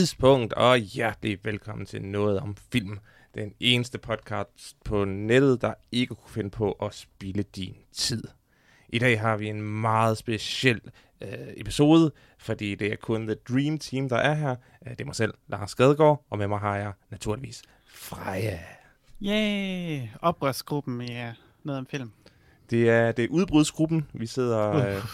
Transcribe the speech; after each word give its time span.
tidspunkt, 0.00 0.52
og 0.52 0.78
hjertelig 0.78 1.38
velkommen 1.44 1.86
til 1.86 2.02
Noget 2.02 2.40
om 2.40 2.56
Film. 2.72 2.98
Den 3.34 3.52
eneste 3.60 3.98
podcast 3.98 4.76
på 4.84 5.04
nettet, 5.04 5.62
der 5.62 5.74
ikke 5.92 6.14
kunne 6.14 6.30
finde 6.30 6.50
på 6.50 6.72
at 6.72 6.94
spille 6.94 7.42
din 7.42 7.74
tid. 7.92 8.22
I 8.88 8.98
dag 8.98 9.20
har 9.20 9.36
vi 9.36 9.48
en 9.48 9.62
meget 9.62 10.18
speciel 10.18 10.80
øh, 11.20 11.28
episode, 11.56 12.12
fordi 12.38 12.74
det 12.74 12.92
er 12.92 12.96
kun 12.96 13.26
The 13.26 13.36
Dream 13.48 13.78
Team, 13.78 14.08
der 14.08 14.16
er 14.16 14.34
her. 14.34 14.56
Øh, 14.86 14.90
Det 14.90 15.00
er 15.00 15.04
mig 15.04 15.14
selv, 15.14 15.34
Lars 15.48 15.70
Skadegaard, 15.70 16.24
og 16.30 16.38
med 16.38 16.48
mig 16.48 16.58
har 16.58 16.76
jeg 16.76 16.92
naturligvis 17.10 17.62
Freja. 17.94 18.58
Yay! 19.22 20.00
Oprørsgruppen 20.22 21.00
i 21.00 21.20
uh, 21.20 21.32
noget 21.64 21.78
om 21.78 21.86
film. 21.90 22.10
Det 22.70 22.90
er, 22.90 23.12
det 23.12 23.24
er 23.24 23.28
udbrudsgruppen. 23.28 24.06
Vi 24.12 24.26
sidder, 24.26 24.70
øh, 24.70 25.04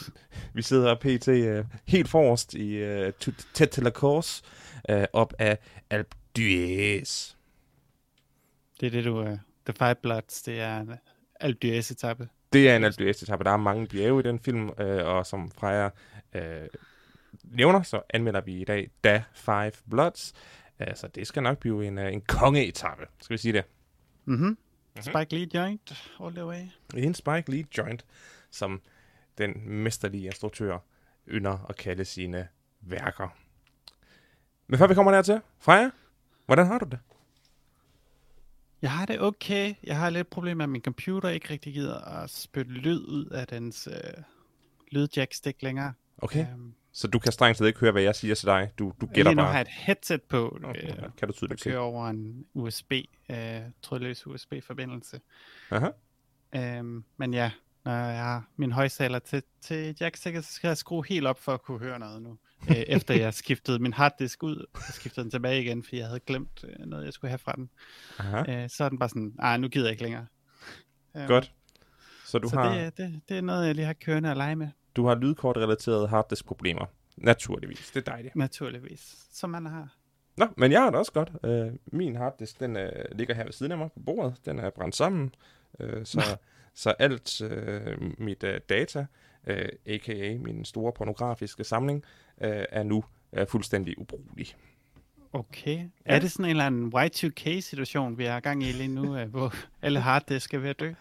vi 0.55 0.62
sidder 0.62 0.94
pt. 0.94 1.28
Øh, 1.28 1.64
helt 1.86 2.08
forrest 2.08 2.55
i 2.55 2.74
øh, 2.74 3.12
tæt 3.55 3.68
til 3.68 3.82
la 3.82 3.91
course, 3.91 4.42
øh, 4.88 5.06
op 5.12 5.34
af 5.38 5.58
Alpe 5.90 6.16
d'Huez. 6.38 7.36
Det 8.80 8.86
er 8.86 8.90
det, 8.90 9.04
du... 9.04 9.20
Uh, 9.20 9.38
The 9.66 9.74
Five 9.78 9.94
Bloods, 9.94 10.42
det 10.42 10.60
er 10.60 10.80
en 10.80 10.94
Alpe 11.40 11.66
d'Huez 11.66 11.92
etape. 11.92 12.28
Det 12.52 12.70
er 12.70 12.77
en 12.77 12.84
Alpe 12.84 13.02
d'Huez 13.02 13.22
etape. 13.22 13.44
Der 13.44 13.50
er 13.50 13.56
mange 13.56 13.86
bjerge 13.86 14.20
i 14.20 14.22
den 14.22 14.41
film, 14.41 14.70
øh, 14.78 15.06
og 15.06 15.27
som 15.27 15.50
Freja 15.50 15.91
øh, 16.34 16.68
nævner, 17.44 17.82
så 17.82 18.02
anmelder 18.10 18.41
vi 18.41 18.61
i 18.61 18.64
dag 18.64 18.91
Da 19.05 19.24
Five 19.33 19.72
Bloods. 19.91 20.33
Øh, 20.80 20.96
så 20.96 21.08
det 21.08 21.27
skal 21.27 21.42
nok 21.42 21.58
blive 21.58 21.86
en, 21.86 21.98
øh, 21.98 22.12
en 22.12 22.20
kongeetappe, 22.20 23.06
skal 23.20 23.34
vi 23.34 23.39
sige 23.39 23.52
det. 23.52 23.64
Mhm. 24.24 24.58
Spike 25.00 25.36
Lee 25.36 25.48
joint 25.55 26.11
all 26.20 26.34
the 26.34 26.46
way. 26.46 26.62
En 26.96 27.14
Spike 27.14 27.50
Lee 27.50 27.64
joint, 27.78 28.05
som 28.50 28.83
den 29.39 29.70
mesterlige 29.70 30.27
instruktør 30.27 30.78
ynder 31.28 31.66
at 31.68 31.77
kalde 31.77 32.05
sine 32.05 32.48
værker. 32.80 33.28
Men 34.69 34.78
før 34.78 34.86
vi 34.86 34.95
kommer 34.95 35.12
dertil, 35.12 35.41
Freja, 35.61 35.91
hvordan 36.47 36.67
har 36.67 36.78
du 36.78 36.84
det? 36.91 36.98
Jeg 38.83 38.91
har 38.91 39.06
det 39.06 39.20
okay. 39.20 39.75
Jeg 39.84 39.97
har 39.98 40.11
lidt 40.11 40.31
problemer 40.31 40.55
med, 40.56 40.64
at 40.64 40.69
min 40.69 40.83
computer 40.83 41.28
ikke 41.28 41.50
rigtig 41.50 41.73
gider 41.75 41.98
at 42.23 42.31
spytte 42.31 42.70
lyd 42.70 43.00
ud 43.08 43.25
af 43.27 43.47
dens 43.47 43.89
uh, 43.89 44.23
lydjackstik 44.92 45.62
længere. 45.62 45.92
Okay, 46.19 46.47
Um, 46.55 46.75
så 46.92 47.08
du 47.08 47.19
kan 47.19 47.33
strengt 47.33 47.58
taget 47.58 47.69
ikke 47.69 47.81
høre, 47.81 47.92
hvad 47.92 48.03
jeg 48.03 48.14
siger 48.14 48.34
til 48.34 48.47
dig. 48.47 48.70
Du, 48.78 48.92
du 49.00 49.06
gætter 49.06 49.23
lige 49.33 49.34
nu 49.34 49.42
har 49.42 49.48
bare. 49.48 49.55
jeg 49.55 49.61
et 49.61 49.69
headset 49.69 50.23
på, 50.23 50.58
Okay, 50.64 50.89
øh, 50.91 50.97
kan 50.97 51.08
du 51.20 51.27
der 51.27 51.33
tydeligt 51.33 51.61
se. 51.61 51.70
kører 51.70 51.78
over 51.78 52.08
en 52.08 52.47
USB, 52.55 52.92
uh, 53.28 53.36
trådløs 53.83 54.27
USB-forbindelse. 54.27 55.20
Aha. 55.70 55.89
Øhm, 56.55 57.05
men 57.17 57.34
ja, 57.34 57.51
når 57.87 57.92
jeg 57.92 58.23
har 58.25 58.48
min 58.56 58.73
højtaler 58.73 59.19
til, 59.19 59.42
til 59.61 59.97
jackstikket, 60.01 60.45
så 60.45 60.53
skal 60.53 60.69
jeg 60.69 60.77
skrue 60.77 61.05
helt 61.09 61.27
op 61.27 61.39
for 61.39 61.55
at 61.55 61.62
kunne 61.62 61.79
høre 61.79 61.98
noget 61.98 62.23
nu. 62.23 62.39
øh, 62.70 62.77
efter 62.97 63.15
jeg 63.15 63.34
skiftede 63.34 63.79
min 63.79 63.92
harddisk 63.92 64.42
ud, 64.42 64.67
og 64.75 64.81
skiftede 64.81 65.25
den 65.25 65.31
tilbage 65.31 65.62
igen, 65.62 65.83
fordi 65.83 65.98
jeg 65.98 66.07
havde 66.07 66.20
glemt 66.20 66.64
øh, 66.69 66.87
noget, 66.87 67.05
jeg 67.05 67.12
skulle 67.12 67.29
have 67.29 67.39
fra 67.39 67.53
den. 67.53 67.70
Aha. 68.19 68.62
Øh, 68.62 68.70
så 68.70 68.84
er 68.84 68.89
den 68.89 68.98
bare 68.98 69.09
sådan, 69.09 69.33
nej, 69.39 69.57
nu 69.57 69.69
gider 69.69 69.87
jeg 69.87 69.92
ikke 69.92 70.03
længere. 70.03 70.27
Øhm, 71.17 71.27
Godt. 71.27 71.53
Så 72.25 72.39
du 72.39 72.48
så 72.48 72.57
har, 72.57 72.75
det, 72.75 72.97
det, 72.97 73.20
det 73.29 73.37
er 73.37 73.41
noget, 73.41 73.67
jeg 73.67 73.75
lige 73.75 73.87
har 73.87 73.92
kørende 73.92 74.31
at 74.31 74.37
lege 74.37 74.57
med, 74.57 74.69
du 74.97 75.07
har 75.07 75.14
lydkortrelaterede 75.14 76.09
harddisk-problemer. 76.09 76.87
Naturligvis. 77.17 77.91
Det 77.95 78.09
er 78.09 78.11
dejligt. 78.12 78.37
naturligvis. 78.37 79.17
Som 79.33 79.51
man 79.51 79.67
har. 79.67 79.95
Nå, 80.37 80.47
men 80.57 80.73
jeg 80.73 80.81
har 80.81 80.91
det 80.91 80.98
også 80.98 81.12
godt. 81.12 81.33
Øh, 81.45 81.73
min 81.87 82.17
harddisk, 82.17 82.61
den 82.61 82.77
øh, 82.77 83.05
ligger 83.13 83.35
her 83.35 83.45
ved 83.45 83.52
siden 83.52 83.73
af 83.73 83.79
mig 83.79 83.92
på 83.92 84.01
bordet. 84.07 84.35
Den 84.45 84.58
er 84.58 84.70
brændt 84.70 84.96
sammen. 84.96 85.35
Øh, 85.80 86.07
så, 86.07 86.20
så 86.79 86.91
alt 86.91 87.41
øh, 87.41 88.20
mit 88.20 88.42
øh, 88.45 88.61
data, 88.69 89.07
øh, 89.47 89.69
a.k.a. 89.87 90.39
min 90.39 90.64
store 90.64 90.92
pornografiske 90.92 91.64
samling, 91.64 92.05
øh, 92.41 92.64
er 92.69 92.83
nu 92.83 93.05
øh, 93.33 93.47
fuldstændig 93.47 93.98
ubrugelig. 93.98 94.47
Okay. 95.33 95.77
Ja. 95.79 95.87
Er 96.05 96.19
det 96.19 96.33
sådan 96.33 96.45
en 96.45 96.51
eller 96.51 96.67
anden 96.67 96.92
Y2K-situation, 96.97 98.19
vi 98.19 98.25
er 98.25 98.37
i 98.37 98.41
gang 98.41 98.63
i 98.63 98.73
lige 98.73 98.89
nu, 98.89 99.17
øh, 99.17 99.29
hvor 99.31 99.55
alle 99.83 100.01
harddisk 100.01 100.53
ved 100.53 100.69
at 100.69 100.81
dø? 100.81 100.92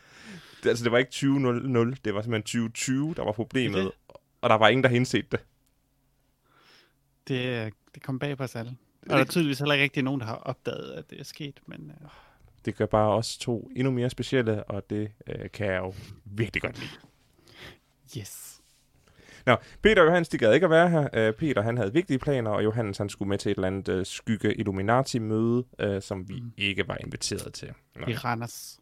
Det, 0.64 0.70
altså, 0.70 0.84
det 0.84 0.92
var 0.92 0.98
ikke 0.98 1.12
2000, 1.12 1.96
det 2.06 2.14
var 2.14 2.22
simpelthen 2.22 2.44
2020, 2.44 3.14
der 3.14 3.24
var 3.24 3.32
problemet. 3.32 3.84
Det 3.84 3.92
Og 4.42 4.50
der 4.50 4.56
var 4.56 4.68
ingen, 4.70 4.84
der 4.84 4.90
havde 4.90 4.98
indset 4.98 5.32
det. 5.32 5.40
Det, 7.28 7.74
det 7.96 8.04
kom 8.04 8.20
bag 8.20 8.38
på 8.38 8.44
os 8.44 8.56
alle. 8.56 8.70
Det- 9.04 9.12
Og 9.12 9.18
der 9.18 9.24
er 9.24 9.28
tydeligvis 9.30 9.60
heller 9.60 9.74
ikke 9.74 9.84
rigtig 9.84 10.04
nogen, 10.04 10.22
der 10.22 10.28
har 10.28 10.36
opdaget, 10.36 10.92
at 10.94 11.10
det 11.10 11.20
er 11.20 11.24
sket, 11.24 11.60
men 11.66 11.92
øh, 12.02 12.08
Det 12.66 12.76
gør 12.76 12.86
bare 12.86 13.10
os 13.16 13.38
to 13.38 13.72
endnu 13.76 13.92
mere 13.92 14.10
specielle, 14.10 14.64
og 14.64 14.90
det 14.90 15.12
øh, 15.28 15.50
kan 15.54 15.68
jeg 15.68 15.78
jo 15.80 15.94
virkelig 16.26 16.62
godt 16.62 16.80
lide. 16.80 16.90
yes. 18.18 18.52
Nå, 19.46 19.56
Peter 19.82 20.02
og 20.02 20.08
Johannes, 20.08 20.30
de 20.30 20.38
gad 20.38 20.54
ikke 20.54 20.64
at 20.64 20.70
være 20.70 20.90
her. 20.90 21.30
Uh, 21.30 21.36
Peter, 21.36 21.62
han 21.62 21.78
havde 21.78 21.94
vigtige 21.94 22.20
planer, 22.20 22.52
og 22.52 22.64
Johannes, 22.64 22.98
han 22.98 23.10
skulle 23.10 23.30
med 23.30 23.38
til 23.38 23.52
et 23.52 23.56
eller 23.56 23.68
andet 23.68 24.00
uh, 24.00 24.06
skygge 24.06 24.54
Illuminati-møde, 24.56 25.64
uh, 25.84 26.02
som 26.02 26.30
vi 26.30 26.34
mm. 26.34 26.46
Mm. 26.46 26.52
ikke 26.58 26.88
var 26.88 26.98
inviteret 27.04 27.54
til. 27.54 27.74
Nå, 27.96 28.08
I 28.08 28.16
Randers. 28.16 28.80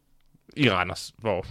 I 0.56 0.70
Randers, 0.70 1.14
hvor 1.18 1.46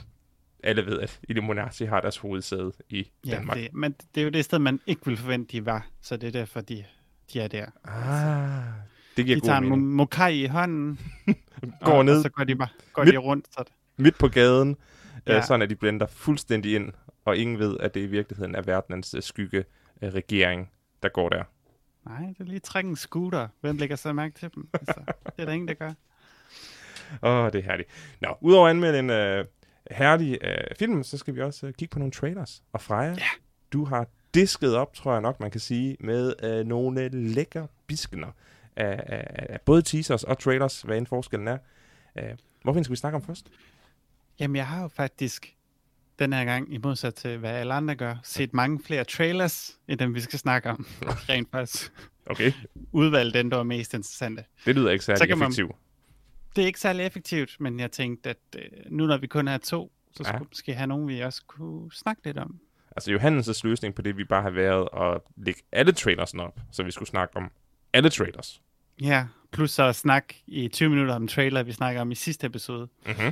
alle 0.63 0.85
ved, 0.85 0.99
at 0.99 1.19
Illuminati 1.29 1.85
har 1.85 2.01
deres 2.01 2.17
hovedsæde 2.17 2.71
i 2.89 3.11
Ja, 3.25 3.31
Danmark. 3.31 3.57
det, 3.57 3.73
men 3.73 3.95
det 4.15 4.21
er 4.21 4.25
jo 4.25 4.29
det 4.29 4.45
sted, 4.45 4.59
man 4.59 4.79
ikke 4.87 5.05
ville 5.05 5.17
forvente, 5.17 5.51
de 5.51 5.65
var. 5.65 5.87
Så 6.01 6.17
det 6.17 6.27
er 6.27 6.31
derfor, 6.31 6.61
de, 6.61 6.85
de 7.33 7.39
er 7.39 7.47
der. 7.47 7.65
Ah, 7.83 8.73
det 9.17 9.25
giver 9.25 9.39
De 9.39 9.45
tager 9.45 9.57
en 9.57 9.63
mening. 9.69 9.81
mo- 9.81 9.95
mokai 9.95 10.43
i 10.43 10.45
hånden, 10.47 10.99
Går 11.85 11.91
og, 11.91 12.05
ned 12.05 12.17
og 12.17 12.21
så 12.23 12.29
går 12.29 12.43
de 12.43 12.55
bare 12.55 12.67
går 12.93 13.03
Midt- 13.03 13.11
de 13.13 13.17
rundt. 13.17 13.45
Så 13.53 13.63
det, 13.63 13.71
midt 13.97 14.17
på 14.17 14.27
gaden, 14.27 14.77
ja. 15.27 15.31
Ja. 15.33 15.37
uh, 15.37 15.43
sådan 15.45 15.61
at 15.61 15.69
de 15.69 15.75
blender 15.75 16.05
fuldstændig 16.07 16.75
ind, 16.75 16.91
og 17.25 17.37
ingen 17.37 17.59
ved, 17.59 17.77
at 17.79 17.93
det 17.93 17.99
i 17.99 18.05
virkeligheden 18.05 18.55
er 18.55 18.61
verdens 18.61 19.15
uh, 19.15 19.21
skygge 19.21 19.65
uh, 20.01 20.07
regering, 20.09 20.69
der 21.03 21.09
går 21.09 21.29
der. 21.29 21.43
nej, 22.09 22.27
det 22.27 22.39
er 22.39 22.43
lige 22.43 22.59
trække 22.59 22.89
en 22.89 22.95
scooter. 22.95 23.47
Hvem 23.61 23.77
lægger 23.77 23.95
så 23.95 24.13
mærke 24.13 24.39
til 24.39 24.49
dem? 24.55 24.69
Altså, 24.73 25.01
det 25.25 25.33
er 25.37 25.45
der 25.45 25.51
ingen, 25.51 25.67
der 25.67 25.73
gør. 25.73 25.91
Åh, 27.23 27.51
det 27.51 27.55
er 27.59 27.63
herligt. 27.63 27.89
Nå, 28.21 28.37
udover 28.41 28.67
at 28.67 28.69
anmelde 28.69 28.99
en 28.99 29.09
øh, 29.09 29.45
herlig 29.91 30.37
øh, 30.43 30.57
film, 30.79 31.03
så 31.03 31.17
skal 31.17 31.35
vi 31.35 31.41
også 31.41 31.67
øh, 31.67 31.73
kigge 31.73 31.91
på 31.93 31.99
nogle 31.99 32.11
trailers. 32.11 32.63
Og 32.73 32.81
Freja, 32.81 33.09
Ja. 33.11 33.23
du 33.73 33.85
har 33.85 34.07
disket 34.33 34.75
op, 34.75 34.93
tror 34.93 35.11
jeg 35.11 35.21
nok, 35.21 35.39
man 35.39 35.51
kan 35.51 35.59
sige, 35.61 35.97
med 35.99 36.33
øh, 36.43 36.65
nogle 36.65 37.09
lækre 37.09 37.67
biskener 37.87 38.27
af, 38.75 39.03
af, 39.07 39.45
af 39.49 39.61
både 39.61 39.81
teasers 39.81 40.23
og 40.23 40.39
trailers, 40.39 40.81
hvad 40.81 40.97
end 40.97 41.07
forskellen 41.07 41.47
er. 41.47 41.57
Øh, 42.17 42.23
hvorfor 42.63 42.83
skal 42.83 42.91
vi 42.91 42.95
snakke 42.97 43.15
om 43.15 43.21
først? 43.23 43.47
Jamen, 44.39 44.55
jeg 44.55 44.67
har 44.67 44.81
jo 44.81 44.87
faktisk 44.87 45.55
den 46.19 46.33
her 46.33 46.45
gang, 46.45 46.73
i 46.73 46.77
modsat 46.77 47.15
til 47.15 47.37
hvad 47.37 47.51
alle 47.51 47.73
andre 47.73 47.95
gør, 47.95 48.15
set 48.23 48.53
mange 48.53 48.79
flere 48.85 49.03
trailers, 49.03 49.77
end 49.87 49.99
dem 49.99 50.15
vi 50.15 50.19
skal 50.21 50.39
snakke 50.39 50.69
om. 50.69 50.87
Rent 51.29 51.51
faktisk 51.51 51.93
Okay, 52.25 52.51
udvalgt 52.91 53.33
den, 53.33 53.51
der 53.51 53.57
var 53.57 53.63
mest 53.63 53.93
interessante. 53.93 54.43
det 54.65 54.75
lyder 54.75 54.91
ikke 54.91 55.05
særlig 55.05 55.37
man- 55.37 55.47
effektivt. 55.47 55.71
Det 56.55 56.61
er 56.61 56.65
ikke 56.65 56.79
særlig 56.79 57.05
effektivt, 57.05 57.55
men 57.59 57.79
jeg 57.79 57.91
tænkte, 57.91 58.29
at 58.29 58.37
øh, 58.57 58.63
nu 58.89 59.05
når 59.05 59.17
vi 59.17 59.27
kun 59.27 59.47
er 59.47 59.57
to, 59.57 59.91
så 60.11 60.23
Ja. 60.23 60.29
skulle 60.29 60.39
vi 60.39 60.47
måske 60.51 60.73
have 60.73 60.87
nogen, 60.87 61.07
vi 61.07 61.19
også 61.19 61.43
kunne 61.47 61.91
snakke 61.91 62.21
lidt 62.25 62.37
om. 62.37 62.59
Altså 62.95 63.11
Johannes' 63.15 63.61
løsning 63.63 63.95
på 63.95 64.01
det, 64.01 64.17
vi 64.17 64.23
bare 64.23 64.41
har 64.41 64.49
været 64.49 64.87
at 65.01 65.21
lægge 65.35 65.61
alle 65.71 65.91
trailersen 65.91 66.39
op, 66.39 66.59
så 66.71 66.83
vi 66.83 66.91
skulle 66.91 67.09
snakke 67.09 67.37
om 67.37 67.51
alle 67.93 68.09
trailers. 68.09 68.61
Ja, 69.01 69.27
plus 69.51 69.71
så 69.71 69.83
at 69.83 69.95
snakke 69.95 70.43
i 70.47 70.67
20 70.67 70.89
minutter 70.89 71.15
om 71.15 71.27
trailer, 71.27 71.63
vi 71.63 71.71
snakker 71.71 72.01
om 72.01 72.11
i 72.11 72.15
sidste 72.15 72.47
episode. 72.47 72.87
Mm-hmm. 73.05 73.31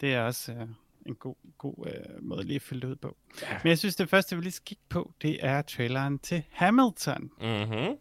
Det 0.00 0.14
er 0.14 0.20
også 0.22 0.52
øh, 0.52 0.66
en 1.06 1.14
god, 1.14 1.34
god 1.58 1.86
øh, 1.86 2.22
måde 2.22 2.44
lige 2.44 2.56
at 2.56 2.62
fylde 2.62 2.80
det 2.80 2.88
ud 2.88 2.96
på. 2.96 3.16
Ja. 3.42 3.58
Men 3.62 3.68
jeg 3.68 3.78
synes, 3.78 3.96
det 3.96 4.08
første, 4.08 4.36
vi 4.36 4.42
lige 4.42 4.52
skal 4.52 4.64
kigge 4.64 4.82
på, 4.88 5.12
det 5.22 5.38
er 5.44 5.62
traileren 5.62 6.18
til 6.18 6.42
Hamilton. 6.50 7.30
Mm-hmm. 7.40 7.96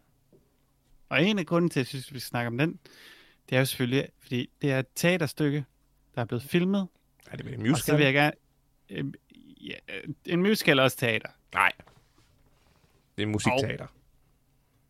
Og 1.09 1.23
en 1.23 1.39
af 1.39 1.45
grunden 1.45 1.69
til, 1.69 1.79
at 1.79 1.83
jeg 1.83 1.87
synes, 1.87 2.13
vi 2.13 2.19
skal 2.19 2.29
snakke 2.29 2.47
om 2.47 2.57
den, 2.57 2.79
det 3.49 3.55
er 3.55 3.59
jo 3.59 3.65
selvfølgelig, 3.65 4.09
fordi 4.21 4.49
det 4.61 4.71
er 4.71 4.79
et 4.79 4.87
teaterstykke, 4.95 5.65
der 6.15 6.21
er 6.21 6.25
blevet 6.25 6.43
filmet. 6.43 6.87
Er 7.31 7.37
det 7.37 7.45
en 7.45 7.53
Og 7.53 7.59
så 7.59 7.67
musical? 7.69 7.97
vil 7.97 8.03
jeg 8.03 8.13
gerne... 8.13 8.31
Øh, 8.89 9.05
ja, 9.61 9.75
øh, 9.95 10.13
en 10.25 10.41
musical 10.41 10.79
er 10.79 10.83
også 10.83 10.97
teater. 10.97 11.29
Nej. 11.53 11.71
Det 13.17 13.23
er 13.23 13.27
musikteater. 13.27 13.87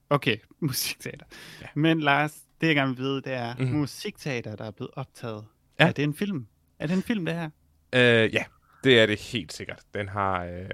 Okay, 0.10 0.38
musikteater. 0.60 1.26
Ja. 1.62 1.68
Men 1.76 2.00
Lars, 2.00 2.36
det 2.62 2.68
jeg 2.68 2.76
gerne 2.76 2.96
vil 2.96 3.04
vide, 3.04 3.16
det 3.22 3.34
er 3.34 3.56
mm-hmm. 3.56 3.78
musikteater, 3.78 4.56
der 4.56 4.66
er 4.66 4.72
blevet 4.72 4.92
optaget. 4.96 5.46
Ja. 5.80 5.88
Er 5.88 5.92
det 5.92 6.04
en 6.04 6.14
film? 6.14 6.48
Er 6.80 6.88
det 6.88 6.94
en 6.96 7.04
film, 7.04 7.26
det 7.26 7.36
her? 7.36 7.50
Øh, 7.94 8.34
ja, 8.34 8.44
det 8.84 9.00
er 9.00 9.06
det 9.06 9.20
helt 9.20 9.54
sikkert. 9.54 9.82
Den 9.94 10.10
har 10.10 10.46
øh, 10.46 10.70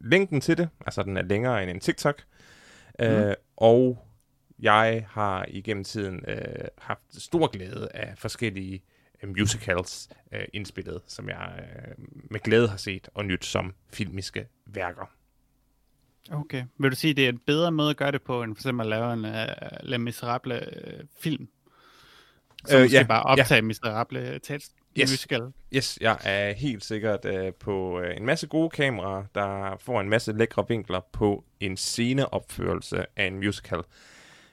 længden 0.00 0.40
til 0.40 0.58
det, 0.58 0.68
altså 0.86 1.02
den 1.02 1.16
er 1.16 1.22
længere 1.22 1.62
end 1.62 1.70
en 1.70 1.80
TikTok. 1.80 2.22
Øh, 3.00 3.26
Mhm. 3.26 3.34
og 3.56 4.06
jeg 4.58 5.06
har 5.10 5.44
igennem 5.48 5.84
tiden 5.84 6.24
øh, 6.28 6.38
haft 6.78 7.22
stor 7.22 7.46
glæde 7.46 7.88
af 7.94 8.18
forskellige 8.18 8.82
øh, 9.22 9.28
musicals 9.28 10.08
øh, 10.32 10.44
indspillet, 10.52 11.00
som 11.06 11.28
jeg 11.28 11.52
øh, 11.58 11.94
med 12.30 12.40
glæde 12.40 12.68
har 12.68 12.76
set 12.76 13.08
og 13.14 13.24
nyt 13.24 13.44
som 13.44 13.74
filmiske 13.92 14.46
værker. 14.66 15.10
Okay. 16.30 16.64
Vil 16.78 16.90
du 16.90 16.96
sige, 16.96 17.14
det 17.14 17.24
er 17.24 17.28
en 17.28 17.38
bedre 17.46 17.72
måde 17.72 17.90
at 17.90 17.96
gøre 17.96 18.12
det 18.12 18.22
på, 18.22 18.42
end 18.42 18.54
for 18.54 18.60
eksempel 18.60 18.86
at 18.86 18.90
lave 18.90 19.12
en 19.12 19.24
uh, 19.24 19.88
Le 19.88 19.98
Miserable 19.98 20.60
uh, 20.76 21.06
film? 21.20 21.48
Så 22.66 22.78
Øh, 22.78 22.84
øh, 22.84 22.92
ja, 22.92 23.02
bare 23.08 23.22
optage 23.22 23.54
ja. 23.54 23.62
Miserable 23.62 24.38
tekst 24.38 24.72
Yes. 25.00 25.10
musical. 25.10 25.52
Yes, 25.74 25.98
jeg 26.00 26.18
er 26.24 26.52
helt 26.52 26.84
sikkert 26.84 27.24
øh, 27.24 27.52
på 27.54 28.00
øh, 28.00 28.16
en 28.16 28.26
masse 28.26 28.46
gode 28.46 28.70
kameraer, 28.70 29.24
der 29.34 29.76
får 29.80 30.00
en 30.00 30.08
masse 30.08 30.32
lækre 30.32 30.64
vinkler 30.68 31.00
på 31.12 31.44
en 31.60 31.76
sceneopførelse 31.76 33.06
af 33.16 33.26
en 33.26 33.36
musical. 33.36 33.80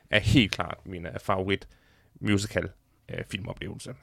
er 0.10 0.19
helt 0.19 0.51
klart 0.51 0.77
min 0.86 1.06
uh, 1.06 1.12
favorit 1.22 1.68
musical 2.22 2.69
uh, 3.13 3.19
filmoplevelse. 3.31 3.95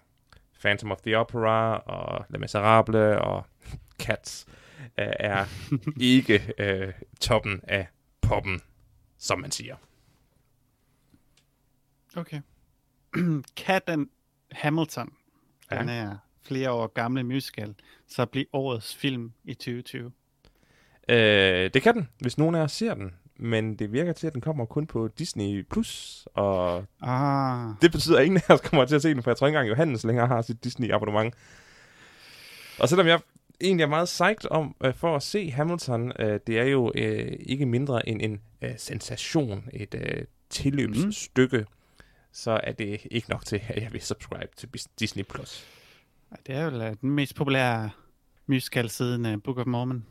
Phantom 0.60 0.92
of 0.92 0.98
the 1.00 1.18
Opera 1.18 1.76
og 1.78 2.26
Les 2.30 2.40
Miserables 2.40 3.18
og 3.20 3.46
Cats 4.02 4.46
uh, 4.48 4.54
er 4.96 5.46
ikke 6.00 6.54
uh, 6.62 6.92
toppen 7.20 7.60
af 7.62 7.86
poppen, 8.20 8.60
som 9.18 9.40
man 9.40 9.50
siger. 9.50 9.76
Okay. 12.16 12.40
kan 13.66 14.08
Hamilton, 14.52 15.12
Ja. 15.70 15.78
den 15.78 15.88
er 15.88 16.16
flere 16.42 16.70
år 16.70 16.86
gamle 16.86 17.24
musical, 17.24 17.74
så 18.08 18.26
blive 18.26 18.46
årets 18.52 18.96
film 18.96 19.32
i 19.44 19.54
2020? 19.54 20.12
Øh, 21.08 21.70
det 21.74 21.82
kan 21.82 21.94
den, 21.94 22.08
hvis 22.20 22.38
nogen 22.38 22.54
af 22.54 22.60
jer 22.60 22.66
ser 22.66 22.94
den. 22.94 23.14
Men 23.38 23.76
det 23.76 23.92
virker 23.92 24.12
til, 24.12 24.26
at 24.26 24.32
den 24.32 24.40
kommer 24.40 24.64
kun 24.64 24.86
på 24.86 25.08
Disney+. 25.08 25.62
Plus, 25.70 26.22
og 26.34 26.84
Ah, 27.02 27.74
det 27.82 27.92
betyder, 27.92 28.18
at 28.18 28.24
ingen 28.24 28.40
af 28.48 28.54
os 28.54 28.60
kommer 28.60 28.84
til 28.84 28.94
at 28.94 29.02
se 29.02 29.08
den, 29.14 29.22
for 29.22 29.30
jeg 29.30 29.36
tror 29.36 29.46
ikke 29.46 29.56
engang, 29.58 29.70
Johannes 29.70 30.04
længere 30.04 30.26
har 30.26 30.42
sit 30.42 30.64
Disney-abonnement. 30.64 31.34
Og 32.78 32.88
selvom 32.88 33.06
jeg 33.06 33.20
egentlig 33.60 33.82
er 33.82 33.88
meget 33.88 34.06
psyched 34.06 34.50
om 34.50 34.76
øh, 34.84 34.94
for 34.94 35.16
at 35.16 35.22
se 35.22 35.50
Hamilton, 35.50 36.12
øh, 36.18 36.40
det 36.46 36.58
er 36.58 36.64
jo 36.64 36.92
øh, 36.94 37.36
ikke 37.40 37.66
mindre 37.66 38.08
end 38.08 38.22
en 38.22 38.40
øh, 38.62 38.78
sensation, 38.78 39.68
et 39.72 39.94
øh, 39.94 40.24
tilløbsstykke, 40.50 41.58
mm. 41.58 41.66
så 42.32 42.60
er 42.62 42.72
det 42.72 43.00
ikke 43.10 43.30
nok 43.30 43.44
til, 43.44 43.60
at 43.68 43.82
jeg 43.82 43.92
vil 43.92 44.02
subscribe 44.02 44.48
til 44.56 44.68
Disney+. 44.98 45.22
Plus. 45.22 45.66
det 46.46 46.54
er 46.54 46.64
jo 46.64 46.82
øh, 46.82 46.96
den 47.00 47.10
mest 47.10 47.34
populære 47.34 47.90
musical 48.46 48.90
siden 48.90 49.26
uh, 49.26 49.42
Book 49.42 49.58
of 49.58 49.66
Mormon. 49.66 50.06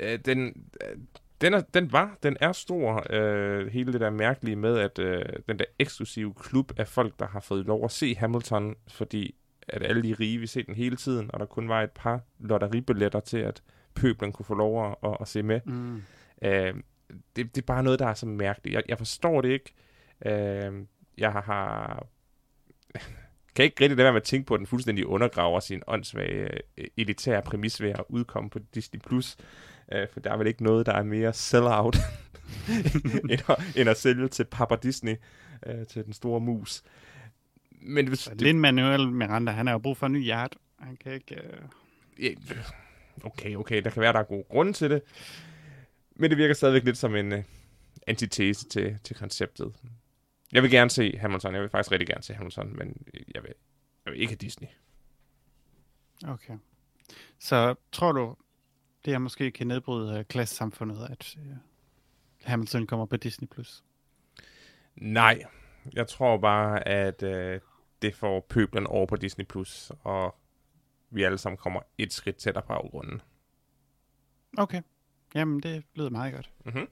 Øh, 0.00 0.18
den, 0.24 0.66
øh, 0.80 0.96
den, 1.40 1.54
er, 1.54 1.60
den 1.60 1.92
var, 1.92 2.18
den 2.22 2.36
er 2.40 2.52
stor, 2.52 3.06
øh, 3.10 3.66
hele 3.66 3.92
det 3.92 4.00
der 4.00 4.10
mærkelige 4.10 4.56
med, 4.56 4.78
at 4.78 4.98
øh, 4.98 5.24
den 5.48 5.58
der 5.58 5.64
eksklusive 5.78 6.34
klub 6.34 6.72
af 6.76 6.88
folk, 6.88 7.18
der 7.18 7.26
har 7.26 7.40
fået 7.40 7.66
lov 7.66 7.84
at 7.84 7.90
se 7.90 8.14
Hamilton, 8.14 8.74
fordi 8.88 9.34
at 9.68 9.82
alle 9.82 10.02
de 10.02 10.16
rige 10.20 10.38
vil 10.38 10.48
se 10.48 10.62
den 10.62 10.74
hele 10.74 10.96
tiden, 10.96 11.30
og 11.32 11.40
der 11.40 11.46
kun 11.46 11.68
var 11.68 11.82
et 11.82 11.90
par 11.90 12.20
lotteribilletter 12.38 13.20
til, 13.20 13.38
at 13.38 13.62
pøblen 13.94 14.32
kunne 14.32 14.46
få 14.46 14.54
lov 14.54 14.90
at, 14.90 14.96
at, 15.10 15.16
at 15.20 15.28
se 15.28 15.42
med. 15.42 15.60
Mm. 15.64 16.02
Øh, 16.42 16.74
det, 17.36 17.54
det 17.54 17.58
er 17.58 17.66
bare 17.66 17.82
noget, 17.82 17.98
der 17.98 18.06
er 18.06 18.14
så 18.14 18.26
mærkeligt. 18.26 18.74
Jeg, 18.74 18.82
jeg 18.88 18.98
forstår 18.98 19.40
det 19.40 19.48
ikke. 19.48 19.74
Øh, 20.26 20.72
jeg 21.18 21.32
har, 21.32 21.42
har 21.42 22.06
kan 23.54 23.64
ikke 23.64 23.84
rigtig 23.84 23.96
lade 23.96 24.04
være 24.04 24.12
med 24.12 24.20
at 24.20 24.26
tænke 24.26 24.46
på, 24.46 24.54
at 24.54 24.58
den 24.58 24.66
fuldstændig 24.66 25.06
undergraver 25.06 25.60
sin 25.60 25.82
åndssvage 25.86 26.48
øh, 26.78 26.86
elitære 26.96 27.42
præmis 27.42 27.82
ved 27.82 27.90
at 27.90 28.04
udkomme 28.08 28.50
på 28.50 28.58
Disney+. 28.74 29.00
Plus. 29.00 29.36
Øh, 29.92 30.08
for 30.12 30.20
der 30.20 30.32
er 30.32 30.36
vel 30.36 30.46
ikke 30.46 30.64
noget, 30.64 30.86
der 30.86 30.92
er 30.92 31.02
mere 31.02 31.32
sell-out, 31.32 31.96
end, 33.30 33.30
at, 33.48 33.76
end 33.76 33.88
at 33.88 33.96
sælge 33.96 34.28
til 34.28 34.44
Papa 34.44 34.76
Disney, 34.82 35.16
øh, 35.66 35.86
til 35.86 36.04
den 36.04 36.12
store 36.12 36.40
mus. 36.40 36.82
Men 37.80 38.08
hvis, 38.08 38.24
Det... 38.24 38.42
Lin-Manuel 38.42 39.10
Miranda, 39.10 39.52
han 39.52 39.66
har 39.66 39.74
jo 39.74 39.78
brug 39.78 39.96
for 39.96 40.06
en 40.06 40.12
ny 40.12 40.22
hjert. 40.22 40.56
Han 40.78 40.96
kan 40.96 41.12
ikke... 41.12 41.40
Uh... 42.18 42.28
Okay, 43.24 43.56
okay, 43.56 43.82
der 43.82 43.90
kan 43.90 44.00
være, 44.00 44.12
der 44.12 44.18
er 44.18 44.24
gode 44.24 44.44
grunde 44.48 44.72
til 44.72 44.90
det. 44.90 45.02
Men 46.16 46.30
det 46.30 46.38
virker 46.38 46.54
stadigvæk 46.54 46.84
lidt 46.84 46.98
som 46.98 47.16
en 47.16 47.32
uh, 47.32 47.38
antitese 48.06 48.68
til, 48.68 48.98
til 49.04 49.16
konceptet. 49.16 49.74
Jeg 50.52 50.62
vil 50.62 50.70
gerne 50.70 50.90
se 50.90 51.18
Hamilton. 51.18 51.54
Jeg 51.54 51.62
vil 51.62 51.70
faktisk 51.70 51.92
rigtig 51.92 52.08
gerne 52.08 52.22
se 52.22 52.34
Hamilton, 52.34 52.76
men 52.76 53.06
jeg 53.34 53.42
vil, 53.42 53.54
jeg 54.04 54.12
vil 54.12 54.20
ikke 54.20 54.30
have 54.30 54.36
Disney. 54.36 54.68
Okay. 56.24 56.54
Så 57.38 57.74
tror 57.92 58.12
du, 58.12 58.36
det 59.04 59.12
her 59.12 59.18
måske 59.18 59.50
kan 59.50 59.66
nedbryde 59.66 60.18
uh, 60.18 60.24
klassesamfundet, 60.24 61.06
at 61.10 61.36
uh, 61.38 61.56
Hamilton 62.42 62.86
kommer 62.86 63.06
på 63.06 63.16
Disney+. 63.16 63.48
Plus? 63.48 63.84
Nej, 64.96 65.44
jeg 65.92 66.08
tror 66.08 66.36
bare, 66.36 66.88
at 66.88 67.22
uh, 67.22 67.60
det 68.02 68.14
får 68.14 68.46
pøblen 68.48 68.86
over 68.86 69.06
på 69.06 69.16
Disney+, 69.16 69.44
Plus, 69.46 69.92
og 70.00 70.34
vi 71.10 71.22
alle 71.22 71.38
sammen 71.38 71.56
kommer 71.56 71.80
et 71.98 72.12
skridt 72.12 72.36
tættere 72.36 72.64
på 72.66 72.72
afgrunden. 72.72 73.22
Okay. 74.58 74.82
Jamen, 75.34 75.60
det 75.60 75.84
lyder 75.94 76.10
meget 76.10 76.34
godt. 76.34 76.50
Mm-hmm. 76.64 76.88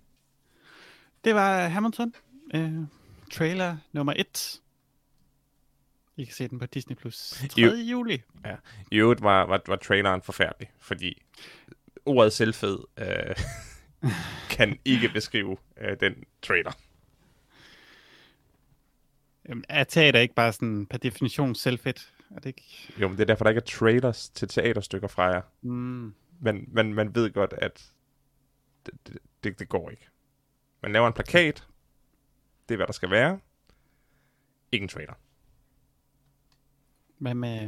Det 1.24 1.34
var 1.34 1.68
Hamilton. 1.68 2.14
Uh, 2.54 2.86
trailer 3.32 3.76
nummer 3.92 4.12
1. 4.16 4.60
I 6.16 6.24
kan 6.24 6.34
se 6.34 6.48
den 6.48 6.58
på 6.58 6.66
Disney+. 6.66 6.96
Plus 6.96 7.46
3. 7.50 7.60
Jo. 7.60 7.70
juli. 7.70 8.22
I 8.90 8.96
øvrigt 8.96 9.22
var, 9.22 9.46
var, 9.46 9.62
var 9.66 9.76
traileren 9.76 10.22
forfærdelig, 10.22 10.70
fordi 10.78 11.22
ordet 12.06 12.32
selvfed 12.32 12.78
øh, 12.98 13.36
kan 14.56 14.78
ikke 14.84 15.08
beskrive 15.08 15.56
øh, 15.80 15.96
den 16.00 16.14
trailer. 16.42 16.72
Jamen, 19.48 19.64
er 19.68 19.84
teater 19.84 20.20
ikke 20.20 20.34
bare 20.34 20.52
sådan 20.52 20.86
per 20.86 20.98
definition 20.98 21.54
selvfedt? 21.54 22.14
Er 22.30 22.34
det 22.34 22.46
ikke? 22.46 22.92
Jo, 23.00 23.08
men 23.08 23.16
det 23.16 23.22
er 23.22 23.26
derfor, 23.26 23.44
der 23.44 23.50
ikke 23.50 23.58
er 23.58 23.78
trailers 23.78 24.28
til 24.28 24.48
teaterstykker 24.48 25.08
fra 25.08 25.22
jer. 25.22 25.42
Mm. 25.62 26.14
Men 26.40 26.68
man, 26.68 26.94
man 26.94 27.14
ved 27.14 27.32
godt, 27.32 27.54
at 27.58 27.92
det, 28.86 28.94
det, 29.06 29.18
det, 29.44 29.58
det 29.58 29.68
går 29.68 29.90
ikke. 29.90 30.08
Man 30.82 30.92
laver 30.92 31.06
en 31.06 31.12
plakat. 31.12 31.66
Det 32.68 32.74
er, 32.74 32.76
hvad 32.76 32.86
der 32.86 32.92
skal 32.92 33.10
være. 33.10 33.40
Ikke 34.72 34.82
en 34.82 34.88
trailer. 34.88 35.14
Hvad 37.18 37.34
med 37.34 37.58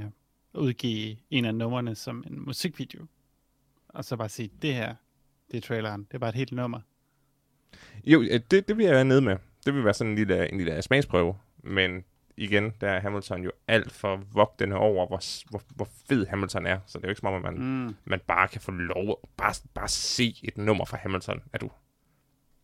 at 0.55 0.61
udgive 0.61 1.17
en 1.31 1.44
af 1.44 1.55
numrene 1.55 1.94
som 1.94 2.25
en 2.27 2.41
musikvideo? 2.41 3.06
Og 3.88 4.05
så 4.05 4.17
bare 4.17 4.29
sige, 4.29 4.50
det 4.62 4.75
her, 4.75 4.94
det 5.50 5.56
er 5.56 5.61
traileren. 5.61 6.05
Det 6.05 6.15
er 6.15 6.19
bare 6.19 6.31
et 6.31 6.37
helt 6.37 6.53
nummer. 6.53 6.81
Jo, 8.05 8.23
det, 8.23 8.69
det 8.69 8.77
vil 8.77 8.85
jeg 8.85 8.94
være 8.94 9.05
nede 9.05 9.20
med. 9.20 9.37
Det 9.67 9.75
vil 9.75 9.85
være 9.85 9.94
sådan 9.94 10.11
en 10.11 10.17
lille, 10.17 10.53
en 10.53 10.59
lille 10.59 10.82
smagsprøve. 10.82 11.35
Men 11.64 12.05
igen, 12.37 12.72
der 12.81 12.90
er 12.90 13.00
Hamilton 13.00 13.43
jo 13.44 13.50
alt 13.69 13.93
for 13.93 14.22
vogtende 14.32 14.76
over, 14.76 15.06
hvor, 15.06 15.49
hvor, 15.50 15.62
hvor 15.76 15.88
fed 16.08 16.26
Hamilton 16.26 16.66
er. 16.66 16.81
Så 16.87 16.99
det 16.99 17.05
er 17.05 17.08
jo 17.08 17.11
ikke 17.11 17.20
som 17.20 17.28
om, 17.28 17.34
at 17.34 17.43
man, 17.55 17.58
Mm. 17.87 17.94
man 18.05 18.20
bare 18.26 18.49
kan 18.49 18.61
få 18.61 18.70
lov 18.70 19.08
at 19.22 19.28
bare, 19.37 19.55
bare 19.75 19.88
se 19.88 20.37
et 20.43 20.58
nummer 20.58 20.84
fra 20.84 20.96
Hamilton. 20.96 21.43
Er 21.52 21.58
du, 21.58 21.70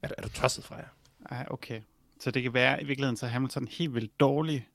er, 0.02 0.08
du- 0.08 0.14
er 0.18 0.22
du 0.22 0.28
tosset 0.28 0.64
fra 0.64 0.76
jer? 0.76 0.88
Ej, 1.30 1.46
okay. 1.50 1.80
Så 2.20 2.30
det 2.30 2.42
kan 2.42 2.54
være, 2.54 2.82
i 2.82 2.86
virkeligheden, 2.86 3.16
så 3.16 3.26
er 3.26 3.30
Hamilton 3.30 3.68
helt 3.68 3.94
vildt 3.94 4.20
dårlig. 4.20 4.68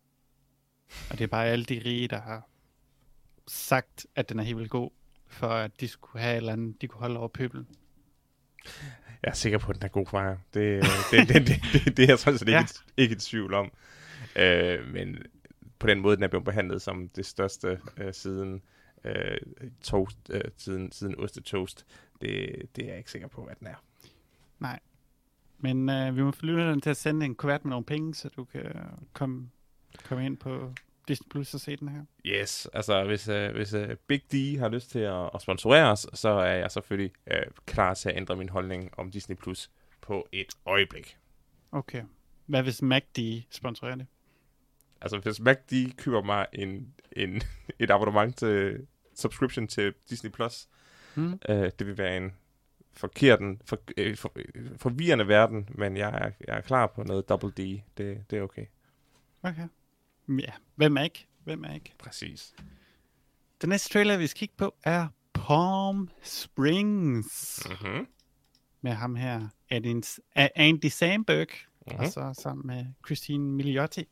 Og 1.09 1.17
det 1.17 1.23
er 1.23 1.27
bare 1.27 1.45
alle 1.45 1.65
de 1.65 1.81
rige, 1.85 2.07
der 2.07 2.21
har 2.21 2.49
sagt, 3.47 4.07
at 4.15 4.29
den 4.29 4.39
er 4.39 4.43
helt 4.43 4.57
vildt 4.57 4.71
god, 4.71 4.89
for 5.27 5.47
at 5.49 5.79
de 5.79 5.87
skulle 5.87 6.21
have 6.21 6.33
et 6.33 6.37
eller 6.37 6.53
andet, 6.53 6.81
de 6.81 6.87
kunne 6.87 6.99
holde 6.99 7.19
over 7.19 7.27
pøbelen. 7.27 7.67
Jeg 9.23 9.29
er 9.29 9.33
sikker 9.35 9.57
på, 9.57 9.69
at 9.69 9.75
den 9.75 9.83
er 9.83 9.87
god 9.87 10.05
fra 10.05 10.19
jer. 10.21 10.37
Det, 10.53 10.83
det, 11.11 11.27
det, 11.29 11.47
det, 11.47 11.61
det, 11.73 11.97
det 11.97 12.03
er 12.03 12.07
jeg 12.07 12.19
sådan 12.19 12.39
set 12.39 12.47
ikke, 12.47 12.57
Ja. 12.57 12.65
ja. 12.97 13.03
ikke 13.03 13.15
i 13.15 13.19
tvivl 13.19 13.53
om. 13.53 13.71
Øh, 14.35 14.87
men 14.87 15.23
på 15.79 15.87
den 15.87 15.99
måde, 15.99 16.15
den 16.15 16.23
er 16.23 16.27
blevet 16.27 16.45
behandlet 16.45 16.81
som 16.81 17.09
det 17.09 17.25
største 17.25 17.79
øh, 17.97 18.13
siden 18.13 18.61
øh, 19.03 19.37
toast, 19.81 20.17
øh, 20.29 20.41
siden, 20.57 20.91
siden 20.91 21.19
ostetoast, 21.19 21.85
det, 22.21 22.55
det 22.75 22.83
er 22.83 22.89
jeg 22.89 22.97
ikke 22.97 23.11
sikker 23.11 23.27
på, 23.27 23.45
at 23.45 23.59
den 23.59 23.67
er. 23.67 23.75
Men 25.57 25.89
øh, 25.89 26.15
vi 26.15 26.23
må 26.23 26.31
få 26.31 26.45
lytteren 26.45 26.81
til 26.81 26.89
at 26.89 26.97
sende 26.97 27.25
en 27.25 27.35
kuvert 27.35 27.65
med 27.65 27.69
nogle 27.69 27.85
penge, 27.85 28.15
så 28.15 28.29
du 28.29 28.43
kan 28.43 28.71
komme, 29.13 29.49
komme 30.03 30.25
ind 30.25 30.37
på 30.37 30.73
Disney 31.07 31.29
Plus 31.29 31.53
og 31.53 31.59
se 31.59 31.75
den 31.75 31.89
her. 31.89 32.01
Yes, 32.25 32.67
altså 32.73 33.05
hvis, 33.05 33.29
uh, 33.29 33.51
hvis 33.55 33.73
uh, 33.73 33.89
Big 34.07 34.21
D 34.31 34.59
har 34.59 34.69
lyst 34.69 34.89
til 34.89 34.99
at, 34.99 35.29
at 35.33 35.41
sponsorere 35.41 35.91
os, 35.91 36.07
så 36.13 36.29
er 36.29 36.53
jeg 36.53 36.71
selvfølgelig 36.71 37.11
uh, 37.31 37.51
klar 37.65 37.93
til 37.93 38.09
at 38.09 38.17
ændre 38.17 38.35
min 38.35 38.49
holdning 38.49 38.91
om 38.97 39.11
Disney 39.11 39.35
Plus 39.35 39.71
på 40.01 40.27
et 40.31 40.53
øjeblik. 40.65 41.17
Okay. 41.71 42.03
Hvad 42.45 42.63
hvis 42.63 42.81
MACD 42.81 43.19
sponsorerer 43.49 43.95
det? 43.95 44.07
Altså 45.05 45.19
hvis 45.19 45.39
MacD 45.39 45.95
køber 45.97 46.21
mig 46.23 46.45
en, 46.53 46.93
en, 47.11 47.41
et 47.79 47.91
abonnement 47.91 48.37
til 48.37 48.87
subscription 49.15 49.67
til 49.67 49.93
Disney 50.09 50.31
Plus, 50.31 50.67
Hmm? 51.15 51.39
uh, 51.49 51.55
det 51.55 51.87
vil 51.87 51.97
være 51.97 52.17
en 52.17 52.33
forkert, 52.93 53.39
for, 53.65 53.79
uh, 54.01 54.15
for, 54.15 54.31
øh, 54.35 54.77
forvirrende 54.77 55.27
verden, 55.27 55.69
men 55.71 55.97
jeg 55.97 56.09
er, 56.09 56.31
jeg 56.47 56.57
er 56.57 56.61
klar 56.61 56.87
på 56.87 57.03
noget 57.03 57.29
double 57.29 57.49
D. 57.49 57.81
Det, 57.97 58.23
det 58.29 58.37
er 58.37 58.41
okay. 58.41 58.65
Okay. 59.43 59.67
Ja, 60.29 60.51
hvem 60.75 60.97
er 60.97 61.03
ikke? 61.03 61.27
Hvem 61.43 61.63
er 61.63 61.73
ikke? 61.73 61.93
Præcis. 61.99 62.53
Den 63.61 63.69
næste 63.69 63.93
trailer, 63.93 64.17
vi 64.17 64.27
skal 64.27 64.39
kigge 64.39 64.55
på, 64.57 64.75
er 64.83 65.07
Palm 65.33 66.09
Springs. 66.23 67.67
Mm-hmm. 67.69 68.07
Med 68.81 68.91
ham 68.91 69.15
her, 69.15 69.47
Andy, 70.55 70.85
Samberg. 70.85 71.47
Mhm. 71.87 71.99
Og 71.99 72.07
så 72.11 72.33
sammen 72.41 72.67
med 72.67 72.85
Christine 73.05 73.51
Milioti. 73.51 74.07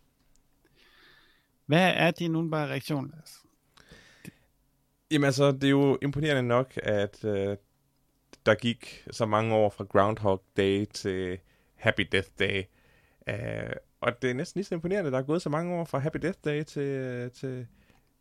Hvad 1.66 1.94
er 1.96 2.12
din 2.12 2.36
umiddelbare 2.36 2.68
reaktion, 2.68 3.12
Lars? 3.16 3.44
Jamen 5.12 5.26
altså, 5.26 5.52
det 5.52 5.64
er 5.64 5.70
jo 5.70 5.98
imponerende 6.02 6.44
nok, 6.44 6.74
at 6.84 7.26
øh, 7.26 7.58
der 8.46 8.56
gik 8.56 9.08
så 9.12 9.26
mange 9.26 9.56
år 9.56 9.70
fra 9.70 9.84
Groundhog 9.84 10.44
Day 10.58 10.86
til 10.86 11.40
Happy 11.76 12.08
Death 12.12 12.30
Day. 12.40 12.64
Uh, 13.32 13.72
og 14.02 14.22
det 14.22 14.30
er 14.30 14.34
næsten 14.34 14.60
lige 14.60 14.66
så 14.66 14.76
imponerende, 14.76 15.08
at 15.08 15.14
der 15.14 15.20
er 15.20 15.24
gået 15.24 15.42
så 15.42 15.50
mange 15.50 15.74
år 15.76 15.86
fra 15.86 16.00
Happy 16.00 16.18
Death 16.18 16.40
Day 16.46 16.64
til, 16.64 17.32
til, 17.32 17.68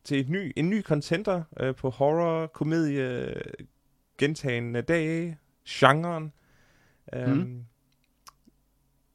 til 0.04 0.20
et 0.20 0.28
ny, 0.28 0.52
en 0.56 0.70
ny 0.70 0.82
contenter 0.82 1.42
uh, 1.62 1.74
på 1.74 1.90
horror, 1.90 2.46
komedie, 2.46 3.34
gentagende 4.18 4.82
dage, 4.82 5.38
genren. 5.68 6.32
Um, 7.16 7.28
Mhm. 7.28 7.66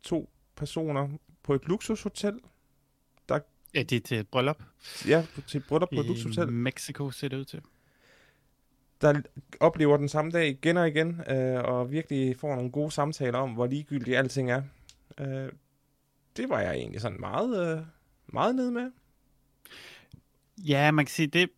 To 0.03 0.29
personer 0.55 1.09
på 1.43 1.53
et 1.53 1.67
luksushotel. 1.67 2.39
Ja, 3.73 3.83
det 3.83 3.95
er 3.95 3.99
til 3.99 4.17
et 4.17 4.27
bryllup. 4.27 4.63
Ja, 5.07 5.25
til 5.47 5.57
et 5.57 5.65
bryllup 5.67 5.89
på 5.95 5.99
et 5.99 6.05
luksushotel. 6.05 6.53
Mexico 6.53 7.11
ser 7.11 7.27
det 7.27 7.37
ud 7.37 7.45
til. 7.45 7.61
Der 9.01 9.21
oplever 9.59 9.97
den 9.97 10.09
samme 10.09 10.31
dag 10.31 10.47
igen 10.49 10.77
og 10.77 10.87
igen, 10.87 11.21
øh, 11.29 11.63
og 11.63 11.91
virkelig 11.91 12.37
får 12.39 12.55
nogle 12.55 12.71
gode 12.71 12.91
samtaler 12.91 13.39
om, 13.39 13.53
hvor 13.53 13.67
ligegyldigt 13.67 14.17
alting 14.17 14.51
er. 14.51 14.61
Øh, 15.19 15.51
det 16.37 16.49
var 16.49 16.59
jeg 16.59 16.75
egentlig 16.75 17.01
sådan 17.01 17.19
meget, 17.19 17.77
øh, 17.77 17.83
meget 18.27 18.55
nede 18.55 18.71
med. 18.71 18.91
Ja, 20.57 20.91
man 20.91 21.05
kan 21.05 21.11
sige, 21.11 21.27
det 21.27 21.49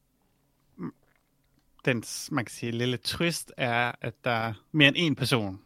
den, 1.86 2.04
man 2.32 2.46
kan 2.46 2.52
sige, 2.54 2.72
lille 2.72 2.98
twist 2.98 3.54
er, 3.58 3.92
at 4.02 4.14
der 4.24 4.32
er 4.32 4.54
mere 4.72 4.88
end 4.88 4.96
en 5.00 5.16
person, 5.16 5.60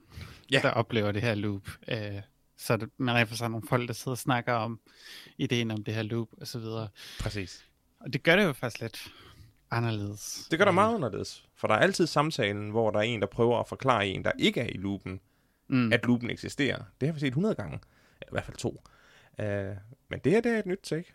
Ja. 0.52 0.60
der 0.64 0.70
oplever 0.72 1.12
det 1.12 1.22
her 1.22 1.36
loop. 1.36 1.70
Øh, 1.88 2.22
så 2.66 2.78
det, 2.78 2.90
man 2.98 3.16
er 3.18 3.26
for 3.26 3.48
nogle 3.48 3.68
folk, 3.68 3.88
der 3.88 3.94
sidder 3.94 4.12
og 4.12 4.18
snakker 4.18 4.54
om 4.54 4.80
ideen 5.38 5.72
om 5.72 5.84
det 5.84 5.94
her 5.94 6.02
loop 6.02 6.28
og 6.42 6.48
så 6.48 6.60
videre. 6.60 6.88
Præcis. 7.20 7.66
Og 8.00 8.14
det 8.14 8.24
gør 8.24 8.36
det 8.36 8.44
jo 8.44 8.54
faktisk 8.54 8.82
lidt 8.82 9.12
anderledes. 9.72 10.48
Det 10.52 10.60
gør 10.60 10.66
der 10.66 10.72
Øh, 10.72 10.76
meget 10.76 10.96
anderledes. 10.96 11.46
For 11.56 11.68
der 11.68 11.76
er 11.76 11.80
altid 11.80 12.08
samtalen, 12.08 12.70
hvor 12.70 12.92
der 12.92 13.00
er 13.00 13.04
en, 13.04 13.20
der 13.22 13.28
prøver 13.28 13.60
at 13.60 13.68
forklare 13.68 14.08
en, 14.08 14.24
der 14.24 14.32
ikke 14.40 14.60
er 14.62 14.68
i 14.68 14.78
loopen, 14.78 15.20
Mm. 15.68 15.94
at 15.94 16.06
loopen 16.06 16.30
eksisterer. 16.30 16.84
Det 17.02 17.08
har 17.08 17.14
vi 17.14 17.20
set 17.20 17.28
100 17.28 17.56
gange. 17.56 17.80
Eller 18.22 18.28
I 18.30 18.32
hvert 18.32 18.46
fald 18.46 18.58
to. 18.58 18.84
Uh, 19.40 19.46
men 20.10 20.20
det 20.24 20.32
her, 20.32 20.42
det 20.42 20.52
er 20.52 20.60
et 20.60 20.66
nyt 20.66 20.80
take. 20.84 21.14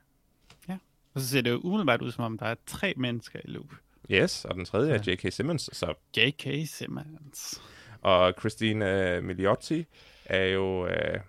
Og 1.14 1.20
så 1.20 1.28
ser 1.28 1.40
det 1.40 1.50
jo 1.50 1.60
umiddelbart 1.64 2.02
ud, 2.02 2.12
som 2.12 2.24
om 2.24 2.38
der 2.38 2.46
er 2.46 2.54
tre 2.66 2.94
mennesker 2.96 3.38
i 3.44 3.48
loop. 3.50 3.66
Yes, 4.10 4.44
og 4.44 4.54
den 4.54 4.64
tredje 4.64 4.92
er 4.92 5.02
Ja. 5.06 5.12
J.K. 5.12 5.32
Simmons. 5.32 5.70
Så, 5.72 5.94
J.K. 6.16 6.68
Simmons. 6.68 7.62
og 8.00 8.34
Christine 8.38 9.16
uh, 9.18 9.24
Milioti 9.24 9.84
er 10.24 10.44
jo, 10.44 10.84
uh, 10.86 11.20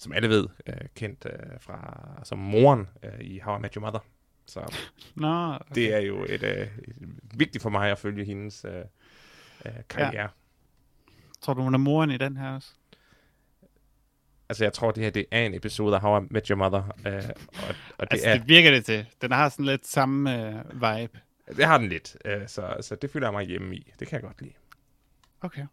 som 0.00 0.12
alle 0.12 0.28
ved, 0.28 0.48
uh, 0.68 0.74
kendt 0.94 1.26
uh, 1.26 1.60
fra 1.60 1.78
som 2.24 2.38
moren 2.38 2.88
uh, 3.04 3.20
i 3.20 3.38
How 3.38 3.58
I 3.58 3.60
Met 3.60 3.74
Your 3.74 3.84
Mother. 3.84 4.00
Så 4.46 4.74
Nå, 5.14 5.54
okay. 5.54 5.74
det 5.74 5.94
er 5.94 5.98
jo 5.98 6.24
et, 6.28 6.42
uh, 6.42 6.84
vigtigt 7.38 7.62
for 7.62 7.70
mig 7.70 7.90
at 7.90 7.98
følge 7.98 8.24
hendes 8.24 8.64
uh, 8.64 8.70
uh, 9.64 9.72
karriere. 9.88 10.22
Ja. 10.22 10.26
Tror 11.40 11.54
du, 11.54 11.62
hun 11.62 11.74
er 11.74 11.78
moren 11.78 12.10
i 12.10 12.16
den 12.16 12.36
her 12.36 12.54
også? 12.54 12.72
Altså, 14.48 14.64
jeg 14.64 14.72
tror, 14.72 14.90
det 14.90 15.02
her 15.02 15.10
det 15.10 15.26
er 15.30 15.46
en 15.46 15.54
episode 15.54 15.94
af 15.94 16.00
How 16.00 16.22
I 16.22 16.26
Met 16.30 16.46
Your 16.46 16.56
Mother. 16.56 16.82
Uh, 16.82 17.12
og, 17.68 17.74
og 17.98 18.10
det, 18.10 18.12
Altså, 18.12 18.28
er, 18.28 18.38
det 18.38 18.48
virker 18.48 18.70
det 18.70 18.84
til. 18.84 19.06
Den 19.22 19.32
har 19.32 19.48
sådan 19.48 19.64
lidt 19.64 19.86
samme 19.86 20.46
øh, 20.48 20.72
vibe. 20.74 21.20
det 21.56 21.64
har 21.64 21.78
den 21.78 21.88
lidt. 21.88 22.16
Uh, 22.24 22.46
så, 22.46 22.76
så 22.80 22.94
det 22.94 23.10
føler 23.10 23.26
jeg 23.26 23.32
mig 23.32 23.44
hjemme 23.46 23.76
i. 23.76 23.92
Det 23.98 24.08
kan 24.08 24.16
jeg 24.16 24.22
godt 24.22 24.42
lide. 24.42 24.52
Okay. 25.40 25.66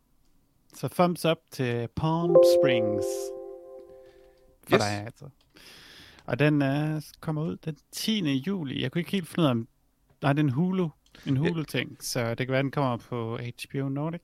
Så 0.74 0.88
thumbs 0.88 1.26
up 1.26 1.38
til 1.52 1.88
Palm 1.96 2.44
Springs. 2.44 3.37
For 4.70 4.76
Yes. 4.76 4.84
dig, 4.84 5.06
altså. 5.06 5.26
Og 6.26 6.40
den 6.40 6.62
øh, 6.62 7.02
kommer 7.20 7.44
ud 7.44 7.58
den 7.66 7.78
10. 7.92 8.38
juli. 8.48 8.82
Jeg 8.82 8.92
kunne 8.92 9.00
ikke 9.00 9.12
helt 9.12 9.28
finde 9.28 9.42
ud 9.42 9.46
af, 9.46 9.52
om... 9.52 9.68
Nej, 10.22 10.34
det 10.34 10.40
er 10.40 10.44
en 10.44 10.50
Hulu. 10.50 10.90
En 11.26 11.38
Hulu-ting. 11.38 11.98
Så 12.00 12.30
det 12.30 12.48
kan 12.48 12.52
være, 12.52 12.64
den 12.64 12.72
kommer 12.72 12.98
på 12.98 13.38
HBO 13.38 13.90
Nordic. 13.90 14.22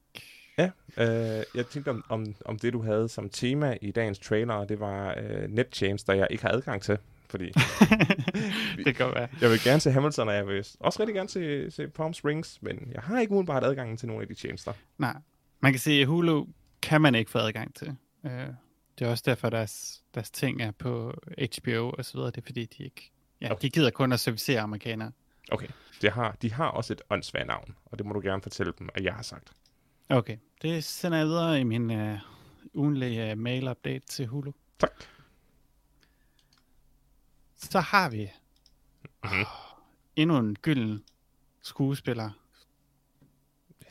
Ja, 0.58 0.70
øh, 0.98 1.44
jeg 1.56 1.66
tænkte 1.68 1.90
om, 1.90 2.04
om, 2.10 2.36
om 2.46 2.60
det, 2.60 2.74
du 2.74 2.82
havde 2.82 3.10
som 3.10 3.30
tema 3.30 3.78
i 3.82 3.92
dagens 3.92 4.20
trailer, 4.20 4.66
det 4.66 4.80
var 4.80 5.16
øh, 5.24 5.50
nettjenester, 5.50 6.14
jeg 6.14 6.28
ikke 6.30 6.44
har 6.44 6.52
adgang 6.52 6.82
til. 6.82 6.98
Fordi 7.30 7.46
det 8.86 8.96
kan 8.96 9.06
være. 9.06 9.28
jeg 9.42 9.50
vil 9.50 9.60
gerne 9.64 9.80
se 9.80 9.92
Hamilton, 9.92 10.28
og 10.28 10.34
jeg 10.36 10.48
vil 10.48 10.66
også 10.80 11.00
rigtig 11.00 11.16
gerne 11.16 11.30
se, 11.30 11.72
se 11.72 11.88
Palm 11.88 12.14
Springs, 12.14 12.62
men 12.62 12.92
jeg 12.92 13.02
har 13.02 13.20
ikke 13.20 13.32
umiddelbart 13.32 13.64
adgang 13.64 14.00
til 14.00 14.08
nogle 14.08 14.22
af 14.22 14.28
de 14.28 14.34
tjenester. 14.34 14.74
Nej. 14.98 15.16
Man 15.60 15.74
kan 15.74 15.80
sige, 15.80 16.02
at 16.02 16.08
Hulu 16.08 16.46
kan 16.82 17.02
man 17.02 17.16
ikke 17.16 17.32
få 17.32 17.38
adgang 17.40 17.76
til. 17.76 17.96
Øh, 18.26 18.32
det 19.00 19.08
er 19.08 19.12
også 19.12 19.24
derfor, 19.28 19.50
deres, 19.50 20.04
deres 20.16 20.32
ting 20.32 20.62
er 20.62 20.72
på 20.72 21.14
HBO 21.58 21.90
og 21.98 22.06
så 22.06 22.14
videre. 22.14 22.32
Det 22.32 22.38
er 22.38 22.46
fordi, 22.46 22.66
de 22.66 22.84
ikke... 22.84 23.12
Ja, 23.42 23.52
Okay. 23.54 23.62
de 23.62 23.70
gider 23.70 23.90
kun 23.92 24.12
at 24.12 24.20
servicere 24.20 24.60
amerikanere. 24.62 25.12
Okay, 25.52 25.68
det 26.02 26.12
har, 26.12 26.32
de 26.42 26.52
har 26.52 26.68
også 26.68 26.94
et 26.94 27.02
åndssvagt 27.10 27.48
navn, 27.48 27.76
og 27.86 27.98
det 27.98 28.06
må 28.06 28.14
du 28.14 28.20
gerne 28.24 28.42
fortælle 28.42 28.74
dem, 28.80 28.90
at 28.94 29.04
jeg 29.04 29.14
har 29.14 29.22
sagt. 29.24 29.52
Okay, 30.10 30.38
det 30.62 30.84
sender 30.84 31.18
jeg 31.18 31.28
videre 31.28 31.60
i 31.60 31.64
min 31.64 31.92
uh, 32.12 32.18
ugenlige 32.74 33.32
uh, 33.32 33.38
mail-update 33.38 34.00
til 34.08 34.28
Hulu. 34.28 34.52
Tak. 34.80 34.92
Så 37.56 37.80
har 37.80 38.10
vi 38.10 38.30
Mhm. 39.24 39.46
endnu 40.16 40.38
en 40.38 40.56
gylden 40.62 41.04
skuespiller. 41.62 42.30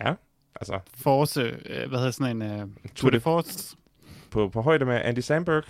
Ja, 0.01 0.15
altså 0.61 0.81
Force, 0.95 1.43
uh, 1.53 1.89
hvad 1.89 1.99
hedder 1.99 2.11
sådan 2.11 2.43
en... 2.43 2.63
Uh, 2.63 2.69
Tour 2.69 2.95
Tour 2.95 3.11
de 3.11 3.17
de- 3.17 3.21
Force. 3.21 3.77
På, 4.33 4.49
på 4.49 4.63
højde 4.63 4.85
med 4.85 5.01
Andy 5.05 5.19
Samberg. 5.19 5.65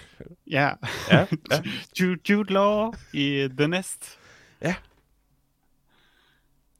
Ja, 0.47 0.71
Ja, 1.11 1.19
ja. 1.50 1.62
Jude, 2.00 2.19
Jude 2.31 2.52
Law 2.52 2.92
i 3.12 3.49
The 3.59 3.69
Nest. 3.69 4.19
Ja. 4.61 4.75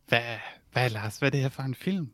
Hvad, 0.09 0.23
hvad 0.73 0.91
Lars, 0.91 1.19
hvad 1.19 1.29
er 1.29 1.31
det 1.31 1.41
her 1.41 1.49
for 1.49 1.63
en 1.63 1.75
film? 1.75 2.13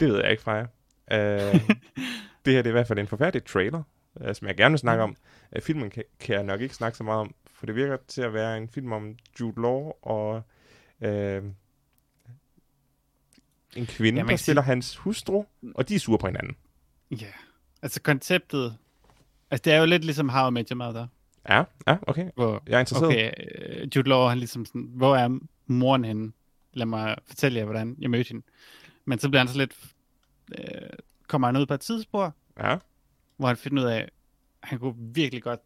Det 0.00 0.08
ved 0.08 0.20
jeg 0.20 0.30
ikke, 0.30 0.42
Freja. 0.42 0.62
Uh, 0.62 1.60
det 2.44 2.52
her 2.52 2.62
det 2.62 2.66
er 2.66 2.68
i 2.68 2.70
hvert 2.70 2.86
fald 2.86 2.98
en 2.98 3.06
forfærdelig 3.06 3.44
trailer, 3.44 3.82
uh, 4.20 4.34
som 4.34 4.48
jeg 4.48 4.56
gerne 4.56 4.72
vil 4.72 4.78
snakke 4.78 5.02
om. 5.02 5.16
Uh, 5.56 5.62
filmen 5.62 5.90
kan, 5.90 6.04
kan 6.20 6.34
jeg 6.34 6.44
nok 6.44 6.60
ikke 6.60 6.74
snakke 6.74 6.98
så 6.98 7.04
meget 7.04 7.20
om, 7.20 7.34
for 7.54 7.66
det 7.66 7.74
virker 7.74 7.96
til 8.08 8.22
at 8.22 8.34
være 8.34 8.56
en 8.56 8.68
film 8.68 8.92
om 8.92 9.16
Jude 9.40 9.62
Law 9.62 9.92
og 10.02 10.42
uh, 11.00 11.08
en 13.76 13.86
kvinde, 13.86 14.22
man 14.22 14.28
der 14.28 14.36
spiller 14.36 14.62
hans 14.62 14.96
hustru, 14.96 15.44
og 15.74 15.88
de 15.88 15.94
er 15.94 15.98
sure 15.98 16.18
på 16.18 16.26
hinanden. 16.26 16.56
Ja, 17.10 17.32
altså 17.82 18.02
konceptet... 18.02 18.78
Altså 19.54 19.62
det 19.64 19.72
er 19.72 19.78
jo 19.78 19.86
lidt 19.86 20.04
ligesom 20.04 20.28
How 20.28 20.48
I 20.48 20.52
Met 20.52 20.68
Your 20.68 20.76
Mother. 20.76 21.06
Ja, 21.48 21.62
ja, 21.86 21.96
okay. 22.02 22.30
Hvor, 22.34 22.62
Jeg 22.66 22.76
er 22.76 22.80
interesseret. 22.80 23.08
okay, 23.12 23.30
øh, 23.80 23.88
Jude 23.96 24.08
Law, 24.08 24.26
han 24.28 24.38
ligesom 24.38 24.64
sådan, 24.66 24.90
hvor 24.94 25.16
er 25.16 25.38
moren 25.66 26.04
henne? 26.04 26.32
Lad 26.72 26.86
mig 26.86 27.16
fortælle 27.26 27.58
jer, 27.58 27.64
hvordan 27.64 27.96
jeg 28.00 28.10
mødte 28.10 28.28
hende. 28.28 28.46
Men 29.04 29.18
så 29.18 29.28
bliver 29.28 29.40
han 29.40 29.48
så 29.48 29.58
lidt, 29.58 29.76
øh, 30.58 30.64
kommer 31.28 31.48
han 31.48 31.56
ud 31.56 31.66
på 31.66 31.74
et 31.74 31.80
tidsspor, 31.80 32.34
Ja, 32.58 32.76
hvor 33.36 33.46
han 33.48 33.56
finder 33.56 33.82
ud 33.82 33.88
af, 33.88 33.96
at 33.98 34.10
han 34.62 34.78
kunne 34.78 34.94
virkelig 34.98 35.42
godt 35.42 35.60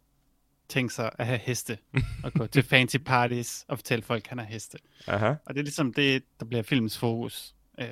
tænke 0.67 0.93
sig 0.93 1.11
at 1.19 1.25
have 1.25 1.39
heste, 1.39 1.77
og 2.23 2.33
gå 2.33 2.47
til 2.47 2.63
fancy 2.63 2.97
parties 3.05 3.65
og 3.67 3.77
fortælle 3.77 4.03
folk, 4.03 4.23
at 4.23 4.27
han 4.29 4.37
har 4.37 4.45
heste. 4.45 4.77
aha. 5.07 5.25
Og 5.45 5.53
det 5.53 5.57
er 5.59 5.63
ligesom 5.63 5.93
det, 5.93 6.23
der 6.39 6.45
bliver 6.45 6.63
filmens 6.63 6.97
fokus. 6.97 7.55
Øh, 7.79 7.87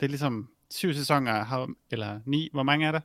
det 0.00 0.06
er 0.06 0.08
ligesom 0.08 0.48
syv 0.70 0.92
sæsoner, 0.94 1.44
har- 1.44 1.68
eller 1.90 2.20
ni, 2.26 2.48
hvor 2.52 2.62
mange 2.62 2.86
er 2.86 2.92
der? 2.92 3.00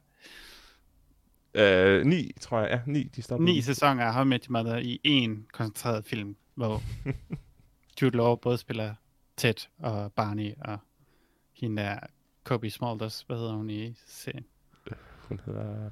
Uh, 1.56 2.06
ni, 2.06 2.32
tror 2.42 2.60
jeg. 2.60 2.70
Ja, 2.70 2.92
ni, 2.92 3.04
de 3.04 3.24
på. 3.30 3.38
Ni 3.38 3.62
sæsoner 3.62 4.04
af 4.06 4.14
How 4.14 4.24
I 4.24 4.28
Met 4.28 4.46
Your 4.46 4.52
Mother 4.52 4.78
i 4.78 5.00
en 5.04 5.48
koncentreret 5.54 6.06
film, 6.06 6.36
hvor 6.56 6.82
Jude 8.02 8.18
Law 8.18 8.36
både 8.36 8.58
spiller 8.58 8.96
Ted 9.38 9.68
og 9.80 10.14
Barney 10.14 10.54
og 10.62 10.78
hende 11.54 11.82
der 11.82 12.00
Kobe 12.44 12.70
Smulders, 12.70 13.22
hvad 13.28 13.38
hedder 13.38 13.54
hun 13.54 13.70
i 13.70 13.94
serien? 14.08 14.46
Hun 15.28 15.42
hedder 15.46 15.90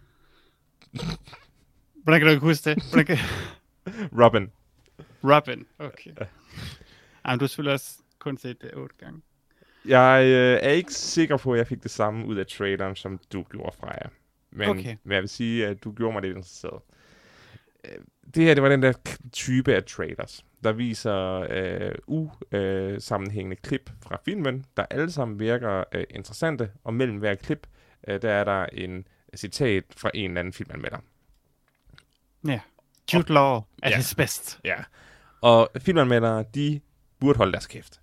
Hvordan 2.04 2.20
kan 2.20 2.28
du 2.28 2.32
ikke 2.32 2.46
huske 2.46 2.70
det? 2.70 2.84
Hvordan 2.84 3.06
kan... 3.06 3.18
Robin. 4.24 4.52
Robin, 5.24 5.66
okay. 5.80 6.12
Jamen, 7.26 7.40
du 7.40 7.44
har 7.44 7.48
selvfølgelig 7.48 7.74
også 7.74 7.98
kun 8.20 8.38
set 8.38 8.62
det 8.62 8.74
otte 8.74 8.96
gange. 9.00 9.22
Jeg 9.86 10.26
øh, 10.26 10.60
er 10.62 10.70
ikke 10.70 10.94
sikker 10.94 11.38
på, 11.38 11.54
at 11.54 11.58
jeg 11.58 11.68
fik 11.68 11.84
det 11.84 11.92
samme 11.92 12.26
ud 12.26 12.36
af 12.36 12.48
traileren, 12.48 12.96
som 12.96 13.20
du 13.34 13.44
gjorde 13.44 13.76
fra 13.80 13.88
jer. 13.88 14.10
Men, 14.56 14.70
Okay. 14.70 14.96
men 15.04 15.14
jeg 15.14 15.22
vil 15.22 15.30
sige, 15.30 15.68
at 15.68 15.84
du 15.84 15.92
gjorde 15.92 16.14
mig 16.14 16.22
lidt 16.22 16.36
interesseret. 16.36 16.82
Øh, 17.84 17.92
Det 18.36 18.44
her, 18.44 18.54
det 18.54 18.64
var 18.64 18.70
den 18.70 18.82
der 18.82 18.94
type 19.32 19.76
af 19.76 19.84
trailers, 19.84 20.46
der 20.64 20.72
viser 20.72 21.48
øh, 21.50 21.92
usammenhængende 22.08 23.56
klip 23.56 23.90
fra 24.02 24.20
filmen, 24.26 24.66
der 24.78 24.86
alle 24.90 25.12
sammen 25.12 25.40
virker 25.40 25.84
øh, 25.92 26.04
interessante, 26.10 26.72
og 26.84 26.94
mellem 26.94 27.18
hver 27.18 27.36
klip, 27.36 27.68
øh, 28.08 28.22
der 28.22 28.32
er 28.32 28.44
der 28.44 28.66
en 28.66 29.08
citat 29.36 29.84
fra 29.98 30.12
en 30.14 30.32
eller 30.32 30.40
anden 30.40 30.54
filmanmelder. 30.54 30.98
Ja. 32.48 32.60
Jude 33.14 33.34
Law 33.34 33.56
er 33.56 33.62
Ja. 33.84 33.90
ja. 33.90 33.96
his 33.98 34.16
best. 34.16 34.60
Ja. 34.64 34.76
Og 35.42 35.70
filmanmeldere, 35.80 36.46
de 36.56 36.80
burde 37.20 37.38
holde 37.38 37.52
deres 37.52 37.68
kæft. 37.68 38.02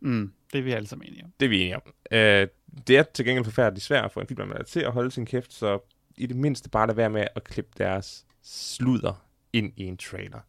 Mm, 0.00 0.32
det 0.52 0.58
er 0.58 0.62
vi 0.62 0.72
alle 0.72 0.88
sammen 0.88 1.08
enige 1.08 1.24
om. 1.24 1.32
Det 1.40 1.46
er 1.46 1.50
vi 1.50 1.60
enige 1.60 1.76
om. 1.76 1.82
Øh, 2.10 2.48
det 2.86 2.98
er 2.98 3.02
til 3.02 3.24
gengæld 3.24 3.44
forfærdeligt 3.44 3.84
svært 3.84 4.12
få 4.12 4.20
en 4.20 4.26
filmanmelder 4.26 4.64
til 4.64 4.80
at 4.80 4.92
holde 4.92 5.10
sin 5.10 5.26
kæft, 5.26 5.52
så 5.52 5.78
i 6.16 6.26
det 6.26 6.36
mindste 6.36 6.70
bare 6.70 6.86
lade 6.86 6.96
være 6.96 7.10
med 7.10 7.26
at 7.36 7.44
klippe 7.44 7.72
deres 7.78 8.26
sludder 8.42 9.26
ind 9.52 9.72
i 9.76 9.84
en 9.84 9.96
trailer. 9.96 10.40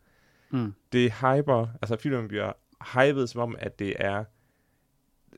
Mm. 0.50 0.74
Det 0.92 1.12
hyper, 1.12 1.68
altså 1.82 1.96
filmen 1.96 2.28
bliver 2.28 2.54
hypet 2.94 3.30
som 3.30 3.42
om, 3.42 3.56
at 3.60 3.80
det 3.80 3.96
er 4.00 4.24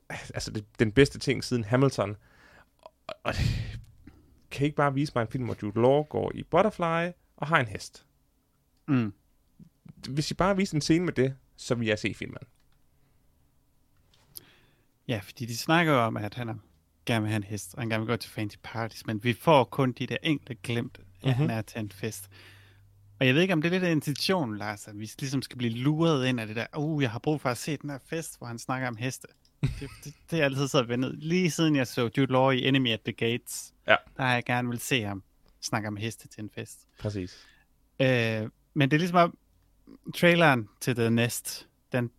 altså 0.10 0.52
det, 0.52 0.66
den 0.80 0.92
bedste 0.92 1.20
ting 1.20 1.44
siden 1.44 1.64
Hamilton. 1.64 2.18
Og, 2.82 3.16
og 3.24 3.34
kan 4.52 4.62
I 4.62 4.66
ikke 4.66 4.76
bare 4.76 4.94
vise 4.94 5.12
mig 5.16 5.22
en 5.22 5.28
film, 5.28 5.46
hvor 5.46 5.58
Jude 5.64 5.82
Law 5.82 6.04
går 6.04 6.32
i 6.36 6.44
Butterfly 6.44 7.12
og 7.38 7.48
har 7.48 7.60
en 7.60 7.68
hest? 7.68 8.06
Mm. 8.88 9.14
Hvis 10.10 10.32
I 10.32 10.34
bare 10.34 10.56
viser 10.56 10.76
en 10.76 10.82
scene 10.82 11.06
med 11.06 11.14
det, 11.14 11.36
så 11.56 11.76
vil 11.76 11.88
jeg 11.88 12.00
se 12.00 12.14
filmen. 12.14 12.38
Ja, 15.08 15.20
fordi 15.24 15.46
de 15.46 15.58
snakker 15.58 15.94
om, 15.94 16.18
at 16.18 16.34
han 16.34 16.50
er, 16.50 16.56
gerne 17.06 17.22
vil 17.22 17.30
have 17.30 17.38
en 17.38 17.44
hest, 17.44 17.74
og 17.74 17.82
han 17.82 17.90
gerne 17.90 18.02
vil 18.02 18.08
gå 18.08 18.16
til 18.16 18.32
fancy 18.32 18.58
parties, 18.64 19.06
men 19.06 19.24
vi 19.24 19.34
får 19.34 19.64
kun 19.64 19.92
de 19.92 20.08
der 20.08 20.18
enkelte 20.24 20.56
glimt 20.56 21.00
Ja, 21.24 21.28
mm-hmm. 21.30 21.50
han 21.50 21.58
er 21.58 21.62
til 21.62 21.80
en 21.80 21.92
fest. 21.92 22.30
Og 23.20 23.28
jeg 23.28 23.36
ved 23.36 23.42
ikke, 23.42 23.54
om 23.54 23.62
det 23.62 23.70
er 23.70 23.72
lidt 23.72 23.84
af 23.84 23.92
intentionen, 23.92 24.58
Lars, 24.58 24.88
at 24.88 25.00
vi 25.00 25.12
ligesom 25.20 25.42
skal 25.42 25.58
blive 25.58 25.74
luret 25.74 26.26
ind 26.26 26.40
af 26.40 26.48
det 26.48 26.56
der, 26.56 26.66
uh, 26.78 27.04
jeg 27.04 27.12
har 27.12 27.20
brug 27.20 27.42
for 27.42 27.50
at 27.50 27.58
se 27.58 27.78
den 27.78 27.90
her 27.90 27.98
fest, 28.06 28.38
hvor 28.38 28.48
han 28.48 28.60
snakker 28.60 28.88
om 28.88 28.96
heste. 28.96 29.28
Det, 29.80 29.90
det, 30.04 30.14
det 30.32 30.40
er 30.40 30.46
altid 30.46 30.68
så 30.68 30.84
vendet. 30.84 31.16
Lige 31.20 31.52
siden 31.52 31.76
jeg 31.76 31.88
så 31.88 32.10
Jude 32.18 32.32
Law 32.32 32.50
i 32.50 32.68
Enemy 32.68 32.90
at 32.90 33.02
the 33.02 33.14
Gates, 33.14 33.74
Ja. 33.88 33.96
der 34.18 34.24
har 34.24 34.34
jeg 34.34 34.44
gerne 34.46 34.70
vil 34.70 34.80
se 34.80 35.02
ham 35.04 35.24
snakke 35.62 35.88
om 35.88 35.96
heste 35.96 36.28
til 36.28 36.44
en 36.44 36.50
fest. 36.56 36.88
Præcis. 37.00 37.48
Øh, 38.00 38.50
men 38.74 38.92
det 38.92 38.98
er 38.98 39.00
ligesom 39.00 39.18
om, 39.18 39.38
traileren 40.16 40.70
til 40.82 40.96
The 40.96 41.10
Nest, 41.10 41.68
den 41.92 42.12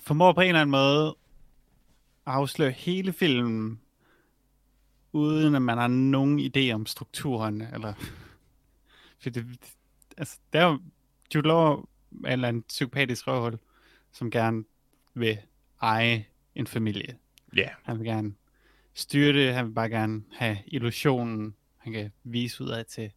formår 0.00 0.32
på 0.32 0.40
en 0.40 0.48
eller 0.48 0.60
anden 0.60 0.70
måde 0.70 1.06
at 1.08 1.14
afsløre 2.28 2.70
hele 2.70 3.12
filmen, 3.12 3.80
uden 5.12 5.54
at 5.54 5.62
man 5.62 5.78
har 5.78 5.88
nogen 5.88 6.40
idé 6.40 6.72
om 6.72 6.86
strukturen, 6.86 7.60
eller... 7.60 7.94
For 9.20 9.30
det, 9.30 9.46
altså, 10.16 10.38
der 10.52 10.60
er 10.60 10.64
jo 10.66 10.80
Jude 11.34 11.48
Law 11.48 11.72
er 11.74 11.84
en 12.16 12.26
eller 12.26 12.48
anden 12.48 12.62
psykopatisk 12.62 13.26
røvhul, 13.26 13.58
som 14.12 14.30
gerne 14.30 14.64
vil 15.14 15.38
eje 15.82 16.26
en 16.54 16.66
familie. 16.66 17.18
Ja. 17.56 17.68
Han 17.82 17.98
vil 17.98 18.06
gerne 18.06 18.34
styre 18.94 19.32
det, 19.32 19.54
han 19.54 19.66
vil 19.66 19.72
bare 19.72 19.88
gerne 19.88 20.22
have 20.32 20.58
illusionen, 20.66 21.54
han 21.76 21.92
kan 21.92 22.12
vise 22.24 22.64
ud 22.64 22.68
af 22.68 22.86
til 22.86 23.12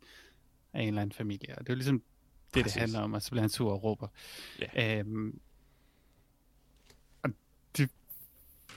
af 0.73 0.81
en 0.81 0.87
eller 0.87 1.01
anden 1.01 1.15
familie. 1.15 1.55
Og 1.57 1.59
det 1.59 1.69
er 1.69 1.73
jo 1.73 1.77
ligesom 1.77 2.01
det, 2.53 2.63
Præcis. 2.63 2.73
Det 2.73 2.81
handler 2.81 2.99
om, 2.99 3.13
og 3.13 3.21
så 3.21 3.29
bliver 3.29 3.41
han 3.41 3.49
sur 3.49 3.71
og 3.71 3.83
råber. 3.83 4.07
Ja. 4.75 4.99
Øhm, 4.99 5.39
og 7.23 7.29
det 7.77 7.89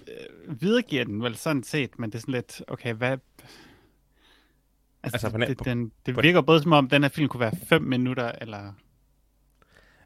øh, 0.08 0.60
videregiver 0.62 1.04
den 1.04 1.22
vel 1.22 1.36
sådan 1.36 1.62
set, 1.62 1.98
men 1.98 2.10
det 2.10 2.16
er 2.16 2.20
sådan 2.20 2.34
lidt, 2.34 2.62
okay, 2.68 2.94
hvad... 2.94 3.18
Altså, 5.02 5.14
Altså, 5.26 5.30
på 5.30 5.38
det, 5.38 5.64
den, 5.64 5.92
det 6.06 6.14
på- 6.14 6.20
virker 6.20 6.40
både 6.40 6.62
som 6.62 6.72
om, 6.72 6.88
den 6.88 7.02
her 7.02 7.08
film 7.08 7.28
kunne 7.28 7.40
være 7.40 7.56
5 7.66 7.82
minutter, 7.82 8.32
eller 8.40 8.72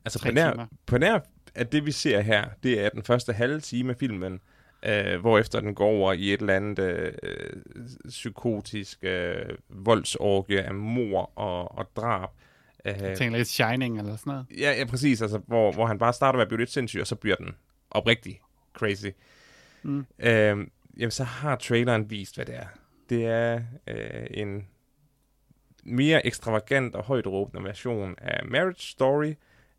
Altså 0.05 0.23
på 0.23 0.31
nær, 0.33 0.51
timer. 0.51 0.67
på 0.87 0.99
nær, 0.99 1.19
at 1.55 1.73
det 1.73 1.87
vi 1.87 1.93
ser 1.93 2.21
her, 2.21 2.49
det 2.63 2.81
er 2.81 2.89
den 2.89 3.03
første 3.03 3.33
halve 3.33 3.61
time 3.61 3.91
af 3.91 3.97
filmen, 3.97 4.41
øh, 4.83 5.21
hvorefter 5.21 5.61
den 5.61 5.75
går 5.75 5.87
over 5.87 6.13
i 6.13 6.33
et 6.35 6.41
eller 6.41 6.57
andet 6.57 6.79
øh, 6.79 7.13
psykotisk 8.09 8.99
øh, 9.05 9.37
voldsorgie 9.69 10.63
af 10.63 10.75
mor 10.75 11.33
og, 11.39 11.79
og 11.79 11.91
drab. 11.97 12.29
Øh, 12.85 12.95
Jeg 13.01 13.19
tænker 13.19 13.37
lidt 13.39 13.49
Shining 13.49 13.99
eller 13.99 14.17
sådan 14.17 14.31
noget. 14.31 14.47
ja, 14.59 14.73
ja, 14.79 14.85
præcis. 14.85 15.23
Altså, 15.23 15.39
hvor, 15.47 15.73
hvor 15.73 15.87
han 15.87 15.99
bare 15.99 16.13
starter 16.13 16.37
med 16.37 16.43
at 16.43 16.49
blive 16.49 16.59
lidt 16.61 16.71
sindssyg, 16.71 17.01
og 17.01 17.07
så 17.07 17.15
bliver 17.17 17.37
den 17.37 17.55
oprigtig 17.91 18.41
crazy. 18.75 19.07
Mm. 19.83 20.07
Øh, 20.19 20.67
jamen, 20.99 21.11
så 21.11 21.25
har 21.25 21.57
traileren 21.57 22.11
vist, 22.11 22.35
hvad 22.35 22.47
det 22.47 22.57
er. 22.57 22.67
Det 23.09 23.27
er 23.27 23.63
øh, 23.87 24.27
en 24.31 24.69
mere 25.83 26.27
ekstravagant 26.27 26.95
og 26.95 27.05
højt 27.05 27.27
råbende 27.27 27.65
version 27.65 28.15
af 28.19 28.47
Marriage 28.47 28.83
Story 28.83 29.35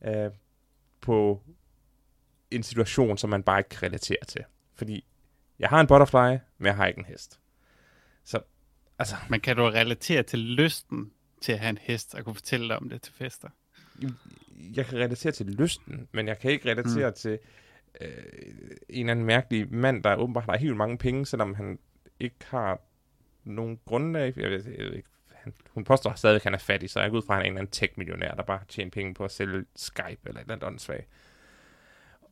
øh, 0.06 0.32
på 1.01 1.44
en 2.51 2.63
situation, 2.63 3.18
som 3.18 3.29
man 3.29 3.44
bare 3.44 3.60
ikke 3.60 3.70
kan 3.70 3.84
relatere 3.84 4.25
til. 4.27 4.44
Fordi 4.75 5.06
jeg 5.60 5.70
har 5.70 5.79
en 5.79 5.88
butterfly, 5.88 6.38
men 6.58 6.65
jeg 6.65 6.75
har 6.75 6.88
ikke 6.88 7.00
en 7.00 7.06
hest. 7.06 7.39
Så, 8.24 8.39
altså, 9.00 9.15
Men 9.29 9.39
kan 9.39 9.56
du 9.56 9.63
relatere 9.63 10.24
til 10.24 10.39
lysten 10.39 11.12
til 11.41 11.52
at 11.52 11.60
have 11.60 11.69
en 11.69 11.78
hest, 11.82 12.15
og 12.15 12.23
kunne 12.23 12.36
fortælle 12.36 12.67
dig 12.67 12.78
om 12.78 12.89
det 12.89 13.02
til 13.02 13.13
fester? 13.13 13.50
jeg 14.76 14.86
kan 14.86 14.97
relatere 14.97 15.32
til 15.32 15.45
lysten, 15.45 16.08
men 16.12 16.28
jeg 16.28 16.39
kan 16.39 16.52
ikke 16.52 16.71
relatere 16.71 17.10
mm. 17.10 17.15
til 17.15 17.39
øh, 18.02 18.10
en 18.89 18.99
eller 18.99 19.12
anden 19.12 19.25
mærkelig 19.25 19.73
mand, 19.73 20.04
der 20.04 20.15
åbenbart 20.15 20.45
har 20.45 20.58
helt 20.58 20.78
mange 20.78 20.97
penge, 20.97 21.25
selvom 21.25 21.54
han 21.54 21.80
ikke 22.19 22.36
har 22.45 22.82
nogen 23.43 23.80
grundlag. 23.86 24.34
Jeg 24.38 24.49
ved, 24.49 24.63
jeg 24.78 24.86
ved 24.86 24.93
ikke, 24.93 25.10
han, 25.32 25.54
hun 25.69 25.84
påstår 25.84 26.13
stadig, 26.13 26.36
at 26.36 26.43
han 26.43 26.54
er 26.54 26.58
fattig, 26.58 26.89
så 26.89 26.99
jeg 27.02 27.10
går 27.10 27.17
ud 27.17 27.21
fra, 27.21 27.34
at 27.34 27.38
han 27.38 27.41
er 27.41 27.45
en 27.45 27.52
eller 27.54 27.60
anden 27.62 27.71
tech-millionær, 27.71 28.36
der 28.36 28.43
bare 28.43 28.58
har 28.58 28.65
tjent 28.65 28.93
penge 28.93 29.13
på 29.13 29.25
at 29.25 29.32
sælge 29.32 29.65
Skype 29.75 30.02
eller 30.25 30.39
et 30.39 30.41
eller 30.41 30.54
andet 30.54 30.67
åndssvagt. 30.67 31.08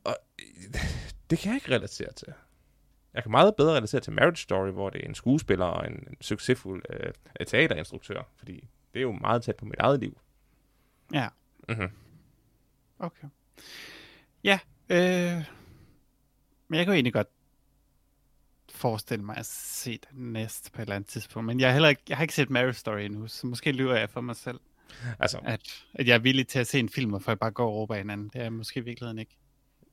Og 0.04 0.16
øh, 0.40 0.80
det 1.30 1.38
kan 1.38 1.48
jeg 1.52 1.56
ikke 1.56 1.74
relatere 1.74 2.12
til. 2.12 2.32
Jeg 3.14 3.22
kan 3.22 3.30
meget 3.30 3.56
bedre 3.56 3.76
relatere 3.76 4.00
til 4.00 4.12
Marriage 4.12 4.36
Story, 4.36 4.70
hvor 4.70 4.90
det 4.90 5.04
er 5.04 5.08
en 5.08 5.14
skuespiller 5.14 5.64
og 5.64 5.86
en, 5.86 5.92
en 6.10 6.16
succesfuld 6.20 6.82
øh, 6.90 7.12
teaterinstruktør, 7.46 8.22
fordi 8.36 8.68
det 8.94 8.98
er 9.00 9.02
jo 9.02 9.12
meget 9.12 9.42
tæt 9.42 9.56
på 9.56 9.64
mit 9.64 9.78
eget 9.78 10.00
liv. 10.00 10.18
Ja, 11.12 11.28
Mm-hmm. 11.68 11.90
okay. 12.98 13.28
Ja, 14.44 14.58
øh, 14.88 15.44
men 16.68 16.76
jeg 16.78 16.84
kan 16.84 16.86
jo 16.86 16.92
egentlig 16.92 17.12
godt 17.12 17.28
forestille 18.72 19.24
mig 19.24 19.36
at 19.36 19.46
se 19.46 19.98
den 20.12 20.32
næste 20.32 20.70
på 20.70 20.78
et 20.78 20.82
eller 20.82 20.96
andet 20.96 21.10
tidspunkt. 21.10 21.46
Men 21.46 21.60
jeg 21.60 21.68
har 21.68 21.72
heller 21.72 21.88
ikke, 21.88 22.02
jeg 22.08 22.16
har 22.16 22.22
ikke 22.24 22.34
set 22.34 22.50
Marriage 22.50 22.74
Story 22.78 22.98
endnu, 23.00 23.26
så 23.28 23.46
måske 23.46 23.72
lyver 23.72 23.94
jeg 23.96 24.10
for 24.10 24.20
mig 24.20 24.36
selv, 24.36 24.60
Altså, 25.18 25.38
at, 25.44 25.84
at 25.94 26.06
jeg 26.08 26.14
er 26.14 26.18
villig 26.18 26.48
til 26.48 26.58
at 26.58 26.66
se 26.66 26.78
en 26.78 26.88
film, 26.88 27.10
hvor 27.10 27.18
folk 27.18 27.38
bare 27.40 27.50
går 27.50 27.66
og 27.68 27.74
råber 27.74 27.94
hinanden. 27.94 28.28
Det 28.28 28.36
er 28.36 28.42
jeg 28.42 28.52
måske 28.52 28.80
i 28.80 28.82
virkeligheden 28.82 29.18
ikke. 29.18 29.36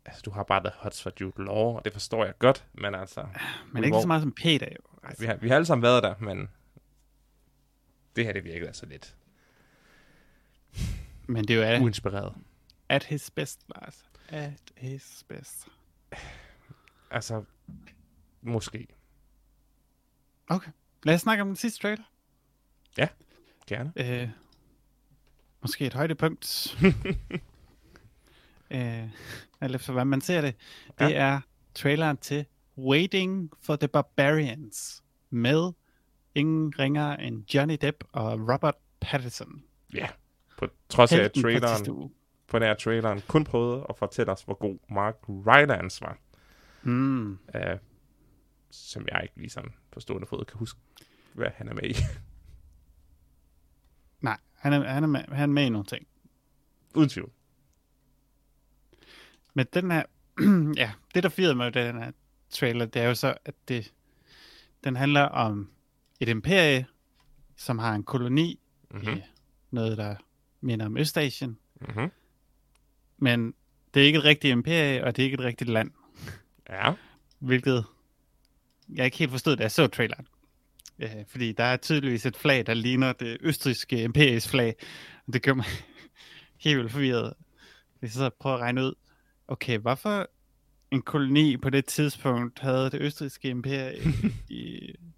altså, 0.06 0.22
du 0.22 0.32
har 0.32 0.44
bare 0.44 0.60
the 0.64 0.72
hots 0.76 1.04
for 1.04 1.12
Jude 1.22 1.44
Law, 1.46 1.56
og 1.56 1.86
det 1.86 1.94
forstår 1.94 2.26
jeg 2.26 2.34
godt, 2.40 2.66
men 2.74 2.96
altså, 2.96 3.28
Men 3.72 3.84
ikke 3.84 3.94
Hvor- 3.94 4.02
så 4.02 4.08
meget 4.08 4.22
som 4.22 4.32
Peter 4.32 4.68
jo. 4.72 4.98
ej, 5.04 5.14
vi, 5.20 5.26
har, 5.26 5.36
vi 5.36 5.48
har 5.48 5.56
alle 5.56 5.66
sammen 5.66 5.84
været 5.84 6.04
der, 6.04 6.16
men 6.20 6.50
det 8.16 8.26
her, 8.26 8.34
det 8.34 8.44
virkede 8.44 8.68
altså 8.68 8.86
lidt 8.86 9.16
Men 11.28 11.46
det 11.48 11.50
er 11.56 11.58
jo 11.58 11.64
at, 11.76 11.82
uinspireret. 11.82 12.34
at 12.90 13.04
his 13.04 13.32
best, 13.32 13.60
Lars. 13.76 14.06
At 14.30 14.62
his 14.78 15.26
best. 15.28 15.68
Altså, 17.12 17.44
måske. 18.42 18.88
Okay, 20.48 20.72
lad 21.04 21.16
os 21.16 21.22
snakke 21.22 21.42
om 21.42 21.48
den 21.48 21.56
sidste 21.56 21.82
trailer. 21.82 22.04
Gerne. 23.68 23.94
Øh, 23.96 24.30
måske 25.62 25.86
et 25.86 25.94
højdepunkt. 25.94 26.78
øh, 28.72 29.10
alt 29.62 29.76
efter 29.76 29.94
hvad 29.94 30.06
man 30.06 30.22
ser 30.22 30.42
det. 30.42 30.56
Det 31.00 31.10
Ja. 31.10 31.16
er 31.16 31.40
traileren 31.76 32.18
til 32.18 32.46
Waiting 32.78 33.52
for 33.62 33.76
the 33.76 33.88
Barbarians 33.88 35.04
med 35.30 35.72
ingen 36.36 36.80
ringer 36.80 37.16
end 37.16 37.54
Johnny 37.54 37.78
Depp 37.82 38.04
og 38.12 38.40
Robert 38.54 38.76
Pattinson. 39.00 39.64
Ja. 39.94 40.08
På 40.58 40.68
trods 40.90 41.12
af, 41.12 41.16
at 41.16 41.22
Helten 41.22 41.42
sidste 41.42 41.60
traileren. 41.60 42.12
På 42.48 42.60
nær 42.60 42.74
traileren 42.74 43.22
kun 43.28 43.44
prøvede 43.44 43.86
at 43.90 43.98
fortælle 43.98 44.32
os, 44.32 44.44
hvor 44.44 44.54
god 44.54 44.78
Mark 44.90 45.16
Rylance 45.30 46.02
var. 46.02 46.18
Mm. 46.84 47.32
Uh, 47.32 47.80
som 48.72 49.08
jeg 49.12 49.20
ikke 49.24 49.38
lige 49.38 49.50
sådan 49.50 49.74
på 49.92 50.00
stående 50.00 50.28
fod 50.28 50.46
kan 50.46 50.58
huske, 50.58 50.80
hvad 51.34 51.50
han 51.56 51.68
er 51.68 51.74
med 51.74 51.84
i. 51.84 51.94
Nej, 54.22 54.38
han 54.54 54.74
er, 54.74 54.88
han, 54.88 55.04
er 55.04 55.08
med, 55.08 55.20
han 55.20 55.50
er 55.50 55.54
med 55.54 55.66
i 55.66 55.70
nogle 55.70 55.86
ting. 55.86 56.08
Uden 56.96 57.10
tvivl. 57.10 57.32
Men 59.54 59.66
den 59.74 59.92
her, 59.92 60.04
ja, 60.84 60.92
det 61.16 61.24
der 61.24 61.30
firede 61.30 61.56
med 61.56 61.72
den 61.72 62.02
her 62.02 62.12
trailer, 62.50 62.86
det 62.86 63.02
er 63.02 63.08
jo 63.08 63.16
så, 63.16 63.38
at 63.46 63.56
det, 63.68 63.94
den 64.84 64.96
handler 64.96 65.22
om 65.22 65.72
et 66.20 66.30
imperie, 66.30 66.86
som 67.56 67.80
har 67.80 67.96
en 67.96 68.04
koloni 68.04 68.60
Mm-hmm. 68.96 69.18
i 69.18 69.22
noget, 69.72 69.98
der 69.98 70.16
minder 70.62 70.86
om 70.86 70.98
Østasien. 70.98 71.58
Mm-hmm. 71.82 72.12
Men 73.18 73.54
det 73.94 74.02
er 74.02 74.06
ikke 74.06 74.18
et 74.18 74.24
rigtigt 74.24 74.52
imperie, 74.52 75.04
og 75.04 75.16
det 75.16 75.22
er 75.22 75.26
ikke 75.26 75.36
et 75.36 75.46
rigtigt 75.46 75.70
land. 75.70 75.92
Ja. 76.70 76.94
Hvilket 77.40 77.86
jeg 78.96 79.06
ikke 79.06 79.18
helt 79.18 79.32
forstod, 79.32 79.56
da 79.56 79.64
jeg 79.64 79.72
så 79.72 79.88
traileren. 79.88 80.28
Øh, 81.00 81.26
fordi 81.28 81.52
der 81.52 81.64
er 81.64 81.78
tydeligvis 81.78 82.26
et 82.26 82.38
flag, 82.38 82.66
der 82.66 82.74
ligner 82.74 83.14
det 83.14 83.38
østriske 83.42 84.04
imperies 84.04 84.50
flag. 84.50 84.76
Og 85.28 85.34
det 85.34 85.44
gør 85.44 85.54
mig 85.54 85.66
helt 86.64 86.78
vildt 86.78 86.92
forvirret. 86.92 87.34
Hvis 88.00 88.16
jeg 88.16 88.20
så 88.20 88.30
prøver 88.40 88.56
at 88.56 88.62
regne 88.62 88.84
ud, 88.84 88.94
okay, 89.48 89.78
hvorfor 89.78 90.30
en 90.92 91.02
koloni 91.02 91.58
på 91.58 91.70
det 91.70 91.86
tidspunkt 91.86 92.60
havde 92.60 92.90
det 92.90 93.02
østriske 93.02 93.50
imperie 93.50 93.98
i, 94.50 94.80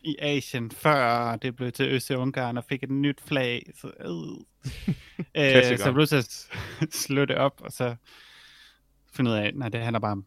i 0.00 0.16
Asien, 0.18 0.70
før 0.70 1.36
det 1.36 1.56
blev 1.56 1.72
til 1.72 1.88
Øst-Ungarn 1.88 2.56
og 2.56 2.64
fik 2.64 2.82
et 2.82 2.90
nyt 2.90 3.20
flag. 3.20 3.70
Så, 3.74 3.86
øh. 4.00 5.64
øh, 5.72 5.78
så 5.78 5.92
blev 5.92 6.06
til 6.06 6.16
at 6.16 6.24
s- 6.24 6.48
slå 6.90 7.24
det 7.24 7.36
op, 7.36 7.60
og 7.64 7.72
så 7.72 7.96
finde 9.12 9.30
ud 9.30 9.36
af, 9.36 9.50
nej, 9.54 9.68
det 9.68 9.80
handler 9.80 10.00
bare 10.00 10.12
om, 10.12 10.24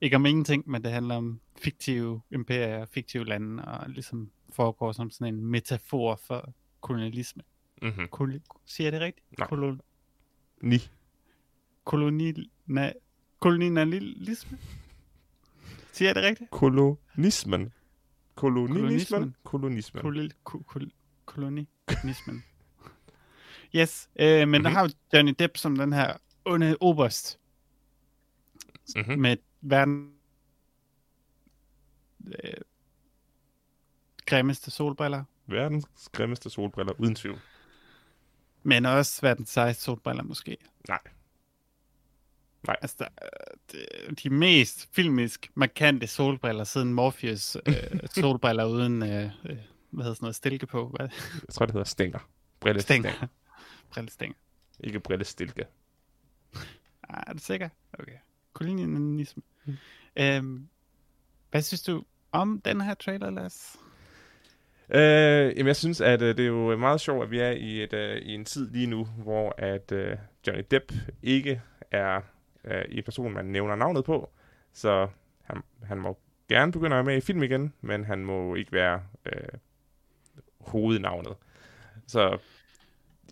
ikke 0.00 0.16
om 0.16 0.26
ingenting, 0.26 0.70
men 0.70 0.84
det 0.84 0.90
handler 0.92 1.14
om 1.14 1.40
fiktive 1.58 2.20
imperier, 2.30 2.84
fiktive 2.86 3.24
lande, 3.24 3.64
og 3.64 3.90
ligesom 3.90 4.30
foregår 4.52 4.92
som 4.92 5.10
sådan 5.10 5.34
en 5.34 5.44
metafor 5.46 6.20
for 6.26 6.52
kolonialisme. 6.80 7.42
Mm-hmm. 7.82 8.08
Kol- 8.16 8.62
siger 8.66 8.84
jeg 8.86 8.92
det 8.92 9.00
rigtigt? 9.00 9.38
Nej. 9.38 9.48
Kolon- 9.52 9.80
Ni. 10.62 10.76
kolonil- 11.90 12.48
na- 12.70 12.98
kolonialisme? 13.38 14.58
Siger 15.92 16.08
jeg 16.08 16.14
det 16.14 16.22
rigtigt? 16.24 16.50
Kolonismen. 16.50 17.72
Kolonismen. 18.34 19.36
Kolonismen. 19.44 20.00
Kolil- 20.04 20.32
ko- 20.44 20.62
kol- 20.66 20.90
kolonismen. 21.24 22.44
yes, 23.76 24.08
øh, 24.16 24.26
men 24.26 24.48
mm-hmm. 24.48 24.62
der 24.62 24.70
Mhm. 24.70 24.76
har 24.76 24.82
jo 24.84 24.90
Johnny 25.12 25.34
Depp 25.38 25.56
som 25.56 25.76
den 25.76 25.92
her 25.92 26.16
onde 26.44 26.76
oberst 26.80 27.38
Mm-hmm. 28.96 29.18
med 29.20 29.36
verden 29.60 30.12
øh, 32.26 32.52
grimmeste 34.26 34.70
solbriller, 34.70 35.24
verdens 35.46 36.08
grimmeste 36.12 36.50
solbriller, 36.50 36.92
uden 37.00 37.14
tvivl. 37.14 37.38
Men 38.62 38.86
også 38.86 39.20
verdens 39.22 39.48
sejeste 39.48 39.82
solbriller 39.82 40.22
måske. 40.22 40.56
Nej. 40.88 40.98
Nej. 42.66 42.76
Altså, 42.82 42.96
der, 42.98 43.08
de, 43.72 44.14
de 44.14 44.30
mest 44.30 44.88
filmisk 44.92 45.50
markante 45.54 46.06
solbriller 46.06 46.64
siden 46.64 46.94
Morpheus 46.94 47.56
øh, 47.66 47.74
solbriller 48.14 48.64
uden, 48.64 49.02
øh, 49.02 49.24
øh, 49.44 49.56
hvad 49.90 50.04
hedder 50.04 50.14
sådan 50.14 50.18
noget, 50.20 50.36
stilke 50.36 50.66
på. 50.66 50.88
Hvad? 50.96 51.08
Jeg 51.34 51.54
tror, 51.54 51.66
det 51.66 51.72
hedder 51.72 51.84
stænger. 51.84 52.28
Brillestænger. 52.60 53.10
Stænger. 53.10 53.26
Brillestænger. 53.90 54.36
Ikke 54.84 55.00
brillestilke. 55.00 55.64
Ah, 57.08 57.22
er 57.26 57.32
du 57.32 57.38
sikker? 57.38 57.68
Okay. 57.98 58.16
Kolonialisme. 58.52 59.42
Mm. 59.64 59.76
Øhm, 60.16 60.68
hvad 61.50 61.62
synes 61.62 61.82
du 61.82 62.04
om 62.32 62.60
den 62.64 62.80
her 62.80 62.94
trailer, 62.94 63.30
Lars? 63.30 63.76
Øh, 64.88 65.56
jamen, 65.56 65.66
jeg 65.66 65.76
synes, 65.76 66.00
at 66.00 66.22
øh, 66.22 66.36
det 66.36 66.42
er 66.42 66.48
jo 66.48 66.76
meget 66.76 67.00
sjovt, 67.00 67.24
at 67.24 67.30
vi 67.30 67.38
er 67.38 67.50
i, 67.50 67.82
et, 67.82 67.92
øh, 67.92 68.16
i 68.16 68.34
en 68.34 68.44
tid 68.44 68.70
lige 68.70 68.86
nu, 68.86 69.04
hvor 69.04 69.54
at 69.58 69.92
øh, 69.92 70.16
Johnny 70.46 70.64
Depp 70.70 70.92
ikke 71.22 71.62
er 71.90 72.20
øh, 72.64 72.84
i 72.88 73.02
person, 73.02 73.32
man 73.32 73.44
nævner 73.44 73.74
navnet 73.74 74.04
på. 74.04 74.30
Så 74.72 75.08
han, 75.42 75.62
han 75.82 75.98
må 75.98 76.18
gerne 76.48 76.72
begynde 76.72 76.96
at 76.96 76.96
være 76.96 77.04
med 77.14 77.16
i 77.16 77.20
film 77.20 77.42
igen, 77.42 77.72
men 77.80 78.04
han 78.04 78.24
må 78.24 78.54
ikke 78.54 78.72
være 78.72 79.02
øh, 79.26 79.48
hovednavnet. 80.60 81.34
Så 82.06 82.38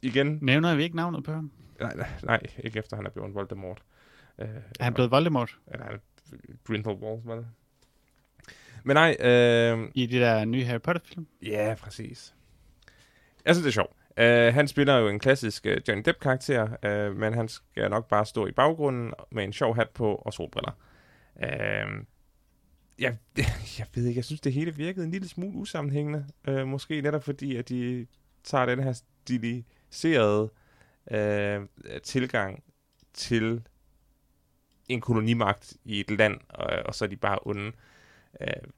igen... 0.02 0.38
Nævner 0.42 0.74
vi 0.74 0.82
ikke 0.82 0.96
navnet 0.96 1.24
på 1.24 1.32
ham? 1.32 1.52
Nej, 1.80 1.94
nej, 1.96 2.08
nej 2.22 2.40
ikke 2.58 2.78
efter 2.78 2.96
han 2.96 3.06
er 3.06 3.10
blevet 3.10 3.34
Voldemort. 3.34 3.82
Øh, 4.38 4.48
Er 4.80 4.84
han 4.84 4.94
blevet 4.94 5.10
Voldemort 5.10 5.58
Eller 5.72 5.84
han 5.84 5.94
er 5.94 5.98
Grindelwald, 6.64 7.20
var 7.24 7.34
det? 7.34 7.46
Men 8.84 8.94
nej, 8.96 9.16
øh, 9.20 9.90
i 9.94 10.06
de 10.06 10.18
der 10.18 10.44
nye 10.44 10.64
Harry 10.64 10.80
Potter-film? 10.80 11.26
Ja, 11.42 11.74
præcis. 11.80 12.34
Jeg 13.44 13.54
synes, 13.54 13.64
det 13.64 13.70
er 13.70 13.72
sjovt. 13.72 13.96
Uh, 14.20 14.54
han 14.54 14.68
spiller 14.68 14.96
jo 14.96 15.08
en 15.08 15.18
klassisk 15.18 15.66
uh, 15.66 15.88
Johnny 15.88 16.02
Depp-karakter, 16.04 16.62
uh, 16.62 17.16
men 17.16 17.34
han 17.34 17.48
skal 17.48 17.90
nok 17.90 18.08
bare 18.08 18.26
stå 18.26 18.46
i 18.46 18.52
baggrunden 18.52 19.12
med 19.30 19.44
en 19.44 19.52
sjov 19.52 19.74
hat 19.74 19.90
på 19.90 20.14
og 20.14 20.32
solbriller. 20.32 20.72
Uh, 21.36 22.04
jeg, 22.98 23.16
jeg 23.78 23.86
ved 23.94 24.06
ikke, 24.06 24.18
jeg 24.18 24.24
synes, 24.24 24.40
det 24.40 24.52
hele 24.52 24.74
virkede 24.74 25.04
en 25.04 25.10
lille 25.10 25.28
smule 25.28 25.56
usammenhængende. 25.56 26.26
Uh, 26.48 26.66
måske 26.66 27.00
netop 27.00 27.24
fordi, 27.24 27.56
at 27.56 27.68
de 27.68 28.06
tager 28.44 28.66
den 28.66 28.82
her 28.82 28.92
stiliserede 28.92 30.50
uh, 31.10 31.66
tilgang 32.02 32.64
til 33.14 33.62
en 34.88 35.00
kolonimagt 35.00 35.74
i 35.84 36.00
et 36.00 36.10
land, 36.10 36.40
og, 36.48 36.66
og 36.86 36.94
så 36.94 37.04
er 37.04 37.08
de 37.08 37.16
bare 37.16 37.38
onde. 37.42 37.72
Uh, 38.40 38.70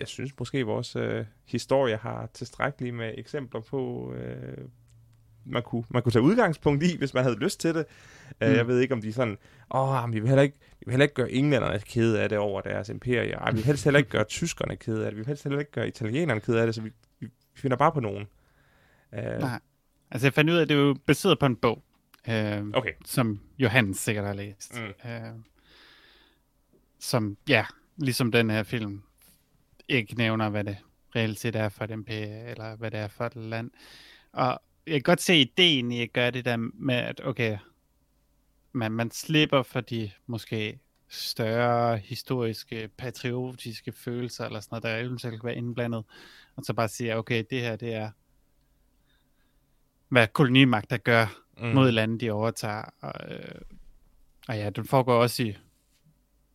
jeg 0.00 0.08
synes 0.08 0.38
måske, 0.38 0.66
vores 0.66 0.96
øh, 0.96 1.24
historie 1.44 1.96
har 1.96 2.30
tilstrækkeligt 2.34 2.94
med 2.94 3.14
eksempler 3.18 3.60
på, 3.60 4.12
øh, 4.12 4.68
man, 5.44 5.62
kunne, 5.62 5.84
man 5.90 6.02
kunne 6.02 6.12
tage 6.12 6.22
udgangspunkt 6.22 6.82
i, 6.82 6.96
hvis 6.98 7.14
man 7.14 7.22
havde 7.22 7.38
lyst 7.38 7.60
til 7.60 7.74
det. 7.74 7.86
Mm. 8.40 8.46
Uh, 8.46 8.52
jeg 8.52 8.66
ved 8.66 8.80
ikke, 8.80 8.94
om 8.94 9.02
de 9.02 9.12
sådan, 9.12 9.38
åh, 9.74 10.04
oh, 10.04 10.12
vi, 10.12 10.20
vil 10.20 10.28
heller 10.28 10.42
ikke, 10.42 10.58
vi 10.58 10.84
vil 10.86 10.92
heller 10.92 11.04
ikke 11.04 11.14
gøre 11.14 11.32
englænderne 11.32 11.78
kede 11.78 12.22
af 12.22 12.28
det 12.28 12.38
over 12.38 12.60
deres 12.60 12.88
imperie. 12.88 13.32
Ej, 13.32 13.50
vi 13.50 13.56
vil 13.56 13.64
helst 13.64 13.84
heller 13.84 13.98
ikke 13.98 14.10
gøre 14.10 14.24
tyskerne 14.24 14.76
kede 14.76 15.04
af 15.04 15.10
det. 15.10 15.16
Vi 15.16 15.20
vil 15.20 15.26
helst 15.26 15.44
heller 15.44 15.58
ikke 15.58 15.72
gøre 15.72 15.88
italienerne 15.88 16.40
kede 16.40 16.60
af 16.60 16.66
det, 16.66 16.74
så 16.74 16.82
vi, 16.82 16.90
vi, 17.20 17.26
vi 17.26 17.60
finder 17.60 17.76
bare 17.76 17.92
på 17.92 18.00
nogen. 18.00 18.26
Uh, 19.12 19.18
Nej. 19.18 19.60
Altså, 20.10 20.26
jeg 20.26 20.34
fandt 20.34 20.50
ud 20.50 20.56
af, 20.56 20.62
at 20.62 20.68
det 20.68 20.76
er 20.76 20.80
jo 20.80 20.96
baseret 21.06 21.38
på 21.38 21.46
en 21.46 21.56
bog, 21.56 21.82
øh, 22.28 22.64
Okay. 22.74 22.92
som 23.04 23.40
Johannes 23.58 23.96
sikkert 23.96 24.24
har 24.24 24.34
læst. 24.34 24.80
Mm. 24.80 25.10
Øh, 25.10 25.32
som, 26.98 27.36
ja, 27.48 27.64
ligesom 27.96 28.32
den 28.32 28.50
her 28.50 28.62
film, 28.62 29.02
ikke 29.90 30.14
nævner, 30.14 30.48
hvad 30.48 30.64
det 30.64 30.76
reelt 31.16 31.38
set 31.38 31.56
er 31.56 31.68
for 31.68 31.84
et 31.84 31.90
imperie, 31.90 32.50
eller 32.50 32.76
hvad 32.76 32.90
det 32.90 33.00
er 33.00 33.08
for 33.08 33.24
et 33.24 33.36
land. 33.36 33.70
Og 34.32 34.60
jeg 34.86 34.94
kan 34.94 35.02
godt 35.02 35.20
se 35.20 35.40
ideen 35.40 35.92
i 35.92 36.02
at 36.02 36.12
gøre 36.12 36.30
det 36.30 36.44
der 36.44 36.56
med, 36.56 36.94
at 36.94 37.20
okay, 37.24 37.58
man, 38.72 38.92
man 38.92 39.10
slipper 39.10 39.62
for 39.62 39.80
de 39.80 40.10
måske 40.26 40.78
større 41.08 41.98
historiske, 41.98 42.90
patriotiske 42.98 43.92
følelser, 43.92 44.44
eller 44.44 44.60
sådan 44.60 44.82
noget, 44.82 44.82
der 44.82 45.06
eventuelt 45.06 45.40
kan 45.40 45.46
være 45.46 45.56
indblandet, 45.56 46.04
og 46.56 46.64
så 46.64 46.72
bare 46.72 46.88
sige, 46.88 47.16
okay, 47.16 47.44
det 47.50 47.60
her, 47.60 47.76
det 47.76 47.94
er, 47.94 48.10
hvad 50.08 50.26
kolonimagter 50.26 50.96
gør 50.96 51.26
mm. 51.58 51.66
mm. 51.66 51.74
mod 51.74 51.90
lande, 51.90 52.18
de 52.18 52.30
overtager. 52.30 52.84
Og, 53.00 53.34
øh, 53.34 53.60
og 54.48 54.56
ja, 54.56 54.70
den 54.70 54.84
foregår 54.84 55.22
også 55.22 55.42
i, 55.42 55.56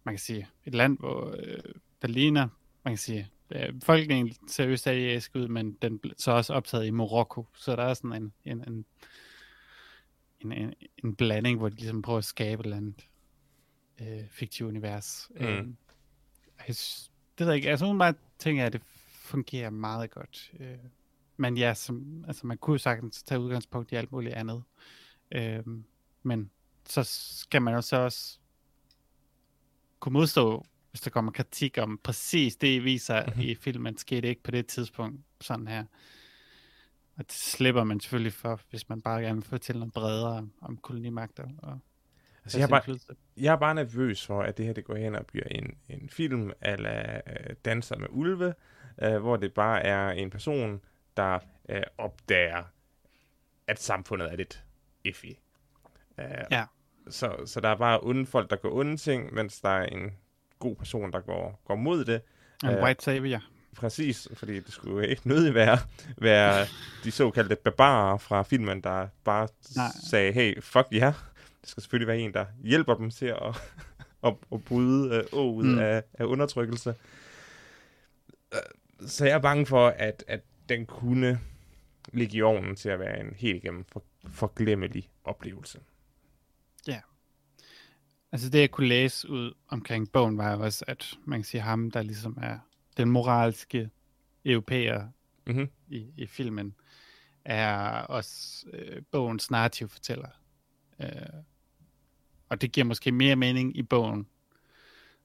man 0.04 0.14
kan 0.14 0.20
sige, 0.20 0.48
et 0.66 0.76
land, 0.76 1.00
hvor 1.00 1.36
øh, 1.40 1.74
der 2.02 2.08
ligner, 2.08 2.48
man 2.86 2.92
kan 2.92 2.98
sige, 2.98 3.30
øh, 3.52 3.74
befolkningen 3.74 4.36
ser 4.48 4.68
østasiatisk 4.68 5.36
ud, 5.36 5.48
men 5.48 5.78
den 5.82 6.00
så 6.18 6.32
også 6.32 6.54
optaget 6.54 6.86
i 6.86 6.90
Marokko, 6.90 7.48
så 7.54 7.76
der 7.76 7.84
er 7.84 7.94
sådan 7.94 8.14
en, 8.14 8.34
en, 8.46 8.64
en, 8.68 8.86
en, 10.40 10.52
en, 10.52 10.74
en 11.04 11.16
blanding, 11.16 11.58
hvor 11.58 11.70
de 11.70 11.76
ligesom 11.76 12.02
prøver 12.02 12.18
at 12.18 12.26
skabe 12.26 12.60
et 12.60 12.64
eller 12.64 12.78
andet 12.78 13.08
øh, 14.02 14.30
fiktivt 14.30 14.70
univers. 14.70 15.32
Mm. 15.36 15.46
Øh, 15.46 15.68
jeg, 16.68 16.76
det 17.38 17.46
ved 17.46 17.48
jeg 17.48 17.56
ikke, 17.56 17.70
altså 17.70 17.86
umiddelbart 17.86 18.16
tænker 18.40 18.62
jeg, 18.62 18.68
at 18.68 18.74
det 18.74 18.82
fungerer 19.14 19.70
meget 19.70 20.12
godt. 20.12 20.52
Øh, 20.60 20.78
men 21.38 21.58
ja, 21.58 21.74
som, 21.74 22.26
altså 22.28 22.48
man 22.48 22.58
kunne 22.58 22.74
jo 22.74 22.78
sagtens 22.78 23.24
tage 23.24 23.40
udgangspunkt 23.40 23.92
i 23.92 23.96
alt 23.96 24.12
muligt 24.12 24.34
andet. 24.34 24.64
Øhm, 25.32 25.86
men 26.24 26.52
så 26.86 27.04
skal 27.42 27.62
man 27.62 27.74
jo 27.74 27.82
så 27.82 27.98
også 27.98 28.40
kunne 30.00 30.14
modstå, 30.14 30.66
hvis 30.96 31.02
der 31.02 31.10
kommer 31.10 31.32
kritik 31.32 31.78
om 31.78 32.00
præcis 32.04 32.56
det, 32.56 32.68
I 32.68 32.80
viser 32.80 33.22
Mhm. 33.22 33.30
mm-hmm. 33.30 33.42
i 33.50 33.56
filmen, 33.56 33.98
skete 33.98 34.28
ikke 34.28 34.44
på 34.44 34.52
det 34.52 34.68
tidspunkt, 34.68 35.22
sådan 35.42 35.68
her. 35.68 35.84
Og 37.18 37.24
det 37.28 37.32
slipper 37.32 37.84
man 37.84 38.00
selvfølgelig 38.00 38.34
for, 38.34 38.60
hvis 38.70 38.90
man 38.90 39.02
bare 39.02 39.22
gerne 39.22 39.36
vil 39.36 39.44
fortælle 39.50 39.80
noget 39.80 39.94
bredere 39.94 40.48
om, 40.62 40.78
kolonimagter. 40.78 41.48
Og 41.58 41.80
Altså, 42.44 42.58
jeg, 42.58 42.64
er 42.66 42.70
bare, 42.70 42.78
indflydelse. 42.80 43.16
jeg 43.38 43.52
er 43.54 43.56
bare 43.58 43.76
nervøs 43.76 44.26
for, 44.26 44.42
at 44.42 44.58
det 44.58 44.66
her 44.66 44.74
det 44.74 44.86
går 44.86 44.96
hen 44.96 45.16
og 45.16 45.26
bliver 45.26 45.46
en, 45.52 45.78
en 45.90 46.10
film 46.10 46.52
ala 46.62 47.16
øh, 47.28 47.56
Danser 47.66 47.98
med 47.98 48.08
ulve, 48.10 48.54
øh, 49.02 49.18
hvor 49.18 49.38
det 49.38 49.54
bare 49.54 49.82
er 49.84 50.10
en 50.10 50.30
person, 50.30 50.82
der 51.18 51.40
øh, 51.70 51.82
opdager, 51.98 52.64
at 53.68 53.82
samfundet 53.82 54.32
er 54.32 54.36
lidt 54.36 54.64
iffy. 55.04 55.26
Øh, 56.20 56.26
Ja. 56.52 56.66
så, 57.10 57.44
så 57.46 57.60
der 57.60 57.70
er 57.70 57.76
bare 57.78 58.00
onde 58.04 58.26
folk, 58.26 58.50
der 58.50 58.56
går 58.56 58.72
onde 58.80 58.98
ting, 58.98 59.34
mens 59.34 59.62
der 59.62 59.70
er 59.70 59.86
en 59.86 60.12
god 60.60 60.76
person, 60.76 61.12
der 61.12 61.20
går, 61.20 61.62
går 61.66 61.76
mod 61.76 62.06
det. 62.06 62.22
En 62.64 62.70
Øh, 62.70 62.84
white 62.84 63.04
savior. 63.04 63.40
Præcis, 63.76 64.28
fordi 64.34 64.60
det 64.60 64.72
skulle 64.74 64.94
jo 65.04 65.10
ikke 65.10 65.28
nødig 65.30 65.54
være, 65.54 65.78
være 66.18 66.66
de 67.04 67.12
såkaldte 67.12 67.56
barbarer 67.56 68.18
fra 68.18 68.44
filmen, 68.44 68.82
der 68.82 69.08
bare 69.24 69.48
Nej. 69.76 69.88
sagde, 70.10 70.32
hey, 70.32 70.62
fuck 70.62 70.88
ja. 70.92 70.98
Yeah. 70.98 71.14
Det 71.62 71.70
skal 71.70 71.82
selvfølgelig 71.84 72.08
være 72.08 72.20
en, 72.20 72.34
der 72.34 72.46
hjælper 72.64 72.96
dem 72.96 73.12
til 73.12 73.26
at, 73.26 73.62
at, 74.28 74.34
at 74.52 74.64
bryde 74.64 75.16
øh, 75.34 75.56
Mm. 75.58 75.66
mm. 75.66 75.80
af, 75.80 76.04
af 76.14 76.26
undertrykkelse. 76.26 76.96
Øh, 78.54 78.60
Så 79.08 79.26
jeg 79.26 79.34
er 79.34 79.40
bange 79.40 79.66
for, 79.66 79.88
at, 79.88 80.24
at 80.28 80.42
den 80.70 80.86
kunne 80.86 81.40
ligge 82.14 82.38
i 82.38 82.42
ovnen 82.42 82.76
til 82.76 82.90
at 82.90 83.00
være 83.00 83.20
en 83.20 83.34
helt 83.38 83.64
igennem 83.64 83.86
for, 83.92 84.04
forglemmelig 84.28 85.10
oplevelse. 85.24 85.80
Altså 88.36 88.50
det, 88.50 88.60
jeg 88.60 88.72
kunne 88.72 88.88
læse 88.88 89.30
ud 89.30 89.54
omkring 89.68 90.12
bogen, 90.12 90.38
var 90.38 90.56
også, 90.56 90.86
at 90.88 91.14
man 91.26 91.40
kan 91.40 91.44
sige 91.46 91.62
ham, 91.62 91.92
der 91.92 92.02
ligesom 92.02 92.38
er 92.42 92.60
den 92.98 93.10
moralske 93.10 93.90
europæer 94.46 95.08
Mm-hmm. 95.48 95.70
i, 95.88 96.06
i 96.18 96.26
filmen, 96.26 96.76
er 97.46 97.78
også 98.02 98.66
øh, 98.74 99.02
bogens 99.12 99.52
narrativ 99.52 99.90
fortæller. 99.90 100.28
Øh, 101.02 101.10
og 102.50 102.62
det 102.62 102.72
giver 102.72 102.86
måske 102.86 103.12
mere 103.12 103.36
mening 103.36 103.78
i 103.78 103.84
bogen, 103.84 104.28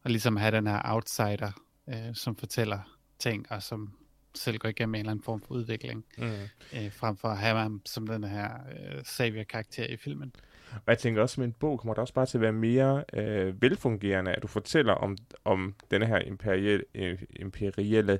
at 0.05 0.11
ligesom 0.11 0.37
have 0.37 0.57
den 0.57 0.66
her 0.66 0.81
outsider, 0.85 1.62
øh, 1.88 2.14
som 2.14 2.37
fortæller 2.37 2.99
ting, 3.18 3.53
og 3.53 3.62
som 3.62 3.92
selv 4.35 4.59
går 4.59 4.68
igennem 4.68 4.94
en 4.94 4.99
eller 4.99 5.11
anden 5.11 5.23
form 5.25 5.40
for 5.40 5.55
udvikling, 5.55 6.05
Mm. 6.18 6.25
øh, 6.73 6.92
frem 6.92 7.16
for 7.16 7.29
at 7.29 7.38
have 7.38 7.59
ham 7.59 7.83
som 7.87 8.07
den 8.07 8.25
her 8.25 8.51
øh, 8.73 9.05
savior-karakter 9.05 9.87
i 9.87 9.96
filmen. 9.96 10.33
Og 10.74 10.83
jeg 10.87 10.98
tænker 10.98 11.22
også, 11.22 11.35
at 11.35 11.38
med 11.38 11.46
en 11.46 11.52
bog 11.52 11.78
kommer 11.80 11.94
det 11.94 12.00
også 12.00 12.14
bare 12.14 12.26
til 12.26 12.38
at 12.38 12.42
være 12.42 12.52
mere 12.52 13.04
øh, 13.12 13.62
velfungerende, 13.62 14.33
at 14.33 14.42
du 14.42 14.46
fortæller 14.46 14.92
om, 14.92 15.16
om 15.44 15.74
denne 15.90 16.06
her 16.06 16.18
imperielle, 16.18 16.85
øh, 16.94 17.18
imperielle 17.30 18.18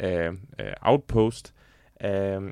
øh, 0.00 0.26
øh, 0.60 0.72
outpost, 0.80 1.54
øh, 2.04 2.42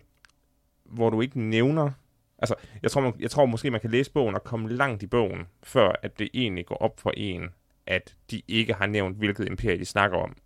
hvor 0.85 1.11
du 1.11 1.21
ikke 1.21 1.41
nævner... 1.41 1.91
Altså, 2.39 2.55
jeg 2.83 2.91
tror, 2.91 3.01
man, 3.01 3.13
jeg 3.21 3.31
tror 3.31 3.47
måske, 3.47 3.71
man 3.71 3.81
kan 3.81 3.91
læse 3.91 4.11
bogen 4.13 4.35
og 4.35 4.45
komme 4.45 4.69
langt 4.69 5.03
i 5.03 5.07
bogen, 5.07 5.47
før 5.63 5.93
at 6.03 6.19
det 6.19 6.29
egentlig 6.35 6.67
går 6.67 6.77
op 6.77 7.01
for 7.01 7.13
en, 7.17 7.49
at 7.87 8.17
de 8.31 8.43
ikke 8.49 8.75
har 8.75 8.87
nævnt, 8.87 9.17
hvilket 9.17 9.47
imperie 9.49 9.79
de 9.79 9.85
snakker 9.85 10.19
om, 10.19 10.37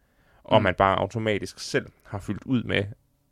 og 0.45 0.61
Mm. 0.61 0.63
man 0.63 0.75
bare 0.75 0.99
automatisk 0.99 1.59
selv 1.59 1.87
har 2.03 2.19
fyldt 2.19 2.43
ud 2.45 2.63
med 2.63 2.85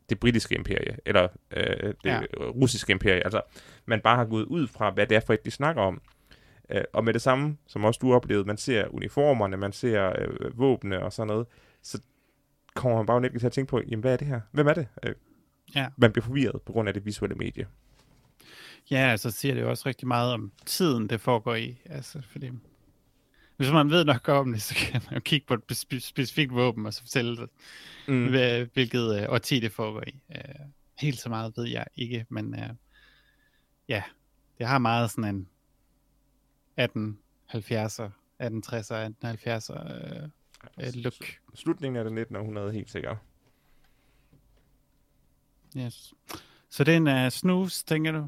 det 0.09 0.19
britiske 0.19 0.55
imperie, 0.55 0.97
eller 1.05 1.27
øh, 1.51 1.63
det 1.83 1.95
Ja. 2.05 2.21
russiske 2.39 2.91
imperie. 2.91 3.23
Altså, 3.23 3.41
man 3.85 4.01
bare 4.01 4.15
har 4.15 4.25
gået 4.25 4.43
ud 4.45 4.67
fra, 4.67 4.91
hvad 4.91 5.07
det 5.07 5.15
er 5.15 5.19
for 5.19 5.33
et, 5.33 5.45
de 5.45 5.51
snakker 5.51 5.81
om. 5.81 6.01
Øh, 6.69 6.81
og 6.93 7.03
med 7.03 7.13
det 7.13 7.21
samme, 7.21 7.57
som 7.67 7.83
også 7.85 7.99
du 8.01 8.13
oplevede, 8.13 8.45
man 8.47 8.57
ser 8.57 8.87
uniformerne, 8.87 9.57
man 9.57 9.71
ser 9.73 10.13
øh, 10.19 10.59
våbne 10.59 11.03
og 11.03 11.13
sådan 11.13 11.27
noget, 11.27 11.47
så 11.81 12.01
kommer 12.75 12.97
man 12.97 13.05
bare 13.05 13.21
virkelig 13.21 13.39
til 13.39 13.47
at 13.47 13.53
tænke 13.53 13.69
på, 13.69 13.81
jamen 13.87 14.01
hvad 14.01 14.13
er 14.13 14.17
det 14.17 14.27
her? 14.27 14.41
Hvem 14.51 14.67
er 14.67 14.73
det? 14.73 14.87
Øh, 15.03 15.13
Ja. 15.75 15.87
man 15.97 16.11
bliver 16.11 16.25
forvirret 16.25 16.61
på 16.61 16.71
grund 16.73 16.87
af 16.87 16.93
det 16.93 17.05
visuelle 17.05 17.35
medie. 17.35 17.67
Ja, 18.91 19.17
så 19.17 19.31
siger 19.31 19.53
det 19.53 19.61
jo 19.61 19.69
også 19.69 19.83
rigtig 19.85 20.07
meget 20.07 20.33
om 20.33 20.51
tiden, 20.65 21.09
det 21.09 21.21
foregår 21.21 21.55
i. 21.55 21.81
Altså, 21.85 22.21
fordi 22.31 22.49
hvis 23.57 23.71
man 23.71 23.89
ved 23.89 24.05
nok 24.05 24.29
om 24.29 24.51
det, 24.51 24.61
så 24.69 24.75
kan 24.75 25.01
man 25.05 25.13
jo 25.13 25.19
kigge 25.19 25.47
på 25.47 25.53
et 25.53 25.71
spe- 25.71 25.99
specifikt 25.99 26.53
våben, 26.53 26.85
og 26.85 26.93
så 26.93 27.01
fortælle, 27.01 27.47
Mm. 28.07 28.13
mm. 28.13 28.27
hvilket 28.73 29.21
øh, 29.21 29.25
årti 29.29 29.59
det 29.59 29.71
foregår 29.71 30.03
i. 30.07 30.15
Øh, 30.35 30.55
helt 30.99 31.19
så 31.19 31.29
meget 31.29 31.53
ved 31.57 31.67
jeg 31.67 31.85
ikke, 31.95 32.25
men 32.29 32.53
øh, 32.59 32.69
ja, 33.87 34.03
det 34.57 34.67
har 34.67 34.77
meget 34.77 35.11
sådan 35.11 35.35
en 35.35 35.47
1870'er, 36.79 38.09
1860'er, 38.43 39.11
1870'er 39.23 39.93
øh, 39.93 40.23
øh, 40.79 40.93
look. 40.95 41.13
Slutningen 41.55 41.97
af 41.97 42.03
det 42.03 42.13
19. 42.13 42.35
århundrede, 42.35 42.71
helt 42.73 42.91
sikkert. 42.91 43.17
Yes. 45.77 46.13
Så 46.69 46.83
det 46.83 46.93
er 46.93 46.97
en 46.97 47.25
uh, 47.25 47.29
snus, 47.31 47.83
tænker 47.83 48.11
du? 48.11 48.27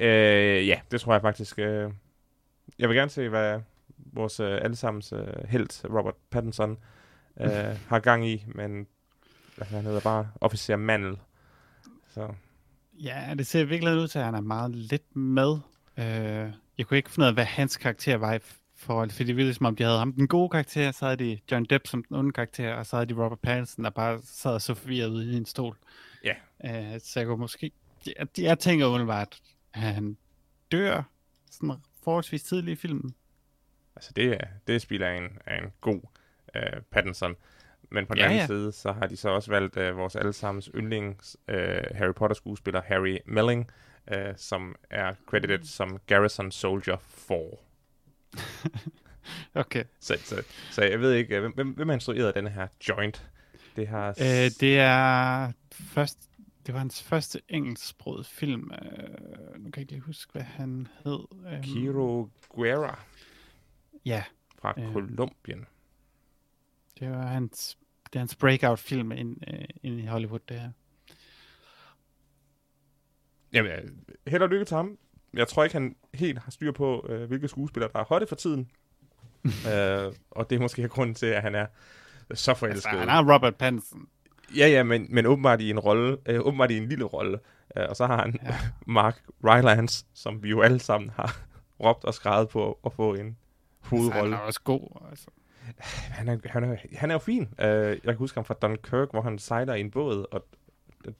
Øh, 0.00 0.66
ja, 0.68 0.80
det 0.90 1.00
tror 1.00 1.12
jeg 1.12 1.22
faktisk. 1.22 1.58
Øh, 1.58 1.92
jeg 2.78 2.88
vil 2.88 2.96
gerne 2.96 3.10
se, 3.10 3.28
hvad 3.28 3.60
vores 4.12 4.40
øh, 4.40 4.58
allesammens 4.62 5.12
øh, 5.12 5.48
held, 5.48 5.84
Robert 5.90 6.14
Pattinson, 6.30 6.70
øh, 7.40 7.78
har 7.88 7.98
gang 7.98 8.28
i, 8.28 8.44
men 8.46 8.86
altså, 9.58 9.76
han 9.76 9.84
hedder 9.84 10.00
bare 10.00 10.30
officer 10.40 10.76
Mandel. 10.76 11.16
Så 12.08 12.28
Ja, 13.02 13.34
det 13.38 13.46
ser 13.46 13.64
virkelig 13.64 13.94
ud 13.94 14.08
til, 14.08 14.18
at 14.18 14.24
han 14.24 14.34
er 14.34 14.40
meget 14.40 14.70
lidt 14.70 15.16
med. 15.16 15.58
Øh, 15.98 16.52
jeg 16.78 16.86
kunne 16.86 16.96
ikke 16.96 17.10
finde 17.10 17.24
ud 17.24 17.28
af, 17.28 17.34
hvad 17.34 17.44
hans 17.44 17.76
karakter 17.76 18.16
var 18.16 18.34
i 18.34 18.38
forhold 18.76 19.10
fordi 19.10 19.24
det 19.24 19.36
virkede 19.36 19.54
som 19.54 19.66
om, 19.66 19.76
de 19.76 19.82
havde 19.82 19.98
ham 19.98 20.12
den 20.12 20.28
gode 20.28 20.48
karakter, 20.48 20.90
så 20.90 21.04
havde 21.04 21.16
de 21.16 21.38
John 21.50 21.64
Depp 21.64 21.86
som 21.86 22.04
den 22.04 22.16
onde 22.16 22.32
karakter, 22.32 22.74
og 22.74 22.86
så 22.86 22.96
havde 22.96 23.14
de 23.14 23.24
Robert 23.24 23.40
Pattinson, 23.40 23.84
der 23.84 23.90
bare 23.90 24.20
sad 24.24 24.60
så 24.60 24.74
forvirret 24.74 25.08
ude 25.08 25.32
i 25.32 25.36
en 25.36 25.46
stol. 25.46 25.76
Ja. 26.24 26.34
Øh, 26.64 27.00
så 27.00 27.20
jeg 27.20 27.26
kunne 27.26 27.38
måske... 27.38 27.70
Jeg, 28.18 28.26
jeg 28.38 28.58
tænker 28.58 28.86
umiddelbart, 28.86 29.40
at 29.74 29.80
han 29.80 30.16
dør 30.72 31.02
sådan 31.50 31.76
forholdsvis 32.04 32.42
tidligt 32.42 32.78
i 32.78 32.80
filmen. 32.80 33.14
Altså, 34.02 34.12
det, 34.16 34.32
er, 34.32 34.44
det 34.66 34.82
spiller 34.82 35.10
en, 35.10 35.38
er 35.46 35.58
en 35.62 35.72
god 35.80 36.00
øh, 36.56 36.80
Pattinson. 36.90 37.36
Men 37.90 38.06
på 38.06 38.14
den 38.14 38.18
Ja, 38.18 38.24
anden 38.24 38.38
ja. 38.38 38.46
side, 38.46 38.72
så 38.72 38.92
har 38.92 39.06
de 39.06 39.16
så 39.16 39.28
også 39.28 39.50
valgt 39.50 39.76
øh, 39.76 39.96
vores 39.96 40.16
allesammens 40.16 40.70
yndlings 40.74 41.36
øh, 41.48 41.82
Harry 41.94 42.14
Potter-skuespiller, 42.14 42.82
Harry 42.82 43.18
Melling, 43.26 43.70
øh, 44.12 44.34
som 44.36 44.76
er 44.90 45.14
credited 45.26 45.64
som 45.64 46.00
Garrison 46.06 46.50
Soldier 46.50 46.96
4. 46.96 47.38
Okay. 49.54 49.84
Så, 50.00 50.18
så, 50.24 50.42
så 50.70 50.82
jeg 50.84 51.00
ved 51.00 51.12
ikke, 51.12 51.36
øh, 51.36 51.52
hvem, 51.54 51.68
hvem, 51.68 51.88
har 51.88 51.94
instrueret 51.94 52.34
den 52.34 52.46
her 52.46 52.66
joint? 52.88 53.30
Det 53.76 53.88
har... 53.88 54.08
Øh, 54.08 54.50
det 54.60 54.78
er 54.78 55.52
først, 55.72 56.18
det 56.66 56.74
var 56.74 56.78
hans 56.78 57.02
første 57.02 57.40
engelsksproget 57.48 58.26
film. 58.26 58.70
Øh, 58.72 59.08
nu 59.58 59.70
kan 59.70 59.72
jeg 59.76 59.78
ikke 59.78 59.92
lige 59.92 60.00
huske, 60.00 60.32
hvad 60.32 60.42
han 60.42 60.88
hed. 61.04 61.18
Øhm, 61.52 61.62
Kiro 61.62 62.28
Guerra 62.48 62.98
Ja, 64.04 64.24
fra 64.58 64.74
Øh. 64.78 64.92
Colombien. 64.92 65.66
det 67.00 67.10
var 67.10 67.26
hans, 67.26 67.78
det 68.06 68.14
er 68.14 68.18
hans 68.18 68.36
breakout-film 68.36 69.12
ind, 69.12 69.36
øh, 69.48 69.64
ind 69.82 70.00
i 70.00 70.06
Hollywood, 70.06 70.40
det 70.48 70.60
her. 70.60 70.70
Jamen, 73.52 74.04
held 74.26 74.42
og 74.42 74.48
lykke 74.48 74.64
til 74.64 74.76
ham. 74.76 74.98
Jeg 75.34 75.48
tror 75.48 75.64
ikke, 75.64 75.74
han 75.74 75.96
helt 76.14 76.38
har 76.38 76.50
styr 76.50 76.72
på, 76.72 77.06
øh, 77.08 77.28
hvilke 77.28 77.48
skuespillere, 77.48 77.90
der 77.92 77.98
er 78.00 78.04
hotte 78.04 78.26
for 78.26 78.36
tiden. 78.36 78.70
øh, 79.72 80.12
og 80.30 80.50
det 80.50 80.56
er 80.56 80.60
måske 80.60 80.88
grunden 80.88 81.14
til, 81.14 81.26
at 81.26 81.42
han 81.42 81.54
er 81.54 81.66
så 82.34 82.54
forelsket. 82.54 82.90
Altså, 82.92 82.98
han 82.98 83.08
er 83.08 83.34
Robert 83.34 83.56
Pattinson. 83.56 84.08
Ja, 84.56 84.68
ja, 84.68 84.82
men, 84.82 85.06
men 85.10 85.26
åbenbart 85.26 85.60
i 85.60 85.70
en 85.70 85.78
rolle, 85.78 86.16
øh, 86.26 86.40
åbenbart 86.40 86.70
i 86.70 86.76
en 86.76 86.88
lille 86.88 87.04
rolle. 87.04 87.38
Øh, 87.76 87.86
og 87.88 87.96
så 87.96 88.06
har 88.06 88.22
han 88.22 88.38
ja. 88.42 88.58
Mark 88.86 89.22
Rylance, 89.44 90.06
som 90.14 90.42
vi 90.42 90.50
jo 90.50 90.62
alle 90.62 90.80
sammen 90.80 91.10
har 91.10 91.36
råbt 91.84 92.04
og 92.04 92.14
skrevet 92.14 92.48
på 92.48 92.78
at 92.86 92.92
få 92.92 93.14
en 93.14 93.36
Altså, 93.82 93.96
han 93.96 94.10
hovedrolle. 94.12 94.36
er 94.36 94.40
også 94.40 94.60
god. 94.64 95.06
Altså. 95.10 95.26
Han 96.18 96.28
er, 96.28 96.36
han, 96.44 96.64
er, 96.64 96.76
han 96.96 97.10
er 97.10 97.14
jo 97.14 97.18
fin. 97.18 97.42
Uh, 97.42 97.66
jeg 97.66 98.00
kan 98.04 98.16
huske 98.16 98.36
ham 98.36 98.44
fra 98.44 98.54
Dunkirk, 98.62 99.10
hvor 99.10 99.22
han 99.22 99.38
sejler 99.38 99.74
i 99.74 99.80
en 99.80 99.90
båd, 99.90 100.26
og 100.32 100.44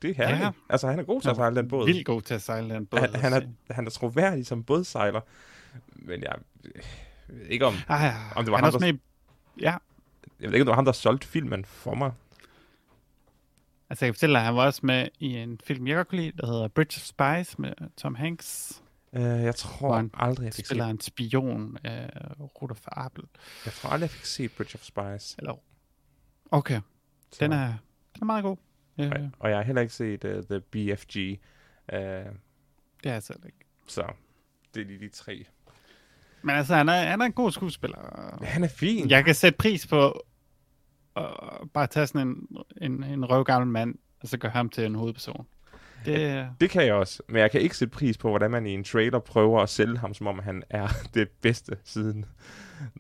det 0.03 0.11
er 0.11 0.15
herligt. 0.15 0.41
Ja. 0.43 0.51
Altså, 0.69 0.89
han 0.89 0.99
er 0.99 1.03
god 1.03 1.21
til 1.21 1.31
at 1.31 1.37
sejle 1.37 1.57
den 1.57 1.69
båd. 1.69 1.87
Vildt 1.87 2.07
god 2.07 2.23
til 2.23 2.35
at 2.35 2.43
sejle 2.43 2.75
den 2.75 2.87
båd. 2.87 2.99
Han, 3.01 3.15
han, 3.15 3.33
er, 3.69 3.75
han 3.75 3.87
er 3.87 3.91
troværdig 3.91 4.47
som 4.47 4.65
bådsejler. 4.65 5.21
Men 5.95 6.23
jeg 6.23 6.35
ved 7.29 7.47
ikke, 7.49 7.67
om, 7.67 7.75
Ah, 7.89 8.03
ja. 8.05 8.15
om 8.37 8.45
det 8.45 8.51
var 8.53 8.57
han 8.59 8.65
ham, 8.65 8.75
også 8.75 8.79
der- 8.87 8.93
med 8.93 8.99
Ja, 9.61 9.77
jeg 10.41 10.51
ved 10.51 10.55
ikke, 10.55 10.63
om 10.63 10.67
det 10.67 10.71
var 10.71 10.75
ham, 10.75 10.85
der 10.85 10.93
solgte 10.93 11.27
filmen 11.27 11.65
for 11.65 11.95
mig. 11.95 12.13
altså 13.91 14.05
jeg 14.05 14.09
kan 14.09 14.15
fortælle 14.15 14.33
dig, 14.35 14.41
at 14.41 14.47
han 14.47 14.55
var 14.57 14.67
også 14.67 14.81
med 14.83 15.09
i 15.19 15.37
en 15.37 15.61
film, 15.65 15.87
jeg 15.87 15.97
godt 15.97 16.09
kunne 16.09 16.21
lide, 16.21 16.37
der 16.37 16.47
hedder 16.47 16.69
Bridge 16.69 16.99
of 16.99 17.03
Spies 17.03 17.59
med 17.59 17.73
Tom 17.97 18.15
Hanks. 18.15 18.82
Uh, 19.13 19.23
jeg 19.23 19.55
tror 19.55 19.97
han 19.97 20.11
aldrig, 20.15 20.45
jeg 20.45 20.55
fik 20.55 20.67
Spiller 20.67 20.85
set, 20.85 20.91
en 20.91 21.01
spion, 21.01 21.63
uh, 21.63 22.47
Rudolf 22.63 22.85
Abel. 22.87 23.25
jeg 23.65 23.73
tror 23.73 23.91
aldrig, 23.91 24.03
jeg 24.03 24.11
fik 24.11 24.25
set 24.25 24.53
Bridge 24.53 24.75
of 24.75 24.83
Spies. 24.83 25.37
Eller... 25.39 25.55
Okay, 26.51 26.81
Så, 27.33 27.39
den 27.41 27.53
er, 27.53 27.67
den 28.15 28.23
er 28.23 28.25
meget 28.25 28.43
god. 28.43 28.57
Uh, 28.99 29.07
og, 29.07 29.31
og 29.39 29.51
jeg 29.51 29.59
har 29.59 29.65
heller 29.65 29.83
ikke 29.83 29.95
set 29.95 30.25
uh, 30.25 30.31
The 30.31 30.61
BFG. 30.61 31.17
Uh, 31.93 31.99
det 33.03 33.11
er 33.11 33.15
altså 33.15 33.35
ikke. 33.47 33.59
så 33.87 34.13
det 34.75 34.81
er 34.81 34.87
lige 34.87 34.99
de 34.99 35.09
tre. 35.09 35.45
Men 36.43 36.57
altså, 36.57 36.75
han 36.75 36.89
er, 36.89 37.05
han 37.05 37.21
er 37.21 37.25
en 37.25 37.33
god 37.33 37.53
skuespiller. 37.53 37.99
Han 38.45 38.65
er 38.65 38.69
fin. 38.69 39.11
Jeg 39.11 39.25
kan 39.25 39.35
sætte 39.35 39.57
pris 39.57 39.87
på 39.87 40.25
at 41.17 41.31
bare 41.75 41.87
tage 41.87 42.07
sådan 42.07 42.29
en, 42.29 42.47
en, 42.81 43.05
en 43.05 43.25
røvgammel 43.31 43.71
mand, 43.71 43.95
og 44.21 44.29
så 44.29 44.39
gøre 44.39 44.53
ham 44.53 44.69
til 44.69 44.85
en 44.85 44.95
hovedperson. 44.95 45.47
Det, 46.05 46.49
Det 46.61 46.71
kan 46.71 46.87
jeg 46.87 46.95
også, 46.95 47.23
men 47.29 47.37
jeg 47.37 47.51
kan 47.51 47.61
ikke 47.61 47.77
sætte 47.77 47.93
pris 47.93 48.19
på, 48.19 48.29
hvordan 48.29 48.51
man 48.51 48.67
i 48.67 48.71
en 48.71 48.85
trailer 48.85 49.19
prøver 49.19 49.61
at 49.61 49.69
sælge 49.69 49.99
ham, 49.99 50.15
som 50.15 50.27
om 50.27 50.39
han 50.39 50.63
er 50.71 50.89
det 51.15 51.29
bedste 51.29 51.77
siden 51.85 52.25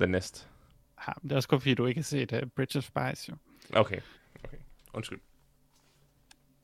The 0.01 0.07
Nest. 0.07 0.49
ja, 1.07 1.13
det 1.23 1.33
er 1.33 1.37
også 1.37 1.49
fordi 1.51 1.75
du 1.75 1.87
ikke 1.87 1.99
har 1.99 2.05
set 2.05 2.33
uh, 2.33 2.39
Bridge 2.57 2.79
of 2.79 2.85
Spies, 2.85 3.29
jo. 3.29 3.35
Okay, 3.73 3.99
okay. 4.45 4.57
Undskyld. 4.95 5.19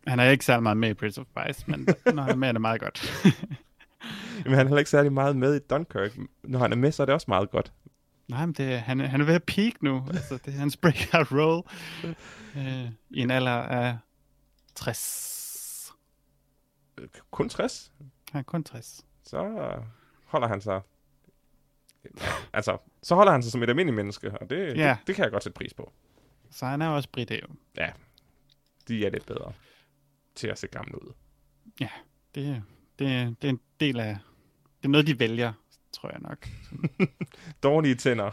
Han 0.06 0.20
er 0.20 0.30
ikke 0.30 0.44
særlig 0.44 0.62
meget 0.62 0.76
med 0.76 0.90
i 0.90 0.94
Bridge 0.94 1.20
of 1.20 1.26
Spies, 1.26 1.68
men 1.68 1.88
når 2.14 2.22
han 2.22 2.32
er 2.32 2.36
med, 2.36 2.48
er 2.48 2.52
det 2.52 2.60
meget 2.60 2.80
godt. 2.80 3.02
Men 4.44 4.54
han 4.54 4.60
er 4.60 4.68
heller 4.68 4.78
ikke 4.78 4.90
særlig 4.90 5.12
meget 5.12 5.36
med 5.36 5.56
i 5.56 5.58
Dunkirk. 5.70 6.12
Når 6.42 6.58
han 6.58 6.72
er 6.72 6.76
med, 6.76 6.92
så 6.92 7.02
er 7.02 7.04
det 7.04 7.14
også 7.14 7.24
meget 7.28 7.50
godt. 7.50 7.72
Nej, 8.28 8.46
men 8.46 8.52
det, 8.52 8.80
han, 8.80 9.00
han 9.00 9.20
er 9.20 9.24
ved 9.24 9.34
at 9.34 9.42
peak 9.44 9.72
nu. 9.82 10.04
Altså, 10.10 10.38
det 10.44 10.54
er 10.54 10.58
hans 10.58 10.76
breakout 10.76 11.32
role. 11.32 11.62
Uh, 12.54 12.90
I 13.10 13.20
en 13.20 13.30
alder 13.30 13.52
af 13.52 13.96
60. 14.74 15.37
Kun 17.30 17.48
60. 17.48 17.92
Han 18.32 18.38
er 18.38 18.42
kun 18.42 18.64
60. 18.64 19.06
Så 19.24 19.38
holder 20.24 20.48
han 20.48 20.60
sig... 20.60 20.80
Altså, 22.52 22.78
så 23.02 23.14
holder 23.14 23.32
han 23.32 23.42
sig 23.42 23.52
som 23.52 23.62
et 23.62 23.68
almindeligt 23.68 23.96
menneske, 23.96 24.30
og 24.40 24.50
det, 24.50 24.76
Ja. 24.76 24.88
det, 25.00 25.06
det 25.06 25.14
kan 25.14 25.22
jeg 25.22 25.32
godt 25.32 25.42
sætte 25.42 25.56
pris 25.56 25.74
på. 25.74 25.92
Så 26.50 26.66
han 26.66 26.82
er 26.82 26.88
også 26.88 27.08
brite 27.12 27.40
jo. 27.42 27.54
De 28.88 29.06
er 29.06 29.10
lidt 29.10 29.26
bedre 29.26 29.52
til 30.34 30.46
at 30.48 30.58
se 30.58 30.66
gamle 30.66 31.02
ud. 31.02 31.12
Det, 31.78 31.88
det, 32.34 32.62
det 32.98 33.44
er 33.48 33.48
en 33.50 33.60
del 33.80 34.00
af... 34.00 34.18
Det 34.78 34.84
er 34.84 34.88
noget, 34.88 35.06
de 35.06 35.18
vælger, 35.18 35.52
tror 35.92 36.10
jeg 36.10 36.20
nok. 36.20 36.48
Dårlige 37.62 37.94
tænder 37.94 38.30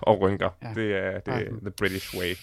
og 0.00 0.20
rynker. 0.20 0.50
Ja. 0.62 0.68
Ja. 0.68 0.74
Det 0.74 0.96
er, 0.96 1.20
det 1.20 1.34
er 1.34 1.50
the 1.60 1.70
British 1.70 2.16
way. 2.18 2.34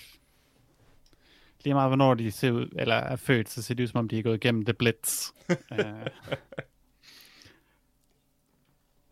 Lige 1.64 1.74
meget, 1.74 1.90
hvornår 1.90 2.14
de 2.14 2.32
ser 2.32 2.52
ud, 2.52 2.70
eller 2.76 2.96
er 2.96 3.16
født, 3.16 3.50
så 3.50 3.62
ser 3.62 3.76
det 3.76 3.84
ud, 3.84 3.88
som 3.88 3.98
om 4.00 4.08
de 4.08 4.20
er 4.20 4.24
gået 4.24 4.36
igennem 4.36 4.66
The 4.66 4.74
Blitz. 4.74 5.30
uh, 5.50 5.56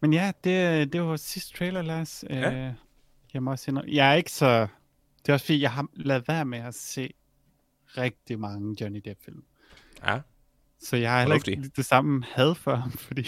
men 0.01 0.13
ja, 0.13 0.31
det, 0.43 0.93
det 0.93 1.01
var 1.01 1.15
sidste 1.15 1.57
trailer, 1.57 1.81
Lars. 1.81 2.23
Uh, 2.29 2.35
Ja. 2.35 2.73
jeg 3.33 3.43
må 3.43 3.51
også 3.51 3.63
sige 3.65 3.75
noget. 3.75 3.93
Jeg 3.93 4.09
er 4.11 4.13
ikke 4.13 4.31
så... 4.31 4.67
Det 5.21 5.29
er 5.29 5.33
også 5.33 5.45
fordi, 5.45 5.61
jeg 5.61 5.71
har 5.71 5.87
lavet 5.93 6.27
være 6.27 6.45
med 6.45 6.59
at 6.59 6.75
se 6.75 7.13
rigtig 7.97 8.39
mange 8.39 8.75
Johnny 8.81 9.01
Depp-film. 9.05 9.43
Ja. 10.05 10.19
Så 10.79 10.97
jeg 10.97 11.11
har 11.11 11.19
heller 11.19 11.35
ikke 11.35 11.71
det 11.75 11.85
samme 11.85 12.23
had 12.31 12.55
for 12.55 12.75
ham, 12.75 12.91
fordi 13.07 13.27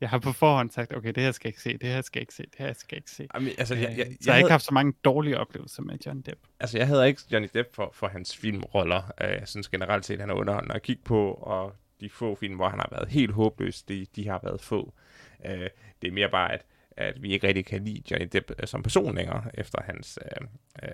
jeg 0.00 0.08
har 0.08 0.18
på 0.18 0.32
forhånd 0.32 0.70
sagt, 0.70 0.96
okay, 0.96 1.12
det 1.12 1.22
her 1.22 1.32
skal 1.32 1.48
jeg 1.48 1.50
ikke 1.50 1.62
se, 1.62 1.78
det 1.78 1.88
her 1.88 2.02
skal 2.02 2.18
jeg 2.18 2.22
ikke 2.22 2.34
se, 2.34 2.42
det 2.42 2.58
her 2.58 2.72
skal 2.72 2.96
jeg 2.96 2.98
ikke 2.98 3.10
se. 3.10 3.26
Jamen, 3.34 3.52
altså, 3.58 3.74
jeg, 3.74 3.90
Øh, 3.90 3.98
jeg, 3.98 4.06
så 4.06 4.10
jeg, 4.10 4.26
jeg 4.26 4.32
har 4.34 4.38
ikke 4.38 4.44
havde, 4.44 4.50
haft 4.50 4.64
så 4.64 4.74
mange 4.74 4.92
dårlige 5.04 5.38
oplevelser 5.38 5.82
med 5.82 5.98
John 6.06 6.20
Depp. 6.20 6.40
altså, 6.60 6.78
jeg 6.78 6.86
havde 6.86 7.08
ikke 7.08 7.22
Johnny 7.32 7.48
Depp 7.54 7.74
for, 7.74 7.90
for 7.94 8.08
hans 8.08 8.36
filmroller. 8.36 9.02
Jeg 9.20 9.42
synes 9.44 9.68
generelt 9.68 10.06
set, 10.06 10.20
han 10.20 10.30
er 10.30 10.34
underholdende 10.34 10.74
at 10.74 10.82
kigge 10.82 11.02
på, 11.02 11.30
og 11.32 11.76
de 12.00 12.10
få 12.10 12.34
film, 12.34 12.54
hvor 12.54 12.68
han 12.68 12.78
har 12.78 12.88
været 12.90 13.08
helt 13.08 13.32
håbløs, 13.32 13.82
de, 13.82 14.06
de 14.16 14.28
har 14.28 14.40
været 14.42 14.60
få. 14.60 14.94
Uh, 15.44 15.50
det 16.02 16.08
er 16.08 16.12
mere 16.12 16.30
bare, 16.30 16.52
at, 16.52 16.64
at 16.96 17.22
vi 17.22 17.32
ikke 17.32 17.48
rigtig 17.48 17.66
kan 17.66 17.84
lide 17.84 18.02
Johnny 18.10 18.28
Depp 18.32 18.50
som 18.64 18.82
person 18.82 19.14
længere, 19.14 19.44
efter 19.54 19.82
hans 19.82 20.18
uh, 20.40 20.46
uh, 20.82 20.88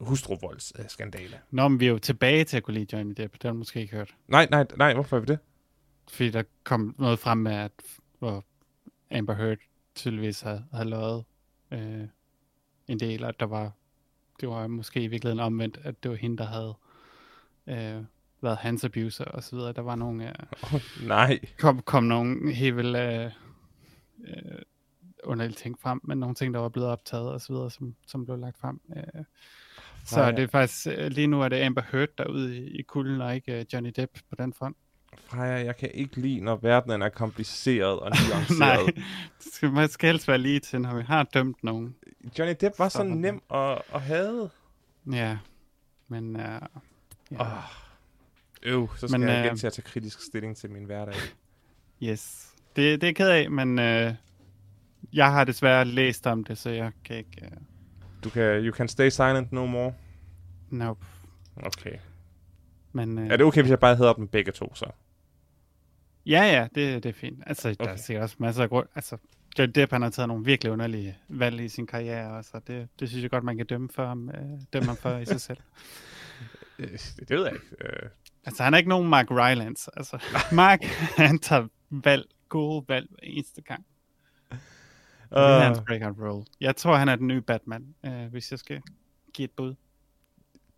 hustruvoldsskandale. 0.00 1.40
Nå, 1.50 1.68
men 1.68 1.80
vi 1.80 1.86
er 1.86 1.90
jo 1.90 1.98
tilbage 1.98 2.44
til 2.44 2.56
at 2.56 2.62
kunne 2.62 2.74
lide 2.74 2.96
Johnny 2.96 3.14
Depp, 3.16 3.32
det 3.34 3.42
har 3.42 3.50
du 3.50 3.58
måske 3.58 3.80
ikke 3.80 3.96
hørt. 3.96 4.14
Nej, 4.28 4.48
nej, 4.50 4.66
nej, 4.76 4.94
hvorfor 4.94 5.16
er 5.16 5.20
vi 5.20 5.26
det? 5.26 5.38
Fordi 6.10 6.30
der 6.30 6.42
kom 6.64 6.94
noget 6.98 7.18
frem 7.18 7.38
med, 7.38 7.52
at 7.52 7.72
hvor 8.18 8.44
Amber 9.10 9.34
Heard 9.34 9.58
tydeligvis 9.94 10.40
havde, 10.40 10.64
havde 10.72 10.88
løjet 10.90 11.24
øh, 11.70 12.08
en 12.88 13.00
del, 13.00 13.22
og 13.22 13.28
at 13.28 13.40
der 13.40 13.46
var, 13.46 13.72
det 14.40 14.48
var 14.48 14.66
måske 14.66 15.02
i 15.02 15.06
virkeligheden 15.06 15.40
omvendt, 15.44 15.78
at 15.82 16.02
det 16.02 16.10
var 16.10 16.16
hende, 16.16 16.36
der 16.36 16.44
havde 16.46 16.74
øh, 17.66 18.04
været 18.42 18.56
hans 18.56 18.84
abuser 18.84 19.24
og 19.24 19.42
så 19.44 19.56
videre. 19.56 19.72
Der 19.72 19.82
var 19.82 19.94
nogle, 19.94 20.28
øh, 20.28 20.34
Oh, 20.74 20.80
nej. 21.06 21.40
kom, 21.58 21.82
kom 21.82 22.04
nogle 22.04 22.52
helt 22.52 22.76
vildt 22.76 22.96
øh, 22.96 23.30
øh, 24.26 24.58
underlige 25.24 25.56
ting 25.56 25.78
frem, 25.80 26.00
men 26.04 26.18
nogle 26.18 26.34
ting, 26.34 26.54
der 26.54 26.60
var 26.60 26.68
blevet 26.68 26.88
optaget 26.90 27.32
og 27.32 27.40
så 27.40 27.52
videre, 27.52 27.70
som, 27.70 27.94
som 28.06 28.24
blev 28.24 28.38
lagt 28.38 28.58
frem. 28.58 28.80
Øh. 28.96 29.24
Så 30.04 30.16
Nej. 30.16 30.30
det 30.30 30.42
er 30.42 30.48
faktisk, 30.48 30.86
øh, 30.86 31.10
lige 31.10 31.26
nu 31.26 31.42
er 31.42 31.48
det 31.48 31.62
Amber 31.62 31.82
Heard 31.92 32.08
derude 32.18 32.56
i, 32.56 32.78
i 32.78 32.82
kulden, 32.82 33.20
og 33.20 33.34
ikke 33.34 33.58
øh, 33.58 33.64
Johnny 33.72 33.92
Depp 33.96 34.12
på 34.30 34.36
den 34.38 34.52
front. 34.52 34.76
Freja, 35.26 35.64
jeg 35.64 35.76
kan 35.76 35.90
ikke 35.94 36.20
lide, 36.20 36.40
når 36.40 36.56
verdenen 36.56 37.02
er 37.02 37.08
kompliceret 37.08 38.00
og 38.00 38.10
nuanceret. 38.30 38.58
Nej, 38.58 38.76
det 39.38 39.52
skal, 39.52 39.70
man 39.70 39.88
skal 39.88 40.06
helst 40.06 40.28
være 40.28 40.38
lige 40.38 40.60
til, 40.60 40.80
når 40.80 40.94
vi 40.96 41.02
har 41.02 41.22
dømt 41.22 41.64
nogen. 41.64 41.96
Johnny 42.38 42.54
Depp 42.60 42.78
var 42.78 42.88
så 42.88 42.98
Sådan. 42.98 43.12
nem 43.12 43.42
at, 43.54 43.82
at 43.94 44.00
have. 44.00 44.50
Ja, 45.12 45.38
men... 46.08 46.36
Uh, 46.36 46.42
ja. 47.30 47.40
Åh. 47.40 47.48
Øv, 48.62 48.88
så 48.96 49.08
skal 49.08 49.20
Men, 49.20 49.28
jeg 49.28 49.44
igen 49.44 49.56
til 49.56 49.66
at 49.66 49.72
tage 49.72 49.84
kritisk 49.84 50.20
stilling 50.26 50.56
til 50.56 50.70
min 50.70 50.84
hverdag. 50.84 51.14
Yes. 52.02 52.52
Det, 52.76 53.00
det 53.00 53.02
er 53.02 53.06
jeg 53.06 53.16
ked 53.16 53.28
af, 53.28 53.50
men 53.50 53.78
uh, 53.78 54.14
jeg 55.12 55.32
har 55.32 55.44
desværre 55.44 55.84
læst 55.84 56.26
om 56.26 56.44
det, 56.44 56.58
så 56.58 56.70
jeg 56.70 56.92
kan 57.04 57.16
ikke... 57.16 57.42
Uh, 57.42 57.73
Du 58.24 58.30
kan, 58.30 58.42
you 58.42 58.74
can 58.74 58.88
stay 58.88 59.10
silent 59.10 59.52
no 59.52 59.66
more. 59.66 59.94
nope. 60.70 61.04
Okay. 61.56 61.98
Men, 62.92 63.18
uh, 63.18 63.26
Er 63.26 63.36
det 63.36 63.46
okay, 63.46 63.60
hvis 63.60 63.70
jeg 63.70 63.80
bare 63.80 63.96
hedder 63.96 64.12
dem 64.12 64.28
begge 64.28 64.52
to, 64.52 64.74
så? 64.74 64.86
Ja, 66.26 66.42
ja, 66.42 66.68
det, 66.74 67.02
det 67.02 67.08
er 67.08 67.12
fint. 67.12 67.42
Altså, 67.46 67.68
okay. 67.70 67.84
der 67.84 67.90
er 67.90 67.96
sikkert 67.96 68.22
også 68.22 68.36
masser 68.38 68.62
af 68.62 68.68
grund. 68.68 68.86
Altså, 68.94 69.16
Johnny 69.58 69.72
Depp, 69.74 69.92
han 69.92 70.02
har 70.02 70.10
taget 70.10 70.28
nogle 70.28 70.44
virkelig 70.44 70.72
underlige 70.72 71.16
valg 71.28 71.60
i 71.60 71.68
sin 71.68 71.86
karriere, 71.86 72.36
og 72.36 72.44
så 72.44 72.60
det, 72.66 72.88
det 73.00 73.08
synes 73.08 73.22
jeg 73.22 73.30
godt, 73.30 73.44
man 73.44 73.56
kan 73.56 73.66
dømme, 73.66 73.88
for 73.94 74.06
ham, 74.06 74.28
øh, 74.28 74.60
dømme 74.72 74.86
ham 74.86 74.96
for 74.96 75.16
i 75.18 75.24
sig 75.24 75.40
selv. 75.40 75.58
Øh, 76.78 76.88
Det, 76.88 77.14
det 77.28 77.30
ved 77.36 77.44
jeg 77.44 77.52
ikke. 77.52 77.66
Øh, 77.80 78.08
Altså, 78.46 78.62
han 78.62 78.74
er 78.74 78.78
ikke 78.78 78.88
nogen 78.88 79.08
Mark 79.08 79.30
Rylance. 79.30 79.90
Altså, 79.96 80.22
Mark, 80.52 80.82
han 81.16 81.38
tager 81.38 81.68
valg, 81.90 82.24
gode 82.48 82.84
valg 82.88 83.08
eneste 83.22 83.62
gang. 83.62 83.86
Det 85.34 85.42
er 85.42 85.58
hans 85.58 85.78
Uh, 85.78 85.84
breakout 85.84 86.16
role. 86.18 86.44
Jeg 86.60 86.76
tror, 86.76 86.96
han 86.96 87.08
er 87.08 87.16
den 87.16 87.26
nye 87.26 87.40
Batman, 87.40 87.94
øh, 88.06 88.26
hvis 88.30 88.50
jeg 88.50 88.58
skal 88.58 88.82
give 89.34 89.44
et 89.44 89.50
bud. 89.50 89.74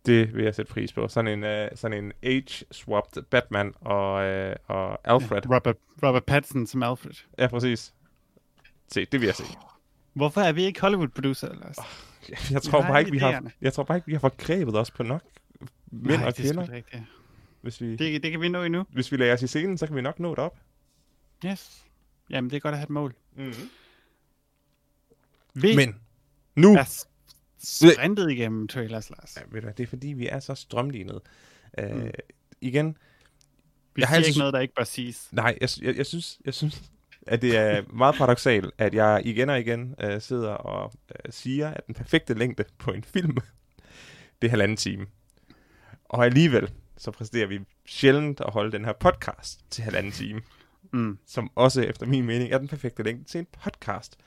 det 0.05 0.35
vil 0.35 0.43
jeg 0.43 0.55
sætte 0.55 0.71
pris 0.73 0.93
på. 0.93 1.07
Sådan 1.07 1.43
en, 1.43 1.63
uh, 1.71 1.77
sådan 1.77 2.03
en 2.05 2.11
age-swapped 2.23 3.23
Batman 3.23 3.73
og, 3.81 4.13
uh, 4.13 4.53
og 4.67 4.99
Alfred. 5.03 5.41
Ja. 5.49 5.55
Robert, 5.55 5.75
Robert 6.03 6.23
Pattinson 6.25 6.67
som 6.67 6.83
Alfred. 6.83 7.13
ja, 7.39 7.47
præcis. 7.47 7.93
Se, 8.87 9.05
det 9.05 9.19
vil 9.21 9.25
jeg 9.25 9.35
se. 9.35 9.43
Hvorfor 10.13 10.41
er 10.41 10.51
vi 10.51 10.63
ikke 10.63 10.81
Hollywood-producer, 10.81 11.53
Lars? 11.53 11.77
Jeg, 12.29 12.37
jeg, 12.51 12.61
tror 12.61 12.81
bare 12.81 12.99
ikke, 12.99 13.11
vi 13.11 13.17
har, 13.17 13.51
jeg 13.61 13.73
tror 13.73 13.83
bare 13.83 13.97
ikke, 13.97 14.05
vi 14.07 14.13
har 14.13 14.19
forgrebet 14.19 14.75
os 14.75 14.91
på 14.91 15.03
nok 15.03 15.21
mænd 15.91 16.17
Nej, 16.17 16.27
og 16.27 16.37
det 16.37 16.45
er 16.49 16.53
kvinder. 16.53 16.71
rigtigt. 16.73 17.03
Hvis 17.61 17.81
vi, 17.81 17.95
Det, 17.95 18.23
det 18.23 18.31
kan 18.31 18.41
vi 18.41 18.49
nå 18.49 18.63
endnu. 18.63 18.85
hvis 18.93 19.11
vi 19.11 19.17
lader 19.17 19.33
os 19.33 19.41
i 19.41 19.47
scenen, 19.47 19.77
så 19.77 19.87
kan 19.87 19.95
vi 19.95 20.01
nok 20.01 20.19
nå 20.19 20.29
det 20.29 20.39
op. 20.39 20.57
Yes. 21.45 21.85
Jamen, 22.29 22.49
det 22.49 22.55
er 22.55 22.59
godt 22.59 22.73
at 22.73 22.79
have 22.79 22.83
et 22.83 22.89
mål. 22.89 23.15
Mm-hmm. 23.35 23.69
Vi 25.61 25.75
Men 25.75 25.95
nu... 26.55 26.75
er 26.75 27.03
sprintet 27.63 28.31
igennem 28.31 28.67
trailers, 28.67 29.09
Lars. 29.09 29.37
Ja, 29.37 29.41
ved 29.51 29.61
du, 29.61 29.67
det 29.77 29.83
er 29.83 29.87
fordi, 29.87 30.07
vi 30.07 30.27
er 30.27 30.39
så 30.39 30.55
strømlignet. 30.55 31.19
Uh, 31.83 31.95
Mm. 31.95 32.09
Igen, 32.61 32.97
Vi 33.95 34.01
jeg 34.01 34.07
har 34.09 34.15
altid- 34.15 34.27
ikke 34.29 34.39
noget, 34.39 34.53
der 34.53 34.59
ikke 34.59 34.73
bør 34.73 34.83
siges. 34.83 35.27
Nej, 35.31 35.57
jeg, 35.61 35.69
jeg, 35.81 35.97
jeg, 35.97 36.05
synes, 36.05 36.39
jeg 36.45 36.53
synes, 36.53 36.83
at 37.27 37.41
det 37.41 37.57
er 37.57 37.83
meget 37.93 38.15
paradoxalt, 38.15 38.71
at 38.77 38.93
jeg 38.93 39.21
igen 39.25 39.49
og 39.49 39.59
igen 39.59 39.95
uh, 40.03 40.21
sidder 40.21 40.49
og 40.49 40.85
uh, 41.09 41.31
siger, 41.31 41.69
at 41.69 41.87
den 41.87 41.95
perfekte 41.95 42.33
længde 42.33 42.63
på 42.77 42.91
en 42.91 43.03
film, 43.03 43.37
det 44.41 44.47
er 44.47 44.49
halvanden 44.49 44.77
time. 44.77 45.05
Og 46.05 46.25
alligevel, 46.25 46.71
så 46.97 47.11
præsterer 47.11 47.47
vi 47.47 47.59
sjældent 47.85 48.41
at 48.41 48.53
holde 48.53 48.71
den 48.71 48.85
her 48.85 48.93
podcast 48.93 49.59
til 49.69 49.83
halvanden 49.83 50.11
time, 50.11 50.41
Mm. 50.93 51.17
som 51.27 51.51
også 51.55 51.81
efter 51.81 52.05
min 52.05 52.25
mening 52.25 52.51
er 52.51 52.57
den 52.57 52.67
perfekte 52.67 53.03
længde 53.03 53.23
til 53.23 53.39
en 53.39 53.47
podcast. 53.63 54.17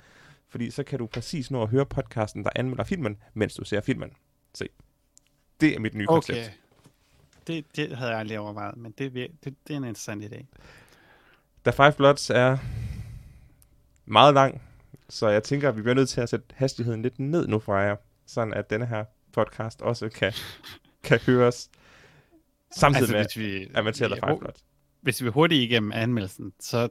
Fordi 0.50 0.70
så 0.70 0.82
kan 0.84 0.98
du 0.98 1.06
præcis 1.06 1.50
nå 1.50 1.62
at 1.62 1.68
høre 1.68 1.86
podcasten, 1.86 2.44
der 2.44 2.50
anmelder 2.56 2.84
filmen, 2.84 3.16
mens 3.34 3.54
du 3.54 3.64
ser 3.64 3.80
filmen. 3.80 4.10
Se, 4.54 4.68
det 5.60 5.74
er 5.74 5.78
mit 5.80 5.94
nye 5.94 6.06
koncept. 6.06 6.38
Okay. 6.38 6.50
Det, 7.46 7.76
det 7.76 7.96
havde 7.96 8.10
jeg 8.10 8.20
aldrig 8.20 8.38
overvejet, 8.38 8.76
men 8.76 8.92
det, 8.98 9.14
det, 9.14 9.28
det 9.44 9.54
er 9.72 9.76
en 9.76 9.84
interessant 9.84 10.24
idé. 10.24 10.44
Da 11.64 11.70
Five 11.70 11.92
Bloods 11.92 12.30
er 12.30 12.58
meget 14.06 14.34
lang, 14.34 14.62
så 15.08 15.28
jeg 15.28 15.42
tænker, 15.42 15.68
at 15.68 15.76
vi 15.76 15.82
bliver 15.82 15.94
nødt 15.94 16.08
til 16.08 16.20
at 16.20 16.28
sætte 16.28 16.46
hastigheden 16.54 17.02
lidt 17.02 17.18
ned 17.18 17.46
nu 17.48 17.58
fra 17.58 17.76
jer, 17.78 17.96
sådan 18.26 18.54
at 18.54 18.70
denne 18.70 18.86
her 18.86 19.04
podcast 19.32 19.82
også 19.82 20.08
kan, 20.08 20.32
kan 21.04 21.18
høres 21.26 21.70
samtidig 22.76 23.16
altså, 23.16 23.38
med, 23.40 23.48
vi, 23.48 23.70
at 23.74 23.84
man 23.84 23.94
ser 23.94 24.06
The 24.08 24.14
vi- 24.14 24.20
Five 24.26 24.38
Bloods. 24.38 24.64
hvis 25.00 25.22
vi 25.24 25.28
hurtigt 25.28 25.62
igennem 25.62 25.92
anmeldelsen, 25.92 26.52
så 26.60 26.88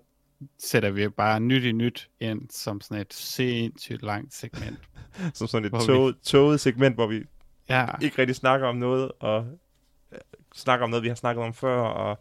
sætter 0.57 0.89
vi 0.89 1.09
bare 1.09 1.39
nyt 1.39 1.63
i 1.63 1.71
nyt 1.71 2.09
ind 2.19 2.49
som 2.49 2.81
sådan 2.81 3.01
et 3.01 3.13
sindssygt 3.13 4.01
langt 4.03 4.33
segment. 4.33 4.79
Som 5.33 5.47
sådan 5.47 5.65
et 5.65 5.71
hvor 5.71 5.79
vi- 6.11 6.13
toget, 6.23 6.59
segment, 6.59 6.95
hvor 6.95 7.07
vi 7.07 7.23
Ja, 7.69 7.85
ikke 8.01 8.17
rigtig 8.21 8.35
snakker 8.35 8.67
om 8.67 8.75
noget, 8.75 9.11
og 9.19 9.47
øh, 10.11 10.17
snakker 10.55 10.83
om 10.83 10.89
noget, 10.89 11.03
vi 11.03 11.07
har 11.07 11.15
snakket 11.15 11.43
om 11.43 11.53
før, 11.53 11.81
og 11.81 12.19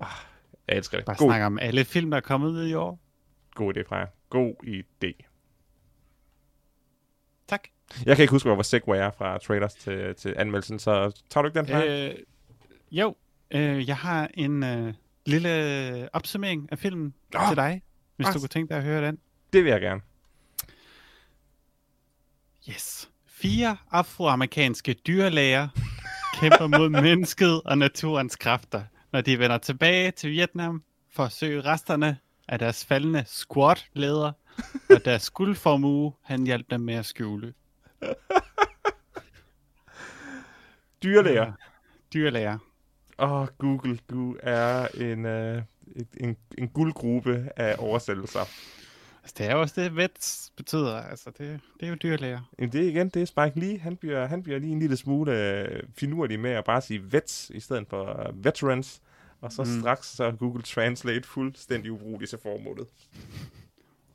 ah, 0.00 0.06
jeg 0.68 0.76
elsker 0.76 0.98
det. 0.98 1.06
bare 1.06 1.16
God, 1.16 1.28
snakker 1.28 1.46
om 1.46 1.58
alle 1.58 1.84
film, 1.84 2.10
der 2.10 2.16
er 2.16 2.20
kommet 2.20 2.48
ud 2.48 2.66
i 2.66 2.74
år. 2.74 3.00
god 3.54 3.76
idé 3.76 3.88
fra 3.88 3.96
jer. 3.96 4.06
God 4.30 4.54
idé. 4.66 5.22
Tak. 7.48 7.68
Jeg 8.06 8.16
kan 8.16 8.22
ikke 8.22 8.30
huske, 8.30 8.48
hvor 8.54 8.62
Segway 8.62 8.98
er 8.98 9.10
fra 9.10 9.38
trailers 9.38 9.74
til, 9.74 10.14
til 10.14 10.34
anmeldelsen, 10.36 10.78
så 10.78 11.22
tager 11.30 11.42
du 11.42 11.48
ikke 11.48 11.58
den 11.58 11.66
fra? 11.66 11.84
Øh, 11.86 12.14
jo, 12.90 13.16
øh, 13.50 13.88
jeg 13.88 13.96
har 13.96 14.30
en 14.34 14.62
øh, 14.62 14.94
lille 15.26 16.08
opsummering 16.12 16.68
af 16.72 16.78
filmen 16.78 17.14
Nå. 17.32 17.40
til 17.48 17.56
dig, 17.56 17.82
hvis 18.16 18.26
Ah. 18.26 18.34
du 18.34 18.38
kunne 18.38 18.48
tænke 18.48 18.68
dig 18.70 18.76
at 18.78 18.84
høre 18.84 19.06
den. 19.06 19.18
Det 19.52 19.64
vil 19.64 19.70
jeg 19.70 19.80
gerne. 19.80 20.00
Yes. 22.70 23.10
Fire 23.26 23.76
afroamerikanske 23.90 24.92
dyrlæger 25.06 25.68
kæmper 26.40 26.66
mod 26.78 26.88
mennesket 27.02 27.62
og 27.62 27.78
naturens 27.78 28.36
kræfter, 28.36 28.82
når 29.12 29.20
de 29.20 29.38
vender 29.38 29.58
tilbage 29.58 30.10
til 30.10 30.30
Vietnam 30.30 30.82
for 31.10 31.24
at 31.24 31.32
søge 31.32 31.60
resterne 31.60 32.18
af 32.48 32.58
deres 32.58 32.84
faldende 32.84 33.24
squad-leder 33.26 34.32
og 34.90 35.04
deres 35.04 35.30
guldformue, 35.36 36.12
han 36.22 36.44
hjalp 36.46 36.70
dem 36.70 36.80
med 36.80 36.94
at 36.94 37.06
skjule. 37.06 37.54
Dyrlæger. 41.02 41.44
Ja, 41.44 41.52
Dyrlæger. 42.14 42.58
Åh, 43.18 43.32
oh, 43.32 43.46
Google, 43.58 43.98
du 44.10 44.36
er 44.42 44.86
en, 44.94 45.26
øh, 45.26 45.62
et, 45.96 46.08
en, 46.20 46.36
en 46.58 46.68
guldgruppe 46.68 47.48
af 47.56 47.76
oversættelser. 47.78 48.40
Altså, 49.22 49.34
det 49.38 49.46
er 49.46 49.52
jo 49.52 49.60
også 49.60 49.80
det, 49.80 49.96
vets 49.96 50.52
betyder. 50.56 50.96
Altså, 50.96 51.30
det, 51.38 51.60
det 51.80 51.86
er 51.86 51.88
jo 51.90 51.94
dyrlæger. 51.94 52.40
Men 52.58 52.72
det 52.72 52.84
er 52.84 52.88
igen, 52.88 53.08
det 53.08 53.22
er 53.22 53.26
Spike 53.26 53.60
Lee. 53.60 53.78
Han 53.78 53.96
bliver, 53.96 54.26
han 54.26 54.42
bliver 54.42 54.58
lige 54.58 54.72
en 54.72 54.78
lille 54.78 54.96
smule 54.96 55.32
øh, 55.32 55.82
finurlig 55.98 56.40
med 56.40 56.50
at 56.50 56.64
bare 56.64 56.80
sige 56.80 57.12
vets 57.12 57.50
i 57.54 57.60
stedet 57.60 57.86
for 57.90 58.28
uh, 58.28 58.44
veterans. 58.44 59.00
Og 59.40 59.52
så 59.52 59.62
Mm. 59.62 59.68
mm. 59.70 59.80
straks 59.80 60.06
så 60.06 60.24
er 60.24 60.30
Google 60.32 60.62
Translate 60.62 61.28
fuldstændig 61.28 61.92
ubrugelig 61.92 62.28
til 62.28 62.38
formålet. 62.42 62.86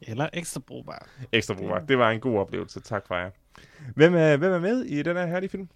Eller 0.01 0.29
ekstra 0.33 0.59
brugbart. 0.59 1.09
Ekstra 1.31 1.53
brugbart. 1.53 1.89
Det 1.89 1.97
var 1.97 2.11
en 2.11 2.19
god 2.19 2.39
oplevelse. 2.39 2.79
Tak 2.79 3.07
for 3.07 3.15
jer. 3.15 3.29
Hvem 3.95 4.15
er, 4.15 4.37
hvem 4.37 4.51
er 4.51 4.59
med 4.59 4.83
i 4.83 5.03
den 5.03 5.17
her 5.17 5.25
herlige 5.25 5.49
film? 5.49 5.69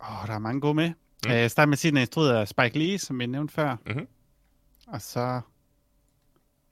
Åh, 0.00 0.22
oh, 0.22 0.28
der 0.28 0.34
er 0.34 0.38
mange 0.38 0.60
gode 0.60 0.74
med. 0.74 0.92
Mm. 1.26 1.32
Uh, 1.32 1.48
start 1.48 1.68
med 1.68 1.72
at 1.72 1.78
sige, 1.78 1.88
at 1.88 1.92
den 1.92 1.96
er 1.96 2.00
instrueret 2.00 2.34
af 2.34 2.48
Spike 2.48 2.78
Lee, 2.78 2.98
som 2.98 3.18
vi 3.18 3.26
nævnte 3.26 3.54
før. 3.54 3.76
Mhm. 3.86 4.06
Og 4.86 5.02
så 5.02 5.40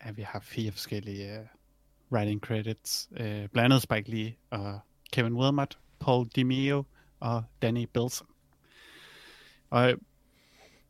ja, 0.05 0.11
vi 0.11 0.23
har 0.23 0.41
fire 0.41 0.73
forskellige 0.73 1.39
uh, 1.41 1.47
writing 2.13 2.41
credits. 2.41 3.09
Uh, 3.11 3.17
blandt 3.17 3.59
andet 3.59 3.83
Spike 3.83 4.11
Lee 4.11 4.35
og 4.51 4.81
Kevin 5.13 5.33
Wilmot, 5.35 5.79
Paul 6.01 6.29
DiMeo 6.29 6.85
og 7.21 7.45
Danny 7.63 7.89
Bilson. 7.95 8.27
Og 9.71 9.93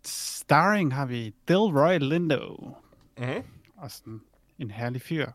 starring 0.05 0.95
har 0.95 1.07
vi 1.07 1.35
Delroy 1.49 1.99
Lindo, 1.99 2.77
Mm-hmm. 3.19 3.43
og 3.77 3.91
sådan 3.91 4.21
en 4.59 4.71
herlig 4.71 5.03
fyr. 5.03 5.31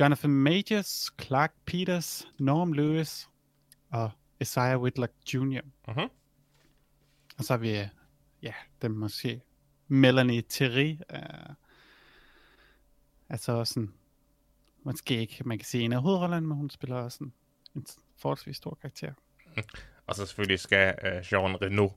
Jonathan 0.00 0.30
Majors, 0.30 1.10
Clark 1.22 1.52
Peters, 1.66 2.28
Norm 2.38 2.72
Lewis 2.72 3.28
og 3.92 4.10
Isaiah 4.40 4.80
Whitlock 4.80 5.12
Jr. 5.34 5.60
Mhm. 5.88 6.08
Og 7.36 7.44
så 7.44 7.52
har 7.52 7.58
vi, 7.58 7.78
øh, 7.78 7.86
ja, 8.42 8.52
dem 8.82 8.90
måske, 8.90 9.40
Melanie 9.88 10.42
Thierry, 10.50 10.96
uh, 11.12 11.54
altså 13.28 13.52
også 13.52 13.80
en, 13.80 13.94
måske 14.82 15.16
ikke, 15.20 15.42
man 15.44 15.58
kan 15.58 15.66
sige 15.66 15.84
en 15.84 15.92
af 15.92 16.02
hovedrollerne, 16.02 16.46
men 16.46 16.56
hun 16.56 16.70
spiller 16.70 16.96
også 16.96 17.24
en, 17.24 17.32
en 17.74 17.86
forholdsvis 18.16 18.56
stor 18.56 18.78
karakter. 18.80 19.12
Og 20.06 20.14
så 20.14 20.26
selvfølgelig 20.26 20.60
skal 20.60 20.94
uh, 21.02 21.32
Jean 21.32 21.62
Reno 21.62 21.88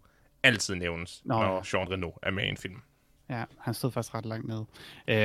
altid 0.43 0.75
nævnes, 0.75 1.21
Nå, 1.25 1.33
når 1.39 1.75
Jean 1.77 1.91
Reno 1.91 2.11
er 2.21 2.31
med 2.31 2.43
i 2.43 2.47
en 2.47 2.57
film. 2.57 2.81
Ja, 3.29 3.43
han 3.59 3.73
stod 3.73 3.91
faktisk 3.91 4.15
ret 4.15 4.25
langt 4.25 4.47
nede. 4.47 4.65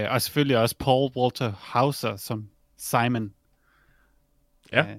Uh, 0.06 0.12
og 0.12 0.22
selvfølgelig 0.22 0.58
også 0.58 0.76
Paul 0.78 1.10
Walter 1.16 1.52
Hauser 1.52 2.16
som 2.16 2.48
Simon. 2.76 3.34
Ja. 4.72 4.90
Øh, 4.90 4.96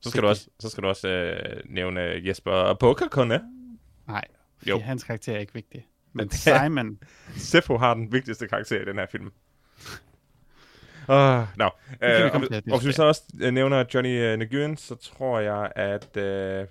Så 0.00 0.10
skal 0.10 0.22
du 0.22 0.28
også, 0.28 0.48
så 0.58 0.68
skal 0.70 0.82
du 0.82 0.88
også 0.88 1.08
uh, 1.08 1.70
nævne 1.70 2.00
Jesper 2.00 2.74
Pokkerkonne. 2.74 3.40
Nej, 4.06 4.24
fordi 4.62 4.70
Jo. 4.70 4.78
hans 4.78 5.04
karakter 5.04 5.34
er 5.34 5.38
ikke 5.38 5.54
vigtig. 5.54 5.88
Men 6.12 6.30
Simon... 6.44 6.98
Sepho 7.36 7.76
har 7.76 7.94
den 7.94 8.12
vigtigste 8.12 8.48
karakter 8.48 8.80
i 8.80 8.84
den 8.84 8.98
her 8.98 9.06
film. 9.06 9.32
Uh, 11.08 11.58
no. 11.58 11.68
kan 12.00 12.20
vi 12.20 12.24
uh, 12.24 12.30
komme 12.30 12.46
og, 12.46 12.50
til 12.50 12.54
at 12.56 12.72
og 12.72 12.78
hvis 12.78 12.86
vi 12.88 12.92
så 12.92 13.04
også 13.04 13.22
øh, 13.40 13.52
nævner 13.52 13.84
Johnny 13.94 14.32
uh, 14.34 14.40
Nguyen, 14.40 14.76
så 14.76 14.94
tror 14.94 15.38
jeg, 15.40 15.72
at 15.76 16.04
uh, 16.16 16.68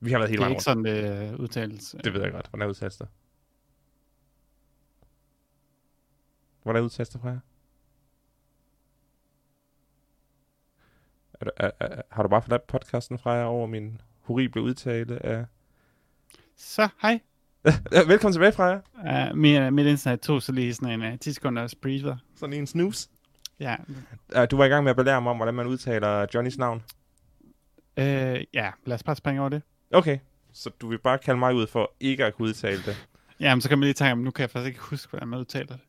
vi 0.00 0.10
har 0.12 0.18
været 0.18 0.28
Det 0.28 0.28
helt 0.28 0.40
er 0.40 0.40
vejen 0.40 0.52
ikke 0.52 0.54
rundt. 0.54 0.62
sådan, 0.62 0.84
det 0.84 1.32
øh, 1.32 1.40
udtales. 1.40 1.96
Det 2.04 2.12
ved 2.14 2.22
jeg 2.22 2.32
godt. 2.32 2.48
Hvordan 2.48 2.68
udtales 2.68 2.96
det? 2.96 3.08
Hvordan 6.62 6.82
udtales 6.82 7.08
det 7.08 7.20
fra 7.20 7.28
jer? 7.28 7.38
Er, 11.40 11.44
du- 11.44 11.50
er, 11.56 11.70
er, 11.80 12.02
har 12.10 12.22
du 12.22 12.28
bare 12.28 12.42
forladt 12.42 12.66
podcasten 12.66 13.18
fra 13.18 13.30
jer 13.32 13.44
over 13.44 13.66
min 13.66 14.00
horrible 14.20 14.62
udtale 14.62 15.26
af... 15.26 15.44
Så, 16.56 16.88
hej. 17.02 17.20
Velkommen 18.06 18.32
tilbage 18.32 18.52
fra 18.52 18.64
jer. 18.64 19.30
Uh, 19.30 19.36
mit, 19.36 19.72
mit 19.72 19.86
internet 19.86 20.20
tog 20.20 20.42
så 20.42 20.52
lige 20.52 20.74
sådan 20.74 21.02
en 21.02 21.12
uh, 21.12 21.18
10 21.18 21.32
sekunders 21.32 21.74
breather. 21.74 22.16
Sådan 22.36 22.52
en 22.52 22.66
snus. 22.66 23.08
Ja, 23.60 23.76
Uh, 24.36 24.42
du 24.50 24.56
var 24.56 24.64
i 24.64 24.68
gang 24.68 24.84
med 24.84 24.90
at 24.90 24.96
belære 24.96 25.22
mig 25.22 25.30
om, 25.30 25.36
hvordan 25.36 25.54
man 25.54 25.66
udtaler 25.66 26.26
Johnnys 26.34 26.58
navn. 26.58 26.82
uh, 27.96 28.04
ja, 28.54 28.70
lad 28.86 28.94
os 28.94 29.02
bare 29.02 29.16
springe 29.16 29.40
over 29.40 29.48
det. 29.48 29.62
Okay, 29.90 30.18
så 30.52 30.70
du 30.80 30.88
vil 30.88 30.98
bare 30.98 31.18
kalde 31.18 31.38
mig 31.38 31.54
ud 31.54 31.66
for 31.66 31.92
ikke 32.00 32.24
at 32.24 32.34
kunne 32.34 32.48
udtale 32.48 32.82
det. 32.82 33.08
Jamen, 33.40 33.60
så 33.62 33.68
kan 33.68 33.78
man 33.78 33.84
lige 33.84 33.94
tænke, 33.94 34.12
om 34.12 34.18
nu 34.18 34.30
kan 34.30 34.42
jeg 34.42 34.50
faktisk 34.50 34.68
ikke 34.68 34.80
huske, 34.80 35.10
hvordan 35.10 35.28
man 35.28 35.38
udtaler 35.40 35.66
det. 35.66 35.80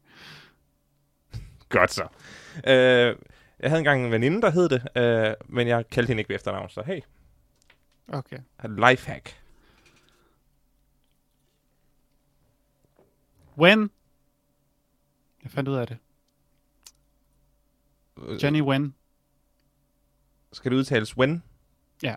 Godt 1.69 1.91
så. 1.91 2.03
Uh, 2.57 3.23
jeg 3.59 3.69
havde 3.69 3.77
engang 3.79 4.05
en 4.05 4.11
veninde, 4.11 4.41
der 4.41 4.51
hed 4.51 4.69
det, 4.69 4.81
uh, 5.39 5.55
men 5.55 5.67
jeg 5.67 5.89
kaldte 5.89 6.07
hende 6.07 6.21
ikke 6.21 6.29
ved 6.29 6.35
efternavn, 6.35 6.69
så 6.69 6.83
hey, 6.85 6.99
Okay. 8.07 8.37
lifehack. 8.63 9.37
When? 13.57 13.89
Jeg 15.43 15.51
fandt 15.51 15.69
ud 15.69 15.75
af 15.75 15.87
det. 15.87 15.97
Øh, 18.17 18.43
Johnny 18.43 18.61
When. 18.61 18.95
Skal 20.53 20.71
det 20.71 20.77
udtales 20.77 21.17
when? 21.17 21.43
Ja. 22.03 22.15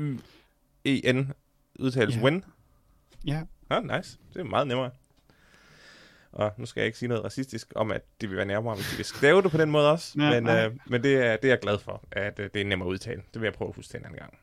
N-G-U-Y-E-N 0.00 1.32
udtales 1.78 2.16
Ja. 2.16 2.22
when? 2.22 2.44
Ja. 3.26 3.42
Ah, 3.70 3.84
nice. 3.84 4.18
Det 4.34 4.40
er 4.40 4.44
meget 4.44 4.66
nemmere. 4.66 4.90
Og 6.32 6.52
nu 6.56 6.66
skal 6.66 6.80
jeg 6.80 6.86
ikke 6.86 6.98
sige 6.98 7.08
noget 7.08 7.24
racistisk 7.24 7.72
om, 7.76 7.90
at 7.90 8.02
det 8.20 8.28
vil 8.30 8.36
være 8.36 8.46
nærmere, 8.46 8.74
hvis 8.74 9.12
de 9.12 9.20
vil 9.20 9.42
det 9.42 9.50
på 9.50 9.56
den 9.58 9.70
måde 9.70 9.90
også. 9.90 10.14
Ja, 10.20 10.30
men 10.30 10.42
nej. 10.42 10.66
øh, 10.66 10.76
men 10.86 11.02
det, 11.02 11.16
er, 11.16 11.36
det 11.36 11.44
er 11.44 11.48
jeg 11.48 11.58
glad 11.60 11.78
for, 11.78 12.04
at 12.12 12.38
øh, 12.38 12.50
det 12.54 12.60
er 12.60 12.64
nemmere 12.64 12.88
at 12.88 12.92
udtale. 12.92 13.22
Det 13.34 13.40
vil 13.40 13.46
jeg 13.46 13.54
prøve 13.54 13.68
at 13.68 13.76
huske 13.76 13.90
til 13.90 13.98
en 13.98 14.04
anden 14.04 14.18
gang. 14.18 14.38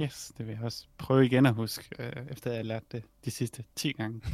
Yes, 0.00 0.32
det 0.38 0.46
vil 0.46 0.54
jeg 0.54 0.64
også 0.64 0.86
prøve 0.98 1.26
igen 1.26 1.46
at 1.46 1.54
huske, 1.54 1.84
øh, 1.98 2.26
efter 2.30 2.50
jeg 2.50 2.58
har 2.58 2.64
lært 2.64 2.92
det 2.92 3.04
de 3.24 3.30
sidste 3.30 3.64
10 3.76 3.92
gange. 3.92 4.20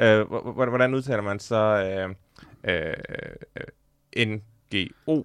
Øh, 0.00 0.26
hvordan 0.52 0.94
udtaler 0.94 1.22
man 1.22 1.38
så 1.38 1.56
øh, 1.56 2.14
øh, 2.64 2.94
øh, 4.16 4.26
NGO, 4.26 5.24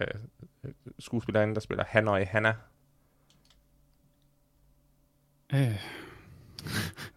øh, 0.00 0.06
skuespillerinde, 0.98 1.54
der 1.54 1.60
spiller 1.60 1.84
Hanoi 1.88 2.24
Hanna? 2.24 2.54
Øh, 5.54 5.80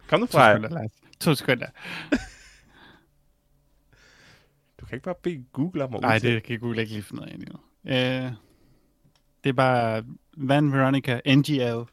Kom 0.08 0.20
nu 0.20 0.26
to 0.26 0.32
fra, 0.32 0.52
sekunder, 0.52 0.68
Lars. 0.68 0.90
To 1.20 1.34
sekunder. 1.34 1.66
du 4.80 4.86
kan 4.86 4.96
ikke 4.96 5.04
bare 5.04 5.14
bede 5.22 5.44
Google 5.52 5.84
om 5.84 5.94
at 5.94 6.00
Nej, 6.00 6.18
det 6.18 6.42
kan 6.42 6.60
Google 6.60 6.80
ikke 6.80 6.92
lige 6.92 7.02
finde 7.02 7.22
ud 7.22 7.28
af 7.28 7.34
endnu. 7.34 7.58
Øh, 7.84 8.32
det 9.46 9.50
er 9.52 9.56
bare 9.56 10.04
Van 10.36 10.72
Veronica 10.72 11.20
NGL. 11.36 11.80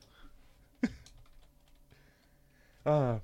Ah. 2.85 3.15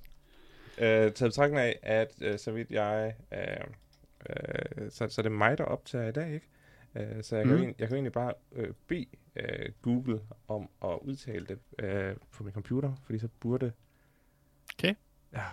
Øh, 0.78 1.12
taget 1.14 1.30
betragtning 1.32 1.60
af, 1.60 1.80
at 1.84 2.14
øh, 2.22 2.40
så 2.40 2.52
vidt 2.52 2.72
jeg... 2.72 3.16
Øh, 3.34 3.40
øh, 4.30 4.92
så, 4.92 5.10
så 5.10 5.22
er 5.22 5.24
det 5.24 5.32
mig, 5.32 5.58
der 5.58 5.64
optager 5.64 6.08
i 6.08 6.12
dag, 6.12 6.34
ikke? 6.34 6.48
Øh, 6.96 7.24
så 7.24 7.36
jeg, 7.36 7.46
kan 7.46 7.56
Mm. 7.58 7.76
jeg 7.80 7.88
kan 7.88 7.94
egentlig 7.94 8.12
bare 8.12 8.34
øh, 8.52 8.74
bede 8.88 9.06
øh, 9.36 9.70
Google 9.82 10.22
om 10.48 10.70
at 10.84 10.98
udtale 11.02 11.46
det 11.46 11.60
øh, 11.86 12.16
på 12.32 12.44
min 12.44 12.54
computer, 12.54 12.96
fordi 13.04 13.20
så 13.20 13.28
burde... 13.40 13.72
Okay. 14.74 14.96
Ja. 15.34 15.44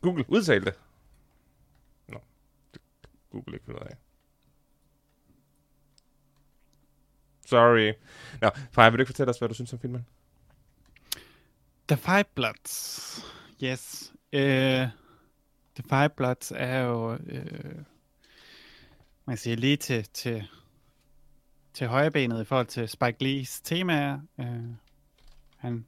Google, 0.00 0.24
udtale 0.28 0.64
det! 0.64 0.74
Nå, 2.08 2.18
det 2.74 2.80
Google 3.30 3.54
ikke 3.54 3.64
finde 3.66 3.80
ud 3.80 3.86
af. 3.86 3.96
Sorry. 7.48 7.92
Nå, 8.40 8.50
Freja, 8.72 8.90
vil 8.90 8.98
du 8.98 9.02
ikke 9.02 9.08
fortælle 9.08 9.30
os, 9.30 9.38
hvad 9.38 9.48
du 9.48 9.54
synes 9.54 9.72
om 9.72 9.78
filmen? 9.78 10.06
The 11.88 11.96
Five 11.96 12.24
Bloods. 12.34 13.24
Yes. 13.64 14.12
Uh, 14.32 14.40
The 15.74 15.84
Five 15.88 16.08
Bloods 16.08 16.52
er 16.56 16.78
jo, 16.78 17.12
Uh, 17.14 17.82
man 19.24 19.36
siger 19.36 19.56
lige 19.56 19.76
til, 19.76 20.04
til, 20.04 20.48
til 21.72 21.86
højrebenet 21.86 22.42
i 22.42 22.44
forhold 22.44 22.66
til 22.66 22.88
Spike 22.88 23.24
Lees 23.24 23.60
temaer. 23.60 24.20
Uh, 24.36 24.46
øh, 24.46 24.64
han 25.56 25.86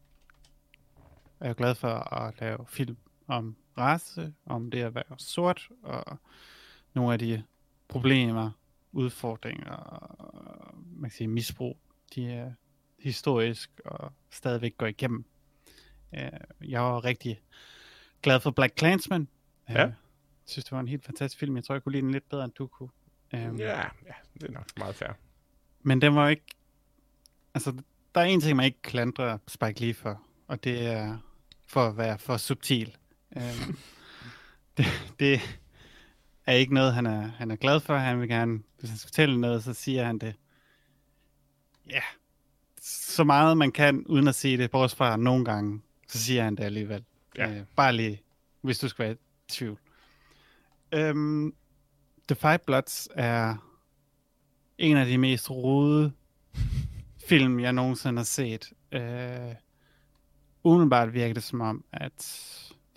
er 1.40 1.48
jo 1.48 1.54
glad 1.56 1.74
for 1.74 2.14
at 2.14 2.40
lave 2.40 2.66
film 2.68 2.96
om 3.26 3.56
race, 3.78 4.32
om 4.46 4.70
det 4.70 4.82
at 4.82 4.94
være 4.94 5.18
sort, 5.18 5.68
og 5.82 6.18
nogle 6.94 7.12
af 7.12 7.18
de 7.18 7.42
problemer, 7.88 8.50
udfordringer 8.92 9.72
og 9.72 10.74
man 10.96 11.10
kan 11.10 11.16
sige, 11.16 11.28
misbrug, 11.28 11.78
de 12.14 12.32
er 12.32 12.52
historisk 12.98 13.70
og 13.84 14.12
stadigvæk 14.30 14.76
går 14.78 14.86
igennem. 14.86 15.24
Øh, 16.14 16.30
jeg 16.68 16.80
var 16.82 17.04
rigtig 17.04 17.40
glad 18.22 18.40
for 18.40 18.50
Black 18.50 18.78
Clansman. 18.78 19.28
Øh, 19.70 19.74
Ja. 19.76 19.90
synes, 20.46 20.64
det 20.64 20.72
var 20.72 20.80
en 20.80 20.88
helt 20.88 21.04
fantastisk 21.04 21.38
film. 21.38 21.56
Jeg 21.56 21.64
tror, 21.64 21.74
jeg 21.74 21.82
kunne 21.82 21.92
lide 21.92 22.02
den 22.02 22.10
lidt 22.10 22.28
bedre, 22.28 22.44
end 22.44 22.52
du 22.52 22.66
kunne. 22.66 22.88
Øh, 23.34 23.40
Ja, 23.40 23.78
ja, 23.80 24.14
det 24.34 24.42
er 24.42 24.50
nok 24.52 24.66
meget 24.78 24.94
fair. 24.94 25.08
Men 25.82 26.00
den 26.00 26.14
var 26.14 26.28
ikke... 26.28 26.44
Altså, 27.54 27.72
der 28.14 28.20
er 28.20 28.24
en 28.24 28.40
ting, 28.40 28.56
man 28.56 28.64
ikke 28.66 28.82
klandrer 28.82 29.38
Spike 29.48 29.80
Lee 29.80 29.94
for, 29.94 30.22
og 30.46 30.64
det 30.64 30.86
er 30.86 31.18
for 31.66 31.86
at 31.86 31.96
være 31.96 32.18
for 32.18 32.36
subtil. 32.36 32.96
Øhm, 33.36 33.78
det, 34.76 34.84
det 35.20 35.59
er 36.50 36.56
ikke 36.56 36.74
noget, 36.74 36.94
han 36.94 37.06
er, 37.06 37.20
han 37.20 37.50
er 37.50 37.56
glad 37.56 37.80
for. 37.80 37.96
Han 37.96 38.20
vil 38.20 38.28
gerne, 38.28 38.60
hvis 38.78 38.90
han 38.90 38.98
skal 38.98 39.08
fortælle 39.08 39.40
noget, 39.40 39.64
så 39.64 39.74
siger 39.74 40.04
han 40.04 40.18
det. 40.18 40.34
Ja, 41.90 42.02
så 42.80 43.24
meget 43.24 43.56
man 43.56 43.72
kan, 43.72 44.06
uden 44.06 44.28
at 44.28 44.34
sige 44.34 44.56
det, 44.56 44.70
bortset 44.70 44.98
fra 44.98 45.16
nogle 45.16 45.44
gange, 45.44 45.80
så 46.08 46.18
siger 46.18 46.44
han 46.44 46.56
det 46.56 46.64
alligevel. 46.64 47.04
Ja. 47.36 47.50
Øh, 47.50 47.64
bare 47.76 47.92
lige, 47.92 48.22
hvis 48.60 48.78
du 48.78 48.88
skal 48.88 49.04
være 49.04 49.12
i 49.12 49.16
tvivl. 49.48 49.78
Øhm, 50.92 51.54
The 52.28 52.34
Five 52.34 52.58
Bloods 52.66 53.08
er 53.14 53.56
en 54.78 54.96
af 54.96 55.06
de 55.06 55.18
mest 55.18 55.50
rode 55.50 56.12
film, 57.28 57.60
jeg 57.60 57.72
nogensinde 57.72 58.18
har 58.18 58.24
set. 58.24 58.72
Øh, 58.92 59.54
umiddelbart 60.64 61.14
virker 61.14 61.34
det 61.34 61.42
som 61.42 61.60
om, 61.60 61.84
at 61.92 62.46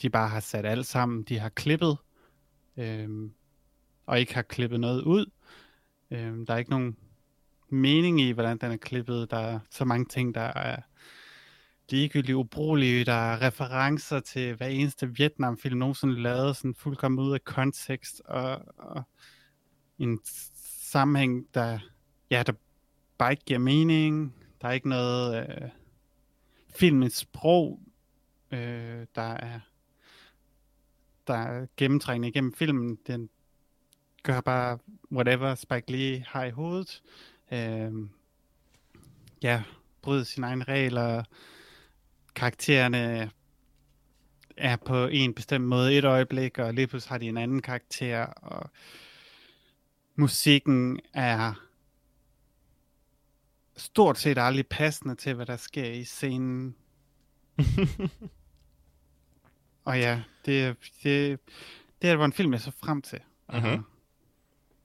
de 0.02 0.10
bare 0.10 0.30
har 0.30 0.40
sat 0.40 0.66
alt 0.66 0.86
sammen. 0.86 1.24
De 1.24 1.40
har 1.40 1.50
klippet, 1.50 1.98
øh, 2.78 3.30
og 4.06 4.20
ikke 4.20 4.34
har 4.34 4.42
klippet 4.42 4.80
noget 4.80 5.02
ud. 5.02 5.26
Øh, 6.12 6.48
der 6.48 6.54
er 6.54 6.58
ikke 6.58 6.72
nogen 6.72 6.98
mening 7.70 8.22
i, 8.22 8.32
hvordan 8.32 8.58
den 8.58 8.72
er 8.72 8.78
klippet. 8.78 9.32
Der 9.32 9.38
er 9.38 9.60
så 9.70 9.86
mange 9.86 10.06
ting, 10.06 10.36
der 10.36 10.42
er 10.42 10.82
ligegyldigt 11.90 12.36
ubrugelige. 12.36 13.06
Der 13.06 13.14
er 13.14 13.42
referencer 13.42 14.20
til 14.20 14.56
hver 14.56 14.68
eneste 14.68 15.16
Vietnamfilm 15.16 15.78
nogensinde 15.78 16.22
lavet, 16.22 16.56
sådan 16.56 16.76
fuldkommen 16.76 17.26
ud 17.26 17.34
af 17.34 17.44
kontekst, 17.44 18.22
og, 18.26 18.62
og 18.78 19.04
en 20.00 20.20
sammenhæng, 20.82 21.48
der, 21.54 21.80
ja, 22.30 22.44
der 22.44 22.54
bare 23.18 23.32
ikke 23.32 23.46
giver 23.46 23.60
mening. 23.60 24.36
Der 24.62 24.68
er 24.68 24.72
ikke 24.72 24.90
noget 24.90 25.50
øh, 25.50 25.70
filmens 26.76 27.14
sprog, 27.14 27.80
øh, 28.52 29.06
der 29.16 29.22
er 29.22 29.60
der 31.28 31.34
er 31.34 31.68
gennemtrængende 31.78 32.28
igennem 32.28 32.54
filmen. 32.54 32.98
Den 33.08 33.30
gør 34.24 34.42
bare 34.42 34.80
whatever 35.12 35.56
Spike 35.56 35.92
Lee 35.92 36.26
har 36.28 36.44
i 36.44 36.50
hovedet. 36.50 37.02
Øh, 37.52 37.92
ja, 39.44 39.64
bryder 40.02 40.24
sine 40.24 40.48
egne 40.48 40.64
regler. 40.64 41.24
Karaktererne 42.36 43.32
er 44.58 44.76
på 44.76 45.08
en 45.08 45.34
bestemt 45.34 45.66
måde 45.66 45.98
et 45.98 46.06
øjeblik, 46.06 46.60
og 46.60 46.74
lige 46.74 46.88
pludselig 46.88 47.12
har 47.12 47.18
de 47.18 47.28
en 47.28 47.38
anden 47.38 47.62
karakter, 47.62 48.26
og 48.26 48.70
musikken 50.16 51.00
er 51.14 51.54
stort 53.78 54.18
set 54.18 54.38
aldrig 54.38 54.68
passende 54.68 55.16
til, 55.16 55.34
hvad 55.34 55.46
der 55.46 55.58
sker 55.58 55.86
i 55.92 56.04
scenen. 56.04 56.76
og 59.86 60.00
ja, 60.00 60.24
det, 60.46 60.78
det, 61.04 61.40
det 62.02 62.20
var 62.20 62.26
en 62.26 62.34
film, 62.34 62.54
jeg 62.54 62.62
så 62.62 62.72
frem 62.84 63.02
til. 63.02 63.20
Mhm. 63.54 63.84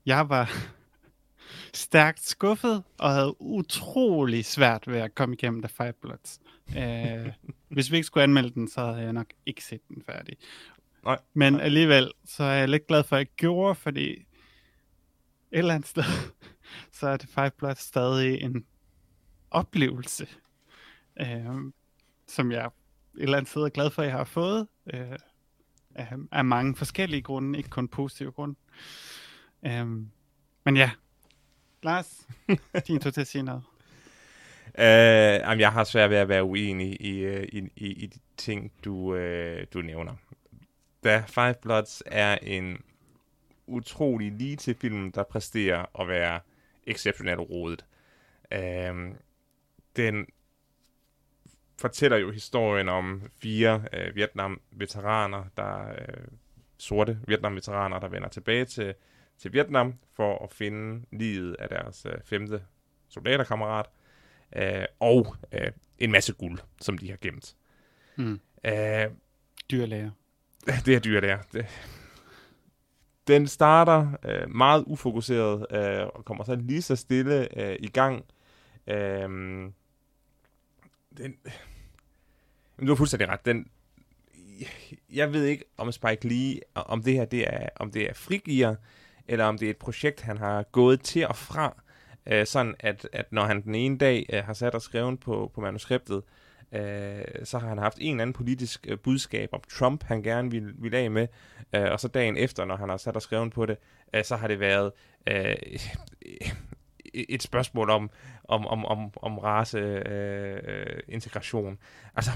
Jeg 0.08 0.28
var 0.28 0.50
stærkt 1.84 2.24
skuffet, 2.24 2.84
og 2.98 3.10
havde 3.10 3.40
utrolig 3.40 4.44
svært 4.44 4.86
ved 4.86 4.98
at 4.98 5.14
komme 5.14 5.34
igennem 5.34 5.62
The 5.62 5.68
Five 5.68 5.92
Bloods. 5.92 6.40
Øh, 6.76 7.32
hvis 7.74 7.90
vi 7.90 7.96
ikke 7.96 8.06
skulle 8.06 8.24
anmelde 8.24 8.50
den, 8.50 8.68
så 8.68 8.80
havde 8.80 9.02
jeg 9.02 9.12
nok 9.12 9.26
ikke 9.46 9.64
set 9.64 9.88
den 9.88 10.02
færdig. 10.02 10.36
Nej. 11.04 11.18
Men 11.34 11.60
alligevel, 11.60 12.12
så 12.24 12.44
er 12.44 12.52
jeg 12.52 12.68
lidt 12.68 12.86
glad 12.86 13.04
for, 13.04 13.16
at 13.16 13.20
jeg 13.20 13.26
gjorde, 13.36 13.74
fordi 13.74 14.10
et 14.12 14.24
eller 15.52 15.74
andet 15.74 15.88
sted, 15.88 16.04
så 16.98 17.08
er 17.08 17.16
det 17.16 17.28
Five 17.28 17.50
Bloods 17.50 17.80
stadig 17.80 18.42
en 18.42 18.64
oplevelse, 19.50 20.26
øh, 21.20 21.72
som 22.26 22.52
jeg 22.52 22.66
et 22.66 22.72
eller 23.22 23.36
andet 23.36 23.50
sted 23.50 23.62
er 23.62 23.68
glad 23.68 23.90
for, 23.90 24.02
at 24.02 24.08
jeg 24.08 24.16
har 24.16 24.24
fået, 24.24 24.68
øh, 24.94 25.18
af, 25.94 26.14
af 26.32 26.44
mange 26.44 26.76
forskellige 26.76 27.22
grunde, 27.22 27.58
ikke 27.58 27.70
kun 27.70 27.88
positive 27.88 28.32
grunde. 28.32 28.54
Øh, 28.68 29.07
men 30.64 30.76
ja, 30.76 30.90
Lars, 31.82 32.26
din 32.86 33.00
tur 33.00 33.10
til 33.10 33.20
at 33.20 33.26
sige 33.26 33.42
noget. 33.42 33.62
Uh, 34.78 34.84
jamen, 35.44 35.60
jeg 35.60 35.72
har 35.72 35.84
svært 35.84 36.10
ved 36.10 36.16
at 36.16 36.28
være 36.28 36.44
uenig 36.44 37.00
i, 37.00 37.26
uh, 37.26 37.42
i, 37.42 37.68
i, 37.76 37.86
i 37.86 38.06
de 38.06 38.18
ting, 38.36 38.72
du, 38.84 38.94
uh, 38.94 39.64
du 39.74 39.82
nævner. 39.82 40.14
Da 41.04 41.24
Five 41.26 41.54
Bloods 41.62 42.02
er 42.06 42.38
en 42.42 42.82
utrolig 43.66 44.32
lige 44.32 44.56
til 44.56 44.74
film, 44.74 45.12
der 45.12 45.22
præsterer 45.22 46.00
at 46.00 46.08
være 46.08 46.40
exceptionelt 46.86 47.40
rodet. 47.40 47.84
Uh, 48.54 49.14
den 49.96 50.26
fortæller 51.80 52.16
jo 52.16 52.30
historien 52.30 52.88
om 52.88 53.22
fire 53.42 53.74
uh, 53.76 54.16
Vietnam-veteraner, 54.16 55.44
der 55.56 55.88
uh, 55.90 56.24
sorte 56.78 57.18
Vietnam-veteraner, 57.26 57.98
der 57.98 58.08
vender 58.08 58.28
tilbage 58.28 58.64
til, 58.64 58.94
til 59.38 59.52
Vietnam 59.52 59.94
for 60.12 60.44
at 60.44 60.52
finde 60.52 61.06
livet 61.12 61.56
af 61.58 61.68
deres 61.68 62.06
uh, 62.06 62.12
femte 62.24 62.62
soldaterkammerat 63.08 63.86
øh, 64.56 64.84
og 65.00 65.36
øh, 65.52 65.70
en 65.98 66.12
masse 66.12 66.32
guld, 66.32 66.58
som 66.80 66.98
de 66.98 67.10
har 67.10 67.18
gemt. 67.20 67.56
Mm. 68.16 68.40
Øh, 68.64 69.06
Dyrlæger. 69.70 70.10
det 70.86 70.94
er 70.94 71.00
dyrt, 71.00 71.22
der. 71.22 71.38
Det. 71.52 71.66
Den 73.28 73.46
starter 73.46 74.12
øh, 74.24 74.50
meget 74.50 74.84
ufokuseret 74.86 75.66
øh, 75.70 76.06
og 76.06 76.24
kommer 76.24 76.44
så 76.44 76.54
lige 76.54 76.82
så 76.82 76.96
stille 76.96 77.60
øh, 77.60 77.76
i 77.80 77.88
gang. 77.88 78.24
Øh, 78.86 79.28
den, 81.16 81.36
men 82.76 82.86
du 82.86 82.88
har 82.88 82.94
fuldstændig 82.94 83.28
ret. 83.28 83.44
Den, 83.44 83.66
jeg 85.12 85.32
ved 85.32 85.44
ikke 85.44 85.64
om 85.76 85.92
Spike 85.92 86.28
Lee, 86.28 86.60
om 86.74 87.02
det 87.02 87.14
her 87.14 87.24
det 87.24 87.54
er, 87.54 87.68
om 87.76 87.90
det 87.90 88.08
er 88.10 88.14
frigiver, 88.14 88.74
eller 89.28 89.44
om 89.44 89.58
det 89.58 89.66
er 89.66 89.70
et 89.70 89.76
projekt, 89.76 90.20
han 90.20 90.38
har 90.38 90.62
gået 90.62 91.00
til 91.00 91.26
og 91.26 91.36
fra, 91.36 91.82
øh, 92.26 92.46
sådan 92.46 92.74
at, 92.80 93.08
at 93.12 93.32
når 93.32 93.44
han 93.44 93.62
den 93.62 93.74
ene 93.74 93.98
dag 93.98 94.26
øh, 94.32 94.44
har 94.44 94.52
sat 94.52 94.74
og 94.74 94.82
skrevet 94.82 95.20
på, 95.20 95.50
på 95.54 95.60
manuskriptet, 95.60 96.22
øh, 96.72 97.24
så 97.44 97.58
har 97.58 97.68
han 97.68 97.78
haft 97.78 97.98
en 98.00 98.14
eller 98.14 98.22
anden 98.22 98.34
politisk 98.34 98.86
øh, 98.88 98.98
budskab 98.98 99.48
om 99.52 99.60
Trump, 99.70 100.04
han 100.04 100.22
gerne 100.22 100.50
ville, 100.50 100.72
ville 100.78 100.98
af 100.98 101.10
med, 101.10 101.26
øh, 101.74 101.92
og 101.92 102.00
så 102.00 102.08
dagen 102.08 102.36
efter, 102.36 102.64
når 102.64 102.76
han 102.76 102.88
har 102.88 102.96
sat 102.96 103.16
og 103.16 103.22
skrevet 103.22 103.52
på 103.52 103.66
det, 103.66 103.76
øh, 104.14 104.24
så 104.24 104.36
har 104.36 104.48
det 104.48 104.60
været 104.60 104.92
øh, 105.26 105.56
et 107.14 107.42
spørgsmål 107.42 107.90
om, 107.90 108.10
om, 108.44 108.66
om, 108.66 108.84
om, 108.84 109.10
om 109.16 109.38
race 109.38 109.78
øh, 109.78 110.60
øh 110.64 111.00
integration. 111.08 111.78
Altså, 112.14 112.30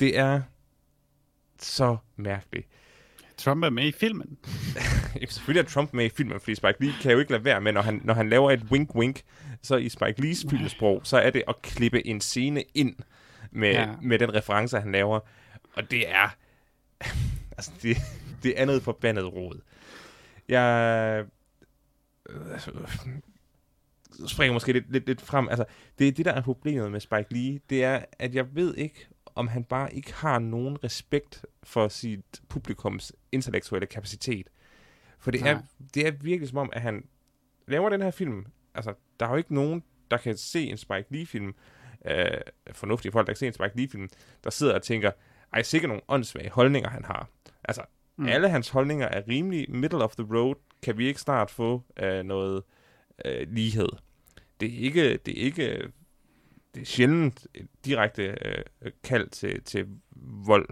det 0.00 0.18
er 0.18 0.42
så 1.58 1.96
mærkeligt. 2.16 2.68
Trump 3.36 3.64
er 3.64 3.70
med 3.70 3.86
i 3.86 3.92
filmen. 3.92 4.38
Selvfølgelig 5.28 5.60
er 5.60 5.68
Trump 5.68 5.92
med 5.92 6.04
i 6.04 6.08
filmen, 6.08 6.40
fordi 6.40 6.54
Spike 6.54 6.84
Lee 6.84 6.92
kan 7.02 7.12
jo 7.12 7.18
ikke 7.18 7.32
lade 7.32 7.44
være 7.44 7.60
med, 7.60 7.72
når 7.72 7.82
han, 7.82 8.00
når 8.04 8.14
han 8.14 8.28
laver 8.28 8.50
et 8.50 8.60
wink-wink, 8.72 9.20
så 9.62 9.76
i 9.76 9.88
Spike 9.88 10.20
Lees 10.20 10.46
filmsprog, 10.50 11.00
så 11.04 11.18
er 11.18 11.30
det 11.30 11.42
at 11.48 11.62
klippe 11.62 12.06
en 12.06 12.20
scene 12.20 12.64
ind 12.74 12.96
med, 13.50 13.70
ja. 13.70 13.88
med 14.02 14.18
den 14.18 14.34
reference, 14.34 14.80
han 14.80 14.92
laver. 14.92 15.20
Og 15.74 15.90
det 15.90 16.10
er... 16.10 16.28
altså, 17.56 17.70
det, 17.82 17.96
det 18.42 18.60
er 18.60 18.64
noget 18.64 18.82
forbandet 18.82 19.32
råd. 19.32 19.60
Jeg 20.48 21.24
springer 24.26 24.52
måske 24.52 24.72
lidt, 24.72 24.92
lidt, 24.92 25.06
lidt 25.06 25.20
frem. 25.20 25.48
Altså, 25.48 25.64
det 25.98 26.08
er 26.08 26.12
det, 26.12 26.24
der 26.24 26.32
er 26.32 26.40
problemet 26.42 26.92
med 26.92 27.00
Spike 27.00 27.26
Lee. 27.34 27.60
Det 27.70 27.84
er, 27.84 28.04
at 28.18 28.34
jeg 28.34 28.54
ved 28.54 28.74
ikke, 28.74 29.08
om 29.34 29.48
han 29.48 29.64
bare 29.64 29.94
ikke 29.94 30.14
har 30.14 30.38
nogen 30.38 30.84
respekt 30.84 31.46
for 31.62 31.88
sit 31.88 32.42
publikums 32.48 33.12
intellektuelle 33.32 33.86
kapacitet. 33.86 34.48
For 35.18 35.30
det 35.30 35.42
er, 35.46 35.60
det 35.94 36.06
er 36.06 36.10
virkelig 36.10 36.48
som 36.48 36.58
om, 36.58 36.70
at 36.72 36.82
han 36.82 37.04
laver 37.68 37.88
den 37.88 38.02
her 38.02 38.10
film. 38.10 38.46
Altså, 38.74 38.94
der 39.20 39.26
er 39.26 39.30
jo 39.30 39.36
ikke 39.36 39.54
nogen, 39.54 39.82
der 40.10 40.16
kan 40.16 40.36
se 40.36 40.66
en 40.66 40.76
Spike 40.76 41.06
Lee-film, 41.10 41.54
øh, 42.06 42.26
fornuftige 42.72 43.12
folk, 43.12 43.26
der 43.26 43.32
kan 43.32 43.38
se 43.38 43.46
en 43.46 43.52
Spike 43.52 43.76
Lee-film, 43.76 44.08
der 44.44 44.50
sidder 44.50 44.74
og 44.74 44.82
tænker, 44.82 45.10
ej, 45.52 45.62
sikkert 45.62 45.88
nogle 45.88 46.02
åndssvage 46.08 46.50
holdninger, 46.50 46.90
han 46.90 47.04
har. 47.04 47.28
Altså, 47.64 47.82
mm. 48.16 48.26
alle 48.26 48.48
hans 48.48 48.68
holdninger 48.68 49.06
er 49.06 49.28
rimelig 49.28 49.70
middle 49.70 50.04
of 50.04 50.16
the 50.16 50.26
road. 50.36 50.54
Kan 50.82 50.98
vi 50.98 51.06
ikke 51.06 51.20
snart 51.20 51.50
få 51.50 51.82
øh, 51.96 52.22
noget 52.22 52.62
øh, 53.24 53.46
lighed? 53.50 53.88
Det 54.60 54.74
er 54.74 54.78
ikke, 54.78 55.16
det 55.16 55.40
er 55.40 55.44
ikke 55.44 55.92
det 56.74 56.80
er 56.80 56.84
sjældent 56.84 57.46
direkte 57.84 58.22
øh, 58.22 58.92
kald 59.04 59.28
til, 59.28 59.62
til 59.62 59.86
vold. 60.46 60.68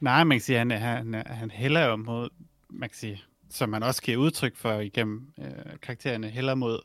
Nej, 0.00 0.24
man 0.24 0.38
kan 0.38 0.42
sige, 0.42 0.58
han, 0.58 0.70
han, 0.70 1.22
han 1.26 1.50
hælder 1.50 1.86
jo 1.86 1.96
mod, 1.96 2.28
man 2.68 2.88
kan 2.88 2.96
sige, 2.96 3.22
som 3.50 3.68
man 3.68 3.82
også 3.82 4.02
giver 4.02 4.16
udtryk 4.16 4.56
for 4.56 4.72
igennem 4.72 5.32
øh, 5.38 5.78
karaktererne, 5.82 6.28
hælder 6.28 6.54
mod 6.54 6.80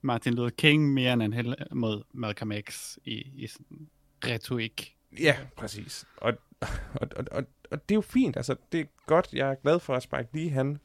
Martin 0.00 0.34
Luther 0.34 0.50
King 0.50 0.92
mere 0.92 1.12
end 1.12 1.22
han 1.22 1.32
hælder 1.32 1.54
mod 1.70 2.02
Malcolm 2.12 2.52
X 2.70 2.98
i, 3.04 3.14
i 3.14 3.46
sådan 3.46 3.88
retorik. 4.24 4.96
Ja, 5.18 5.36
præcis. 5.56 6.04
Og, 6.16 6.32
og, 6.60 7.08
og, 7.16 7.24
og, 7.30 7.44
og 7.70 7.88
det 7.88 7.94
er 7.94 7.96
jo 7.96 8.00
fint, 8.00 8.36
altså 8.36 8.56
det 8.72 8.80
er 8.80 8.84
godt, 9.06 9.28
jeg 9.32 9.50
er 9.50 9.54
glad 9.54 9.80
for 9.80 9.94
at 9.94 10.02
Spike 10.02 10.28
Lee, 10.32 10.50
han 10.50 10.80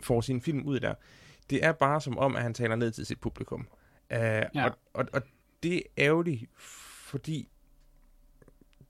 får 0.00 0.20
sin 0.20 0.40
film 0.40 0.62
ud 0.66 0.80
der. 0.80 0.94
Det 1.50 1.64
er 1.64 1.72
bare 1.72 2.00
som 2.00 2.18
om, 2.18 2.36
at 2.36 2.42
han 2.42 2.54
taler 2.54 2.76
ned 2.76 2.90
til 2.90 3.06
sit 3.06 3.20
publikum. 3.20 3.60
Uh, 4.10 4.16
ja. 4.16 4.64
og, 4.64 4.76
og, 4.94 5.06
og 5.12 5.22
det 5.64 5.76
er 5.76 5.82
ærgerligt, 5.98 6.50
fordi 6.56 7.48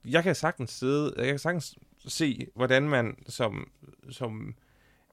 jeg 0.05 0.23
kan 0.23 0.35
sagtens 0.35 0.71
sidde, 0.71 1.13
jeg 1.17 1.27
kan 1.27 1.39
sagtens 1.39 1.75
se, 2.07 2.47
hvordan 2.55 2.89
man 2.89 3.17
som, 3.27 3.71
som 4.09 4.55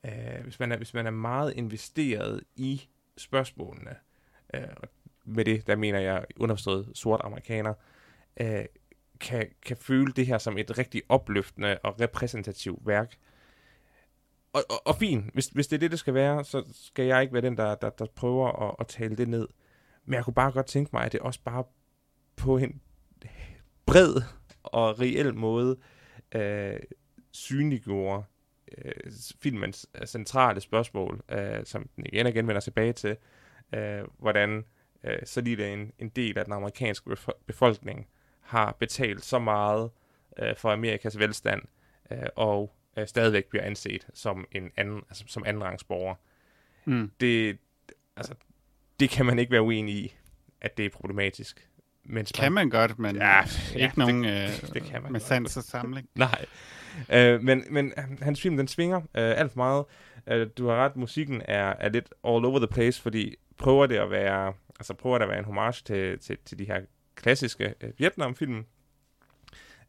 øh, 0.05 0.43
hvis, 0.43 0.61
man 0.61 0.73
er, 0.73 0.77
hvis 0.77 0.95
man 0.95 1.07
er 1.07 1.11
meget 1.11 1.53
investeret 1.57 2.43
i 2.57 2.89
spørgsmålene, 3.17 3.97
øh, 4.55 4.63
og 4.77 4.89
med 5.25 5.45
det, 5.45 5.67
der 5.67 5.77
mener 5.77 5.99
jeg 5.99 6.25
underforstået 6.37 6.91
sort 6.95 7.21
amerikaner, 7.25 7.75
øh, 8.41 8.65
kan, 9.21 9.49
kan 9.67 9.77
føle 9.77 10.13
det 10.13 10.27
her 10.27 10.39
som 10.39 10.59
et 10.59 10.79
rigtig 10.79 11.03
opløftende 11.09 11.79
og 11.83 12.01
repræsentativt 12.01 12.87
værk. 12.87 13.17
Og, 14.53 14.63
og, 14.71 14.87
og 14.87 14.97
fint, 14.97 15.33
hvis, 15.33 15.47
hvis 15.47 15.67
det 15.67 15.77
er 15.77 15.81
det, 15.81 15.91
det 15.91 15.99
skal 15.99 16.15
være, 16.15 16.45
så 16.45 16.65
skal 16.73 17.05
jeg 17.05 17.23
ikke 17.23 17.33
være 17.33 17.43
den, 17.43 17.57
der, 17.57 17.75
der, 17.75 17.91
der 17.91 18.07
prøver 18.15 18.69
at, 18.69 18.77
at 18.79 18.87
tale 18.87 19.17
det 19.17 19.29
ned. 19.29 19.49
Men 20.05 20.15
jeg 20.15 20.25
kunne 20.25 20.35
bare 20.35 20.53
godt 20.53 20.67
tænke 20.67 20.91
mig, 20.93 21.05
at 21.05 21.13
det 21.13 21.21
også 21.21 21.41
bare 21.45 21.65
på 22.37 22.59
en 22.59 22.81
bred 23.87 24.23
og 24.63 25.01
reel 25.01 25.35
måde 25.35 25.77
øh, 26.35 26.81
synliggjorde 27.33 28.25
øh, 28.79 28.93
filmens 29.41 29.87
øh, 29.95 30.07
centrale 30.07 30.61
spørgsmål, 30.61 31.21
øh, 31.29 31.65
som 31.65 31.89
den 31.97 32.07
igen 32.07 32.27
og 32.27 32.33
igen 32.33 32.47
vender 32.47 32.61
tilbage 32.61 32.93
til, 32.93 33.17
øh, 33.75 34.05
hvordan 34.19 34.65
øh, 35.05 35.19
så 35.25 35.41
lige 35.41 35.73
en, 35.73 35.93
en 35.99 36.09
del 36.09 36.39
af 36.39 36.45
den 36.45 36.53
amerikanske 36.53 37.17
befolkning 37.47 38.09
har 38.41 38.77
betalt 38.79 39.25
så 39.25 39.39
meget 39.39 39.91
øh, 40.39 40.57
for 40.57 40.71
Amerikas 40.71 41.19
velstand, 41.19 41.63
øh, 42.11 42.27
og 42.37 42.75
øh, 42.97 43.07
stadigvæk 43.07 43.45
bliver 43.45 43.65
anset 43.65 44.07
som 44.15 44.47
en 44.53 44.71
anden, 44.77 45.03
altså, 45.09 45.25
som 45.27 45.43
andenrangsborger. 45.47 46.15
Mm. 46.85 47.11
Det, 47.21 47.59
altså, 48.17 48.35
det 49.03 49.11
kan 49.11 49.27
man 49.27 49.39
ikke 49.39 49.53
være 49.53 49.63
uenig 49.63 49.95
i, 49.95 50.15
at 50.61 50.77
det 50.77 50.87
er 50.87 50.91
problematisk. 50.91 51.69
Men 52.05 52.27
kan 52.35 52.53
man 52.53 52.71
godt, 52.71 52.99
men 52.99 53.17
ja, 53.17 53.43
ikke 53.75 53.79
ja, 53.79 53.91
nogen 53.97 54.25
det, 54.25 54.63
øh, 54.65 54.69
det 54.75 54.83
kan 54.83 55.03
man 55.03 55.13
med 55.13 55.21
sans 55.21 55.57
og 55.57 55.63
samling. 55.63 56.09
Nej, 56.15 56.45
øh, 57.13 57.43
men, 57.43 57.65
men 57.71 57.93
hans 58.23 58.41
film, 58.41 58.57
den 58.57 58.69
svinger 58.69 58.97
øh, 58.97 59.03
alt 59.15 59.53
for 59.53 59.57
meget. 59.57 59.85
Øh, 60.27 60.49
du 60.59 60.69
har 60.69 60.77
ret, 60.77 60.97
musikken 60.97 61.43
er, 61.45 61.75
er 61.79 61.89
lidt 61.89 62.09
all 62.09 62.45
over 62.45 62.59
the 62.59 62.67
place, 62.67 63.03
fordi 63.03 63.37
prøver 63.59 63.87
det 63.87 63.97
at 63.97 64.11
være, 64.11 64.53
altså 64.79 64.95
prøver 64.95 65.19
det 65.19 65.25
at 65.25 65.29
være 65.31 65.39
en 65.39 65.45
homage 65.45 65.83
til, 65.85 66.19
til, 66.19 66.37
til 66.45 66.59
de 66.59 66.65
her 66.65 66.81
klassiske 67.15 67.75
øh, 67.81 67.91
Vietnam-film. 67.99 68.65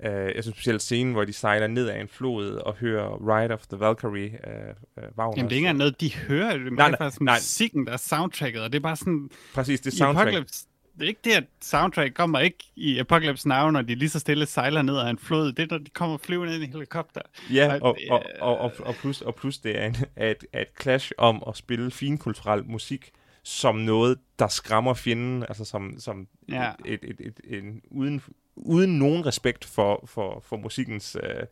Uh, 0.05 0.09
jeg 0.09 0.43
synes 0.43 0.55
specielt 0.55 0.81
scenen, 0.81 1.13
hvor 1.13 1.25
de 1.25 1.33
sejler 1.33 1.67
ned 1.67 1.89
ad 1.89 2.01
en 2.01 2.07
flod 2.07 2.55
og 2.55 2.75
hører 2.75 3.35
Ride 3.35 3.53
of 3.53 3.67
the 3.67 3.79
Valkyrie 3.79 4.39
uh, 4.47 5.03
uh, 5.03 5.03
Jamen, 5.17 5.33
det 5.35 5.39
er 5.39 5.43
ikke 5.43 5.57
engang 5.57 5.77
noget, 5.77 6.01
de 6.01 6.15
hører. 6.15 6.57
Det 6.57 6.67
er 6.67 6.71
nej, 6.71 6.97
faktisk 6.97 7.21
nej. 7.21 7.37
musikken, 7.37 7.85
der 7.85 7.93
er 7.93 7.97
soundtracket, 7.97 8.61
og 8.61 8.73
det 8.73 8.79
er 8.79 8.83
bare 8.83 8.95
sådan... 8.95 9.29
Præcis, 9.53 9.81
det 9.81 9.93
er 9.93 9.97
soundtrack. 9.97 10.27
Apocalypse, 10.27 10.65
det 10.93 11.03
er 11.03 11.07
ikke 11.07 11.21
det, 11.23 11.31
at 11.31 11.43
soundtrack 11.61 12.13
kommer 12.13 12.39
ikke 12.39 12.57
i 12.75 12.99
Apocalypse 12.99 13.49
Now, 13.49 13.69
når 13.69 13.81
de 13.81 13.95
lige 13.95 14.09
så 14.09 14.19
stille 14.19 14.45
sejler 14.45 14.81
ned 14.81 14.97
ad 14.97 15.09
en 15.09 15.17
flod. 15.17 15.53
Det 15.53 15.59
er, 15.63 15.67
når 15.71 15.77
de 15.77 15.89
kommer 15.89 16.17
flyvende 16.17 16.53
ind 16.53 16.63
i 16.63 16.65
en 16.65 16.73
helikopter. 16.73 17.21
Ja, 17.53 17.79
og, 17.81 17.97
og, 18.09 18.23
og, 18.41 18.57
og, 18.57 18.71
og, 18.79 18.95
plus, 18.95 19.21
og 19.21 19.35
plus 19.35 19.57
det 19.57 19.79
er, 19.79 19.85
en, 19.85 19.95
er 20.15 20.33
et 20.61 20.67
clash 20.81 21.11
om 21.17 21.43
at 21.47 21.57
spille 21.57 21.91
finkulturel 21.91 22.65
musik 22.65 23.11
som 23.43 23.75
noget, 23.75 24.17
der 24.39 24.47
skræmmer 24.47 24.93
fjenden, 24.93 25.43
altså 25.43 25.65
som, 25.65 25.99
som 25.99 26.27
ja. 26.49 26.71
et, 26.85 26.99
et, 27.03 27.15
et, 27.19 27.39
et, 27.43 27.59
en 27.59 27.81
uden, 27.91 28.21
uden 28.55 28.99
nogen 28.99 29.25
respekt 29.25 29.65
for, 29.65 30.03
for, 30.05 30.39
for 30.39 30.57
musikkens 30.57 31.17
øh, 31.23 31.43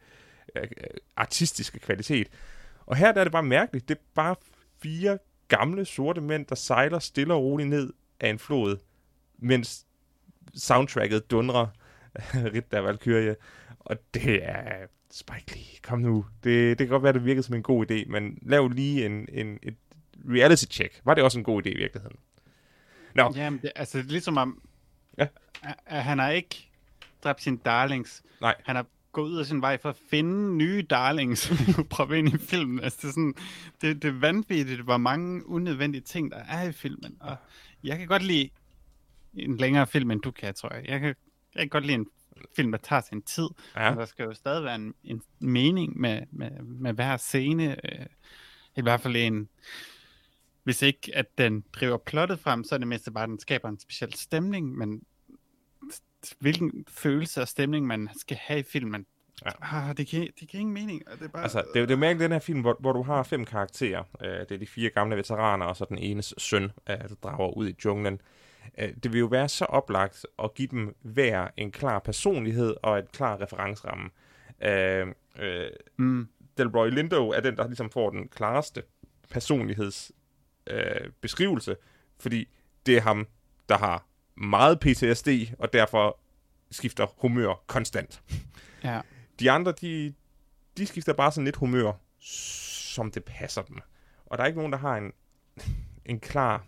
øh, 0.55 0.67
artistiske 1.15 1.79
kvalitet. 1.79 2.27
Og 2.85 2.95
her 2.95 3.11
der 3.11 3.19
er 3.19 3.23
det 3.25 3.31
bare 3.31 3.43
mærkeligt. 3.43 3.89
Det 3.89 3.95
er 3.95 4.01
bare 4.15 4.35
fire 4.81 5.17
gamle 5.47 5.85
sorte 5.85 6.21
mænd, 6.21 6.45
der 6.45 6.55
sejler 6.55 6.99
stille 6.99 7.33
og 7.33 7.43
roligt 7.43 7.69
ned 7.69 7.93
af 8.19 8.29
en 8.29 8.39
flod, 8.39 8.77
mens 9.37 9.85
soundtracket 10.55 11.31
dundrer 11.31 11.67
Ritter 12.53 12.79
Valkyrie. 12.79 13.35
Og 13.79 13.97
det 14.13 14.39
er 14.43 14.87
Spike 15.11 15.55
Lee, 15.55 15.79
kom 15.83 15.99
nu. 15.99 16.25
Det, 16.43 16.79
det 16.79 16.87
kan 16.87 16.87
godt 16.87 17.03
være, 17.03 17.13
det 17.13 17.25
virkede 17.25 17.43
som 17.43 17.55
en 17.55 17.63
god 17.63 17.91
idé, 17.91 18.09
men 18.11 18.37
lav 18.41 18.67
lige 18.67 19.05
en, 19.05 19.27
en, 19.31 19.59
et 19.63 19.75
reality 20.29 20.65
check. 20.71 21.01
Var 21.05 21.13
det 21.13 21.23
også 21.23 21.39
en 21.39 21.43
god 21.43 21.65
idé 21.65 21.69
i 21.69 21.77
virkeligheden? 21.77 22.17
Nå. 23.15 23.33
Jamen, 23.35 23.59
det, 23.61 23.71
altså 23.75 23.97
det 23.97 24.05
er 24.05 24.09
ligesom 24.09 24.37
om, 24.37 24.61
ja. 25.17 25.27
at 25.85 26.03
han 26.03 26.19
har 26.19 26.29
ikke 26.29 26.70
dræbt 27.23 27.41
sine 27.41 27.57
darlings. 27.57 28.23
Nej. 28.41 28.55
Han 28.65 28.75
har 28.75 28.85
gået 29.11 29.29
ud 29.29 29.39
af 29.39 29.45
sin 29.45 29.61
vej 29.61 29.77
for 29.77 29.89
at 29.89 29.97
finde 30.09 30.57
nye 30.57 30.81
darlings, 30.89 31.51
prøve 31.89 32.19
ind 32.19 32.33
i 32.33 32.37
filmen. 32.37 32.79
Altså, 32.79 32.97
det 33.01 33.07
er, 33.07 33.11
sådan, 33.11 33.35
det, 33.81 34.01
det 34.01 34.07
er 34.07 34.19
vanvittigt, 34.19 34.81
hvor 34.81 34.97
mange 34.97 35.47
unødvendige 35.47 36.01
ting, 36.01 36.31
der 36.31 36.37
er 36.37 36.63
i 36.63 36.71
filmen. 36.71 37.17
Og 37.19 37.35
jeg 37.83 37.97
kan 37.97 38.07
godt 38.07 38.23
lide 38.23 38.49
en 39.33 39.57
længere 39.57 39.87
film, 39.87 40.11
end 40.11 40.21
du 40.21 40.31
kan, 40.31 40.53
tror 40.53 40.73
jeg. 40.73 40.87
Jeg 40.87 40.99
kan, 40.99 41.15
jeg 41.55 41.61
kan 41.61 41.69
godt 41.69 41.85
lide 41.85 41.95
en 41.95 42.07
film, 42.55 42.71
der 42.71 42.77
tager 42.77 43.01
sin 43.01 43.21
tid. 43.21 43.47
Ja. 43.75 43.89
Men 43.89 43.99
der 43.99 44.05
skal 44.05 44.23
jo 44.23 44.33
stadig 44.33 44.63
være 44.63 44.75
en, 44.75 44.93
en 45.03 45.21
mening 45.39 45.99
med, 45.99 46.21
med, 46.31 46.51
med 46.61 46.93
hver 46.93 47.17
scene. 47.17 47.85
Øh, 47.85 48.05
I 48.75 48.81
hvert 48.81 49.01
fald 49.01 49.15
en... 49.15 49.49
Hvis 50.63 50.81
ikke, 50.81 51.11
at 51.13 51.37
den 51.37 51.63
driver 51.73 51.97
plottet 51.97 52.39
frem, 52.39 52.63
så 52.63 52.75
er 52.75 52.79
det 52.79 52.87
mest 52.87 53.13
bare, 53.13 53.23
at 53.23 53.29
den 53.29 53.39
skaber 53.39 53.69
en 53.69 53.79
speciel 53.79 54.13
stemning, 54.13 54.77
men 54.77 55.03
hvilken 56.39 56.85
følelse 56.89 57.41
og 57.41 57.47
stemning, 57.47 57.87
man 57.87 58.09
skal 58.15 58.37
have 58.37 58.59
i 58.59 58.63
filmen, 58.63 59.05
Ja. 59.45 59.51
Ah, 59.61 59.97
det, 59.97 60.07
giver, 60.07 60.27
det 60.39 60.49
giver 60.49 60.61
ingen 60.61 60.73
mening. 60.73 61.03
Det 61.19 61.21
er 61.21 61.27
bare... 61.27 61.43
Altså, 61.43 61.63
det, 61.73 61.89
det 61.89 61.93
er 61.93 61.97
mærkeligt 61.97 62.23
den 62.23 62.31
her 62.31 62.39
film, 62.39 62.61
hvor, 62.61 62.77
hvor 62.79 62.93
du 62.93 63.03
har 63.03 63.23
fem 63.23 63.45
karakterer. 63.45 63.99
Uh, 63.99 64.27
det 64.27 64.51
er 64.51 64.57
de 64.57 64.67
fire 64.67 64.89
gamle 64.89 65.17
veteraner, 65.17 65.65
og 65.65 65.77
så 65.77 65.85
den 65.89 65.97
enes 65.97 66.33
søn, 66.37 66.63
uh, 66.63 66.71
der 66.85 67.15
drager 67.23 67.57
ud 67.57 67.69
i 67.69 67.75
junglen. 67.85 68.21
Uh, 68.81 68.87
det 69.03 69.13
vil 69.13 69.19
jo 69.19 69.25
være 69.25 69.49
så 69.49 69.65
oplagt 69.65 70.25
at 70.43 70.53
give 70.53 70.67
dem 70.67 70.95
hver 71.01 71.47
en 71.57 71.71
klar 71.71 71.99
personlighed 71.99 72.75
og 72.83 72.99
et 72.99 73.11
klar 73.11 73.41
referenceramme. 73.41 74.09
Uh, 74.65 75.07
uh, 75.39 75.45
mm. 75.97 76.27
Delroy 76.57 76.89
Lindo 76.89 77.29
er 77.29 77.39
den, 77.39 77.57
der 77.57 77.67
ligesom 77.67 77.89
får 77.89 78.09
den 78.09 78.27
klareste 78.27 78.83
personlighedsbeskrivelse, 79.29 81.71
uh, 81.71 81.77
fordi 82.19 82.47
det 82.85 82.97
er 82.97 83.01
ham, 83.01 83.27
der 83.69 83.77
har 83.77 84.05
meget 84.35 84.79
PTSD, 84.79 85.27
og 85.59 85.73
derfor 85.73 86.19
skifter 86.71 87.07
humør 87.17 87.63
konstant. 87.67 88.21
Ja. 88.83 89.01
De 89.39 89.51
andre, 89.51 89.71
de, 89.71 90.13
de 90.77 90.85
skifter 90.85 91.13
bare 91.13 91.31
sådan 91.31 91.45
lidt 91.45 91.55
humør, 91.55 91.91
som 92.19 93.11
det 93.11 93.23
passer 93.23 93.61
dem. 93.61 93.77
Og 94.25 94.37
der 94.37 94.43
er 94.43 94.47
ikke 94.47 94.59
nogen, 94.59 94.71
der 94.71 94.79
har 94.79 94.97
en, 94.97 95.11
en 96.05 96.19
klar 96.19 96.65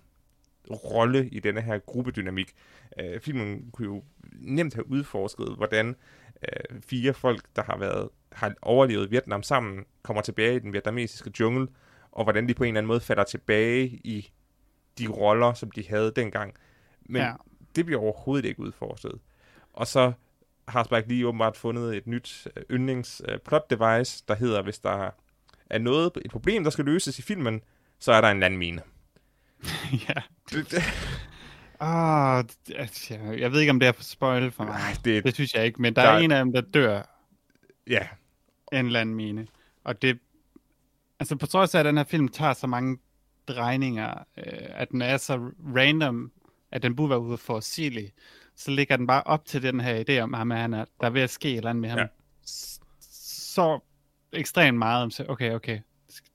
rolle 0.70 1.30
i 1.30 1.40
denne 1.40 1.62
her 1.62 1.78
gruppedynamik. 1.78 2.54
Øh, 3.00 3.22
filmen 3.22 3.72
kunne 3.72 3.86
jo 3.86 4.04
nemt 4.34 4.74
have 4.74 4.90
udforsket, 4.90 5.56
hvordan 5.58 5.96
øh, 6.44 6.82
fire 6.82 7.14
folk, 7.14 7.46
der 7.56 7.64
har 7.64 7.78
været 7.78 8.10
har 8.32 8.54
overlevet 8.62 9.12
Vietnam 9.12 9.44
sammen, 9.44 9.86
kommer 10.04 10.22
tilbage 10.22 10.56
i 10.56 10.60
den 10.60 10.74
vietnamesiske 10.74 11.32
jungle, 11.40 11.68
og 12.12 12.24
hvordan 12.24 12.48
de 12.48 12.54
på 12.54 12.64
en 12.64 12.68
eller 12.68 12.78
anden 12.78 12.88
måde 12.88 13.02
falder 13.02 13.24
tilbage 13.24 13.86
i 13.88 14.32
de 14.98 15.08
roller, 15.08 15.54
som 15.54 15.72
de 15.72 15.88
havde 15.88 16.12
dengang. 16.16 16.54
Men 17.02 17.22
ja. 17.22 17.34
Det 17.76 17.86
bliver 17.86 18.02
overhovedet 18.02 18.46
ikke 18.46 18.60
udforsket. 18.60 19.20
Og 19.74 19.88
så 19.88 20.14
har 20.68 20.84
Spike 20.84 21.08
lige 21.08 21.28
åbenbart 21.28 21.58
fundet 21.58 21.98
et 21.98 22.08
nyt 22.08 22.48
øh, 22.58 22.64
yndlings 22.72 23.22
uh, 23.30 23.38
plot 23.46 23.70
device, 23.70 24.24
der 24.28 24.36
hedder, 24.36 24.62
hvis 24.62 24.80
der 24.80 25.10
er 25.70 25.78
noget, 25.78 26.12
et 26.26 26.32
problem, 26.32 26.64
der 26.64 26.70
skal 26.70 26.86
løses 26.86 27.20
i 27.20 27.22
filmen, 27.22 27.62
så 28.00 28.12
er 28.12 28.22
der 28.22 28.30
en 28.30 28.40
landmine. 28.40 28.82
ja. 30.08 30.22
Ah, 31.80 32.44
altså, 32.76 33.14
jeg 33.14 33.52
ved 33.52 33.60
ikke, 33.60 33.70
om 33.70 33.80
det 33.80 33.88
er 33.88 33.92
for 33.92 34.04
spoil 34.04 34.52
for 34.52 34.64
mig. 34.64 34.74
Nej, 34.74 34.98
det, 35.06 35.24
det 35.24 35.34
synes 35.34 35.54
jeg 35.54 35.66
ikke, 35.66 35.82
men 35.82 35.96
der, 35.96 36.02
der 36.02 36.10
er 36.10 36.18
en 36.18 36.32
af 36.32 36.46
dem, 36.46 36.54
der 36.54 36.62
dør. 36.62 37.02
Ja. 37.88 38.08
En 38.72 38.90
landmine. 38.90 39.48
Og 39.84 40.02
det... 40.02 40.20
Altså, 41.20 41.36
på 41.36 41.46
trods 41.46 41.76
af, 41.76 41.80
at 41.80 41.86
den 41.86 41.98
her 41.98 42.04
film 42.04 42.28
tager 42.28 42.54
så 42.54 42.68
mange 42.68 42.98
drejninger, 43.48 44.14
øh, 44.38 44.70
at 44.70 44.90
den 44.90 45.02
er 45.02 45.18
så 45.18 45.52
random, 45.76 46.32
at 46.74 46.84
den 46.84 46.96
burde 46.96 47.10
være 47.10 47.20
ude 47.20 47.38
for 47.38 47.60
Silly, 47.60 48.08
så 48.56 48.72
ligger 48.72 48.98
den 48.98 49.08
bare 49.08 49.24
op 49.24 49.46
til 49.46 49.64
den 49.64 49.80
her 49.80 50.04
idé 50.04 50.20
om 50.20 50.34
ham, 50.34 50.52
at 50.52 50.58
han 50.58 50.74
er, 50.74 50.86
der 51.02 51.08
er 51.08 51.12
ved 51.12 51.22
at 51.22 51.30
ske 51.30 51.52
et 51.52 51.58
eller 51.58 51.70
andet 51.70 51.82
med 51.82 51.90
ham. 51.90 52.00
Ja. 52.00 52.06
Så 52.46 53.80
ekstremt 54.32 54.78
meget 54.78 55.04
om, 55.04 55.12
så 55.12 55.26
okay, 55.30 55.54
okay, 55.54 55.80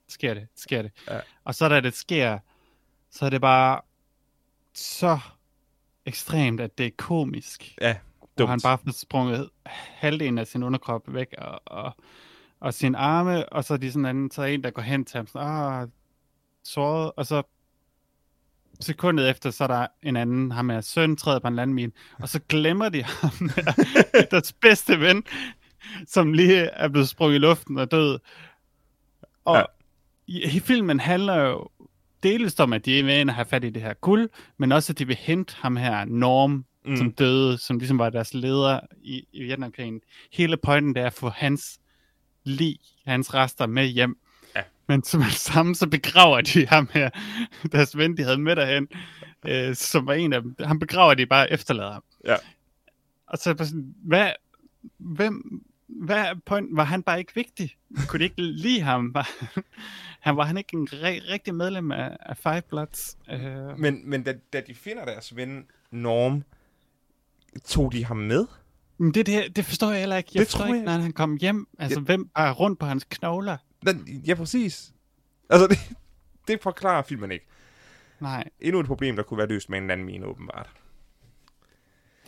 sker 0.08 0.34
det, 0.34 0.48
sker 0.56 0.82
det. 0.82 0.90
Ja. 1.08 1.20
Og 1.44 1.54
så 1.54 1.68
da 1.68 1.80
det 1.80 1.94
sker, 1.94 2.38
så 3.10 3.26
er 3.26 3.30
det 3.30 3.40
bare 3.40 3.80
så 4.74 5.18
ekstremt, 6.06 6.60
at 6.60 6.78
det 6.78 6.86
er 6.86 6.90
komisk. 6.96 7.74
Ja, 7.80 7.96
dumt. 8.38 8.40
Og 8.40 8.48
han 8.48 8.60
bare 8.62 8.78
får 8.78 8.92
sprunget 8.92 9.50
halvdelen 9.66 10.38
af 10.38 10.46
sin 10.46 10.62
underkrop 10.62 11.02
væk, 11.14 11.34
og, 11.38 11.60
og, 11.66 11.92
og 12.60 12.74
sin 12.74 12.94
arme, 12.94 13.48
og 13.48 13.64
så 13.64 13.74
er 13.74 13.78
de 13.78 13.92
sådan 13.92 14.16
en, 14.16 14.30
så 14.30 14.42
er 14.42 14.46
en, 14.46 14.64
der 14.64 14.70
går 14.70 14.82
hen 14.82 15.04
til 15.04 15.16
ham, 15.16 15.26
sådan, 15.26 15.48
ah, 15.48 15.88
såret, 16.64 17.12
og 17.16 17.26
så 17.26 17.42
sekundet 18.80 19.30
efter, 19.30 19.50
så 19.50 19.64
er 19.64 19.68
der 19.68 19.86
en 20.02 20.16
anden, 20.16 20.50
ham 20.50 20.70
er 20.70 20.80
søn, 20.80 21.16
træder 21.16 21.38
på 21.38 21.48
en 21.48 21.56
landmine, 21.56 21.92
og 22.18 22.28
så 22.28 22.40
glemmer 22.48 22.88
de 22.88 23.02
ham, 23.02 23.50
der, 23.56 23.72
deres 24.30 24.52
bedste 24.52 25.00
ven, 25.00 25.24
som 26.06 26.32
lige 26.32 26.60
er 26.60 26.88
blevet 26.88 27.08
sprunget 27.08 27.34
i 27.34 27.38
luften 27.38 27.78
og 27.78 27.90
død. 27.90 28.18
Og 29.44 29.56
ja. 29.56 29.64
i, 30.26 30.60
filmen 30.60 31.00
handler 31.00 31.34
jo 31.34 31.68
delvis 32.22 32.60
om, 32.60 32.72
at 32.72 32.84
de 32.84 33.00
er 33.00 33.20
at 33.20 33.34
have 33.34 33.44
fat 33.44 33.64
i 33.64 33.70
det 33.70 33.82
her 33.82 33.94
guld, 33.94 34.28
men 34.56 34.72
også, 34.72 34.92
at 34.92 34.98
de 34.98 35.06
vil 35.06 35.16
hente 35.16 35.54
ham 35.56 35.76
her, 35.76 36.04
Norm, 36.04 36.64
mm. 36.84 36.96
som 36.96 37.12
døde, 37.12 37.58
som 37.58 37.78
ligesom 37.78 37.98
var 37.98 38.10
deres 38.10 38.34
leder 38.34 38.80
i, 39.02 39.26
i 39.32 39.42
Vietnamkrigen. 39.42 40.00
Hele 40.32 40.56
pointen, 40.56 40.94
det 40.94 41.02
er 41.02 41.06
at 41.06 41.12
få 41.12 41.28
hans 41.28 41.80
lig, 42.44 42.78
hans 43.06 43.34
rester 43.34 43.66
med 43.66 43.86
hjem. 43.86 44.18
Men 44.88 45.02
som 45.02 45.22
det 45.30 45.32
samme, 45.32 45.74
så 45.74 45.88
begraver 45.88 46.40
de 46.40 46.66
ham 46.66 46.88
her, 46.92 47.10
deres 47.72 47.96
ven, 47.96 48.16
de 48.16 48.22
havde 48.22 48.38
med 48.38 48.56
derhen, 48.56 48.88
øh, 49.46 49.74
som 49.74 50.06
var 50.06 50.14
en 50.14 50.32
af 50.32 50.42
dem. 50.42 50.56
Han 50.60 50.78
begraver 50.78 51.14
de 51.14 51.26
bare 51.26 51.52
efterlader 51.52 51.92
ham. 51.92 52.02
Ja. 52.24 52.36
Og 53.26 53.38
så 53.38 53.50
er 53.50 53.64
sådan, 53.64 53.94
hvad, 54.04 54.30
hvem, 54.98 55.62
hvad 55.86 56.24
point, 56.46 56.68
var 56.72 56.84
han 56.84 57.02
bare 57.02 57.18
ikke 57.18 57.34
vigtig? 57.34 57.76
Kunne 58.08 58.18
de 58.18 58.24
ikke 58.24 58.42
lide 58.42 58.80
ham? 58.80 59.14
Var, 59.14 59.30
han 60.26 60.36
var 60.36 60.44
han 60.44 60.56
ikke 60.56 60.76
en 60.76 60.88
re- 60.92 61.32
rigtig 61.32 61.54
medlem 61.54 61.92
af, 61.92 62.16
af 62.20 62.36
Five 62.36 62.62
Bloods? 62.68 63.18
Uh... 63.32 63.78
Men, 63.78 64.10
men 64.10 64.22
da, 64.22 64.34
da 64.52 64.60
de 64.66 64.74
finder 64.74 65.04
deres 65.04 65.36
ven 65.36 65.64
Norm, 65.90 66.44
tog 67.64 67.92
de 67.92 68.04
ham 68.04 68.16
med? 68.16 68.46
Men 68.98 69.14
det, 69.14 69.26
det, 69.26 69.56
det 69.56 69.64
forstår 69.64 69.90
jeg 69.90 70.00
heller 70.00 70.16
ikke. 70.16 70.30
Jeg 70.34 70.40
det 70.40 70.48
forstår 70.48 70.66
ikke, 70.66 70.76
jeg... 70.76 70.84
når 70.84 71.02
han 71.02 71.12
kom 71.12 71.36
hjem. 71.36 71.68
Altså, 71.78 72.00
ja. 72.00 72.04
hvem 72.04 72.30
er 72.36 72.50
rundt 72.50 72.78
på 72.78 72.86
hans 72.86 73.04
knogler? 73.10 73.56
Den, 73.86 74.22
ja, 74.26 74.34
præcis. 74.34 74.92
Altså, 75.50 75.66
det, 75.66 75.78
det 76.48 76.62
forklarer 76.62 77.02
filmen 77.02 77.32
ikke. 77.32 77.46
Nej. 78.20 78.48
Endnu 78.60 78.80
et 78.80 78.86
problem, 78.86 79.16
der 79.16 79.22
kunne 79.22 79.38
være 79.38 79.48
løst 79.48 79.70
med 79.70 79.78
en 79.78 79.86
landmine, 79.86 80.26
åbenbart. 80.26 80.70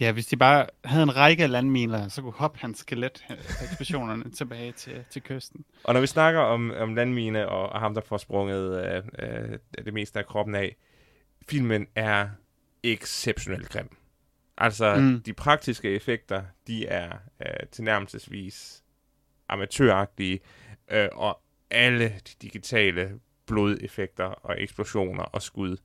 Ja, 0.00 0.12
hvis 0.12 0.26
de 0.26 0.36
bare 0.36 0.66
havde 0.84 1.02
en 1.02 1.16
række 1.16 1.46
landminer, 1.46 2.08
så 2.08 2.22
kunne 2.22 2.32
hoppe 2.32 2.58
hans 2.58 2.78
skelet 2.78 3.24
ekspeditionerne 3.62 4.30
tilbage 4.38 4.72
til, 4.72 5.04
til 5.10 5.22
kysten. 5.22 5.64
Og 5.84 5.94
når 5.94 6.00
vi 6.00 6.06
snakker 6.06 6.40
om, 6.40 6.72
om 6.78 6.94
landmine 6.94 7.48
og, 7.48 7.68
og 7.68 7.80
ham, 7.80 7.94
der 7.94 8.00
får 8.00 8.16
sprunget 8.16 8.86
øh, 8.86 9.02
øh, 9.18 9.58
det 9.84 9.94
meste 9.94 10.18
af 10.18 10.26
kroppen 10.26 10.54
af, 10.54 10.76
filmen 11.48 11.86
er 11.94 12.28
exceptionelt 12.82 13.68
grim. 13.68 13.96
Altså, 14.58 14.94
mm. 14.94 15.22
de 15.22 15.32
praktiske 15.32 15.90
effekter, 15.90 16.42
de 16.66 16.86
er 16.86 17.12
øh, 17.40 17.66
tilnærmelsesvis 17.72 18.82
amatøragtige 19.48 20.40
øh, 20.90 21.08
og 21.12 21.40
alle 21.70 22.08
de 22.08 22.34
digitale 22.42 23.20
blodeffekter 23.46 24.24
og 24.24 24.62
eksplosioner 24.62 25.22
og 25.22 25.42
skud. 25.42 25.76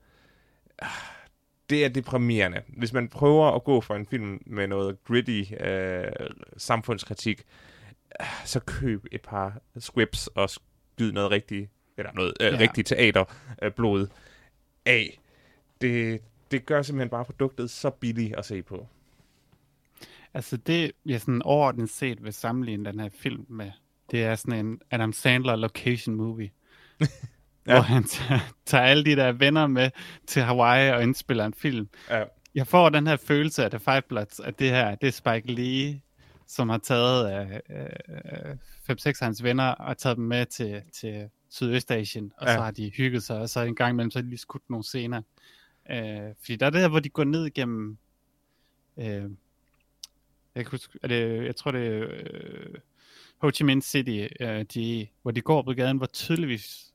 Det 1.70 1.86
er 1.86 1.89
deprimerende. 1.89 2.62
Hvis 2.68 2.93
man 2.93 3.08
prøver 3.08 3.51
at 3.51 3.64
gå 3.64 3.82
for 3.82 3.95
en 3.95 4.06
film 4.06 4.41
med 4.45 4.68
noget 4.68 5.03
gritty 5.03 5.43
øh, 5.60 6.12
samfundskritik, 6.58 7.43
så 8.45 8.60
køb 8.60 9.06
et 9.12 9.22
par 9.22 9.62
scripts 9.80 10.28
og 10.28 10.49
skyd 10.49 11.12
noget 11.12 11.32
rigtigt, 11.32 11.70
eller 11.97 12.12
noget 12.12 12.34
øh, 12.41 12.53
ja. 12.53 12.58
rigtigt 12.60 12.88
teaterblod 12.88 14.01
øh, 14.01 14.08
af. 14.86 15.20
Det, 15.82 16.22
det 16.51 16.66
gør 16.66 16.82
simpelthen 16.82 17.10
bare 17.10 17.26
produktet 17.26 17.70
så 17.70 17.89
billigt 17.89 18.36
at 18.36 18.45
se 18.45 18.64
på. 18.64 18.88
Altså 20.34 20.58
det, 20.58 20.91
jeg 21.06 21.22
sådan 21.22 21.41
overordnet 21.41 21.89
set 21.89 22.24
vil 22.24 22.34
sammenligne 22.34 22.86
den 22.91 22.99
her 22.99 23.10
film 23.10 23.45
med, 23.49 23.72
det 24.12 24.24
er 24.24 24.36
sådan 24.36 24.66
en 24.66 24.80
Adam 24.91 25.14
Sandler 25.14 25.56
location 25.56 26.16
movie. 26.16 26.51
ja. 27.01 27.08
Hvor 27.64 27.82
han 27.82 28.03
tager, 28.03 28.39
tager 28.66 28.84
alle 28.84 29.06
de 29.06 29.16
der 29.16 29.32
venner 29.32 29.68
med 29.68 29.91
til 30.28 30.41
Hawaii 30.41 30.91
og 30.91 31.03
indspiller 31.03 31.45
en 31.45 31.53
film. 31.53 31.89
Ja. 32.10 32.24
jeg 32.56 32.68
får 32.68 32.89
den 32.89 33.08
her 33.08 33.18
følelse 33.18 33.64
af 33.64 33.70
The 33.72 33.80
Five 33.80 34.01
Bloods, 34.01 34.39
at 34.39 34.60
det 34.60 34.70
her, 34.70 34.95
det 34.95 35.08
er 35.08 35.12
Spike 35.12 35.51
Lee, 35.51 36.01
som 36.47 36.70
har 36.70 36.78
taget 36.78 37.49
øh, 37.49 37.78
øh, 37.78 38.56
fem-seks 38.88 39.22
af 39.22 39.26
hans 39.26 39.43
venner 39.43 39.68
og 39.70 39.97
taget 39.97 40.18
dem 40.18 40.26
med 40.26 40.45
til, 40.45 40.82
til 40.93 41.30
Sydøstasien, 41.49 42.32
og 42.38 42.47
ja. 42.47 42.53
så 42.53 42.62
har 42.62 42.72
de 42.72 42.91
hygget 42.97 43.24
sig, 43.24 43.39
og 43.39 43.49
så 43.49 43.62
en 43.62 43.76
gang 43.76 43.93
imellem, 43.93 44.12
så 44.12 44.20
har 44.20 44.24
de 44.24 44.30
lige 44.30 44.39
skudt 44.39 44.70
nogle 44.70 44.84
scener. 44.84 45.22
Øh, 45.91 46.34
fordi 46.39 46.56
der 46.56 46.66
er 46.66 46.70
det 46.70 46.82
her, 46.82 46.88
hvor 46.88 46.99
de 46.99 47.10
går 47.10 47.24
ned 47.24 47.53
gennem, 47.53 47.97
øh, 48.97 49.24
jeg, 50.56 50.66
kan 50.66 50.72
huske, 50.72 50.99
er 51.03 51.08
det, 51.08 51.45
jeg 51.45 51.56
tror 51.56 51.72
det 51.72 51.88
er 51.88 52.08
øh, 52.10 52.76
Ho 53.38 53.51
Chi 53.51 53.63
Minh 53.63 53.81
City, 53.81 54.27
øh, 54.39 54.65
de, 54.73 55.07
hvor 55.21 55.31
de 55.31 55.41
går 55.41 55.61
på 55.61 55.73
gaden, 55.73 55.97
hvor 55.97 56.05
tydeligvis 56.05 56.93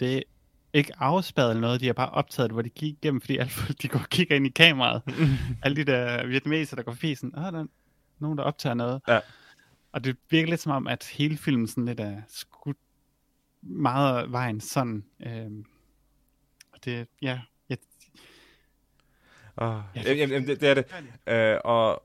det 0.00 0.24
ikke 0.72 0.92
eller 1.02 1.54
noget, 1.54 1.80
de 1.80 1.86
har 1.86 1.92
bare 1.92 2.10
optaget 2.10 2.50
det, 2.50 2.54
hvor 2.54 2.62
de 2.62 2.68
gik 2.68 2.92
igennem, 2.92 3.20
fordi 3.20 3.36
alle 3.36 3.50
folk, 3.50 3.82
de 3.82 3.88
går 3.88 3.98
og 3.98 4.08
kigger 4.08 4.36
ind 4.36 4.46
i 4.46 4.50
kameraet. 4.50 5.02
alle 5.64 5.76
de 5.76 5.84
der 5.84 6.26
vietnameser, 6.26 6.76
der 6.76 6.82
går 6.82 6.92
forbi, 6.92 7.14
sådan, 7.14 7.32
der 7.32 7.60
er 7.60 7.66
nogen, 8.18 8.38
der 8.38 8.44
optager 8.44 8.74
noget. 8.74 9.00
Ja. 9.08 9.20
Og 9.92 10.04
det 10.04 10.16
virker 10.30 10.48
lidt 10.48 10.60
som 10.60 10.72
om, 10.72 10.86
at 10.86 11.08
hele 11.12 11.36
filmen 11.36 11.66
sådan 11.66 11.84
lidt 11.84 12.00
er 12.00 12.22
skudt 12.28 12.76
meget 13.62 14.32
vejen 14.32 14.60
sådan. 14.60 15.04
Øhm, 15.20 15.64
og 16.72 16.84
det, 16.84 17.08
ja, 17.22 17.40
jeg, 17.68 17.78
Oh, 19.56 19.80
ja, 19.96 20.12
jamen, 20.12 20.46
det, 20.46 20.60
det 20.60 20.68
er 20.68 20.74
det. 20.74 20.84
Øh, 21.26 21.58
og, 21.64 22.02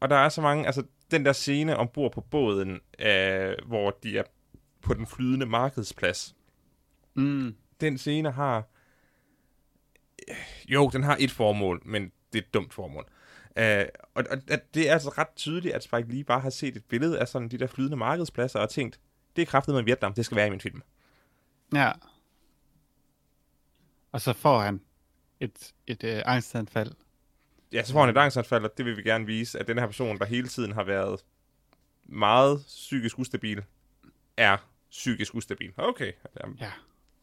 og 0.00 0.10
der 0.10 0.16
er 0.16 0.28
så 0.28 0.40
mange, 0.40 0.66
altså 0.66 0.82
den 1.10 1.24
der 1.24 1.32
scene 1.32 1.76
ombord 1.76 2.12
på 2.12 2.20
båden, 2.20 2.80
øh, 2.98 3.54
hvor 3.66 3.90
de 4.02 4.18
er 4.18 4.22
på 4.82 4.94
den 4.94 5.06
flydende 5.06 5.46
markedsplads. 5.46 6.36
mm, 7.14 7.56
Den 7.80 7.98
scene 7.98 8.30
har, 8.30 8.64
jo, 10.68 10.88
den 10.92 11.02
har 11.02 11.16
et 11.20 11.30
formål, 11.30 11.82
men 11.84 12.02
det 12.32 12.38
er 12.38 12.42
et 12.42 12.54
dumt 12.54 12.74
formål. 12.74 13.06
Øh, 13.56 13.84
og, 14.14 14.24
og 14.30 14.38
at 14.48 14.74
det 14.74 14.88
er 14.88 14.92
altså 14.92 15.08
ret 15.08 15.28
tydeligt, 15.36 15.74
at 15.74 15.82
Spike 15.82 16.08
Lee 16.08 16.24
bare 16.24 16.40
har 16.40 16.50
set 16.50 16.76
et 16.76 16.84
billede 16.84 17.20
af 17.20 17.28
sådan 17.28 17.48
de 17.48 17.58
der 17.58 17.66
flydende 17.66 17.96
markedspladser 17.96 18.58
og 18.60 18.70
tænkt, 18.70 19.00
det 19.36 19.42
er 19.42 19.46
kraftet 19.46 19.74
med 19.74 19.82
Vietnam, 19.82 20.14
det 20.14 20.24
skal 20.24 20.36
være 20.36 20.46
i 20.46 20.50
min 20.50 20.60
film. 20.60 20.82
ja. 21.74 21.92
Og 24.12 24.20
så 24.20 24.32
får 24.32 24.58
han 24.60 24.80
et, 25.40 25.72
et 25.86 26.04
øh, 26.04 26.22
angstanfald. 26.26 26.92
Ja, 27.72 27.84
så 27.84 27.92
får 27.92 28.00
han 28.00 28.08
et 28.16 28.16
angstanfald, 28.20 28.64
og 28.64 28.70
det 28.76 28.84
vil 28.84 28.96
vi 28.96 29.02
gerne 29.02 29.26
vise, 29.26 29.58
at 29.58 29.68
den 29.68 29.78
her 29.78 29.86
person, 29.86 30.18
der 30.18 30.24
hele 30.24 30.48
tiden 30.48 30.72
har 30.72 30.84
været 30.84 31.20
meget 32.04 32.64
psykisk 32.66 33.18
ustabil, 33.18 33.62
er 34.36 34.56
psykisk 34.90 35.34
ustabil. 35.34 35.72
Okay. 35.76 36.12
Jamen, 36.42 36.56
Ja. 36.60 36.70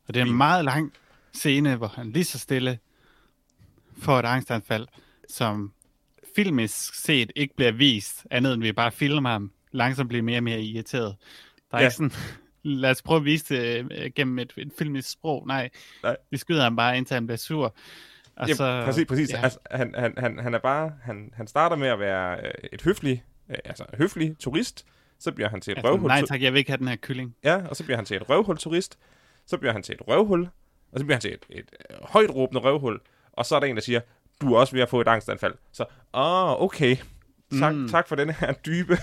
Og 0.07 0.13
det 0.13 0.21
er 0.21 0.25
en 0.25 0.37
meget 0.37 0.65
lang 0.65 0.93
scene, 1.33 1.75
hvor 1.75 1.87
han 1.87 2.11
lige 2.11 2.23
så 2.25 2.39
stille 2.39 2.79
får 3.97 4.19
et 4.19 4.25
angstanfald, 4.25 4.87
som 5.29 5.73
filmisk 6.35 6.93
set 7.03 7.31
ikke 7.35 7.55
bliver 7.55 7.71
vist, 7.71 8.27
andet 8.31 8.53
end 8.53 8.61
vi 8.61 8.71
bare 8.71 8.91
filmer 8.91 9.29
ham, 9.29 9.51
langsomt 9.71 10.09
bliver 10.09 10.23
mere 10.23 10.37
og 10.39 10.43
mere 10.43 10.61
irriteret. 10.61 11.15
Der 11.71 11.77
er 11.77 11.81
Ja. 11.81 11.87
ikke 11.87 11.95
sådan, 11.95 12.11
lad 12.63 12.91
os 12.91 13.01
prøve 13.01 13.17
at 13.19 13.25
vise 13.25 13.55
det 13.55 13.87
øh, 13.91 14.11
gennem 14.15 14.39
et, 14.39 14.53
et 14.57 14.71
filmisk 14.77 15.09
sprog. 15.11 15.47
Nej, 15.47 15.69
Nej. 16.03 16.17
vi 16.31 16.37
skyder 16.37 16.63
ham 16.63 16.75
bare, 16.75 16.97
indtil 16.97 17.13
han 17.13 17.27
bliver 17.27 17.37
sur. 17.37 17.75
Og 18.35 18.47
Jamen, 18.49 18.85
præcis, 18.85 19.05
præcis. 19.07 19.31
Ja. 19.33 19.39
Altså, 19.43 19.59
han, 19.71 19.95
han, 19.97 20.13
han, 20.17 20.39
han 20.39 20.53
er 20.53 20.59
bare, 20.59 20.93
han, 21.03 21.33
han 21.33 21.47
starter 21.47 21.75
med 21.75 21.87
at 21.87 21.99
være 21.99 22.37
øh, 22.45 22.51
et 22.73 22.81
høflig, 22.81 23.23
øh, 23.49 23.57
altså 23.65 23.85
høflig 23.97 24.35
turist, 24.39 24.85
så 25.19 25.31
bliver 25.31 25.49
han 25.49 25.61
til 25.61 25.71
et 25.71 25.77
altså, 25.77 25.91
røvhul. 25.91 26.07
nej 26.07 26.21
tak, 26.25 26.41
jeg 26.41 26.53
vil 26.53 26.59
ikke 26.59 26.71
have 26.71 26.77
den 26.77 26.87
her 26.87 26.95
kylling. 27.01 27.35
Ja, 27.43 27.61
og 27.69 27.75
så 27.75 27.83
bliver 27.83 27.97
han 27.97 28.05
til 28.05 28.17
et 28.17 28.29
røvhul 28.29 28.57
turist, 28.57 28.99
så 29.45 29.57
bliver 29.57 29.73
han 29.73 29.83
til 29.83 29.95
et 29.95 30.01
røvhul, 30.07 30.49
og 30.91 30.99
så 30.99 31.05
bliver 31.05 31.15
han 31.15 31.21
til 31.21 31.33
et, 31.33 31.45
et 31.49 31.65
øh, 31.89 31.97
højt 32.01 32.29
råbende 32.35 32.61
røvhul, 32.61 32.99
og 33.33 33.45
så 33.45 33.55
er 33.55 33.59
der 33.59 33.67
en, 33.67 33.75
der 33.75 33.81
siger, 33.81 33.99
du 34.41 34.53
er 34.53 34.59
også 34.59 34.73
ved 34.75 34.81
at 34.81 34.89
få 34.89 35.01
et 35.01 35.07
angstanfald. 35.07 35.53
Så, 35.71 35.85
ah, 36.13 36.61
okay. 36.61 36.95
Tak, 37.59 37.73
Mm. 37.75 37.89
tak 37.89 38.07
for 38.07 38.15
den 38.15 38.29
her 38.29 38.51
dybe 38.53 38.97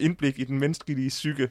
indblik 0.00 0.38
i 0.38 0.44
den 0.44 0.58
menneskelige 0.58 1.08
psyke. 1.08 1.50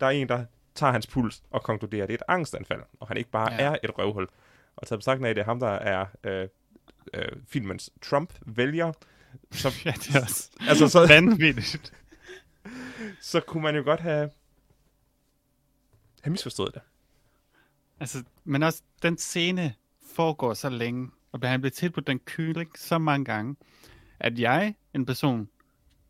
Der 0.00 0.06
er 0.06 0.10
en, 0.10 0.28
der 0.28 0.44
tager 0.74 0.92
hans 0.92 1.06
puls 1.06 1.42
og 1.50 1.62
konkluderer, 1.62 2.02
at 2.02 2.08
det 2.08 2.14
er 2.14 2.18
et 2.18 2.34
angstanfald, 2.34 2.80
og 3.00 3.08
han 3.08 3.16
ikke 3.16 3.30
bare 3.30 3.52
Ja. 3.52 3.62
er 3.62 3.76
et 3.84 3.98
røvhul. 3.98 4.26
Og 4.76 4.98
betragtning 4.98 5.26
af, 5.26 5.30
at 5.30 5.36
det 5.36 5.40
er 5.42 5.44
ham, 5.44 5.60
der 5.60 5.68
er 5.68 6.06
øh, 6.24 6.48
øh, 7.14 7.28
filmens 7.48 7.90
Trump-vælger, 8.02 8.92
så, 9.52 9.68
Ja, 9.84 9.90
det 9.90 10.14
er 10.16 10.20
også 10.22 10.50
altså, 10.60 10.88
så, 10.88 11.06
vanvittigt. 11.06 11.92
så 13.20 13.40
kunne 13.40 13.62
man 13.62 13.76
jo 13.76 13.82
godt 13.82 14.00
have, 14.00 14.30
have 16.22 16.30
misforstået 16.30 16.74
det. 16.74 16.82
Altså, 18.00 18.22
men 18.44 18.62
også 18.62 18.82
den 19.02 19.18
scene 19.18 19.74
foregår 20.14 20.54
så 20.54 20.68
længe, 20.68 21.10
og 21.32 21.40
han 21.48 21.60
bliver 21.60 21.70
tilbudt 21.70 22.06
den 22.06 22.18
kylling 22.18 22.70
så 22.78 22.98
mange 22.98 23.24
gange, 23.24 23.56
at 24.20 24.38
jeg, 24.38 24.74
en 24.94 25.06
person, 25.06 25.48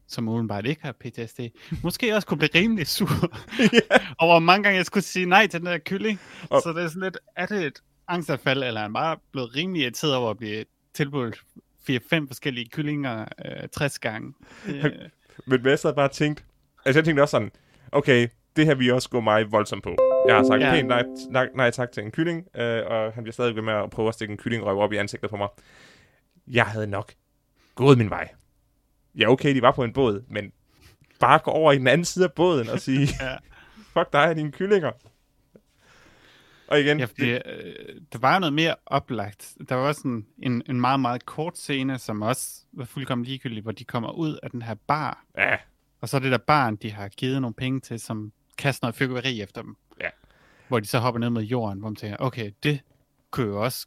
som 0.07 0.29
udenbart 0.29 0.67
ikke 0.67 0.83
har 0.83 0.93
PTSD, 0.93 1.41
måske 1.83 2.15
også 2.15 2.27
kunne 2.29 2.39
blive 2.39 2.51
rimelig 2.55 2.87
sur 2.87 3.09
over 4.19 4.33
hvor 4.33 4.39
mange 4.39 4.63
gange 4.63 4.77
jeg 4.77 4.87
skulle 4.87 5.05
sige 5.05 5.27
nej 5.27 5.47
til 5.47 5.61
den 5.61 5.67
der 5.67 5.79
kylling. 5.79 6.21
Og- 6.51 6.63
Så 6.63 6.73
det 6.73 6.85
er 6.85 6.89
sådan 6.89 7.03
lidt, 7.03 7.19
er 7.37 7.47
det 7.47 7.67
et 7.67 7.83
angstanfald, 8.09 8.63
eller 8.63 8.81
er 8.81 8.85
han 8.85 8.93
bare 8.93 9.17
blevet 9.33 9.55
rimelig 9.57 9.83
irriteret 9.83 10.15
over 10.15 10.31
at 10.31 10.37
blive 10.39 10.65
tilbudt 10.99 11.43
4-5 11.91 12.27
forskellige 12.27 12.69
kyllinger 12.69 13.25
øh, 13.45 13.69
60 13.69 13.99
gange? 13.99 14.35
Det, 14.67 15.11
Men 15.47 15.67
jeg 15.67 15.79
sad 15.79 15.95
bare 15.95 16.09
og 16.09 16.13
tænkte, 16.13 16.43
altså 16.85 16.99
jeg 16.99 17.05
tænkte 17.05 17.21
også 17.21 17.31
sådan, 17.31 17.51
okay, 17.93 18.29
det 18.57 18.67
her 18.67 18.77
jeg 18.81 18.95
også 18.95 19.09
gå 19.09 19.21
mig 19.21 19.53
voldsomt 19.53 19.85
på. 19.85 19.97
Jeg 20.29 20.37
har 20.37 20.45
sagt 20.45 20.63
ja. 20.63 20.71
pænt 20.71 20.89
nej, 20.89 21.03
nej, 21.31 21.49
nej 21.55 21.71
tak 21.71 21.93
til 21.93 22.03
en 22.03 22.11
kylling, 22.11 22.47
øh, 22.57 22.87
og 22.87 23.13
han 23.13 23.23
bliver 23.23 23.33
stadig 23.33 23.55
ved 23.55 23.63
med 23.63 23.73
at 23.73 23.91
prøve 23.91 24.09
at 24.09 24.15
stikke 24.15 24.33
en 24.33 24.39
kyllingrøv 24.39 24.79
op 24.79 24.93
i 24.93 24.97
ansigtet 24.97 25.31
på 25.31 25.37
mig. 25.37 25.49
Jeg 26.47 26.65
havde 26.65 26.87
nok 26.87 27.13
gået 27.75 27.99
min 27.99 28.11
vej. 28.11 28.29
Ja, 29.15 29.31
okay, 29.31 29.55
de 29.55 29.63
var 29.63 29.73
på 29.73 29.85
en 29.85 29.93
båd, 29.93 30.25
men 30.29 30.53
bare 31.21 31.39
gå 31.39 31.51
over 31.51 31.73
i 31.73 31.79
den 31.79 31.87
anden 31.87 32.05
side 32.05 32.25
af 32.25 32.33
båden 32.33 32.69
og 32.69 32.81
sige, 32.81 33.09
Ja. 33.21 33.37
fuck 33.93 34.13
dig 34.13 34.29
og 34.29 34.37
dine 34.37 34.53
kyllinger. 34.53 34.91
Og 36.69 36.81
igen, 36.81 36.99
Ja, 36.99 37.05
fordi, 37.05 37.31
øh, 37.31 38.01
der 38.13 38.19
var 38.19 38.35
jo 38.35 38.41
noget 38.41 38.53
mere 38.53 38.75
oplagt. 38.87 39.55
Der 39.69 39.75
var 39.75 39.89
også 39.89 40.09
en, 40.09 40.27
en, 40.43 40.63
en 40.69 40.81
meget, 40.81 41.01
meget 41.01 41.27
kort 41.27 41.59
scene, 41.59 41.99
som 41.99 42.23
også 42.23 42.61
var 42.73 42.85
fuldkommen 42.85 43.25
ligegyldig, 43.25 43.63
hvor 43.63 43.73
de 43.73 43.85
kommer 43.85 44.11
ud 44.11 44.39
af 44.43 44.51
den 44.51 44.63
her 44.63 44.75
bar, 44.75 45.25
ja, 45.39 45.57
og 46.01 46.09
så 46.09 46.17
er 46.17 46.21
det 46.21 46.33
der 46.33 46.39
barn, 46.39 46.77
de 46.77 46.93
har 46.93 47.09
givet 47.09 47.41
nogle 47.43 47.55
penge 47.55 47.81
til, 47.81 48.01
som 48.01 48.33
kaster 48.59 48.87
noget 48.87 48.95
fyrværkeri 48.95 49.41
efter 49.41 49.63
dem. 49.63 49.77
Ja. 50.01 50.09
Hvor 50.69 50.81
de 50.81 50.87
så 50.87 50.99
hopper 50.99 51.19
ned 51.19 51.31
mod 51.31 51.43
jorden, 51.43 51.79
hvor 51.79 51.89
man 51.89 51.97
tænker, 51.97 52.17
okay, 52.21 52.51
det 52.63 52.81
kunne 53.31 53.47
jo 53.47 53.65
også 53.65 53.87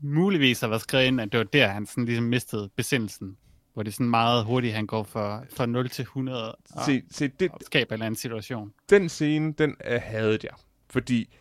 muligvis 0.00 0.60
have 0.60 0.70
været 0.70 0.82
skrevet 0.82 1.04
ind, 1.06 1.20
at 1.20 1.32
det 1.32 1.38
var 1.38 1.44
der, 1.44 1.68
han 1.68 1.86
sådan 1.86 2.04
ligesom 2.04 2.24
mistede 2.24 2.70
besindelsen. 2.76 3.36
Hvor 3.74 3.82
det 3.82 3.90
er 3.90 3.92
sådan 3.92 4.10
meget 4.10 4.44
hurtigt, 4.44 4.74
han 4.74 4.86
går 4.86 5.02
fra, 5.02 5.44
fra 5.56 5.66
0 5.66 5.88
til 5.88 6.02
100 6.02 6.54
og, 6.54 6.84
se, 6.86 7.02
se 7.10 7.28
det, 7.28 7.50
og 7.50 7.58
skaber 7.62 7.90
en 7.90 7.94
eller 7.94 8.06
anden 8.06 8.18
situation. 8.18 8.72
den 8.90 9.08
scene, 9.08 9.52
den 9.52 9.70
uh, 9.70 10.02
havde 10.02 10.38
jeg. 10.42 10.54
Fordi 10.90 11.36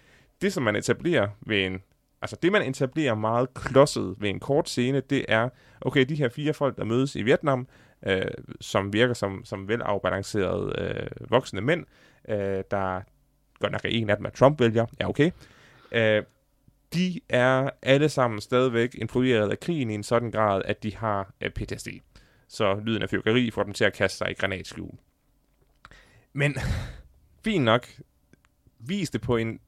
det, 0.45 0.53
som 0.53 0.63
man 0.63 0.75
etablerer 0.75 1.27
ved 1.41 1.65
en... 1.65 1.81
Altså 2.21 2.37
det, 2.41 2.51
man 2.51 2.69
etablerer 2.69 3.15
meget 3.15 3.53
klodset 3.53 4.15
ved 4.19 4.29
en 4.29 4.39
kort 4.39 4.69
scene, 4.69 4.99
det 4.99 5.25
er, 5.27 5.49
okay, 5.81 6.05
de 6.05 6.15
her 6.15 6.29
fire 6.29 6.53
folk, 6.53 6.77
der 6.77 6.83
mødes 6.83 7.15
i 7.15 7.21
Vietnam, 7.21 7.67
øh, 8.07 8.21
som 8.61 8.93
virker 8.93 9.13
som, 9.13 9.45
som 9.45 9.67
velafbalancerede 9.67 10.75
øh, 10.77 11.31
voksne 11.31 11.61
mænd, 11.61 11.85
øh, 12.29 12.63
der 12.71 13.01
godt 13.59 13.71
nok 13.71 13.85
er 13.85 13.89
en 13.89 14.09
af 14.09 14.17
dem 14.17 14.25
er 14.25 14.29
Trump-vælger, 14.29 14.85
ja 14.99 15.09
okay, 15.09 15.31
øh, 15.91 16.23
de 16.93 17.19
er 17.29 17.69
alle 17.81 18.09
sammen 18.09 18.41
stadigvæk 18.41 18.95
influeret 18.95 19.51
af 19.51 19.59
krigen 19.59 19.89
i 19.89 19.93
en 19.93 20.03
sådan 20.03 20.31
grad, 20.31 20.61
at 20.65 20.83
de 20.83 20.95
har 20.95 21.33
øh, 21.41 21.49
PTSD. 21.49 21.87
Så 22.47 22.81
lyden 22.85 23.01
af 23.01 23.09
fyrkeri 23.09 23.51
får 23.51 23.63
dem 23.63 23.73
til 23.73 23.85
at 23.85 23.93
kaste 23.93 24.17
sig 24.17 24.31
i 24.31 24.33
granatskjul. 24.33 24.91
Men 26.33 26.55
fint 27.43 27.63
nok, 27.63 27.87
vis 28.79 29.09
det 29.09 29.21
på 29.21 29.37
en 29.37 29.59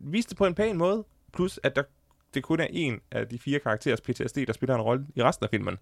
vis 0.00 0.26
det 0.26 0.36
på 0.36 0.46
en 0.46 0.54
pæn 0.54 0.76
måde, 0.76 1.04
plus 1.32 1.60
at 1.62 1.76
der, 1.76 1.82
det 2.34 2.42
kun 2.42 2.60
er 2.60 2.66
en 2.70 3.00
af 3.10 3.28
de 3.28 3.38
fire 3.38 3.58
karakterers 3.58 4.00
PTSD, 4.00 4.38
der 4.46 4.52
spiller 4.52 4.74
en 4.74 4.80
rolle 4.80 5.06
i 5.14 5.22
resten 5.22 5.44
af 5.44 5.50
filmen. 5.50 5.76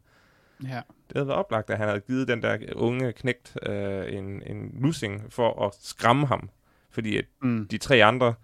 Ja. 0.63 0.81
Det 1.09 1.17
havde 1.17 1.27
været 1.27 1.39
oplagt, 1.39 1.71
at 1.71 1.79
han 1.79 1.89
havde 1.89 2.01
givet 2.01 2.29
den 2.29 2.43
der 2.43 2.59
unge 2.77 3.13
knægt 3.13 3.57
øh, 3.67 4.13
en, 4.15 4.43
en 4.47 4.71
lussing 4.81 5.33
for 5.33 5.67
at 5.67 5.75
skræmme 5.81 6.27
ham, 6.27 6.51
fordi 6.91 7.17
at 7.17 7.25
Mm. 7.43 7.69
de 7.69 7.79
tre 7.79 8.05
andre 8.05 8.35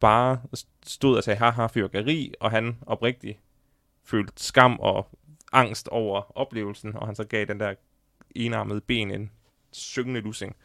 bare 0.00 0.40
stod 0.82 1.16
og 1.16 1.24
sagde, 1.24 1.38
haha, 1.38 1.66
fyrkeri, 1.66 2.34
og 2.40 2.50
han 2.50 2.76
oprigtigt 2.86 3.38
følte 4.04 4.32
skam 4.36 4.78
og 4.80 5.08
angst 5.52 5.88
over 5.88 6.38
oplevelsen, 6.38 6.96
og 6.96 7.06
han 7.06 7.14
så 7.14 7.24
gav 7.24 7.44
den 7.44 7.60
der 7.60 7.74
enarmede 8.34 8.80
ben 8.80 9.10
en 9.10 9.30
syngende 9.72 10.20
lussing. 10.20 10.56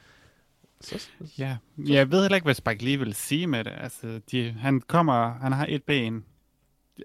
Så, 0.85 1.09
Ja, 1.37 1.57
jeg 1.77 2.11
ved 2.11 2.21
heller 2.21 2.35
ikke, 2.35 2.45
hvad 2.45 2.55
Spike 2.55 2.85
Lee 2.85 2.99
vil 2.99 3.13
sige 3.13 3.47
med 3.47 3.63
det. 3.63 3.73
Altså, 3.77 4.21
de, 4.31 4.51
han 4.51 4.81
kommer, 4.81 5.33
han 5.33 5.51
har 5.51 5.65
et 5.69 5.83
ben. 5.83 6.25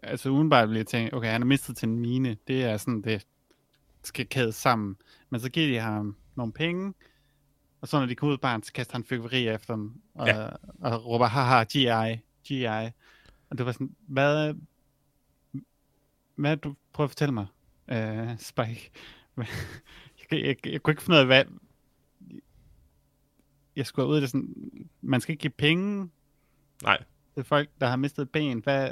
Altså 0.02 0.28
udenbart 0.28 0.68
vil 0.68 0.76
jeg 0.76 0.86
tænke, 0.86 1.14
okay, 1.16 1.30
han 1.30 1.42
er 1.42 1.46
mistet 1.46 1.76
til 1.76 1.88
en 1.88 1.98
mine. 1.98 2.36
Det 2.48 2.64
er 2.64 2.76
sådan, 2.76 3.02
det 3.02 3.26
skal 4.02 4.26
kædes 4.26 4.54
sammen. 4.54 4.96
Men 5.30 5.40
så 5.40 5.50
giver 5.50 5.66
de 5.66 5.78
ham 5.78 6.16
nogle 6.36 6.52
penge, 6.52 6.94
og 7.80 7.88
så 7.88 7.98
når 7.98 8.06
de 8.06 8.14
kommer 8.14 8.30
ud 8.30 8.36
af 8.36 8.40
barn, 8.40 8.62
så 8.62 8.72
kaster 8.72 8.94
han 8.94 9.04
fyrværkeri 9.04 9.48
efter 9.48 9.74
dem, 9.74 9.92
og. 10.14 10.28
Ja. 10.28 10.48
og 10.80 11.06
råber, 11.06 11.26
haha, 11.26 11.64
GI, 11.64 12.20
GI. 12.44 12.66
Og 13.50 13.58
det 13.58 13.66
var 13.66 13.72
sådan, 13.72 13.94
hvad... 14.06 14.54
hvad 16.34 16.56
du 16.56 16.74
prøver 16.92 17.06
at 17.06 17.10
fortælle 17.10 17.34
mig, 17.34 17.46
uh, 17.92 18.38
Spike? 18.38 18.90
jeg, 19.36 19.46
jeg, 20.30 20.44
jeg, 20.44 20.56
jeg 20.66 20.82
kunne 20.82 20.92
ikke 20.92 21.02
finde 21.02 21.16
ud 21.16 21.20
af, 21.20 21.26
hvad... 21.26 21.44
Jeg 23.76 23.86
skulle 23.86 24.08
ud 24.08 24.14
af 24.14 24.20
det 24.20 24.30
sådan... 24.30 24.54
Man 25.00 25.20
skal 25.20 25.32
ikke 25.32 25.42
give 25.42 25.50
penge 25.50 26.10
Nej. 26.82 27.02
til 27.34 27.44
folk, 27.44 27.68
der 27.80 27.86
har 27.86 27.96
mistet 27.96 28.30
ben. 28.30 28.58
Hvad, 28.58 28.90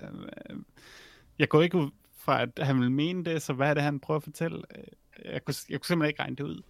jeg 1.38 1.48
går 1.48 1.62
ikke 1.62 1.78
ud 1.78 1.90
fra, 2.16 2.42
at 2.42 2.50
han 2.58 2.80
vil 2.80 2.90
mene 2.90 3.24
det, 3.24 3.42
så 3.42 3.52
hvad 3.52 3.70
er 3.70 3.74
det, 3.74 3.82
han 3.82 4.00
prøver 4.00 4.16
at 4.16 4.24
fortælle? 4.24 4.62
Jeg 5.24 5.44
kunne, 5.44 5.54
jeg 5.68 5.80
kunne 5.80 5.86
simpelthen 5.86 6.08
ikke 6.08 6.22
regne 6.22 6.36
det 6.36 6.44
ud. 6.44 6.62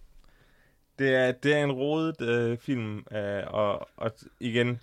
Det 0.99 1.15
er, 1.15 1.31
det 1.31 1.53
er 1.53 1.63
en 1.63 1.71
rodet 1.71 2.21
øh, 2.21 2.57
film, 2.57 3.05
øh, 3.11 3.43
og, 3.47 3.89
og 3.95 4.11
igen, 4.39 4.79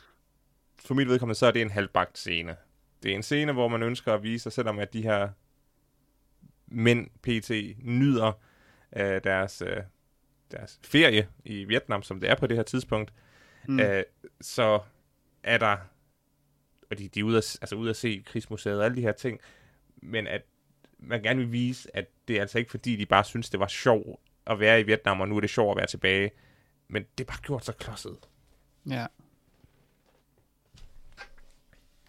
for 0.78 0.94
mit 0.94 1.08
vedkommende, 1.08 1.38
så 1.38 1.46
er 1.46 1.50
det 1.50 1.62
en 1.62 1.70
halvbagt 1.70 2.18
scene. 2.18 2.56
Det 3.02 3.10
er 3.10 3.14
en 3.14 3.22
scene, 3.22 3.52
hvor 3.52 3.68
man 3.68 3.82
ønsker 3.82 4.12
at 4.14 4.22
vise, 4.22 4.50
selvom 4.50 4.78
at 4.78 4.92
de 4.92 5.02
her 5.02 5.28
mænd, 6.66 7.06
PT, 7.22 7.50
nyder 7.84 8.32
øh, 8.96 9.20
deres, 9.24 9.62
øh, 9.66 9.82
deres 10.50 10.80
ferie 10.82 11.28
i 11.44 11.64
Vietnam, 11.64 12.02
som 12.02 12.20
det 12.20 12.30
er 12.30 12.34
på 12.34 12.46
det 12.46 12.56
her 12.56 12.64
tidspunkt, 12.64 13.12
mm. 13.68 13.80
øh, 13.80 14.02
så 14.40 14.80
er 15.42 15.58
der, 15.58 15.76
og 16.90 16.98
de, 16.98 17.08
de 17.08 17.20
er 17.20 17.24
ude 17.24 17.38
at, 17.38 17.58
altså 17.60 17.76
ude 17.76 17.90
at 17.90 17.96
se 17.96 18.22
krigsmuseet 18.26 18.78
og 18.78 18.84
alle 18.84 18.96
de 18.96 19.02
her 19.02 19.12
ting, 19.12 19.40
men 19.96 20.26
at 20.26 20.42
man 20.98 21.22
gerne 21.22 21.40
vil 21.40 21.52
vise, 21.52 21.96
at 21.96 22.06
det 22.28 22.36
er 22.36 22.40
altså 22.40 22.58
ikke 22.58 22.70
fordi, 22.70 22.96
de 22.96 23.06
bare 23.06 23.24
synes, 23.24 23.50
det 23.50 23.60
var 23.60 23.66
sjovt 23.66 24.20
at 24.46 24.60
være 24.60 24.80
i 24.80 24.82
Vietnam, 24.82 25.20
og 25.20 25.28
nu 25.28 25.36
er 25.36 25.40
det 25.40 25.50
sjovt 25.50 25.70
at 25.70 25.76
være 25.76 25.86
tilbage. 25.86 26.30
Men 26.88 27.04
det 27.18 27.24
er 27.24 27.28
bare 27.28 27.42
gjort 27.42 27.64
så 27.64 27.72
klodset. 27.72 28.18
Ja. 28.86 29.06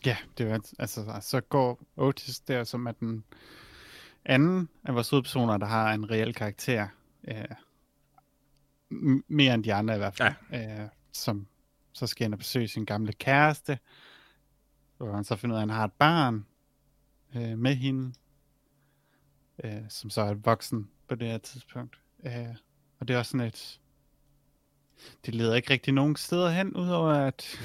Ja, 0.05 0.17
det 0.37 0.51
er 0.51 0.75
altså, 0.79 1.17
så 1.21 1.41
går 1.41 1.79
Otis 1.95 2.39
der, 2.39 2.63
som 2.63 2.85
er 2.85 2.91
den 2.91 3.23
anden 4.25 4.69
af 4.83 4.93
vores 4.93 5.09
hovedpersoner, 5.09 5.57
der 5.57 5.65
har 5.65 5.93
en 5.93 6.11
reel 6.11 6.33
karakter. 6.33 6.87
Øh, 7.27 7.45
mere 9.27 9.53
end 9.53 9.63
de 9.63 9.73
andre 9.73 9.95
i 9.95 9.97
hvert 9.97 10.15
fald. 10.15 10.33
Ja. 10.51 10.83
Øh, 10.83 10.89
som 11.11 11.47
så 11.93 12.07
skal 12.07 12.23
han 12.25 12.33
og 12.33 12.39
besøge 12.39 12.67
sin 12.67 12.85
gamle 12.85 13.13
kæreste, 13.13 13.79
hvor 14.97 15.15
han 15.15 15.23
så 15.23 15.35
finder 15.35 15.55
ud 15.55 15.57
af, 15.57 15.63
at 15.63 15.69
han 15.69 15.75
har 15.77 15.85
et 15.85 15.93
barn 15.93 16.45
øh, 17.35 17.57
med 17.57 17.75
hende, 17.75 18.13
øh, 19.63 19.81
som 19.89 20.09
så 20.09 20.21
er 20.21 20.33
voksen 20.33 20.89
på 21.07 21.15
det 21.15 21.27
her 21.27 21.37
tidspunkt. 21.37 21.99
Øh, 22.25 22.55
og 22.99 23.07
det 23.07 23.13
er 23.13 23.17
også 23.17 23.31
sådan 23.31 23.47
et... 23.47 23.79
Det 25.25 25.35
leder 25.35 25.55
ikke 25.55 25.69
rigtig 25.69 25.93
nogen 25.93 26.15
steder 26.15 26.49
hen, 26.49 26.75
udover 26.75 27.13
at 27.13 27.59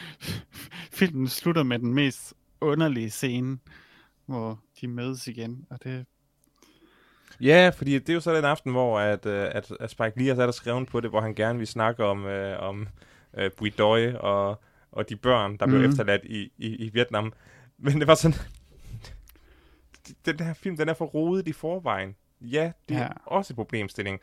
filmen 0.98 1.28
slutter 1.28 1.62
med 1.62 1.78
den 1.78 1.94
mest 1.94 2.34
underlige 2.60 3.10
scene, 3.10 3.58
hvor 4.26 4.62
de 4.80 4.88
mødes 4.88 5.26
igen, 5.26 5.66
og 5.70 5.84
det... 5.84 6.06
Ja, 7.40 7.70
fordi 7.76 7.98
det 7.98 8.08
er 8.08 8.14
jo 8.14 8.20
så 8.20 8.34
den 8.34 8.44
aften, 8.44 8.72
hvor 8.72 8.98
at, 8.98 9.26
øh, 9.26 9.48
at, 9.52 9.72
at 9.80 9.90
Spike 9.90 10.12
Lee 10.16 10.36
sat 10.36 10.48
og 10.48 10.54
skrevet 10.54 10.88
på 10.88 11.00
det, 11.00 11.10
hvor 11.10 11.20
han 11.20 11.34
gerne 11.34 11.58
vil 11.58 11.66
snakke 11.66 12.04
om, 12.04 12.26
øh, 12.26 12.62
om 12.62 12.88
øh, 13.36 13.50
Bui 13.56 13.70
Doi 13.70 14.14
og, 14.14 14.62
og 14.92 15.08
de 15.08 15.16
børn, 15.16 15.56
der 15.56 15.66
mm. 15.66 15.72
blev 15.72 15.80
mhm. 15.80 15.90
efterladt 15.90 16.24
i, 16.24 16.52
i, 16.58 16.76
i 16.76 16.88
Vietnam. 16.88 17.32
Men 17.78 17.98
det 17.98 18.06
var 18.06 18.14
sådan... 18.14 18.38
den 20.26 20.40
her 20.40 20.54
film, 20.54 20.76
den 20.76 20.88
er 20.88 20.94
for 20.94 21.04
rodet 21.04 21.48
i 21.48 21.52
forvejen. 21.52 22.16
Ja, 22.40 22.72
det 22.88 22.94
ja. 22.94 23.00
er 23.00 23.08
også 23.26 23.52
et 23.52 23.56
problemstilling. 23.56 24.20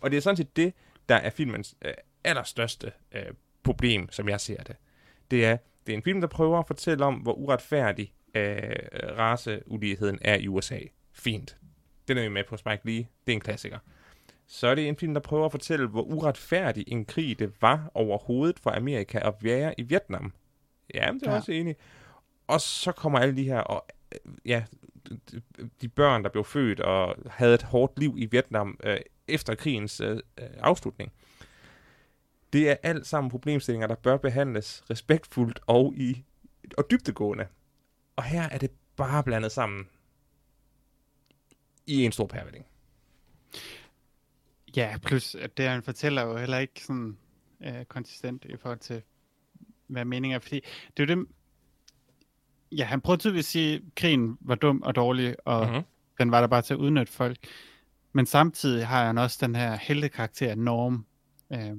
Og 0.00 0.10
det 0.10 0.16
er 0.16 0.20
sådan 0.20 0.36
set 0.36 0.56
det, 0.56 0.74
der 1.08 1.14
er 1.14 1.30
filmens 1.30 1.74
øh, 1.84 1.94
allerstørste 2.24 2.92
øh, 3.12 3.22
problem, 3.62 4.12
som 4.12 4.28
jeg 4.28 4.40
ser 4.40 4.62
det. 4.62 4.76
Det 5.30 5.46
er, 5.46 5.56
det 5.86 5.92
er 5.92 5.96
en 5.96 6.02
film, 6.02 6.20
der 6.20 6.28
prøver 6.28 6.58
at 6.58 6.66
fortælle 6.66 7.04
om, 7.04 7.14
hvor 7.14 7.32
uretfærdig 7.32 8.12
øh, 8.34 8.72
raceuligheden 9.18 10.18
er 10.22 10.34
i 10.34 10.48
USA. 10.48 10.78
Fint. 11.12 11.56
Den 12.08 12.18
er 12.18 12.22
vi 12.22 12.28
med 12.28 12.44
på 12.48 12.56
Spike 12.56 12.80
Lee. 12.84 13.06
Det 13.26 13.32
er 13.32 13.32
en 13.32 13.40
klassiker. 13.40 13.78
Så 14.46 14.66
er 14.66 14.74
det 14.74 14.88
en 14.88 14.96
film, 14.96 15.14
der 15.14 15.20
prøver 15.20 15.44
at 15.44 15.50
fortælle, 15.50 15.86
hvor 15.86 16.02
uretfærdig 16.02 16.84
en 16.86 17.04
krig 17.04 17.38
det 17.38 17.52
var 17.60 17.90
overhovedet 17.94 18.58
for 18.58 18.70
Amerika 18.70 19.18
at 19.18 19.34
være 19.40 19.80
i 19.80 19.82
Vietnam. 19.82 20.32
Ja, 20.94 21.10
det 21.14 21.22
er 21.26 21.30
ja. 21.30 21.36
også 21.36 21.52
enig. 21.52 21.76
Og 22.46 22.60
så 22.60 22.92
kommer 22.92 23.18
alle 23.18 23.36
de 23.36 23.44
her, 23.44 23.60
og 23.60 23.86
øh, 24.12 24.32
ja, 24.44 24.64
de 25.80 25.88
børn, 25.88 26.24
der 26.24 26.30
blev 26.30 26.44
født 26.44 26.80
og 26.80 27.16
havde 27.30 27.54
et 27.54 27.62
hårdt 27.62 27.98
liv 27.98 28.14
i 28.18 28.26
Vietnam 28.26 28.78
øh, 28.84 28.98
efter 29.28 29.54
krigens 29.54 30.00
øh, 30.00 30.16
øh, 30.16 30.46
afslutning. 30.58 31.12
Det 32.52 32.70
er 32.70 32.76
alt 32.82 33.06
sammen 33.06 33.30
problemstillinger, 33.30 33.86
der 33.86 33.94
bør 33.94 34.16
behandles 34.16 34.84
respektfuldt 34.90 35.60
og 35.66 35.94
i 35.96 36.24
og 36.78 36.90
dybtegående. 36.90 37.46
Og 38.16 38.24
her 38.24 38.42
er 38.42 38.58
det 38.58 38.70
bare 38.96 39.22
blandet 39.22 39.52
sammen 39.52 39.88
i 41.86 42.04
en 42.04 42.12
stor 42.12 42.26
pærvælding. 42.26 42.66
Ja, 44.76 44.96
plus 45.02 45.34
at 45.34 45.56
det 45.56 45.68
han 45.68 45.82
fortæller 45.82 46.22
jo 46.22 46.36
heller 46.36 46.58
ikke 46.58 46.84
sådan 46.84 47.16
øh, 47.60 47.84
konsistent 47.84 48.44
i 48.44 48.56
forhold 48.56 48.78
til, 48.78 49.02
hvad 49.86 50.04
meningen 50.04 50.34
er, 50.34 50.38
fordi 50.38 50.60
det 50.96 51.10
er 51.10 51.14
jo 51.14 51.20
det, 51.20 51.26
ja, 52.72 52.84
han 52.84 53.00
prøvede 53.00 53.20
tydeligvis 53.20 53.46
at 53.46 53.50
sige, 53.50 53.74
at 53.74 53.82
krigen 53.96 54.38
var 54.40 54.54
dum 54.54 54.82
og 54.82 54.94
dårlig, 54.94 55.36
og 55.44 55.66
mm-hmm. 55.66 55.82
den 56.18 56.30
var 56.30 56.40
der 56.40 56.48
bare 56.48 56.62
til 56.62 56.74
at 56.74 56.78
udnytte 56.78 57.12
folk. 57.12 57.38
Men 58.12 58.26
samtidig 58.26 58.86
har 58.86 59.06
han 59.06 59.18
også 59.18 59.38
den 59.46 59.54
her 59.54 59.76
heldekarakter, 59.76 60.54
Norm, 60.54 61.06
øh, 61.52 61.76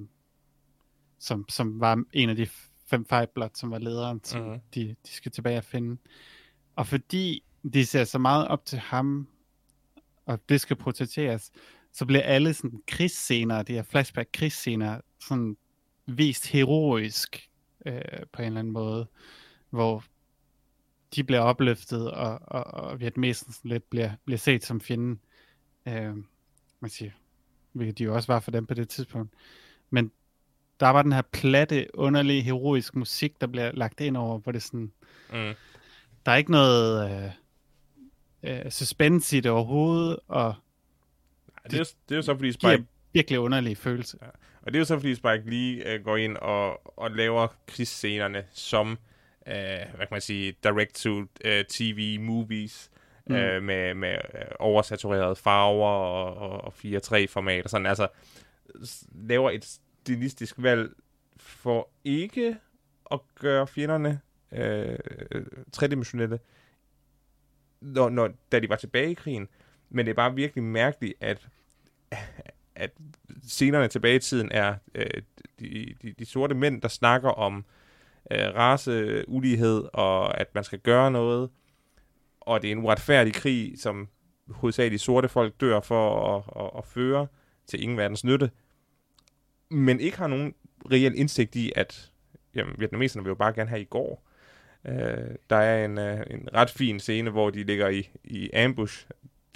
som, 1.20 1.46
som 1.50 1.80
var 1.80 2.04
en 2.14 2.30
af 2.30 2.36
de 2.36 2.48
fem 2.88 3.06
Five 3.06 3.50
som 3.54 3.72
var 3.72 3.80
lederen, 3.80 4.24
som 4.24 4.42
mm-hmm. 4.42 4.60
de, 4.76 4.96
de 5.08 5.12
skal 5.12 5.32
tilbage 5.32 5.58
og 5.58 5.64
finde. 5.64 5.98
Og 6.76 6.88
fordi 6.88 7.44
de 7.74 7.86
ser 7.86 8.04
så 8.04 8.20
meget 8.20 8.48
op 8.48 8.66
til 8.66 8.80
ham, 8.80 9.28
og 10.28 10.50
det 10.50 10.62
skal 10.62 10.76
protegeres, 10.76 11.52
så 11.94 12.06
bliver 12.06 12.24
alle 12.24 12.54
sådan 12.54 12.82
krigsscener, 12.88 13.64
de 13.64 13.74
her 13.74 13.84
flashback 13.84 14.30
krigsscener, 14.34 15.02
sådan 15.20 15.58
vist 16.06 16.48
heroisk 16.48 17.50
øh, 17.86 18.02
på 18.34 18.42
en 18.42 18.46
eller 18.46 18.60
anden 18.60 18.74
måde, 18.74 19.08
hvor 19.70 20.04
de 21.16 21.24
bliver 21.24 21.40
opløftet, 21.40 22.12
og, 22.12 22.40
og, 22.42 22.64
og 22.64 23.00
vietnamesen 23.00 23.54
lidt 23.64 23.90
bliver, 23.90 24.12
bliver 24.26 24.38
set 24.38 24.66
som 24.66 24.82
fjenden. 24.82 25.20
Øh, 25.88 26.16
man 26.80 26.90
siger, 26.90 27.12
hvilket 27.72 27.98
de 27.98 28.04
jo 28.04 28.16
også 28.16 28.34
var 28.34 28.40
for 28.40 28.52
dem 28.52 28.66
på 28.66 28.74
det 28.74 28.90
tidspunkt. 28.90 29.34
Men 29.90 30.12
der 30.80 30.88
var 30.88 31.02
den 31.02 31.12
her 31.12 31.22
platte, 31.22 31.88
underlige, 31.94 32.42
heroisk 32.42 32.96
musik, 32.96 33.42
der 33.42 33.48
bliver 33.48 33.72
lagt 33.72 34.02
ind 34.02 34.18
over, 34.18 34.40
hvor 34.40 34.52
det 34.52 34.64
sådan... 34.64 34.92
Mm. 35.30 35.54
Der 36.26 36.32
er 36.32 36.36
ikke 36.36 36.52
noget 36.52 37.12
øh, 37.12 37.32
øh, 38.48 38.72
suspense 38.72 39.38
i 39.38 39.40
det 39.40 39.52
overhovedet, 39.52 40.20
og... 40.28 40.56
Det, 41.64 41.72
det, 41.72 41.80
er, 41.80 41.84
det 42.10 42.16
er 42.16 42.16
jo 42.16 42.22
så, 42.22 42.36
fordi 42.36 42.52
Spike... 42.52 42.86
virkelig 43.14 43.40
underlig 43.40 43.78
følelse. 43.78 44.18
Ja. 44.22 44.28
Og 44.62 44.74
det 44.74 44.76
er 44.76 44.80
jo 44.80 44.86
så, 44.86 44.96
fordi 44.96 45.16
Spike 45.16 45.44
lige 45.46 45.94
øh, 45.94 46.04
går 46.04 46.18
ind 46.18 46.38
og, 46.38 46.98
og 47.00 47.12
laver 47.12 47.48
krigsscenerne 47.68 48.44
som 48.52 48.98
øh, 49.48 49.56
hvad 49.96 50.00
kan 50.00 50.08
man 50.12 50.22
sige, 50.22 50.56
direct-to-TV 50.64 52.20
movies, 52.20 52.92
mm. 53.28 53.36
øh, 53.36 53.64
med, 53.64 53.94
med 53.94 54.14
øh, 54.14 54.42
oversaturerede 54.60 55.36
farver 55.36 55.90
og, 55.90 56.38
og, 56.38 56.62
og 56.62 56.74
4-3-format 56.86 57.64
og 57.64 57.70
sådan, 57.70 57.88
altså 57.88 58.08
laver 59.16 59.52
et 59.52 59.80
stilistisk 60.06 60.56
valg 60.58 60.90
for 61.38 61.90
ikke 62.04 62.58
at 63.12 63.20
gøre 63.40 63.68
fjenderne 63.68 64.20
øh, 64.52 64.98
tredimensionelle, 65.72 66.40
når, 67.82 68.10
når, 68.10 68.30
da 68.52 68.60
de 68.60 68.70
var 68.70 68.76
tilbage 68.76 69.12
i 69.12 69.14
krigen. 69.14 69.48
Men 69.90 70.06
det 70.06 70.10
er 70.12 70.16
bare 70.16 70.36
virkelig 70.36 70.64
mærkeligt, 70.64 71.14
at, 71.22 71.48
at 72.76 72.92
scenerne 73.44 73.88
tilbage 73.88 74.16
i 74.16 74.20
tiden 74.20 74.52
er 74.52 74.76
øh, 74.96 75.22
de, 75.60 75.96
de, 76.02 76.14
de 76.20 76.26
sorte 76.26 76.56
mænd, 76.56 76.82
der 76.82 76.88
snakker 76.88 77.30
om 77.30 77.66
øh, 78.32 78.56
raceulighed, 78.56 79.84
og 79.94 80.40
at 80.40 80.56
man 80.56 80.64
skal 80.64 80.80
gøre 80.80 81.12
noget, 81.12 81.50
og 82.40 82.62
det 82.62 82.68
er 82.68 82.72
en 82.72 82.84
uretfærdig 82.84 83.34
krig, 83.34 83.74
som 83.80 84.08
hovedsageligt 84.50 85.02
sorte 85.02 85.30
folk 85.30 85.62
dør 85.62 85.80
for 85.80 86.36
at, 86.36 86.64
at, 86.66 86.72
at 86.78 86.86
føre 86.86 87.28
til 87.68 87.84
ingen 87.84 87.98
verdens 87.98 88.24
nytte, 88.24 88.52
men 89.70 90.00
ikke 90.00 90.18
har 90.18 90.28
nogen 90.28 90.54
reel 90.92 91.20
indsigt 91.20 91.56
i, 91.56 91.72
at 91.76 92.12
jamen, 92.56 92.76
vietnameserne 92.78 93.24
vil 93.24 93.30
jo 93.30 93.36
bare 93.36 93.54
gerne 93.54 93.70
have 93.70 93.82
i 93.82 93.86
går. 93.86 94.27
Øh, 94.86 95.36
der 95.50 95.56
er 95.56 95.86
en, 95.86 95.98
øh, 95.98 96.20
en 96.30 96.50
ret 96.54 96.70
fin 96.70 97.00
scene, 97.00 97.30
hvor 97.30 97.50
de 97.50 97.64
ligger 97.64 97.88
i, 97.88 98.10
i 98.24 98.50
ambush 98.52 99.06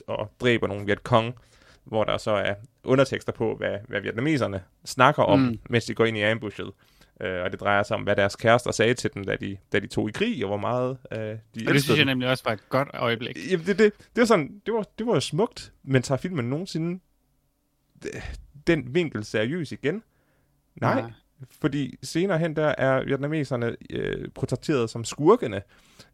og 0.08 0.32
dræber 0.40 0.68
nogle 0.68 0.86
Vietcong, 0.86 1.36
hvor 1.84 2.04
der 2.04 2.18
så 2.18 2.32
er 2.32 2.54
undertekster 2.84 3.32
på, 3.32 3.56
hvad, 3.56 3.78
hvad 3.88 4.02
vietnameserne 4.02 4.64
snakker 4.86 5.24
om, 5.24 5.40
mm. 5.40 5.60
mens 5.70 5.86
de 5.86 5.94
går 5.94 6.06
ind 6.06 6.18
i 6.18 6.22
ambushet. 6.22 6.72
Øh, 7.22 7.44
og 7.44 7.52
det 7.52 7.60
drejer 7.60 7.84
sig 7.84 7.98
om, 7.98 8.04
hvad 8.04 8.16
deres 8.16 8.36
kærester 8.36 8.72
sagde 8.72 8.94
til 8.94 9.14
dem, 9.14 9.24
da 9.24 9.36
de, 9.36 9.58
da 9.72 9.80
de 9.80 9.88
tog 9.88 10.10
i 10.10 10.12
krig, 10.12 10.44
og 10.44 10.48
hvor 10.48 10.58
meget 10.58 10.98
øh, 11.12 11.20
de 11.20 11.68
Og 11.68 11.74
det 11.74 11.84
synes 11.84 11.98
jeg 11.98 12.06
nemlig 12.06 12.30
også 12.30 12.44
var 12.44 12.54
et 12.54 12.70
godt 12.70 12.90
øjeblik. 12.94 13.38
Jamen, 13.52 13.66
det, 13.66 13.80
det, 13.80 13.94
det, 13.98 14.22
var 14.22 14.26
sådan, 14.26 14.62
det, 14.66 14.74
var, 14.74 14.86
det 14.98 15.08
var 15.08 15.14
jo 15.14 15.20
smukt, 15.20 15.74
men 15.84 16.02
tager 16.02 16.20
filmen 16.20 16.46
nogensinde 16.46 17.00
den 18.68 18.96
vinkel 18.96 19.26
seriøs 19.26 19.72
igen? 19.72 20.04
Nej. 20.76 21.02
Nej. 21.02 21.12
Fordi 21.50 21.98
senere 22.04 22.40
hen 22.40 22.56
der 22.56 22.76
er 22.78 23.06
vietnameserne 23.06 23.76
øh, 23.90 24.30
portrætteret 24.36 24.90
som 24.90 25.04
skurkene, 25.04 25.62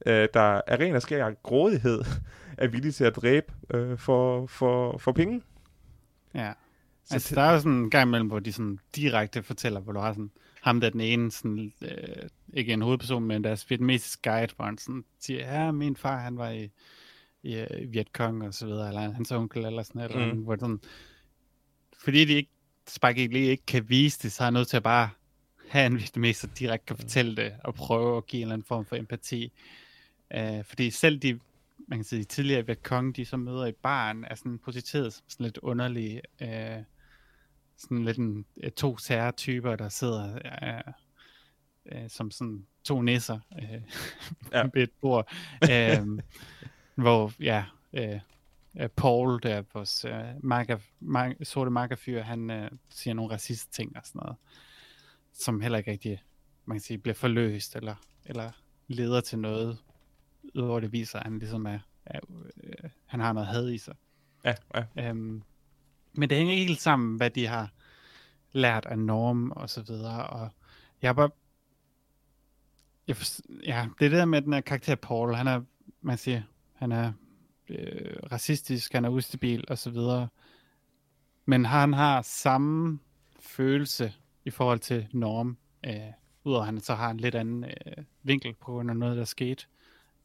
øh, 0.05 0.27
der 0.33 0.61
er 0.67 0.79
ren 0.79 0.95
og 0.95 1.01
skær 1.01 1.31
grådighed, 1.43 2.03
er 2.57 2.67
villige 2.67 2.91
til 2.91 3.03
at 3.03 3.15
dræbe 3.15 3.53
øh, 3.73 3.97
for, 3.97 4.45
for, 4.45 4.97
for 4.97 5.11
penge. 5.11 5.41
Ja. 6.33 6.53
Så 7.05 7.13
altså, 7.13 7.35
der 7.35 7.41
er 7.41 7.53
jo 7.53 7.59
sådan 7.59 7.71
en 7.71 7.89
gang 7.89 8.07
imellem, 8.07 8.27
hvor 8.27 8.39
de 8.39 8.53
sådan 8.53 8.79
direkte 8.95 9.43
fortæller, 9.43 9.79
hvor 9.79 9.93
du 9.93 9.99
har 9.99 10.13
sådan, 10.13 10.31
ham 10.61 10.81
der 10.81 10.89
den 10.89 11.01
ene, 11.01 11.31
sådan, 11.31 11.73
øh, 11.81 12.29
ikke 12.53 12.73
en 12.73 12.81
hovedperson, 12.81 13.23
men 13.23 13.43
deres 13.43 13.69
vietnamesiske 13.69 14.29
guide, 14.29 14.53
hvor 14.55 14.65
han 14.65 14.77
sådan 14.77 15.05
siger, 15.19 15.53
ja, 15.53 15.71
min 15.71 15.95
far, 15.95 16.17
han 16.17 16.37
var 16.37 16.49
i, 16.49 16.69
i, 17.43 17.65
i 17.79 17.85
Vietcong 17.85 18.43
og 18.43 18.53
så 18.53 18.65
videre, 18.65 18.87
eller 18.87 19.01
hans 19.01 19.31
onkel, 19.31 19.65
eller 19.65 19.83
sådan 19.83 19.99
noget, 19.99 20.15
mm. 20.15 20.21
eller, 20.21 20.35
hvor 20.35 20.55
sådan, 20.55 20.79
fordi 22.03 22.25
de 22.25 22.33
ikke, 22.33 22.49
Spike 22.87 23.27
Lee 23.27 23.49
ikke 23.49 23.65
kan 23.65 23.89
vise 23.89 24.19
det, 24.23 24.31
så 24.31 24.43
er 24.43 24.45
han 24.45 24.53
nødt 24.53 24.67
til 24.67 24.77
at 24.77 24.83
bare 24.83 25.09
have 25.69 25.85
en 25.85 25.97
vietnameser 25.97 26.47
direkte 26.59 26.85
kan 26.85 26.97
fortælle 26.97 27.35
det, 27.35 27.53
og 27.63 27.73
prøve 27.73 28.17
at 28.17 28.25
give 28.27 28.39
en 28.39 28.43
eller 28.43 28.53
anden 28.53 28.65
form 28.65 28.85
for 28.85 28.95
empati. 28.95 29.51
Uh, 30.37 30.65
fordi 30.65 30.89
selv 30.91 31.19
de, 31.19 31.39
man 31.87 31.99
kan 31.99 32.03
sige, 32.03 32.19
de 32.19 32.23
tidligere 32.23 32.65
Vietcong, 32.65 33.15
de 33.15 33.25
som 33.25 33.39
møder 33.39 33.65
i 33.65 33.71
baren, 33.71 34.25
er 34.25 34.35
sådan 34.35 34.59
positeret 34.59 35.13
som 35.13 35.23
sådan 35.27 35.43
lidt 35.43 35.57
underlige, 35.57 36.21
uh, 36.41 36.83
sådan 37.77 38.05
lidt 38.05 38.17
en, 38.17 38.45
to 38.75 38.97
særtyper, 38.97 39.75
der 39.75 39.89
sidder 39.89 40.33
uh, 40.33 40.93
uh, 41.85 42.07
som 42.07 42.31
sådan 42.31 42.65
to 42.83 43.01
nisser 43.01 43.39
uh, 43.51 43.81
ja. 44.51 44.63
ved 44.73 44.83
et 44.83 44.91
bord. 45.01 45.33
Uh, 45.61 46.19
hvor, 46.95 47.31
ja, 47.39 47.63
uh, 48.81 48.87
Paul, 48.87 49.39
der 49.43 49.63
vores 49.73 50.05
uh, 50.05 50.45
marker, 50.45 50.77
marker, 50.99 51.45
sorte 51.45 51.71
markerfyr, 51.71 52.21
han 52.21 52.49
uh, 52.49 52.77
siger 52.89 53.13
nogle 53.13 53.33
racist 53.33 53.73
ting 53.73 53.97
og 53.97 54.01
sådan 54.05 54.19
noget, 54.19 54.35
som 55.33 55.61
heller 55.61 55.77
ikke 55.77 55.91
rigtig, 55.91 56.23
man 56.65 56.77
kan 56.77 56.81
sige, 56.81 56.97
bliver 56.97 57.15
forløst, 57.15 57.75
eller, 57.75 57.95
eller 58.25 58.51
leder 58.87 59.21
til 59.21 59.39
noget, 59.39 59.77
udover 60.55 60.79
det 60.79 60.91
viser, 60.91 61.19
at 61.19 61.25
han 61.25 61.39
ligesom 61.39 61.65
er, 61.65 61.79
er 62.05 62.19
uh, 62.29 62.89
han 63.05 63.19
har 63.19 63.33
noget 63.33 63.47
had 63.47 63.69
i 63.69 63.77
sig. 63.77 63.95
Ja, 64.45 64.55
ja. 64.75 65.11
Um, 65.11 65.43
men 66.13 66.29
det 66.29 66.37
hænger 66.37 66.53
ikke 66.53 66.65
helt 66.65 66.81
sammen, 66.81 67.17
hvad 67.17 67.29
de 67.29 67.47
har 67.47 67.71
lært 68.51 68.85
af 68.85 68.99
norm 68.99 69.51
og 69.51 69.69
så 69.69 69.81
videre, 69.81 70.27
og 70.27 70.49
jeg 71.01 71.07
har 71.07 71.13
bare, 71.13 71.29
jeg 73.07 73.15
ja, 73.65 73.87
det 73.99 74.11
der 74.11 74.25
med 74.25 74.41
den 74.41 74.53
her 74.53 74.61
karakter 74.61 74.95
Paul, 74.95 75.35
han 75.35 75.47
er, 75.47 75.61
man 76.01 76.17
siger, 76.17 76.41
han 76.73 76.91
er 76.91 77.13
øh, 77.69 78.17
racistisk, 78.31 78.93
han 78.93 79.05
er 79.05 79.09
ustabil 79.09 79.65
og 79.67 79.77
så 79.77 79.89
videre. 79.89 80.27
Men 81.45 81.65
han 81.65 81.93
har 81.93 82.21
samme 82.21 82.99
følelse 83.39 84.13
i 84.45 84.49
forhold 84.49 84.79
til 84.79 85.07
Norm, 85.11 85.57
øh, 85.85 86.11
udover 86.43 86.65
han 86.65 86.79
så 86.79 86.95
har 86.95 87.11
en 87.11 87.17
lidt 87.17 87.35
anden 87.35 87.63
øh, 87.63 88.03
vinkel 88.23 88.53
på 88.53 88.71
grund 88.71 88.89
af 88.89 88.97
noget, 88.97 89.17
der 89.17 89.25
skete. 89.25 89.65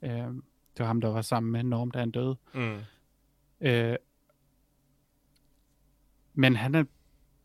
Øh, 0.02 0.10
det 0.10 0.78
var 0.78 0.86
ham, 0.86 1.00
der 1.00 1.08
var 1.08 1.22
sammen 1.22 1.52
med 1.52 1.62
Norm, 1.62 1.90
da 1.90 1.98
han 1.98 2.10
døde. 2.10 2.36
Mm. 2.54 2.78
Øh, 3.60 3.96
men 6.34 6.56
han 6.56 6.74
er, 6.74 6.84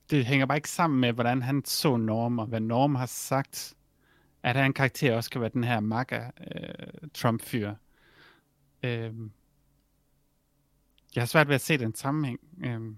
det 0.09 0.25
hænger 0.25 0.45
bare 0.45 0.57
ikke 0.57 0.69
sammen 0.69 0.99
med, 0.99 1.13
hvordan 1.13 1.41
han 1.41 1.65
så 1.65 1.97
Norm, 1.97 2.39
og 2.39 2.45
hvad 2.45 2.59
Norm 2.59 2.95
har 2.95 3.05
sagt, 3.05 3.73
at 4.43 4.55
han 4.55 4.65
en 4.65 4.73
karakter 4.73 5.15
også 5.15 5.29
kan 5.29 5.41
være 5.41 5.49
den 5.53 5.63
her 5.63 5.79
MAGA 5.79 6.21
øh, 6.55 7.09
Trump-fyr. 7.13 7.73
Øh, 8.83 9.13
jeg 11.17 11.21
har 11.21 11.27
svært 11.27 11.47
ved 11.47 11.55
at 11.55 11.61
se 11.61 11.77
den 11.77 11.95
sammenhæng. 11.95 12.39
Øhm, 12.65 12.97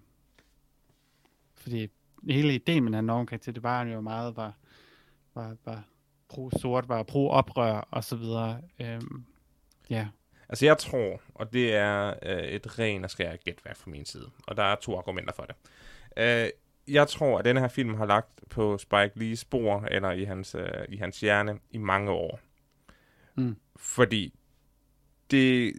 fordi 1.55 1.89
hele 2.29 2.55
ideen 2.55 2.83
med 2.83 2.91
den 2.91 3.09
her 3.09 3.25
karakter, 3.25 3.51
det 3.51 3.63
var 3.63 3.83
jo 3.83 4.01
meget, 4.01 4.35
var, 4.35 4.53
var, 5.35 5.55
var 5.65 5.83
pro-sort, 6.29 6.89
var 6.89 7.03
pro-oprør 7.03 7.87
og 7.91 8.03
så 8.03 8.15
videre. 8.15 8.61
Øhm, 8.79 9.25
ja. 9.89 10.07
Altså 10.49 10.65
jeg 10.65 10.77
tror, 10.77 11.21
og 11.35 11.53
det 11.53 11.75
er 11.75 12.13
øh, 12.23 12.43
et 12.43 12.79
ren 12.79 13.03
og 13.03 13.09
skær 13.09 13.35
gætværk 13.35 13.77
fra 13.77 13.91
min 13.91 14.05
side, 14.05 14.29
og 14.47 14.57
der 14.57 14.63
er 14.63 14.75
to 14.75 14.97
argumenter 14.97 15.33
for 15.33 15.43
det. 15.43 15.55
Øh, 16.17 16.49
jeg 16.93 17.07
tror, 17.07 17.39
at 17.39 17.45
denne 17.45 17.59
her 17.59 17.67
film 17.67 17.93
har 17.93 18.05
lagt 18.05 18.41
på 18.49 18.77
Spike 18.77 19.11
Lee's 19.15 19.35
spor, 19.35 19.81
eller 19.81 20.11
i 20.11 20.23
hans, 20.23 20.55
øh, 20.55 20.85
i 20.89 20.97
hans 20.97 21.19
hjerne, 21.19 21.59
i 21.71 21.77
mange 21.77 22.11
år. 22.11 22.39
Mm. 23.35 23.55
Fordi 23.75 24.33
det, 25.31 25.73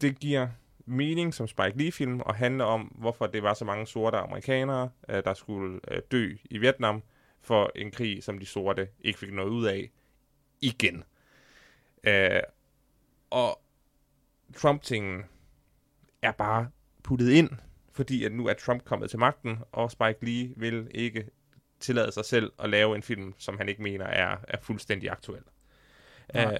det 0.00 0.18
giver 0.18 0.48
mening 0.86 1.34
som 1.34 1.46
Spike 1.46 1.78
Lee-film 1.78 2.20
og 2.20 2.34
handle 2.34 2.64
om, 2.64 2.80
hvorfor 2.80 3.26
det 3.26 3.42
var 3.42 3.54
så 3.54 3.64
mange 3.64 3.86
sorte 3.86 4.16
amerikanere, 4.16 4.90
øh, 5.08 5.24
der 5.24 5.34
skulle 5.34 5.80
øh, 5.90 6.02
dø 6.10 6.36
i 6.44 6.58
Vietnam 6.58 7.02
for 7.40 7.72
en 7.74 7.90
krig, 7.90 8.24
som 8.24 8.38
de 8.38 8.46
sorte 8.46 8.88
ikke 9.00 9.18
fik 9.18 9.32
noget 9.32 9.50
ud 9.50 9.66
af 9.66 9.90
igen. 10.60 11.04
Øh, 12.04 12.40
og 13.30 13.60
Trump-tingen 14.56 15.22
er 16.22 16.32
bare 16.32 16.68
puttet 17.02 17.30
ind, 17.30 17.50
fordi 17.92 18.24
at 18.24 18.32
nu 18.32 18.46
er 18.46 18.54
Trump 18.54 18.84
kommet 18.84 19.10
til 19.10 19.18
magten, 19.18 19.58
og 19.72 19.90
Spike 19.90 20.24
Lee 20.24 20.54
vil 20.56 20.88
ikke 20.90 21.26
tillade 21.80 22.12
sig 22.12 22.24
selv 22.24 22.52
at 22.58 22.70
lave 22.70 22.96
en 22.96 23.02
film, 23.02 23.34
som 23.38 23.58
han 23.58 23.68
ikke 23.68 23.82
mener 23.82 24.04
er, 24.06 24.36
er 24.48 24.56
fuldstændig 24.62 25.10
aktuel. 25.10 25.42
Ja. 26.34 26.52
Øh, 26.52 26.58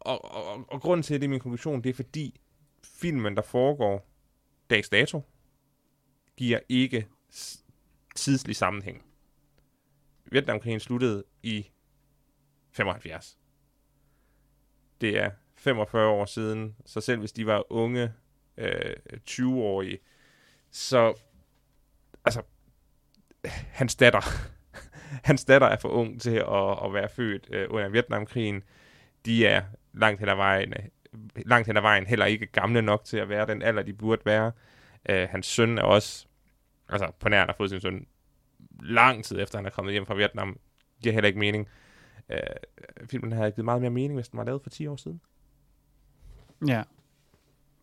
og, 0.00 0.24
og, 0.24 0.46
og, 0.46 0.64
og 0.68 0.80
grunden 0.80 1.02
til, 1.02 1.14
at 1.14 1.20
det 1.20 1.26
er 1.26 1.30
min 1.30 1.40
konklusion, 1.40 1.82
det 1.82 1.90
er 1.90 1.94
fordi, 1.94 2.40
filmen, 2.84 3.36
der 3.36 3.42
foregår 3.42 4.08
dags 4.70 4.88
dato, 4.88 5.22
giver 6.36 6.58
ikke 6.68 7.08
tidslig 8.14 8.56
sammenhæng. 8.56 9.04
Vietnamkrigen 10.24 10.80
sluttede 10.80 11.24
i 11.42 11.70
75. 12.70 13.38
Det 15.00 15.18
er 15.18 15.30
45 15.56 16.08
år 16.08 16.24
siden, 16.24 16.76
så 16.86 17.00
selv 17.00 17.18
hvis 17.18 17.32
de 17.32 17.46
var 17.46 17.72
unge 17.72 18.12
øh, 18.56 18.96
20-årige, 19.30 19.98
så 20.70 21.14
altså 22.24 22.42
hans 23.50 23.96
datter 23.96 24.20
hans 25.28 25.44
datter 25.44 25.66
er 25.66 25.76
for 25.76 25.88
ung 25.88 26.20
til 26.20 26.36
at, 26.36 26.84
at 26.84 26.92
være 26.94 27.08
født 27.08 27.48
øh, 27.50 27.66
under 27.70 27.88
Vietnamkrigen. 27.88 28.62
De 29.26 29.46
er 29.46 29.62
langt 29.92 30.20
hen 30.20 30.28
ad 30.28 30.36
vejen 30.36 30.74
langt 31.36 31.66
hen 31.66 31.76
ad 31.76 31.82
vejen 31.82 32.06
heller 32.06 32.26
ikke 32.26 32.46
gamle 32.46 32.82
nok 32.82 33.04
til 33.04 33.16
at 33.16 33.28
være 33.28 33.46
den 33.46 33.62
alder, 33.62 33.82
de 33.82 33.92
burde 33.92 34.22
være. 34.24 34.52
Uh, 35.10 35.30
hans 35.30 35.46
søn 35.46 35.78
er 35.78 35.82
også, 35.82 36.26
altså 36.88 37.12
på 37.20 37.28
nær, 37.28 37.46
har 37.46 37.54
fået 37.56 37.70
sin 37.70 37.80
søn 37.80 38.06
lang 38.80 39.24
tid 39.24 39.40
efter, 39.40 39.58
han 39.58 39.66
er 39.66 39.70
kommet 39.70 39.92
hjem 39.92 40.06
fra 40.06 40.14
Vietnam. 40.14 40.58
Giver 41.02 41.12
heller 41.12 41.26
ikke 41.26 41.38
mening. 41.38 41.68
Uh, 42.28 43.06
filmen 43.10 43.32
havde 43.32 43.50
givet 43.50 43.64
meget 43.64 43.80
mere 43.80 43.90
mening, 43.90 44.14
hvis 44.14 44.28
den 44.28 44.38
var 44.38 44.44
lavet 44.44 44.62
for 44.62 44.70
10 44.70 44.86
år 44.86 44.96
siden. 44.96 45.20
Ja. 46.66 46.82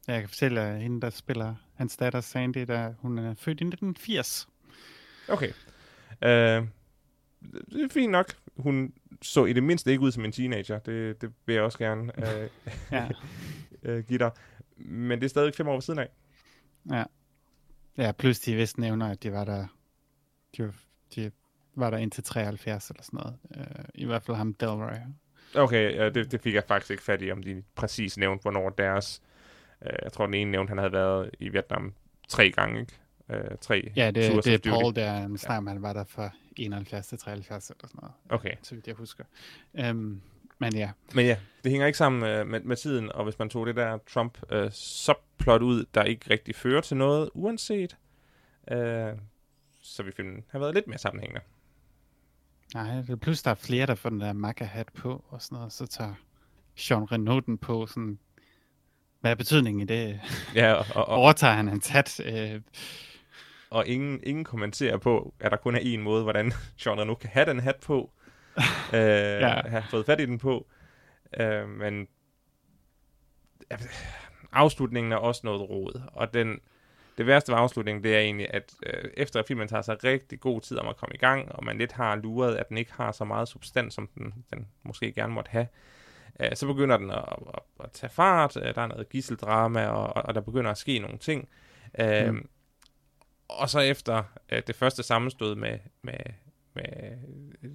Jeg 0.07 0.19
kan 0.19 0.29
fortælle, 0.29 0.61
at 0.61 0.81
hende, 0.81 1.01
der 1.01 1.09
spiller 1.09 1.55
hans 1.75 1.97
datter 1.97 2.21
Sandy, 2.21 2.65
der, 2.67 2.93
hun 2.99 3.17
er 3.17 3.33
født 3.33 3.61
i 3.61 3.63
1980. 3.63 4.47
Okay. 5.29 5.49
Uh, 6.21 6.67
det 7.71 7.83
er 7.83 7.89
fint 7.91 8.11
nok. 8.11 8.33
Hun 8.59 8.93
så 9.21 9.45
i 9.45 9.53
det 9.53 9.63
mindste 9.63 9.91
ikke 9.91 10.03
ud 10.03 10.11
som 10.11 10.25
en 10.25 10.31
teenager. 10.31 10.79
Det, 10.79 11.21
det 11.21 11.33
vil 11.45 11.53
jeg 11.53 11.63
også 11.63 11.77
gerne 11.77 12.11
øh, 12.17 12.49
ja. 12.91 13.09
øh, 13.83 14.03
give 14.03 14.19
dig. 14.19 14.31
Men 14.77 15.19
det 15.19 15.25
er 15.25 15.29
stadig 15.29 15.55
fem 15.55 15.67
år 15.67 15.79
siden 15.79 15.99
af. 15.99 16.09
Ja. 16.89 17.03
Ja, 17.97 18.11
plus 18.11 18.39
de 18.39 18.55
vist 18.55 18.77
nævner, 18.77 19.11
at 19.11 19.23
de 19.23 19.31
var 19.31 19.45
der, 19.45 19.67
de 20.57 20.63
var, 20.63 20.73
de 21.15 21.31
var 21.75 21.89
der 21.89 21.97
indtil 21.97 22.23
73 22.23 22.89
eller 22.89 23.03
sådan 23.03 23.17
noget. 23.17 23.37
Øh, 23.57 23.85
I 23.95 24.05
hvert 24.05 24.23
fald 24.23 24.37
ham 24.37 24.53
Delroy. 24.53 24.95
Okay, 25.55 25.95
ja, 25.95 26.09
det, 26.09 26.31
det 26.31 26.41
fik 26.41 26.53
jeg 26.53 26.63
faktisk 26.67 26.91
ikke 26.91 27.03
fat 27.03 27.21
i, 27.21 27.31
om 27.31 27.43
de 27.43 27.63
præcis 27.75 28.17
nævnte, 28.17 28.41
hvornår 28.41 28.69
deres... 28.69 29.21
Øh, 29.85 29.93
jeg 30.03 30.11
tror, 30.11 30.25
den 30.25 30.33
ene 30.33 30.51
nævnte, 30.51 30.71
han 30.71 30.77
havde 30.77 30.91
været 30.91 31.29
i 31.39 31.49
Vietnam 31.49 31.93
tre 32.27 32.51
gange, 32.51 32.79
ikke? 32.79 32.93
Øh, 33.29 33.57
tre 33.61 33.91
ja, 33.95 34.11
det, 34.11 34.45
det 34.45 34.53
er 34.53 34.71
Paul, 34.71 34.95
der 34.95 35.37
snakker, 35.37 35.69
ja. 35.69 35.73
han 35.73 35.81
var 35.81 35.93
der 35.93 36.03
for 36.03 36.33
71 36.65 37.07
til 37.07 37.17
73 37.17 37.69
eller 37.69 37.87
sådan 37.87 37.99
noget. 38.01 38.13
Okay. 38.29 38.53
Så 38.61 38.75
vidt 38.75 38.87
jeg 38.87 38.95
husker. 38.95 39.23
Um, 39.89 40.21
men 40.59 40.75
ja. 40.75 40.91
Men 41.13 41.25
ja, 41.25 41.37
det 41.63 41.71
hænger 41.71 41.87
ikke 41.87 41.97
sammen 41.97 42.41
uh, 42.41 42.47
med, 42.47 42.59
med 42.59 42.75
tiden, 42.75 43.11
og 43.11 43.23
hvis 43.23 43.39
man 43.39 43.49
tog 43.49 43.67
det 43.67 43.75
der 43.75 43.97
Trump 43.97 44.37
uh, 44.55 44.71
subplot 44.71 45.61
ud, 45.61 45.85
der 45.93 46.03
ikke 46.03 46.29
rigtig 46.29 46.55
fører 46.55 46.81
til 46.81 46.97
noget, 46.97 47.29
uanset, 47.33 47.97
uh, 48.71 48.77
så 49.81 50.03
vil 50.03 50.13
filmen 50.15 50.43
have 50.49 50.61
været 50.61 50.73
lidt 50.73 50.87
mere 50.87 50.97
sammenhængende. 50.97 51.41
Nej, 52.73 52.95
det 52.95 53.09
er 53.09 53.15
plus 53.15 53.41
der 53.41 53.51
er 53.51 53.55
flere, 53.55 53.85
der 53.85 53.95
får 53.95 54.09
den 54.09 54.19
der 54.19 54.33
MAGA-hat 54.33 54.87
på, 54.93 55.25
og 55.29 55.41
sådan 55.41 55.55
noget, 55.55 55.73
så 55.73 55.87
tager 55.87 56.13
Jean 56.89 57.11
Renaud 57.11 57.41
den 57.41 57.57
på, 57.57 57.87
sådan, 57.87 58.19
hvad 59.19 59.31
er 59.31 59.35
betydningen 59.35 59.81
i 59.81 59.85
det? 59.85 60.19
Ja, 60.55 60.73
og, 60.73 60.85
og, 60.95 61.05
Overtager 61.05 61.53
han 61.53 61.67
hans 61.67 61.87
hat? 61.87 62.19
Øh, 62.25 62.61
og 63.69 63.87
ingen, 63.87 64.19
ingen 64.23 64.43
kommenterer 64.43 64.97
på, 64.97 65.33
at 65.39 65.51
der 65.51 65.57
kun 65.57 65.75
er 65.75 65.79
en 65.79 66.01
måde, 66.01 66.23
hvordan 66.23 66.51
Sean 66.77 67.07
nu 67.07 67.15
kan 67.15 67.29
have 67.29 67.45
den 67.45 67.59
hat 67.59 67.75
på, 67.75 68.11
øh, 68.93 68.99
ja. 69.41 69.61
have 69.67 69.83
fået 69.89 70.05
fat 70.05 70.19
i 70.19 70.25
den 70.25 70.37
på. 70.37 70.67
Øh, 71.39 71.69
men 71.69 72.07
afslutningen 74.51 75.11
er 75.11 75.17
også 75.17 75.41
noget 75.43 75.69
råd, 75.69 76.01
og 76.13 76.33
den, 76.33 76.59
det 77.17 77.27
værste 77.27 77.51
ved 77.51 77.59
afslutningen, 77.59 78.03
det 78.03 78.15
er 78.15 78.19
egentlig, 78.19 78.53
at 78.53 78.73
øh, 78.85 79.11
efter 79.17 79.39
at 79.39 79.47
filmen 79.47 79.67
tager 79.67 79.81
sig 79.81 80.03
rigtig 80.03 80.39
god 80.39 80.61
tid 80.61 80.77
om 80.77 80.87
at 80.87 80.97
komme 80.97 81.15
i 81.15 81.17
gang, 81.17 81.51
og 81.51 81.65
man 81.65 81.77
lidt 81.77 81.91
har 81.91 82.15
luret, 82.15 82.55
at 82.55 82.69
den 82.69 82.77
ikke 82.77 82.93
har 82.93 83.11
så 83.11 83.25
meget 83.25 83.47
substans, 83.47 83.93
som 83.93 84.07
den, 84.07 84.33
den 84.53 84.67
måske 84.83 85.11
gerne 85.11 85.33
måtte 85.33 85.51
have, 85.51 85.67
øh, 86.39 86.55
så 86.55 86.67
begynder 86.67 86.97
den 86.97 87.11
at, 87.11 87.25
at, 87.53 87.59
at 87.83 87.91
tage 87.91 88.09
fart, 88.09 88.57
øh, 88.57 88.75
der 88.75 88.81
er 88.81 88.87
noget 88.87 89.09
gisseldrama, 89.09 89.87
og, 89.87 90.25
og 90.25 90.35
der 90.35 90.41
begynder 90.41 90.71
at 90.71 90.77
ske 90.77 90.99
nogle 90.99 91.17
ting. 91.17 91.49
Øh, 91.99 92.33
mm. 92.33 92.49
Og 93.49 93.69
så 93.69 93.79
efter 93.79 94.23
øh, 94.49 94.61
det 94.67 94.75
første 94.75 95.03
sammenstød 95.03 95.55
med, 95.55 95.79
med, 96.01 96.19
med 96.73 96.83
øh, 97.63 97.71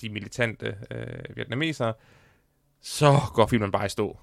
de 0.00 0.08
militante 0.08 0.78
øh, 0.90 1.36
vietnamesere, 1.36 1.94
så 2.80 3.18
går 3.34 3.46
filmen 3.46 3.70
bare 3.70 3.86
i 3.86 3.88
stå. 3.88 4.18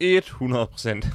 100 0.00 0.66
procent. 0.66 1.04
Ja. 1.04 1.10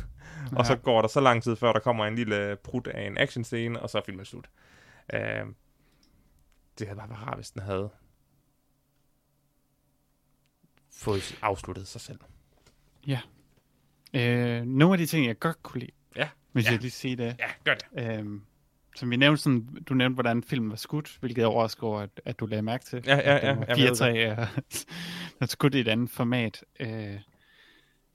Og 0.58 0.66
så 0.66 0.76
går 0.76 1.02
der 1.02 1.08
så 1.08 1.20
lang 1.20 1.44
tid, 1.44 1.56
før 1.56 1.74
der 1.74 1.80
kommer 1.80 2.06
en 2.06 2.16
lille 2.16 2.58
prut 2.64 2.88
af 2.88 3.08
en 3.08 3.18
actionscene, 3.18 3.82
og 3.82 3.90
så 3.90 3.98
er 3.98 4.02
filmen 4.06 4.26
slut. 4.26 4.50
Uh, 5.14 5.20
det 6.80 6.88
havde 6.88 6.98
bare 6.98 7.10
været 7.10 7.22
rart, 7.22 7.38
hvis 7.38 7.52
den 7.52 7.62
havde 7.62 7.90
fået 10.92 11.40
afsluttet 11.42 11.88
sig 11.88 12.02
selv. 12.02 12.20
Ja. 13.08 13.20
Øh, 14.14 14.66
nogle 14.66 14.94
af 14.94 14.98
de 14.98 15.06
ting, 15.06 15.26
jeg 15.28 15.40
godt 15.40 15.64
kunne 15.64 15.80
lide, 15.80 15.92
ja. 16.16 16.30
hvis 16.52 16.66
ja. 16.66 16.72
jeg 16.72 16.80
lige 16.80 16.92
sige 16.92 17.16
det. 17.16 17.36
Ja, 17.40 17.50
gør 17.64 17.74
det. 17.74 18.20
Øh, 18.20 18.42
som 18.96 19.12
vi 19.12 19.16
nævnte, 19.16 19.42
sådan, 19.42 19.68
du 19.90 19.94
nævnte, 19.94 20.14
hvordan 20.14 20.44
filmen 20.44 20.70
var 20.70 20.76
skudt, 20.76 21.18
hvilket 21.20 21.38
jeg 21.38 21.48
overrasker 21.48 21.88
over, 21.88 22.00
at, 22.00 22.22
at 22.26 22.40
du 22.40 22.46
lagde 22.46 22.62
mærke 22.62 22.86
til. 22.86 23.04
Ja, 23.06 23.16
ja, 23.16 23.48
ja. 23.48 23.58
ja 23.68 23.76
4 23.96 24.18
er, 25.42 25.46
skudt 25.46 25.76
i 25.76 25.80
et 25.80 25.88
andet 25.88 26.10
format. 26.10 26.66
Øh, 26.80 27.20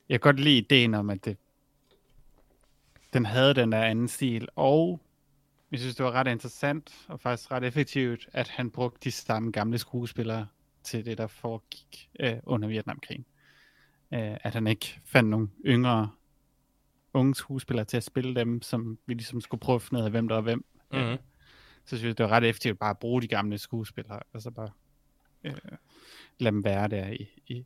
jeg 0.09 0.21
kan 0.21 0.21
godt 0.21 0.41
lide 0.41 0.59
ideen 0.59 0.95
om, 0.95 1.11
at 1.11 1.25
det, 1.25 1.37
den 3.13 3.27
havde 3.27 3.55
den 3.55 3.73
der 3.73 3.83
anden 3.83 4.09
stil, 4.09 4.49
og 4.57 5.01
jeg 5.71 5.81
synes, 5.81 5.97
det 5.97 6.05
var 6.05 6.13
ret 6.13 6.27
interessant 6.27 6.93
og 7.09 7.21
faktisk 7.21 7.51
ret 7.53 7.65
effektivt, 7.65 8.29
at 8.33 8.49
han 8.49 8.71
brugte 8.71 8.99
de 9.05 9.11
samme 9.11 9.51
gamle 9.51 9.79
skuespillere 9.79 10.47
til 10.83 11.05
det, 11.05 11.19
der 11.19 11.27
foregik 11.27 12.11
øh, 12.21 12.37
under 12.47 12.69
Vietnamkrigen. 12.69 13.25
Øh, 14.15 14.37
at 14.41 14.55
han 14.55 14.67
ikke 14.67 15.01
fandt 15.05 15.31
nogle 15.31 15.49
yngre 15.67 16.11
unge 17.19 17.35
skuespillere 17.35 17.85
til 17.85 17.97
at 17.97 18.05
spille 18.05 18.35
dem, 18.35 18.63
som 18.63 18.99
vi 19.07 19.15
ligesom 19.15 19.41
skulle 19.41 19.61
prøve 19.61 19.77
at 19.77 19.83
finde 19.83 20.01
ud 20.01 20.05
af, 20.05 20.11
hvem 20.11 20.29
der 20.29 20.35
var 20.35 20.43
hvem. 20.43 20.65
Mm-hmm. 20.93 21.17
Så 21.85 21.97
synes 21.97 22.05
jeg, 22.05 22.19
det 22.19 22.25
var 22.25 22.31
ret 22.31 22.45
effektivt 22.45 22.79
bare 22.79 22.91
at 22.91 22.99
bruge 22.99 23.23
de 23.23 23.29
gamle 23.29 23.59
skuespillere, 23.59 24.21
og 24.33 24.43
så 24.43 24.51
bare 24.51 24.71
øh, 25.45 25.53
lade 26.39 26.55
dem 26.55 26.65
være 26.65 26.89
der 26.89 27.07
i, 27.09 27.29
i, 27.47 27.65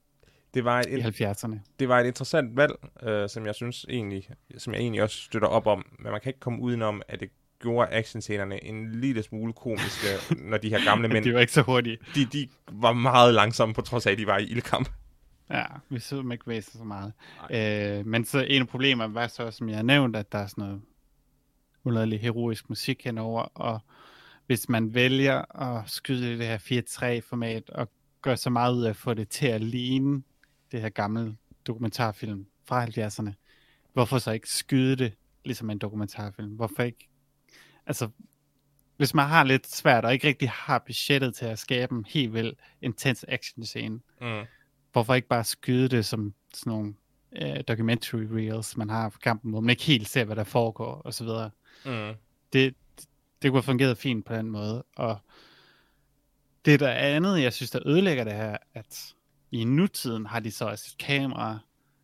det 0.55 0.65
var 0.65 0.81
et, 0.81 1.21
i 1.21 1.25
70'erne. 1.25 1.59
Det 1.79 1.89
var 1.89 2.01
et 2.01 2.07
interessant 2.07 2.57
valg, 2.57 2.73
øh, 3.03 3.29
som 3.29 3.47
jeg 3.47 3.55
synes 3.55 3.87
egentlig, 3.89 4.29
som 4.59 4.73
jeg 4.73 4.81
egentlig 4.81 5.03
også 5.03 5.17
støtter 5.17 5.49
op 5.49 5.67
om, 5.67 5.87
men 5.99 6.13
man 6.13 6.21
kan 6.21 6.31
ikke 6.31 6.41
komme 6.41 6.61
udenom, 6.61 7.03
at 7.09 7.21
det 7.21 7.31
gjorde 7.61 7.91
actionscenerne 7.93 8.65
en 8.65 9.01
lille 9.01 9.23
smule 9.23 9.53
komiske, 9.53 10.07
når 10.51 10.59
de 10.59 10.69
her 10.69 10.85
gamle 10.85 11.09
mænd... 11.09 11.25
de 11.25 11.35
var 11.35 11.41
ikke 11.41 11.53
så 11.53 11.63
hurtige. 11.63 11.99
De, 12.15 12.25
de 12.25 12.49
var 12.73 12.93
meget 12.93 13.35
langsomme, 13.35 13.75
på 13.75 13.81
trods 13.81 14.07
af, 14.07 14.13
at 14.13 14.19
de 14.19 14.27
var 14.27 14.39
i 14.39 14.45
ildkamp. 14.45 14.89
Ja, 15.51 15.65
vi 15.89 15.99
så 15.99 16.17
dem 16.17 16.33
ikke 16.33 16.47
væse 16.47 16.79
så 16.79 16.85
meget. 16.85 17.13
Øh, 17.51 18.07
men 18.07 18.25
så 18.25 18.39
en 18.39 18.63
af 18.63 18.69
problemerne 18.69 19.15
var 19.15 19.27
så, 19.27 19.51
som 19.51 19.69
jeg 19.69 19.77
har 19.77 19.83
nævnt, 19.83 20.17
at 20.17 20.33
der 20.33 20.39
er 20.39 20.47
sådan 20.47 20.65
noget 20.65 20.83
underlig 21.85 22.21
heroisk 22.21 22.69
musik 22.69 23.05
henover, 23.05 23.43
og 23.43 23.81
hvis 24.47 24.69
man 24.69 24.95
vælger 24.95 25.63
at 25.63 25.91
skyde 25.91 26.35
i 26.35 26.39
det 26.39 26.47
her 26.47 26.59
4-3-format, 26.59 27.71
og 27.71 27.91
gør 28.23 28.35
så 28.35 28.51
meget 28.51 28.75
ud 28.75 28.85
af 28.85 28.91
at 28.91 28.97
få 28.97 29.15
det 29.15 29.29
til 29.29 29.47
at 29.47 29.61
ligne 29.61 30.23
det 30.73 30.81
her 30.81 30.89
gamle 30.89 31.37
dokumentarfilm 31.67 32.47
fra 32.65 32.87
70'erne, 32.87 33.33
hvorfor 33.93 34.19
så 34.19 34.31
ikke 34.31 34.51
skyde 34.51 34.97
det 34.97 35.15
ligesom 35.45 35.71
en 35.71 35.79
dokumentarfilm? 35.79 36.51
Hvorfor 36.51 36.83
ikke? 36.83 37.09
Altså, 37.87 38.09
hvis 38.97 39.15
man 39.15 39.29
har 39.29 39.45
lidt 39.45 39.67
svært 39.67 40.05
og 40.05 40.13
ikke 40.13 40.29
rigtig 40.29 40.51
har 40.51 40.79
budgettet 40.87 41.35
til 41.35 41.45
at 41.45 41.59
skabe 41.59 41.95
en 41.95 42.05
helt 42.09 42.33
vildt 42.35 42.59
intens 42.83 43.25
action 43.29 43.65
scene, 43.65 44.01
mm 44.21 44.45
hvorfor 44.93 45.15
ikke 45.15 45.29
bare 45.29 45.45
skyde 45.45 45.89
det 45.89 46.05
som 46.07 46.35
sådan 46.55 46.71
nogle 46.71 46.95
uh, 47.43 47.61
documentary 47.69 48.23
reels, 48.33 48.77
man 48.77 48.91
har 48.91 49.09
for 49.09 49.19
kampen, 49.19 49.51
hvor 49.51 49.61
man 49.61 49.71
ikke 49.71 49.83
helt 49.83 50.09
ser, 50.09 50.25
hvad 50.25 50.37
der 50.37 50.45
foregår, 50.45 50.95
og 50.95 51.15
så 51.15 51.25
videre. 51.25 51.51
Mm. 51.85 52.15
Det, 52.53 52.75
det 53.43 53.51
kunne 53.51 53.59
have 53.59 53.63
fungeret 53.63 53.99
fint 53.99 54.27
på 54.27 54.35
den 54.35 54.51
måde, 54.51 54.85
og 54.97 55.19
det 56.65 56.81
der 56.81 56.91
andet, 56.93 57.43
jeg 57.43 57.53
synes, 57.53 57.71
der 57.71 57.87
ødelægger 57.87 58.25
det 58.25 58.33
her, 58.33 58.57
at 58.75 59.15
i 59.51 59.65
nutiden 59.65 60.27
har 60.27 60.41
de 60.41 60.51
så 60.51 60.65
også 60.65 60.85
et 60.95 60.99
kamera, 60.99 61.59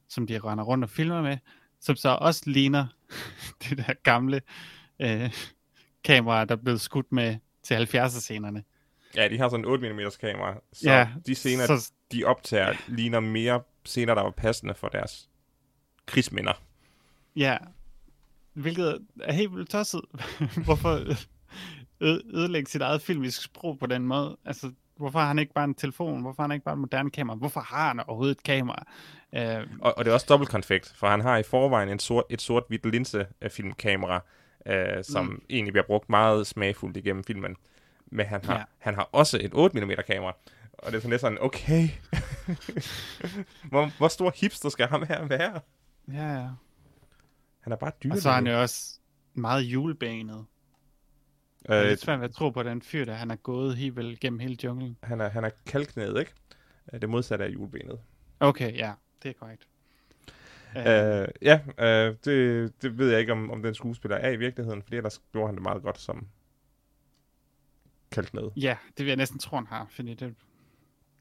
som 0.08 0.26
de 0.26 0.38
render 0.38 0.64
rundt 0.64 0.84
og 0.84 0.90
filmer 0.90 1.22
med, 1.22 1.38
som 1.80 1.96
så 1.96 2.08
også 2.08 2.42
ligner 2.46 2.86
det 3.62 3.78
der 3.78 3.94
gamle 4.02 4.40
uh, 5.04 5.30
kamera, 6.04 6.44
der 6.44 6.56
blev 6.56 6.78
skudt 6.78 7.12
med 7.12 7.36
til 7.62 7.74
70'er-scenerne. 7.74 8.62
Ja, 9.18 9.28
de 9.28 9.38
har 9.38 9.48
sådan 9.48 9.64
en 9.64 9.70
8 9.70 9.92
mm 9.92 10.00
kamera, 10.20 10.54
så 10.72 10.90
ja, 10.90 11.08
de 11.26 11.34
scener, 11.34 11.66
så, 11.66 11.92
de 12.12 12.24
optager, 12.24 12.74
ligner 12.88 13.20
mere 13.20 13.62
scener, 13.84 14.14
der 14.14 14.22
var 14.22 14.30
passende 14.30 14.74
for 14.74 14.88
deres 14.88 15.28
krigsminder. 16.06 16.62
Ja, 17.36 17.56
hvilket 18.52 18.98
er 19.20 19.32
helt 19.32 19.54
vildt 19.54 19.70
tosset. 19.70 20.00
Hvorfor 20.64 21.00
ødelægge 22.00 22.70
sit 22.70 22.82
eget 22.82 23.02
filmisk 23.02 23.42
sprog 23.42 23.78
på 23.78 23.86
den 23.86 24.06
måde? 24.06 24.36
Altså, 24.44 24.72
hvorfor 24.96 25.18
har 25.18 25.26
han 25.26 25.38
ikke 25.38 25.52
bare 25.52 25.64
en 25.64 25.74
telefon? 25.74 26.22
Hvorfor 26.22 26.42
har 26.42 26.48
han 26.48 26.54
ikke 26.54 26.64
bare 26.64 26.74
en 26.74 26.80
moderne 26.80 27.10
kamera? 27.10 27.36
Hvorfor 27.36 27.60
har 27.60 27.88
han 27.88 28.00
overhovedet 28.00 28.36
et 28.36 28.42
kamera? 28.42 28.84
Uh, 29.32 29.70
og, 29.80 29.98
og 29.98 30.04
det 30.04 30.10
er 30.10 30.14
også 30.14 30.26
dobbelt 30.28 30.50
konfekt, 30.50 30.92
for 30.96 31.06
han 31.06 31.20
har 31.20 31.36
i 31.36 31.42
forvejen 31.42 31.88
en 31.88 31.98
sort, 31.98 32.24
et 32.30 32.42
sort-hvidt 32.42 32.86
linse-filmkamera, 32.86 34.20
uh, 34.66 35.02
som 35.02 35.24
mm. 35.24 35.42
egentlig 35.50 35.72
bliver 35.72 35.86
brugt 35.86 36.08
meget 36.08 36.46
smagfuldt 36.46 36.96
igennem 36.96 37.24
filmen 37.24 37.56
men 38.10 38.26
han 38.26 38.44
har, 38.44 38.58
ja. 38.58 38.64
han 38.78 38.94
har 38.94 39.08
også 39.12 39.38
et 39.40 39.50
8 39.54 39.84
mm 39.84 39.90
kamera. 40.06 40.36
Og 40.72 40.92
det 40.92 40.96
er 40.96 41.00
sådan 41.00 41.10
lidt 41.10 41.20
sådan, 41.20 41.38
okay, 41.40 41.88
hvor, 43.70 43.98
hvor 43.98 44.08
stor 44.08 44.32
hipster 44.36 44.68
skal 44.68 44.86
ham 44.86 45.06
her 45.08 45.26
være? 45.26 45.60
Ja, 46.12 46.34
ja. 46.34 46.48
Han 47.60 47.72
er 47.72 47.76
bare 47.76 47.92
dyr. 48.02 48.12
Og 48.12 48.18
så 48.18 48.28
er 48.28 48.34
han 48.34 48.46
jo 48.46 48.60
også 48.60 48.98
meget 49.34 49.62
julebanet. 49.62 50.44
Øh, 51.68 51.76
det 51.76 51.84
er 51.84 51.88
lidt 51.88 52.00
svært 52.00 52.22
at 52.22 52.30
tro 52.30 52.50
på 52.50 52.62
den 52.62 52.82
fyr, 52.82 53.04
der 53.04 53.14
han 53.14 53.30
er 53.30 53.36
gået 53.36 53.76
helt 53.76 53.96
vel 53.96 54.20
gennem 54.20 54.38
hele 54.38 54.56
junglen. 54.64 54.96
Han 55.02 55.20
er, 55.20 55.28
han 55.28 55.44
er 55.44 55.50
kalknædet, 55.66 56.20
ikke? 56.20 56.32
Øh, 56.92 57.00
det 57.00 57.08
modsatte 57.08 57.44
af 57.44 57.48
julebenet. 57.48 57.98
Okay, 58.40 58.76
ja, 58.76 58.92
det 59.22 59.28
er 59.28 59.32
korrekt. 59.32 59.68
Uh, 60.76 60.82
uh, 60.82 61.28
ja, 61.42 61.60
uh, 61.78 62.16
det, 62.24 62.72
det 62.82 62.98
ved 62.98 63.10
jeg 63.10 63.20
ikke, 63.20 63.32
om, 63.32 63.50
om 63.50 63.62
den 63.62 63.74
skuespiller 63.74 64.16
er 64.16 64.30
i 64.30 64.36
virkeligheden, 64.36 64.82
fordi 64.82 64.96
ellers 64.96 65.22
gjorde 65.32 65.48
han 65.48 65.54
det 65.54 65.62
meget 65.62 65.82
godt 65.82 65.98
som, 65.98 66.26
kaldt 68.10 68.34
med. 68.34 68.42
Ja, 68.56 68.76
det 68.98 69.04
vil 69.04 69.06
jeg 69.06 69.16
næsten 69.16 69.38
tro, 69.38 69.56
han 69.56 69.66
har, 69.66 69.86
fordi 69.90 70.14
det, 70.14 70.34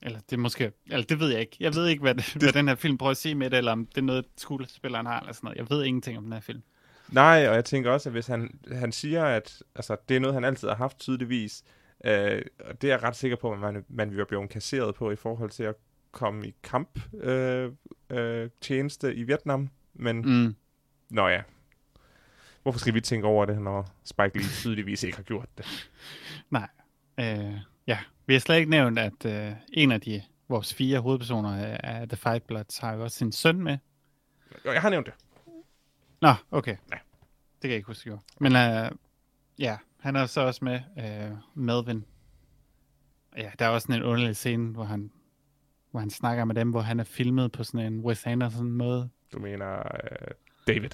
eller 0.02 0.20
det 0.30 0.40
måske, 0.40 0.72
eller 0.86 1.06
det 1.06 1.20
ved 1.20 1.30
jeg 1.30 1.40
ikke. 1.40 1.58
Jeg 1.60 1.76
ved 1.76 1.88
ikke, 1.88 2.02
hvad, 2.02 2.16
det, 2.16 2.34
hvad 2.34 2.54
den 2.54 2.68
her 2.68 2.76
film 2.76 2.98
prøver 2.98 3.12
at 3.12 3.18
sige 3.18 3.36
med 3.36 3.50
det, 3.50 3.58
eller 3.58 3.72
om 3.72 3.86
det 3.86 3.98
er 3.98 4.02
noget, 4.02 4.26
skuespilleren 4.38 5.06
har, 5.06 5.20
eller 5.20 5.34
sådan 5.34 5.48
noget. 5.48 5.58
Jeg 5.58 5.70
ved 5.70 5.84
ingenting 5.84 6.18
om 6.18 6.24
den 6.24 6.34
her 6.34 6.40
film. 6.40 6.62
Nej, 7.10 7.48
og 7.50 7.56
jeg 7.56 7.66
tænker 7.66 7.92
også, 7.92 8.10
at 8.10 8.14
hvis 8.14 8.28
han, 8.28 8.60
han 8.72 8.92
siger, 8.92 9.26
at 9.26 9.64
altså, 9.76 9.98
det 10.10 10.16
er 10.16 10.20
noget, 10.20 10.34
han 10.34 10.44
altid 10.44 10.68
har 10.68 10.76
haft 10.76 11.00
tydeligvis, 11.00 11.64
øh, 12.06 12.42
og 12.60 12.82
det 12.82 12.90
er 12.90 12.94
jeg 12.94 13.04
ret 13.04 13.16
sikker 13.16 13.38
på, 13.38 13.52
at 13.52 13.60
man, 13.60 13.86
man 13.90 14.18
vil 14.18 14.26
blive 14.26 14.48
kasseret 14.48 14.96
på 14.96 15.12
i 15.12 15.16
forhold 15.16 15.50
til 15.50 15.64
at 15.64 15.76
komme 16.12 16.48
i 16.48 16.56
kamp 16.64 17.00
øh, 17.14 17.72
øh, 18.10 18.50
tjeneste 18.62 19.16
i 19.16 19.24
Vietnam, 19.24 19.70
men 19.94 20.22
mm. 20.22 20.56
nå 21.10 21.28
ja, 21.28 21.42
hvorfor 22.64 22.80
skal 22.80 22.94
vi 22.94 23.02
tænke 23.02 23.28
over 23.28 23.46
det, 23.46 23.62
når 23.62 23.96
Spike 24.04 24.38
Lee 24.38 24.48
tydeligvis 24.48 25.04
ikke 25.04 25.18
har 25.18 25.24
gjort 25.24 25.50
det? 25.58 25.92
Nej. 26.50 26.68
Øh, 27.20 27.60
ja, 27.88 28.00
vi 28.26 28.34
har 28.34 28.40
slet 28.40 28.58
ikke 28.58 28.70
nævnt, 28.70 29.00
at 29.00 29.26
øh, 29.26 29.54
en 29.74 29.92
af 29.92 30.02
de 30.02 30.22
vores 30.48 30.74
fire 30.74 31.00
hovedpersoner 31.00 31.78
af 31.84 32.10
The 32.10 32.18
Five 32.18 32.40
Bloods 32.40 32.78
har 32.78 32.94
jo 32.94 33.04
også 33.04 33.18
sin 33.18 33.32
søn 33.32 33.64
med. 33.64 33.78
Jo, 34.66 34.72
jeg 34.72 34.82
har 34.82 34.90
nævnt 34.90 35.06
det. 35.06 35.14
Nå, 36.22 36.34
okay. 36.52 36.78
Ja. 36.92 36.98
Det 37.56 37.62
kan 37.62 37.70
jeg 37.70 37.78
ikke 37.78 37.88
huske, 37.88 38.10
jo. 38.10 38.20
Men 38.40 38.56
øh, 38.56 38.92
ja, 39.60 39.78
han 40.00 40.16
er 40.16 40.26
så 40.26 40.42
også 40.42 40.66
med, 40.66 40.80
øh, 41.00 41.38
Melvin. 41.54 42.06
Ja, 43.38 43.52
der 43.60 43.66
er 43.66 43.70
også 43.70 43.86
sådan 43.86 44.02
en 44.02 44.08
underlig 44.08 44.36
scene, 44.36 44.72
hvor 44.72 44.84
han, 44.84 45.12
hvor 45.92 46.00
han 46.00 46.10
snakker 46.10 46.46
med 46.46 46.56
dem, 46.56 46.70
hvor 46.70 46.82
han 46.82 47.00
er 47.00 47.04
filmet 47.04 47.52
på 47.52 47.64
sådan 47.64 47.94
en 47.94 48.00
Wes 48.00 48.26
Anderson 48.26 48.72
måde. 48.72 49.10
Du 49.34 49.40
mener 49.40 49.78
øh, 49.78 50.28
David? 50.68 50.90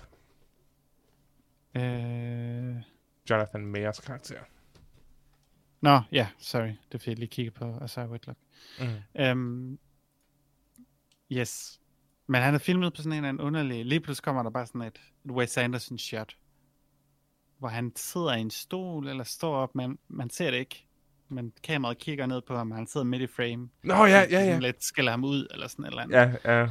Øh... 1.76 2.76
Jonathan 3.30 3.66
Mayers 3.66 4.00
karakter. 4.00 4.40
Nå, 5.84 6.02
ja, 6.12 6.28
sorry. 6.38 6.68
Det 6.68 6.94
er 6.94 6.98
fordi, 6.98 7.10
jeg 7.10 7.20
lige 7.20 7.30
kigge 7.30 7.52
på 7.52 7.78
Asai 7.82 8.08
Whitlock. 8.08 8.40
Mm. 8.80 9.22
Um, 9.32 9.80
yes. 11.32 11.80
Men 12.28 12.42
han 12.42 12.54
er 12.54 12.58
filmet 12.58 12.94
på 12.94 13.02
sådan 13.02 13.12
en 13.12 13.18
eller 13.18 13.30
anden 13.30 13.46
underlig... 13.46 13.86
Lige 13.86 14.00
pludselig 14.00 14.24
kommer 14.24 14.44
der 14.44 14.50
bare 14.50 14.66
sådan 14.66 14.82
et, 14.82 15.02
et 15.26 15.32
Wes 15.32 15.58
Anderson 15.58 15.98
shot, 15.98 16.38
hvor 17.58 17.68
han 17.68 17.92
sidder 17.96 18.34
i 18.34 18.42
en 18.42 18.50
stol 18.50 19.08
eller 19.08 19.24
står 19.24 19.56
op, 19.56 19.76
men 19.76 19.98
man 20.08 20.30
ser 20.30 20.52
det 20.52 20.58
ikke. 20.58 20.88
Men 21.30 21.54
kameraet 21.64 21.98
kigger 21.98 22.26
ned 22.26 22.42
på 22.42 22.58
ham, 22.58 22.72
og 22.72 22.78
han 22.78 22.88
sidder 22.88 23.06
midt 23.06 23.22
i 23.22 23.28
frame. 23.28 23.70
Nå, 23.84 24.06
ja, 24.06 24.26
ja, 24.30 24.40
ja. 24.40 24.60
Lidt 24.60 24.84
skælder 24.84 25.12
ham 25.12 25.24
ud, 25.24 25.48
eller 25.52 25.68
sådan 25.68 25.86
et 25.86 25.90
eller 25.90 26.02
andet. 26.02 26.40
Ja, 26.46 26.60
ja. 26.60 26.70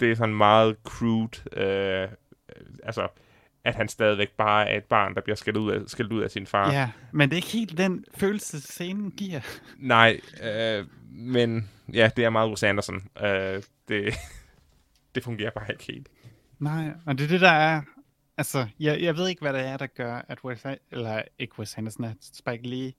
Det 0.00 0.10
er 0.10 0.14
sådan 0.14 0.34
meget 0.34 0.76
crude. 0.84 1.60
Øh, 1.60 2.08
altså, 2.82 3.08
at 3.64 3.74
han 3.74 3.88
stadigvæk 3.88 4.30
bare 4.30 4.68
er 4.68 4.76
et 4.76 4.84
barn, 4.84 5.14
der 5.14 5.20
bliver 5.20 5.36
skældt 5.36 5.58
ud 5.58 5.70
af, 5.70 5.80
skældt 5.86 6.12
ud 6.12 6.22
af 6.22 6.30
sin 6.30 6.46
far. 6.46 6.72
Ja, 6.72 6.90
men 7.12 7.30
det 7.30 7.34
er 7.34 7.38
ikke 7.38 7.48
helt 7.48 7.78
den 7.78 8.04
følelse, 8.14 8.60
scenen 8.60 9.10
giver. 9.10 9.40
Nej, 9.78 10.20
øh, 10.42 10.86
men 11.10 11.70
ja, 11.92 12.10
det 12.16 12.24
er 12.24 12.30
meget 12.30 12.50
Wes 12.50 12.62
Anderson. 12.62 13.08
Øh, 13.22 13.62
det, 13.88 14.14
det 15.14 15.24
fungerer 15.24 15.50
bare 15.50 15.72
ikke 15.72 15.84
helt. 15.84 16.08
Nej, 16.58 16.90
og 17.06 17.18
det 17.18 17.24
er 17.24 17.28
det, 17.28 17.40
der 17.40 17.50
er... 17.50 17.82
Altså, 18.36 18.66
jeg, 18.80 19.02
jeg 19.02 19.16
ved 19.16 19.28
ikke, 19.28 19.40
hvad 19.40 19.52
det 19.52 19.60
er, 19.60 19.76
der 19.76 19.86
gør, 19.86 20.22
at 20.28 20.44
Wes, 20.44 20.66
eller 20.90 21.22
ikke 21.38 21.58
Wes 21.58 21.78
Anderson, 21.78 22.04
at 22.04 22.16
Spike 22.20 22.68
Lee, 22.68 22.92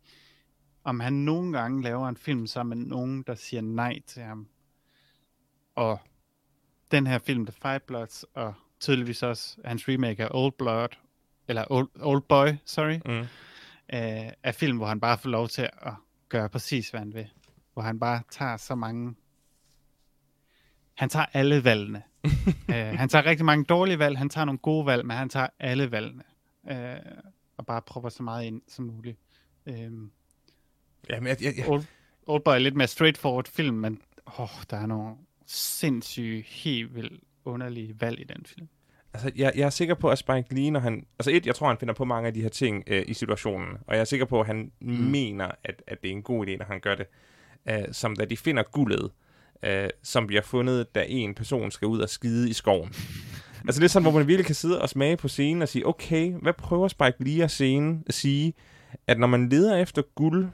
om 0.84 1.00
han 1.00 1.14
nogle 1.14 1.60
gange 1.60 1.84
laver 1.84 2.10
en 2.10 2.18
film 2.18 2.48
sammen 2.48 2.80
med 2.80 2.88
nogen, 2.88 3.24
der 3.28 3.36
siger 3.36 3.62
nej 3.62 4.00
til 4.08 4.22
ham. 4.22 4.48
Og 5.76 6.00
den 6.92 7.08
her 7.08 7.20
film, 7.20 7.46
The 7.46 7.56
Five 7.62 7.80
Bloods, 7.80 8.26
og 8.34 8.54
tydeligvis 8.84 9.24
også 9.24 9.58
hans 9.66 9.90
remake 9.90 10.24
af 10.24 10.28
Old 10.32 10.54
Blood, 10.58 10.88
eller 11.48 11.66
Old, 11.70 11.90
Old 12.02 12.22
Boy, 12.22 12.48
sorry, 12.66 13.00
Mm. 13.06 13.20
øh, 13.94 14.32
er 14.44 14.52
film, 14.52 14.78
hvor 14.78 14.88
han 14.88 15.00
bare 15.00 15.18
får 15.18 15.30
lov 15.30 15.48
til 15.48 15.70
at 15.82 15.94
gøre 16.30 16.50
præcis, 16.50 16.90
hvad 16.90 17.00
han 17.00 17.14
vil. 17.14 17.28
Hvor 17.74 17.82
han 17.82 18.00
bare 18.00 18.22
tager 18.32 18.58
så 18.58 18.76
mange... 18.76 19.16
Han 20.94 21.10
tager 21.10 21.26
alle 21.34 21.64
valgene. 21.64 22.04
øh, 22.70 22.76
han 22.76 23.10
tager 23.10 23.26
rigtig 23.26 23.46
mange 23.46 23.66
dårlige 23.66 24.00
valg, 24.00 24.18
han 24.18 24.30
tager 24.30 24.46
nogle 24.46 24.60
gode 24.60 24.86
valg, 24.86 25.06
men 25.06 25.18
han 25.18 25.30
tager 25.30 25.48
alle 25.60 25.92
valgene. 25.92 26.24
Øh, 26.72 26.96
og 27.58 27.66
bare 27.66 27.82
prøver 27.82 28.10
så 28.10 28.24
meget 28.24 28.46
ind 28.46 28.62
som 28.68 28.86
muligt. 28.86 29.18
Øh, 29.66 29.76
Jamen, 29.76 30.10
jeg, 31.10 31.38
jeg, 31.42 31.54
jeg, 31.58 31.70
Old, 31.70 31.84
Oldboy 32.28 32.54
er 32.54 32.60
lidt 32.60 32.76
mere 32.76 32.88
straightforward 32.88 33.48
film, 33.48 33.76
men 33.76 34.02
åh, 34.40 34.48
der 34.70 34.78
er 34.78 34.86
nogle 34.86 35.16
sindssyge, 35.46 36.42
helt 36.42 36.96
vildt 36.96 37.24
underlige 37.46 37.96
valg 38.02 38.20
i 38.20 38.24
den 38.24 38.46
film. 38.46 38.68
altså, 39.14 39.32
jeg, 39.36 39.52
jeg 39.56 39.66
er 39.66 39.70
sikker 39.70 39.96
på, 39.96 40.10
at 40.10 40.18
Spike 40.18 40.56
Lee, 40.56 40.72
når 40.72 40.80
han... 40.80 41.06
Altså 41.20 41.32
et, 41.32 41.46
jeg 41.46 41.56
tror, 41.56 41.68
han 41.68 41.78
finder 41.78 41.94
på 41.94 42.06
mange 42.06 42.28
af 42.28 42.34
de 42.34 42.42
her 42.42 42.50
ting 42.50 42.84
øh, 42.88 43.04
i 43.08 43.14
situationen. 43.14 43.78
Og 43.88 43.96
jeg 43.96 44.02
er 44.02 44.06
sikker 44.06 44.26
på, 44.26 44.40
at 44.40 44.48
han 44.48 44.72
mm. 44.82 44.94
mener, 44.94 45.52
at, 45.64 45.84
at 45.88 46.02
det 46.02 46.08
er 46.08 46.12
en 46.12 46.24
god 46.24 46.48
idé, 46.48 46.58
når 46.58 46.66
han 46.66 46.80
gør 46.80 46.96
det. 46.96 47.06
Øh, 47.70 47.84
som 47.92 48.16
da 48.16 48.26
de 48.26 48.38
finder 48.38 48.64
guldet, 48.64 49.12
øh, 49.64 49.90
som 50.04 50.28
bliver 50.28 50.42
fundet, 50.42 50.96
da 50.96 51.06
en 51.08 51.34
person 51.34 51.72
skal 51.72 51.88
ud 51.88 52.00
og 52.00 52.10
skide 52.10 52.50
i 52.50 52.54
skoven. 52.54 52.94
altså 53.68 53.80
det 53.80 53.86
er 53.86 53.90
sådan, 53.90 54.04
hvor 54.04 54.20
man 54.20 54.28
virkelig 54.28 54.46
kan 54.46 54.56
sidde 54.56 54.82
og 54.82 54.90
smage 54.90 55.18
på 55.18 55.28
scenen 55.28 55.62
og 55.62 55.70
sige, 55.70 55.88
okay, 55.88 56.34
hvad 56.42 56.54
prøver 56.54 56.88
Spike 56.88 57.16
Lee 57.20 57.44
at 57.44 57.52
scene, 57.52 58.04
at 58.08 58.14
sige, 58.14 58.54
at 59.08 59.20
når 59.20 59.28
man 59.28 59.50
leder 59.50 59.78
efter 59.78 60.02
guld, 60.16 60.48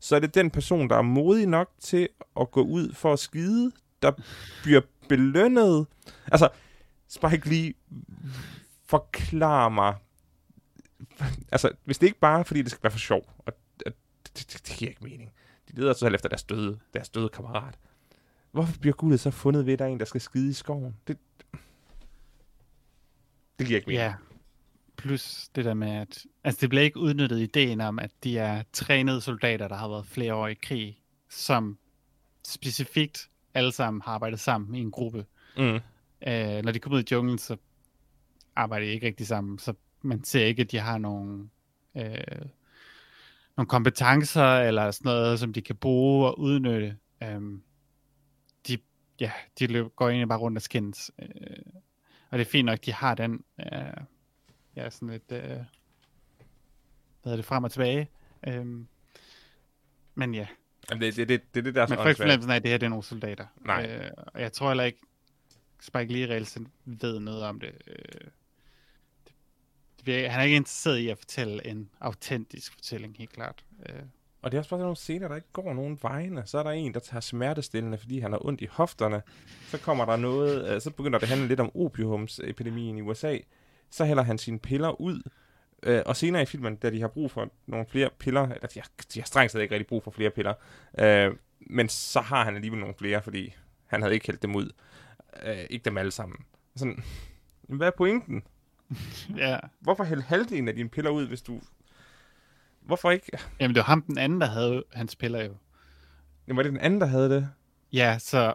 så 0.00 0.16
er 0.16 0.20
det 0.20 0.34
den 0.34 0.50
person, 0.50 0.88
der 0.88 0.96
er 0.96 1.02
modig 1.02 1.46
nok 1.46 1.70
til 1.80 2.08
at 2.40 2.50
gå 2.50 2.62
ud 2.62 2.92
for 2.94 3.12
at 3.12 3.18
skide, 3.18 3.72
der 4.02 4.12
bliver 4.62 4.80
belønnet. 5.08 5.86
Altså, 6.26 6.48
Spike 7.08 7.48
Lee 7.48 7.74
forklar 8.84 9.68
mig, 9.68 9.94
altså, 11.52 11.70
hvis 11.84 11.98
det 11.98 12.06
ikke 12.06 12.18
bare 12.18 12.40
er, 12.40 12.42
fordi 12.42 12.62
det 12.62 12.70
skal 12.70 12.82
være 12.82 12.90
for 12.90 12.98
sjov, 12.98 13.34
og, 13.38 13.52
og 13.86 13.92
det, 14.26 14.52
det, 14.52 14.62
det, 14.66 14.76
giver 14.76 14.88
ikke 14.88 15.04
mening. 15.04 15.32
De 15.68 15.80
leder 15.80 15.92
så 15.92 15.98
selv 15.98 16.14
efter 16.14 16.28
deres 16.28 16.42
døde, 16.42 16.78
deres 16.94 17.08
døde 17.08 17.28
kammerat. 17.28 17.78
Hvorfor 18.50 18.78
bliver 18.80 18.94
guldet 18.94 19.20
så 19.20 19.30
fundet 19.30 19.66
ved, 19.66 19.72
at 19.72 19.78
der 19.78 19.84
er 19.84 19.88
en, 19.88 19.98
der 19.98 20.04
skal 20.04 20.20
skide 20.20 20.50
i 20.50 20.52
skoven? 20.52 20.96
Det, 21.06 21.18
det 23.58 23.66
giver 23.66 23.78
ikke 23.78 23.86
mening. 23.86 24.02
Ja. 24.02 24.14
Plus 24.96 25.48
det 25.54 25.64
der 25.64 25.74
med, 25.74 25.90
at 25.90 26.26
altså 26.44 26.60
det 26.60 26.68
bliver 26.68 26.82
ikke 26.82 26.98
udnyttet 26.98 27.40
ideen 27.40 27.80
om, 27.80 27.98
at 27.98 28.10
de 28.24 28.38
er 28.38 28.62
trænede 28.72 29.20
soldater, 29.20 29.68
der 29.68 29.76
har 29.76 29.88
været 29.88 30.06
flere 30.06 30.34
år 30.34 30.48
i 30.48 30.54
krig, 30.54 31.00
som 31.30 31.78
specifikt 32.46 33.30
alle 33.54 33.72
sammen 33.72 34.02
har 34.02 34.12
arbejdet 34.12 34.40
sammen 34.40 34.74
i 34.74 34.80
en 34.80 34.90
gruppe. 34.90 35.26
Mm. 35.56 35.80
Øh, 36.26 36.62
når 36.64 36.72
de 36.72 36.78
kommer 36.78 36.98
ud 36.98 37.02
i 37.02 37.06
junglen, 37.12 37.38
så 37.38 37.56
arbejder 38.56 38.86
de 38.86 38.92
ikke 38.92 39.06
rigtig 39.06 39.26
sammen, 39.26 39.58
så 39.58 39.74
man 40.02 40.24
ser 40.24 40.44
ikke, 40.44 40.62
at 40.62 40.70
de 40.70 40.78
har 40.78 40.98
nogle, 40.98 41.48
øh, 41.96 42.46
nogle 43.56 43.68
kompetencer 43.68 44.58
eller 44.58 44.90
sådan 44.90 45.08
noget, 45.08 45.40
som 45.40 45.52
de 45.52 45.62
kan 45.62 45.76
bruge 45.76 46.26
og 46.26 46.38
udnytte. 46.38 46.96
Um, 47.36 47.62
de, 48.68 48.78
ja, 49.20 49.32
de 49.58 49.66
løb, 49.66 49.86
går 49.96 50.08
egentlig 50.08 50.28
bare 50.28 50.38
rundt 50.38 50.58
og 50.58 50.62
skændes. 50.62 51.10
Øh, 51.18 51.28
og 52.30 52.38
det 52.38 52.44
er 52.44 52.50
fint 52.50 52.66
nok, 52.66 52.78
de 52.84 52.92
har 52.92 53.14
den, 53.14 53.44
øh, 53.60 54.04
ja, 54.76 54.90
sådan 54.90 55.08
lidt, 55.08 55.32
øh, 55.32 55.40
hvad 55.40 55.64
hedder 57.24 57.36
det, 57.36 57.44
frem 57.44 57.64
og 57.64 57.72
tilbage. 57.72 58.08
Um, 58.46 58.88
men 60.14 60.34
ja, 60.34 60.46
Jamen, 60.90 61.02
det, 61.02 61.16
det, 61.16 61.28
det, 61.28 61.54
det, 61.54 61.64
det, 61.64 61.74
der 61.74 61.82
er 61.82 61.86
så 61.86 61.94
åndssvagt. 61.94 62.16
fornemmelsen 62.16 62.50
af, 62.50 62.56
at 62.56 62.62
det 62.62 62.70
her 62.70 62.78
det 62.78 62.86
er 62.86 62.90
nogle 62.90 63.04
soldater. 63.04 63.46
Nej. 63.64 63.86
Øh, 63.90 64.10
og 64.16 64.40
jeg 64.40 64.52
tror 64.52 64.68
heller 64.68 64.84
ikke, 64.84 64.98
Spike 65.80 66.12
Lee 66.12 66.26
reelt 66.28 66.58
ved 66.84 67.20
noget 67.20 67.42
om 67.42 67.60
det. 67.60 67.70
Øh, 67.86 67.94
det, 69.26 70.06
det 70.06 70.30
han 70.30 70.40
er 70.40 70.44
ikke 70.44 70.56
interesseret 70.56 70.98
i 70.98 71.08
at 71.08 71.18
fortælle 71.18 71.66
en 71.66 71.90
autentisk 72.00 72.72
fortælling, 72.74 73.14
helt 73.18 73.30
klart. 73.32 73.64
Øh, 73.88 73.94
Og 74.42 74.50
det 74.52 74.56
er 74.56 74.60
også 74.60 74.70
bare 74.70 74.80
nogle 74.80 74.96
scener, 74.96 75.28
der 75.28 75.36
ikke 75.36 75.52
går 75.52 75.74
nogen 75.74 75.98
vegne. 76.02 76.42
Så 76.46 76.58
er 76.58 76.62
der 76.62 76.70
en, 76.70 76.94
der 76.94 77.00
tager 77.00 77.20
smertestillende, 77.20 77.98
fordi 77.98 78.18
han 78.18 78.32
har 78.32 78.46
ondt 78.46 78.60
i 78.60 78.66
hofterne. 78.70 79.22
Så 79.68 79.78
kommer 79.78 80.04
der 80.04 80.16
noget, 80.16 80.74
øh, 80.74 80.80
så 80.80 80.90
begynder 80.90 81.18
det 81.18 81.22
at 81.24 81.28
handle 81.30 81.48
lidt 81.48 81.60
om 81.60 81.70
opiumsepidemien 81.76 82.98
i 82.98 83.00
USA. 83.00 83.38
Så 83.90 84.04
hælder 84.04 84.22
han 84.22 84.38
sine 84.38 84.58
piller 84.58 85.00
ud. 85.00 85.22
Øh, 85.82 86.02
og 86.06 86.16
senere 86.16 86.42
i 86.42 86.46
filmen, 86.46 86.76
da 86.76 86.90
de 86.90 87.00
har 87.00 87.08
brug 87.08 87.30
for 87.30 87.50
nogle 87.66 87.86
flere 87.86 88.10
piller, 88.18 88.42
eller 88.42 88.66
de 88.66 88.80
har, 88.80 88.88
de 89.14 89.20
har 89.20 89.26
strengt 89.26 89.52
taget 89.52 89.62
ikke 89.62 89.74
rigtig 89.74 89.86
brug 89.86 90.04
for 90.04 90.10
flere 90.10 90.30
piller, 90.30 90.54
øh, 90.98 91.36
men 91.60 91.88
så 91.88 92.20
har 92.20 92.44
han 92.44 92.54
alligevel 92.54 92.80
nogle 92.80 92.94
flere, 92.98 93.22
fordi 93.22 93.54
han 93.86 94.02
havde 94.02 94.14
ikke 94.14 94.26
hældt 94.26 94.42
dem 94.42 94.56
ud. 94.56 94.70
Øh, 95.42 95.66
ikke 95.70 95.84
dem 95.84 95.98
alle 95.98 96.10
sammen. 96.10 96.38
Sådan, 96.76 97.04
hvad 97.68 97.86
er 97.86 97.92
pointen? 97.96 98.42
ja. 99.36 99.58
Hvorfor 99.80 100.04
hælde 100.04 100.22
halvdelen 100.22 100.68
af 100.68 100.74
dine 100.74 100.88
piller 100.88 101.10
ud, 101.10 101.26
hvis 101.26 101.42
du... 101.42 101.60
Hvorfor 102.80 103.10
ikke? 103.10 103.38
Jamen, 103.60 103.74
det 103.74 103.80
var 103.80 103.86
ham 103.86 104.02
den 104.02 104.18
anden, 104.18 104.40
der 104.40 104.46
havde 104.46 104.84
hans 104.92 105.16
piller 105.16 105.44
jo. 105.44 105.56
Jamen, 106.46 106.56
var 106.56 106.62
det 106.62 106.72
den 106.72 106.80
anden, 106.80 107.00
der 107.00 107.06
havde 107.06 107.30
det? 107.30 107.48
Ja, 107.92 108.18
så 108.18 108.54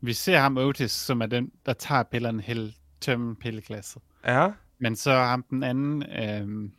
vi 0.00 0.12
ser 0.12 0.38
ham 0.38 0.56
Otis, 0.56 0.90
som 0.90 1.20
er 1.20 1.26
den, 1.26 1.52
der 1.66 1.72
tager 1.72 2.02
pillerne 2.02 2.42
helt 2.42 2.76
tømme 3.00 3.36
pilleglasset. 3.36 4.02
Ja. 4.26 4.50
Men 4.78 4.96
så 4.96 5.12
ham 5.12 5.42
den 5.50 5.62
anden, 5.62 6.02
øh, 6.02 6.70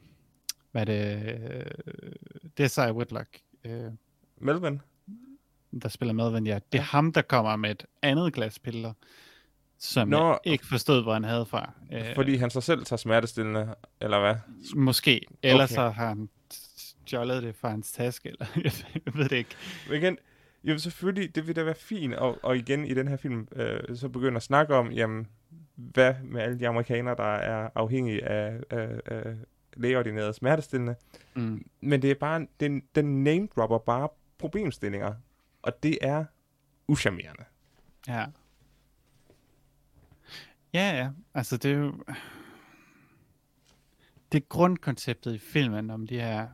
hvad 0.72 0.82
er 0.82 0.86
det, 0.86 1.34
øh, 1.50 1.66
det 2.58 2.64
er 2.64 2.68
Cy 2.68 2.94
Whitlock, 2.94 3.28
øh, 3.64 3.92
Melvin? 4.38 4.82
der 5.82 5.90
spiller 5.90 6.14
Melvin, 6.14 6.48
ja. 6.48 6.60
Det 6.72 6.78
er 6.78 6.84
ham, 6.84 7.14
der 7.14 7.22
kommer 7.22 7.56
med 7.56 7.72
et 7.72 7.86
andet 8.02 8.34
glas 8.34 8.60
piller, 8.60 8.94
som 9.80 10.08
Nå. 10.08 10.28
jeg 10.28 10.40
ikke 10.44 10.66
forstod, 10.66 11.04
hvor 11.04 11.14
han 11.14 11.24
havde 11.24 11.46
fra. 11.46 11.72
Øh, 11.94 12.16
Fordi 12.16 12.36
han 12.36 12.50
så 12.50 12.62
selv 12.62 12.86
tager 12.86 12.98
smertestillende, 12.98 13.76
eller 14.02 14.20
hvad? 14.20 14.36
Måske. 14.76 15.22
Ellers 15.44 15.72
Okay. 15.72 15.76
så 15.76 15.90
har 15.90 16.08
han 16.08 16.30
stjålet 17.06 17.44
det 17.44 17.56
fra 17.56 17.70
hans 17.70 17.92
taske, 17.92 18.30
eller 18.30 18.46
jeg 19.06 19.14
ved 19.16 19.30
det 19.30 19.36
ikke. 19.38 19.56
Men 19.90 19.98
igen, 20.04 20.18
jo 20.64 20.78
selvfølgelig, 20.80 21.36
det 21.36 21.48
vil 21.48 21.56
da 21.56 21.64
være 21.64 21.76
fint, 21.76 22.14
og, 22.14 22.38
og 22.44 22.58
igen 22.58 22.86
i 22.86 22.94
den 22.94 23.08
her 23.08 23.18
film, 23.18 23.48
øh, 23.56 23.96
så 23.98 24.10
begynder 24.10 24.38
at 24.38 24.44
snakke 24.44 24.76
om, 24.76 24.92
jamen, 24.92 25.28
hvad 25.78 26.14
med 26.24 26.42
alle 26.42 26.60
de 26.60 26.68
amerikanere, 26.68 27.16
der 27.16 27.24
er 27.24 27.70
afhængige 27.76 28.26
af, 28.26 28.60
af, 28.70 29.02
af 29.06 29.36
lægeordineret 29.74 30.36
smertestillende. 30.36 30.96
Mm. 31.36 31.66
Men 31.82 32.02
det 32.02 32.12
er 32.12 32.16
bare, 32.16 32.48
den, 32.60 32.84
den 32.96 33.24
name 33.24 33.48
dropper 33.56 33.78
bare 33.78 34.10
problemstillinger, 34.38 35.14
og 35.62 35.84
det 35.84 35.98
er 36.02 36.26
uschammerende. 36.88 37.44
Ja. 38.08 38.26
Ja, 40.74 40.98
ja. 40.98 41.10
Altså, 41.34 41.58
det 41.58 41.72
er 41.72 41.76
jo... 41.78 41.94
Det 44.32 44.42
er 44.44 44.46
grundkonceptet 44.50 45.34
i 45.34 45.38
filmen 45.38 45.90
om 45.90 46.08
de 46.08 46.20
her 46.20 46.48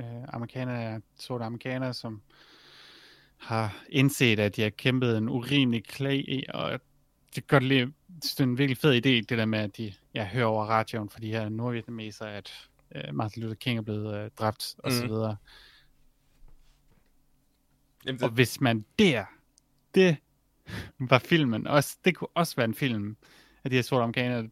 øh, 0.00 0.22
amerikanere, 0.28 1.00
sorte 1.18 1.44
amerikanere, 1.44 1.94
som 1.94 2.22
har 3.36 3.84
indset, 3.88 4.38
at 4.38 4.56
de 4.56 4.62
har 4.62 4.70
kæmpet 4.70 5.18
en 5.18 5.28
urimelig 5.28 5.84
klag, 5.84 6.44
og 6.54 6.70
det 6.70 6.80
kan 7.34 7.42
godt 7.48 7.62
lide, 7.62 7.92
det 8.30 8.40
er 8.40 8.44
en 8.44 8.58
virkelig 8.58 8.78
fed 8.78 8.92
idé, 8.94 9.08
det 9.10 9.28
der 9.28 9.44
med, 9.44 9.58
at 9.58 9.76
de 9.76 9.92
ja, 10.14 10.24
hører 10.24 10.46
over 10.46 10.64
radioen 10.64 11.08
for 11.10 11.20
de 11.20 11.30
her 11.30 11.48
nordvietnameser, 11.48 12.24
at 12.26 12.68
øh, 12.94 13.14
Martin 13.14 13.42
Luther 13.42 13.54
King 13.54 13.78
er 13.78 13.82
blevet 13.82 14.14
øh, 14.24 14.30
dræbt, 14.38 14.74
og 14.78 14.92
så 14.92 15.02
Mm. 15.04 15.10
videre. 15.10 15.36
Jamen, 18.06 18.22
Og 18.22 18.30
hvis 18.30 18.60
man 18.60 18.84
der, 18.98 19.24
det 19.94 20.16
var 20.98 21.18
filmen, 21.18 21.66
også, 21.66 21.96
det 22.04 22.16
kunne 22.16 22.28
også 22.34 22.56
være 22.56 22.64
en 22.64 22.74
film 22.74 23.16
af 23.64 23.70
de 23.70 23.76
her 23.76 23.82
sorte 23.82 24.02
amerikanere, 24.02 24.48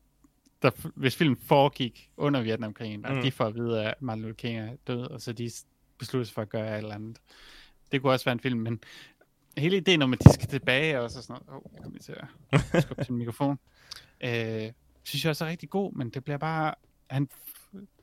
der, 0.62 0.70
hvis 0.94 1.16
filmen 1.16 1.36
foregik 1.36 2.10
under 2.16 2.42
Vietnamkrigen, 2.42 3.04
og 3.06 3.14
Mm. 3.16 3.22
de 3.22 3.32
får 3.32 3.44
at 3.46 3.54
vide, 3.54 3.84
at 3.84 4.02
Martin 4.02 4.22
Luther 4.22 4.34
King 4.36 4.58
er 4.58 4.76
død, 4.86 5.02
og 5.02 5.20
så 5.20 5.32
de 5.32 5.50
beslutter 5.98 6.24
sig 6.24 6.34
for 6.34 6.42
at 6.42 6.48
gøre 6.48 6.72
et 6.74 6.78
eller 6.78 6.94
andet. 6.94 7.18
Det 7.92 8.02
kunne 8.02 8.12
også 8.12 8.24
være 8.24 8.32
en 8.32 8.40
film, 8.40 8.60
men 8.60 8.80
hele 9.56 9.76
ideen 9.76 10.02
om, 10.02 10.12
at 10.12 10.18
de 10.24 10.32
skal 10.32 10.48
tilbage, 10.48 11.00
og 11.00 11.10
så 11.10 11.22
sådan 11.22 11.42
noget, 11.48 11.62
åh, 11.64 11.72
oh, 11.74 11.82
kom 11.82 11.92
lige 11.92 12.02
til 12.02 12.16
at 12.52 12.82
skubbe 12.82 13.04
til 13.04 13.12
mikrofon, 13.12 13.58
øh, 14.24 14.72
synes 15.02 15.24
jeg 15.24 15.30
også 15.30 15.44
er 15.44 15.48
rigtig 15.48 15.70
god, 15.70 15.92
men 15.92 16.10
det 16.10 16.24
bliver 16.24 16.38
bare, 16.38 16.74
han, 17.10 17.28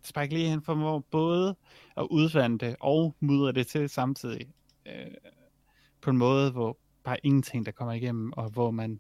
Spike 0.03 0.33
Lee, 0.33 0.49
han 0.49 0.61
formår 0.61 0.99
både 0.99 1.55
at 1.97 2.03
udvande 2.03 2.65
det 2.65 2.75
og 2.79 3.15
mudre 3.19 3.51
det 3.51 3.67
til 3.67 3.89
samtidig. 3.89 4.47
Øh, 4.85 5.11
på 6.01 6.09
en 6.09 6.17
måde, 6.17 6.51
hvor 6.51 6.77
bare 7.03 7.17
ingenting, 7.23 7.65
der 7.65 7.71
kommer 7.71 7.93
igennem, 7.93 8.33
og 8.33 8.49
hvor 8.49 8.71
man 8.71 8.99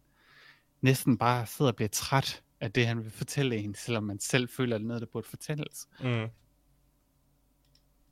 næsten 0.81 1.17
bare 1.17 1.45
sidder 1.45 1.71
og 1.71 1.75
bliver 1.75 1.89
træt 1.89 2.43
af 2.59 2.71
det, 2.71 2.87
han 2.87 3.03
vil 3.03 3.11
fortælle 3.11 3.57
en, 3.57 3.75
selvom 3.75 4.03
man 4.03 4.19
selv 4.19 4.49
føler, 4.49 4.75
at 4.75 4.79
det 4.79 4.85
er 4.85 4.87
noget, 4.87 5.01
der 5.01 5.07
burde 5.07 5.27
fortælles. 5.27 5.87
Mm. 6.01 6.27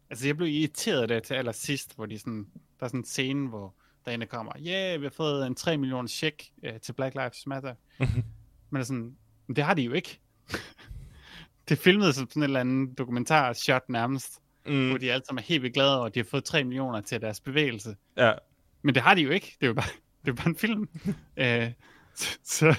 Altså, 0.10 0.28
jeg 0.28 0.38
blev 0.38 0.48
irriteret 0.48 1.10
det 1.10 1.24
til 1.24 1.34
allersidst, 1.34 1.96
hvor 1.96 2.06
de 2.06 2.20
sådan, 2.20 2.48
der 2.80 2.86
er 2.86 2.88
sådan 2.88 3.00
en 3.00 3.06
scene, 3.06 3.50
hvor 3.50 3.76
der 4.06 4.12
ene 4.12 4.26
kommer, 4.26 4.52
yeah, 4.68 5.02
vi 5.02 5.06
har 5.06 5.12
fået 5.12 5.48
en 5.48 5.56
3 5.56 5.78
millioner 5.78 6.08
check 6.08 6.44
uh, 6.64 6.80
til 6.82 6.94
Black 6.94 7.16
Lives 7.16 7.48
Matter. 7.48 7.76
Men 8.70 8.74
det 8.74 8.80
er 8.80 8.84
sådan, 8.84 9.16
det 9.56 9.64
har 9.64 9.74
de 9.74 9.82
jo 9.82 9.94
ikke. 9.94 10.20
det 11.70 11.78
filmet 11.78 12.16
som 12.16 12.30
sådan 12.30 12.44
et 12.44 12.48
eller 12.48 12.60
andet 12.60 12.98
dokumentar-shot 12.98 13.90
nærmest, 13.90 14.40
mm. 14.66 14.90
hvor 14.90 14.98
de 14.98 15.12
alle 15.12 15.26
sammen 15.26 15.42
er 15.42 15.46
helt 15.46 15.62
vildt 15.62 15.74
glade 15.74 15.98
over, 15.98 16.06
at 16.06 16.16
de 16.16 16.20
har 16.20 16.28
fået 16.32 16.44
3 16.44 16.64
millioner 16.64 17.02
til 17.02 17.22
deres 17.22 17.40
bevægelse. 17.40 17.96
Ja. 18.18 18.34
Men 18.82 18.96
det 18.96 19.04
har 19.04 19.14
de 19.14 19.22
jo 19.22 19.30
ikke. 19.30 19.56
Det 19.60 19.66
er 19.66 19.68
jo 19.68 19.74
bare, 19.74 19.90
det 20.26 20.32
er 20.32 20.36
bare 20.36 20.50
en 20.50 20.56
film. 20.56 20.90
uh, 21.08 21.72
så, 22.16 22.38
så, 22.44 22.76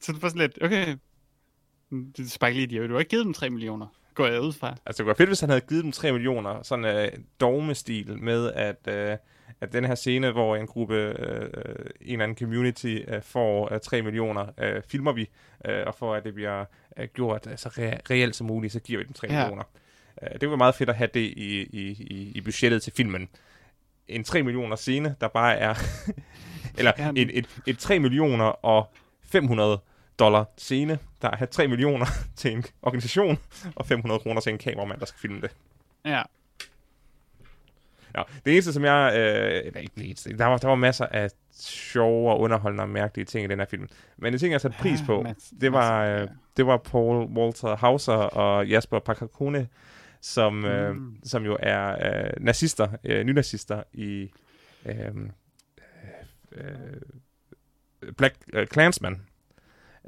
så 0.00 0.12
det 0.12 0.22
var 0.22 0.28
sådan 0.28 0.40
lidt, 0.40 0.58
okay, 0.62 0.96
det 1.90 2.24
er 2.24 2.28
Spike 2.28 2.52
Lee, 2.52 2.66
de 2.66 2.76
har 2.76 2.84
jo 2.84 2.98
ikke 2.98 3.08
givet 3.08 3.24
dem 3.24 3.34
3 3.34 3.50
millioner, 3.50 3.86
går 4.18 4.26
jeg 4.26 4.40
ud 4.40 4.52
fra. 4.52 4.68
Altså, 4.68 4.82
det 4.86 4.96
kunne 4.96 5.06
være 5.06 5.16
fedt, 5.16 5.28
hvis 5.28 5.40
han 5.40 5.48
havde 5.48 5.60
givet 5.60 5.84
dem 5.84 5.92
3 5.92 6.12
millioner, 6.12 6.62
sådan 6.62 6.84
en 6.84 6.96
uh, 6.96 7.24
dogmestil 7.40 8.18
med, 8.18 8.52
at, 8.52 8.76
uh, 8.86 9.18
at 9.60 9.72
den 9.72 9.84
her 9.84 9.94
scene, 9.94 10.30
hvor 10.30 10.56
en 10.56 10.66
gruppe, 10.66 10.94
uh, 10.94 11.24
en 12.00 12.12
eller 12.12 12.24
anden 12.24 12.36
community 12.38 12.98
uh, 13.08 13.22
får 13.22 13.72
uh, 13.72 13.78
3 13.78 14.02
millioner, 14.02 14.42
uh, 14.42 14.82
filmer 14.88 15.12
vi, 15.12 15.30
uh, 15.68 15.74
og 15.86 15.94
for 15.94 16.14
at 16.14 16.24
det 16.24 16.34
bliver 16.34 16.64
uh, 17.00 17.04
gjort 17.14 17.44
så 17.44 17.50
altså, 17.50 17.68
re- 17.68 18.00
reelt 18.10 18.36
som 18.36 18.46
muligt, 18.46 18.72
så 18.72 18.80
giver 18.80 18.98
vi 18.98 19.04
dem 19.04 19.12
3 19.12 19.26
ja. 19.26 19.38
millioner. 19.38 19.64
Uh, 20.22 20.40
det 20.40 20.50
var 20.50 20.56
meget 20.56 20.74
fedt 20.74 20.90
at 20.90 20.96
have 20.96 21.10
det 21.14 21.20
i, 21.20 21.62
i, 21.62 21.90
i, 22.00 22.32
i 22.34 22.40
budgettet 22.40 22.82
til 22.82 22.92
filmen. 22.96 23.28
En 24.08 24.24
3 24.24 24.42
millioner 24.42 24.76
scene, 24.76 25.16
der 25.20 25.28
bare 25.28 25.56
er... 25.56 25.74
eller 26.78 26.92
ja, 26.98 27.10
et, 27.16 27.38
et, 27.38 27.48
et 27.66 27.78
3 27.78 27.98
millioner 27.98 28.44
og 28.44 28.92
500 29.22 29.78
dollar 30.18 30.44
scene, 30.56 30.98
der 31.22 31.30
er 31.30 31.46
3 31.46 31.68
millioner 31.68 32.06
til 32.36 32.52
en 32.52 32.64
organisation, 32.82 33.38
og 33.76 33.86
500 33.86 34.20
kroner 34.20 34.40
til 34.40 34.52
en 34.52 34.58
kameramand, 34.58 35.00
der 35.00 35.06
skal 35.06 35.20
filme 35.20 35.40
det. 35.40 35.50
Ja. 36.04 36.22
Ja, 38.16 38.22
det 38.44 38.52
eneste, 38.52 38.72
som 38.72 38.84
jeg... 38.84 39.12
Øh, 39.16 39.66
eller 39.66 39.80
ikke 39.80 39.92
det 39.94 40.04
eneste. 40.04 40.38
Der 40.38 40.44
var, 40.44 40.56
der 40.56 40.68
var 40.68 40.74
masser 40.74 41.06
af 41.06 41.30
sjove 41.60 42.30
og 42.30 42.40
underholdende 42.40 42.82
og 42.82 42.88
mærkelige 42.88 43.24
ting 43.24 43.44
i 43.44 43.48
den 43.48 43.58
her 43.58 43.66
film. 43.66 43.88
Men 44.16 44.32
det 44.32 44.40
ting, 44.40 44.52
jeg 44.52 44.60
satte 44.60 44.76
pris 44.80 45.00
på, 45.06 45.26
det 45.60 45.72
var, 45.72 46.04
øh, 46.04 46.28
det 46.56 46.66
var 46.66 46.76
Paul 46.76 47.26
Walter 47.26 47.76
Hauser 47.76 48.12
og 48.12 48.66
Jasper 48.66 48.98
Pakakone, 48.98 49.68
som, 50.20 50.64
øh, 50.64 50.96
mm. 50.96 51.16
som 51.24 51.44
jo 51.44 51.56
er 51.60 51.90
øh, 51.90 52.30
nazister, 52.40 52.88
øh, 53.04 53.24
nynazister 53.24 53.82
i 53.92 54.30
øh, 54.86 54.94
øh, 56.52 57.00
Black 58.16 58.34
øh, 58.52 58.66
Klansman. 58.66 59.27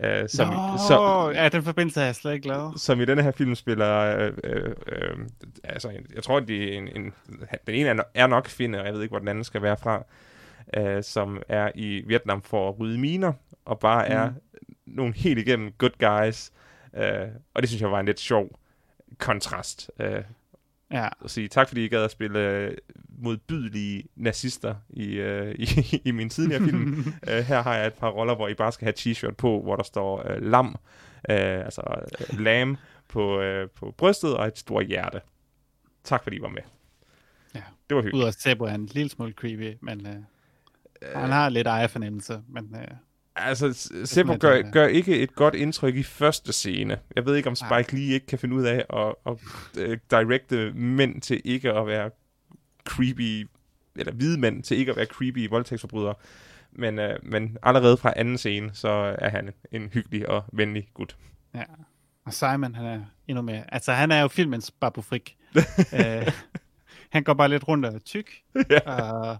Øh, 0.05 0.28
som, 0.28 0.48
Nå, 0.48 0.78
så, 0.89 1.31
ja, 1.35 1.48
den 1.48 1.62
forbindelse 1.62 2.01
er 2.01 2.05
jeg 2.05 2.14
slet 2.14 2.32
ikke 2.32 2.43
glad. 2.43 2.78
Som 2.78 3.01
i 3.01 3.05
denne 3.05 3.22
her 3.22 3.31
film 3.31 3.55
spiller, 3.55 3.97
øh, 3.98 4.32
øh, 4.44 4.74
øh, 4.86 5.16
altså 5.64 5.90
jeg 6.14 6.22
tror, 6.22 6.40
det 6.40 6.74
er 6.74 6.78
en, 6.78 6.89
en, 6.89 7.12
den 7.66 7.74
ene 7.74 7.89
er, 7.89 8.02
er 8.14 8.27
nok 8.27 8.48
finde, 8.48 8.81
og 8.81 8.86
jeg 8.86 8.94
ved 8.94 9.02
ikke, 9.02 9.12
hvor 9.12 9.18
den 9.18 9.28
anden 9.28 9.44
skal 9.44 9.62
være 9.62 9.77
fra, 9.77 10.05
øh, 10.77 11.02
som 11.02 11.43
er 11.48 11.70
i 11.74 12.02
Vietnam 12.06 12.43
for 12.43 12.68
at 12.68 12.81
rydde 12.81 12.98
miner, 12.98 13.32
og 13.64 13.78
bare 13.78 14.09
er 14.09 14.31
mm. 14.31 14.35
nogle 14.86 15.14
helt 15.14 15.39
igennem 15.39 15.72
good 15.78 15.98
guys. 15.98 16.52
Øh, 16.97 17.28
og 17.55 17.62
det 17.62 17.68
synes 17.68 17.82
jeg 17.82 17.90
var 17.90 18.01
en 18.01 18.06
lidt 18.06 18.20
sjov 18.20 18.59
kontrast. 19.18 19.90
Øh, 20.01 20.22
ja. 20.91 21.09
At 21.25 21.31
sige 21.31 21.49
tak, 21.49 21.69
fordi 21.69 21.85
I 21.85 21.89
gad 21.89 22.05
at 22.05 22.11
spille 22.11 22.39
øh, 22.39 22.77
modbydelige 23.19 24.05
nazister 24.17 24.75
i, 24.91 25.21
uh, 25.21 25.51
i, 25.65 26.03
i 26.05 26.11
min 26.11 26.31
tidligere 26.31 26.65
film. 26.65 27.15
uh, 27.29 27.33
her 27.51 27.62
har 27.62 27.75
jeg 27.75 27.87
et 27.87 27.95
par 27.95 28.11
roller, 28.11 28.35
hvor 28.35 28.49
I 28.49 28.55
bare 28.55 28.73
skal 28.73 28.85
have 28.85 28.95
t-shirt 28.99 29.35
på, 29.35 29.62
hvor 29.62 29.77
der 29.77 29.83
står 29.83 30.25
uh, 30.25 30.43
lam, 30.43 30.67
uh, 30.67 30.75
altså 31.29 31.83
uh, 32.33 32.39
lam 32.39 32.77
på, 33.09 33.43
uh, 33.43 33.71
på 33.71 33.95
brystet 33.99 34.37
og 34.37 34.47
et 34.47 34.59
stort 34.59 34.87
hjerte. 34.87 35.21
Tak 36.05 36.23
fordi 36.23 36.37
I 36.37 36.43
var 36.43 36.49
med. 36.49 36.62
Ja. 37.55 37.62
Det 37.89 37.97
var 37.97 38.03
hyggeligt. 38.03 38.17
Udover 38.17 38.31
Sebo 38.31 38.65
er 38.65 38.75
en 38.75 38.87
lille 38.87 39.11
smule 39.11 39.33
creepy, 39.33 39.77
men 39.81 40.07
uh, 40.07 40.12
uh, 40.12 41.21
han 41.21 41.31
har 41.31 41.49
lidt 41.49 41.67
ejerfornemmelse, 41.67 42.43
men... 42.49 42.69
Uh, 42.75 42.97
Altså, 43.47 43.91
Seppo 44.05 44.37
gør, 44.41 44.71
gør 44.71 44.87
ikke 44.87 45.19
et 45.19 45.35
godt 45.35 45.55
indtryk 45.55 45.97
i 45.97 46.03
første 46.03 46.53
scene. 46.53 46.99
Jeg 47.17 47.27
ved 47.27 47.37
ikke, 47.37 47.49
om 47.49 47.55
Spike 47.55 47.97
Lee 47.97 48.15
ikke 48.15 48.27
kan 48.27 48.39
finde 48.39 48.57
ud 48.57 48.65
af 48.65 48.85
at, 48.91 49.15
at, 49.27 49.37
at 49.83 49.99
directe 50.11 50.73
mænd 50.73 51.21
til 51.21 51.41
ikke 51.45 51.73
at 51.73 51.87
være 51.87 52.11
creepy, 52.85 53.49
eller 53.97 54.12
hvide 54.12 54.41
mænd 54.41 54.62
til 54.62 54.77
ikke 54.77 54.91
at 54.91 54.97
være 54.97 55.07
creepy 55.07 55.49
voldtægtsforbrydere. 55.49 56.15
Men, 56.73 56.99
øh, 56.99 57.19
men 57.23 57.57
allerede 57.62 57.97
fra 57.97 58.12
anden 58.17 58.39
scene, 58.39 58.71
så 58.73 59.17
er 59.19 59.29
han 59.29 59.51
en 59.73 59.89
hyggelig 59.89 60.29
og 60.29 60.45
venlig 60.53 60.89
gut. 60.95 61.17
Ja, 61.55 61.65
og 62.25 62.33
Simon, 62.33 62.75
han 62.75 62.87
er 62.87 63.01
endnu 63.29 63.43
mere... 63.43 63.75
Altså, 63.75 63.93
han 63.93 64.11
er 64.11 64.21
jo 64.21 64.29
filmens 64.29 64.71
Babu 64.71 65.03
Frik. 65.03 65.37
øh, 66.01 66.33
han 67.11 67.25
går 67.25 67.35
bare 67.35 67.49
lidt 67.49 67.69
rundt 67.69 67.87
og 67.87 68.05
tyk. 68.05 68.31
ja. 68.71 68.81
Og 68.81 69.39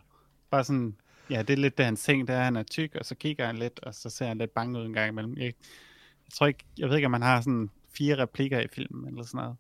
bare 0.51 0.65
sådan... 0.65 0.97
Ja, 1.31 1.43
det 1.43 1.51
er 1.51 1.57
lidt 1.57 1.79
det, 1.79 1.85
han 1.85 1.97
ting, 1.97 2.29
det 2.29 2.37
er, 2.37 2.41
han 2.41 2.57
er 2.57 2.63
tyk, 2.63 2.95
og 2.95 3.05
så 3.05 3.15
kigger 3.15 3.47
han 3.47 3.57
lidt, 3.57 3.81
og 3.83 3.95
så 3.95 4.11
ser 4.11 4.27
han 4.27 4.39
lidt 4.39 4.51
bange 4.51 4.79
ud 4.79 4.87
en 4.87 4.93
gang 4.93 5.09
imellem. 5.09 5.37
Jeg, 5.37 5.45
jeg 5.45 6.33
tror 6.35 6.47
ikke, 6.47 6.65
jeg 6.79 6.89
ved 6.89 6.97
ikke, 6.97 7.07
om 7.07 7.13
han 7.13 7.23
har 7.23 7.41
sådan 7.41 7.71
fire 7.93 8.17
replikker 8.17 8.61
i 8.61 8.67
filmen, 8.73 9.09
eller 9.09 9.23
sådan 9.23 9.39
noget. 9.39 9.57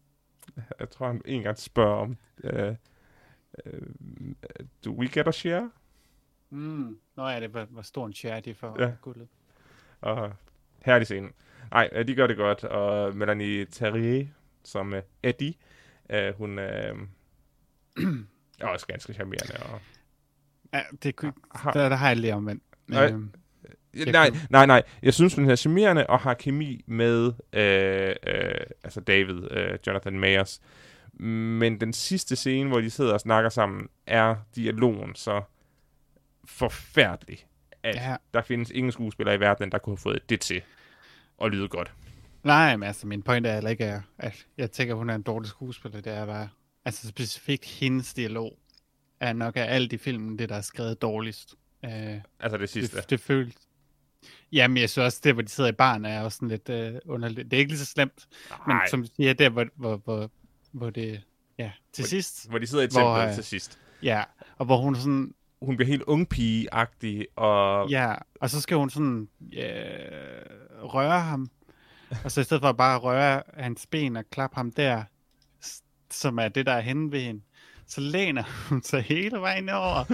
Jeg 0.80 0.90
tror, 0.90 1.06
han 1.06 1.22
en 1.24 1.42
gang 1.42 1.59
spørger 1.59 1.97
om, 1.97 2.16
øh, 2.44 2.74
Uh, 3.66 4.66
do 4.84 4.92
we 4.92 5.09
get 5.09 5.28
a 5.28 5.32
share? 5.32 5.70
Mm. 6.51 6.98
Nå 7.16 7.28
ja, 7.28 7.40
det 7.40 7.55
var, 7.55 7.66
var 7.70 7.82
stor 7.82 8.06
en 8.06 8.12
share, 8.12 8.40
de 8.40 8.55
får 8.55 8.82
ja. 8.82 8.92
guldet. 9.01 9.28
Og 10.01 10.32
herlig 10.84 11.06
scene. 11.06 11.30
Nej, 11.70 12.02
de 12.02 12.14
gør 12.14 12.26
det 12.26 12.36
godt, 12.36 12.64
og 12.64 13.16
Melanie 13.16 13.64
Terrier, 13.64 14.26
som 14.64 14.92
uh, 14.92 14.98
Eddie, 15.22 15.55
uh, 16.14 16.36
hun 16.38 16.59
uh, 16.59 16.64
er 18.60 18.66
også 18.66 18.86
ganske 18.86 19.12
charmerende. 19.12 19.55
Og 19.72 19.80
ja, 20.74 20.82
det 21.02 21.16
kunne, 21.16 21.32
har, 21.55 21.72
der, 21.72 21.88
der 21.88 21.97
har 21.97 22.09
jeg 22.09 22.16
lige 22.16 22.34
omvendt. 22.34 22.62
Nej, 22.88 23.06
øhm, 23.06 23.30
nej, 23.94 24.30
nej, 24.51 24.66
nej. 24.66 24.82
Jeg 25.02 25.14
synes, 25.14 25.34
hun 25.34 25.51
er 25.51 25.56
charmerende 25.56 26.06
og 26.06 26.18
har 26.18 26.34
kemi 26.34 26.84
med 26.86 27.26
uh, 27.26 27.30
uh, 28.32 28.66
altså 28.84 29.01
David, 29.01 29.36
uh, 29.36 29.78
Jonathan 29.86 30.18
Mayers. 30.18 30.60
Men 31.12 31.80
den 31.80 31.92
sidste 31.92 32.36
scene, 32.36 32.68
hvor 32.68 32.80
de 32.80 32.90
sidder 32.90 33.12
og 33.12 33.20
snakker 33.20 33.51
sammen, 33.51 33.88
er 34.06 34.36
dialogen 34.56 35.14
så 35.14 35.42
forfærdelig, 36.44 37.47
at 37.82 37.94
ja. 37.94 38.16
der 38.34 38.42
findes 38.42 38.70
ingen 38.70 38.92
skuespiller 38.92 39.32
i 39.32 39.40
verden, 39.40 39.72
der 39.72 39.78
kunne 39.78 39.92
have 39.92 40.02
fået 40.02 40.28
det 40.28 40.40
til 40.40 40.62
at 41.42 41.51
lyde 41.51 41.68
godt. 41.68 41.92
Nej, 42.44 42.76
men 42.76 42.86
altså, 42.86 43.06
min 43.06 43.22
point 43.22 43.47
er 43.47 43.55
heller 43.55 43.70
ikke, 43.70 44.02
at 44.18 44.47
jeg 44.59 44.70
tænker, 44.70 44.94
at 44.94 44.98
hun 44.98 45.10
er 45.10 45.14
en 45.14 45.22
dårlig 45.22 45.48
skuespiller. 45.48 46.01
Det 46.01 46.12
er 46.12 46.26
bare, 46.26 46.48
altså 46.84 47.09
specifikt 47.09 47.64
hendes 47.64 48.14
dialog, 48.14 48.59
er 49.20 49.32
nok 49.32 49.56
af 49.56 49.74
alt 49.74 49.92
i 49.92 49.98
filmen, 49.98 50.38
det 50.38 50.48
der 50.48 50.55
er 50.55 50.60
skrevet 50.60 51.02
dårligst. 51.02 51.55
Uh, 51.84 51.90
altså 52.40 52.56
det 52.59 52.68
sidste? 52.68 52.97
Det, 52.97 53.10
det 53.10 53.20
føles. 53.20 53.55
Jamen, 54.52 54.76
jeg 54.76 54.90
synes 54.90 55.05
også, 55.05 55.20
det, 55.24 55.32
hvor 55.32 55.42
de 55.42 55.48
sidder 55.48 55.70
i 55.70 55.72
barn, 55.72 56.05
er 56.05 56.22
også 56.22 56.36
sådan 56.36 56.48
lidt 56.48 56.68
uh, 56.68 57.12
underligt. 57.14 57.51
Det 57.51 57.56
er 57.56 57.59
ikke 57.59 57.70
lige 57.70 57.78
så 57.78 57.86
slemt, 57.86 58.28
Nej. 58.66 58.76
men 58.76 58.90
som 58.90 59.02
du 59.02 59.09
siger, 59.16 59.32
der, 59.32 59.48
hvor, 59.48 59.66
hvor, 59.76 59.97
hvor, 59.97 60.30
hvor 60.72 60.90
det, 60.90 61.22
ja, 61.59 61.72
til 61.92 62.02
hvor, 62.02 62.09
sidst. 62.09 62.48
Hvor 62.48 62.59
de 62.59 62.66
sidder 62.66 62.84
i 62.84 62.86
templet 62.86 63.05
hvor, 63.05 63.14
øh, 63.14 63.34
til 63.34 63.44
sidst. 63.44 63.78
Ja, 64.02 64.24
og 64.59 64.66
hvor 64.66 64.76
hun 64.76 64.97
sådan... 64.97 65.34
Hun 65.62 65.76
bliver 65.76 65.88
helt 65.88 66.02
ungpige-agtig, 66.02 67.26
og... 67.36 67.90
Ja, 67.90 68.14
og 68.40 68.51
så 68.51 68.60
skal 68.60 68.76
hun 68.76 68.90
sådan 68.90 69.28
ja, 69.52 69.72
røre 70.82 71.20
ham, 71.20 71.51
og 72.24 72.32
så 72.32 72.40
i 72.40 72.44
stedet 72.44 72.60
for 72.60 72.72
bare 72.72 72.94
at 72.94 73.02
røre 73.02 73.42
hans 73.55 73.86
ben 73.86 74.16
og 74.16 74.24
klappe 74.30 74.56
ham 74.56 74.72
der, 74.72 75.05
som 76.10 76.38
er 76.38 76.48
det, 76.48 76.66
der 76.66 76.72
er 76.72 76.80
henne 76.80 77.12
ved 77.12 77.20
hende, 77.20 77.40
så 77.91 78.01
læner 78.01 78.43
hun 78.69 78.83
sig 78.83 79.03
hele 79.03 79.41
vejen 79.41 79.69
over, 79.69 80.05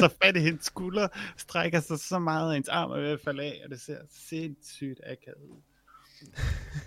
så 0.00 0.10
fat 0.22 0.36
i 0.36 0.40
hendes 0.40 0.64
skulder, 0.64 1.08
strækker 1.36 1.80
sig 1.80 1.98
så 1.98 2.18
meget, 2.18 2.48
at 2.48 2.54
hendes 2.54 2.68
arm 2.68 2.90
er 2.90 2.96
ved 2.96 3.10
at 3.10 3.20
falde 3.20 3.42
af, 3.42 3.60
og 3.64 3.70
det 3.70 3.80
ser 3.80 3.98
sindssygt 4.10 5.00
akavet 5.06 5.48
ud. 5.48 5.62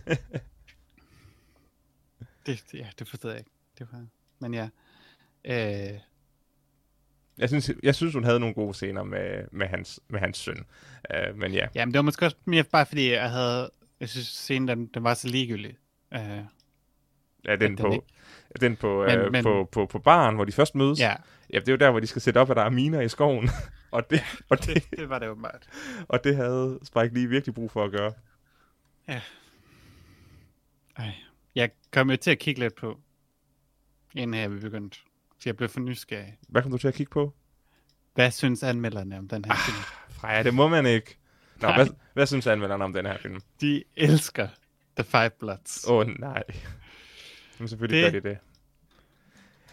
Det, 2.46 2.64
ja, 2.74 2.88
det 3.00 3.10
forstod 3.10 3.32
jeg 3.32 3.40
ikke. 3.40 3.52
Det 3.80 3.88
var, 3.92 4.06
men 4.40 4.54
ja. 4.54 4.70
Øh, 5.46 6.00
jeg 7.38 7.50
synes, 7.50 7.72
jeg 7.84 7.96
synes, 7.96 8.14
hun 8.14 8.24
havde 8.24 8.40
nogle 8.40 8.56
gode 8.56 8.74
scener 8.74 9.04
med, 9.04 9.46
med, 9.52 9.68
hans, 9.68 10.00
med 10.08 10.20
hans 10.20 10.38
søn. 10.38 10.66
Uh, 11.14 11.38
men 11.38 11.54
ja. 11.54 11.68
Jamen, 11.76 11.94
det 11.94 11.98
var 11.98 12.04
måske 12.04 12.26
også 12.26 12.38
mere 12.46 12.64
bare 12.64 12.86
fordi, 12.86 13.12
jeg 13.12 13.32
havde... 13.32 13.72
Jeg 14.00 14.10
synes, 14.10 14.28
scenen, 14.28 14.68
den, 14.68 14.88
den 14.88 15.04
var 15.04 15.14
så 15.14 15.28
ligegyldig. 15.28 15.78
Uh, 16.16 16.20
ja, 17.46 17.56
den 17.56 17.76
på, 17.76 17.90
den, 17.90 18.02
den 18.62 18.76
på, 18.76 19.06
men, 19.08 19.22
uh, 19.22 19.32
men, 19.32 19.44
på, 19.44 19.70
på, 19.72 19.86
på 19.86 20.00
baren, 20.00 20.36
hvor 20.36 20.46
de 20.46 20.52
først 20.52 20.76
mødes. 20.76 21.00
Ja. 21.00 21.16
Ja, 21.54 21.60
det 21.60 21.68
er 21.68 21.72
jo 21.72 21.78
der, 21.78 21.92
hvor 21.92 22.00
de 22.00 22.08
skal 22.08 22.22
sætte 22.22 22.38
op, 22.38 22.50
at 22.50 22.58
der 22.58 22.64
er 22.64 22.70
miner 22.70 23.02
i 23.02 23.10
skoven. 23.10 23.50
og 23.92 24.10
det, 24.10 24.22
og 24.50 24.66
det, 24.66 24.76
det, 24.76 25.00
det 25.00 25.10
var 25.10 25.20
det 25.20 25.26
jo 25.26 25.36
meget. 25.36 25.70
Og 26.10 26.24
det 26.24 26.36
havde 26.36 26.80
Spike 26.84 27.14
lige 27.14 27.30
virkelig 27.30 27.56
brug 27.56 27.72
for 27.72 27.84
at 27.84 27.92
gøre. 27.92 28.14
Ja. 29.08 29.22
Ej. 30.98 31.14
Jeg 31.56 31.70
kom 31.92 32.10
jo 32.10 32.16
til 32.16 32.32
at 32.32 32.40
kigge 32.40 32.60
lidt 32.60 32.76
på, 32.76 33.00
inden 34.16 34.34
her 34.34 34.48
vi 34.48 34.60
begyndte. 34.60 34.98
Så 35.40 35.50
jeg 35.50 35.58
blev 35.58 35.70
for 35.70 35.80
nysgerrig. 35.80 36.38
Hvad 36.50 36.62
kom 36.62 36.72
du 36.72 36.78
til 36.78 36.88
at 36.88 36.94
kigge 36.94 37.10
på? 37.10 37.34
Hvad 38.14 38.32
synes 38.32 38.64
anmelderne 38.64 39.18
om 39.18 39.28
den 39.28 39.46
her 39.46 39.52
ah, 39.52 39.58
film? 39.58 39.78
Freja, 40.10 40.44
det 40.44 40.54
må 40.54 40.68
man 40.68 40.86
ikke. 40.86 41.18
Nå, 41.62 41.68
Nej. 41.68 41.76
hvad, 41.76 41.88
hvad 42.14 42.26
synes 42.26 42.48
anmelderne 42.48 42.84
om 42.84 42.94
den 42.94 43.06
her 43.06 43.18
film? 43.18 43.42
De 43.62 43.84
elsker 43.96 44.48
The 44.98 45.04
Five 45.04 45.30
Bloods. 45.40 45.88
Åh, 45.88 45.98
oh, 45.98 46.08
nej. 46.08 46.44
Men 47.60 47.68
selvfølgelig 47.68 48.04
Det- 48.04 48.14
gør 48.14 48.20
de 48.20 48.30
det. 48.30 48.38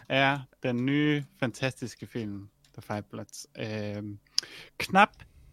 er 0.09 0.39
den 0.63 0.85
nye, 0.85 1.23
fantastiske 1.39 2.07
film, 2.07 2.49
The 2.73 2.81
Five 2.81 3.01
Bloods. 3.01 3.47
Øhm, 3.59 4.19
knap 4.77 5.09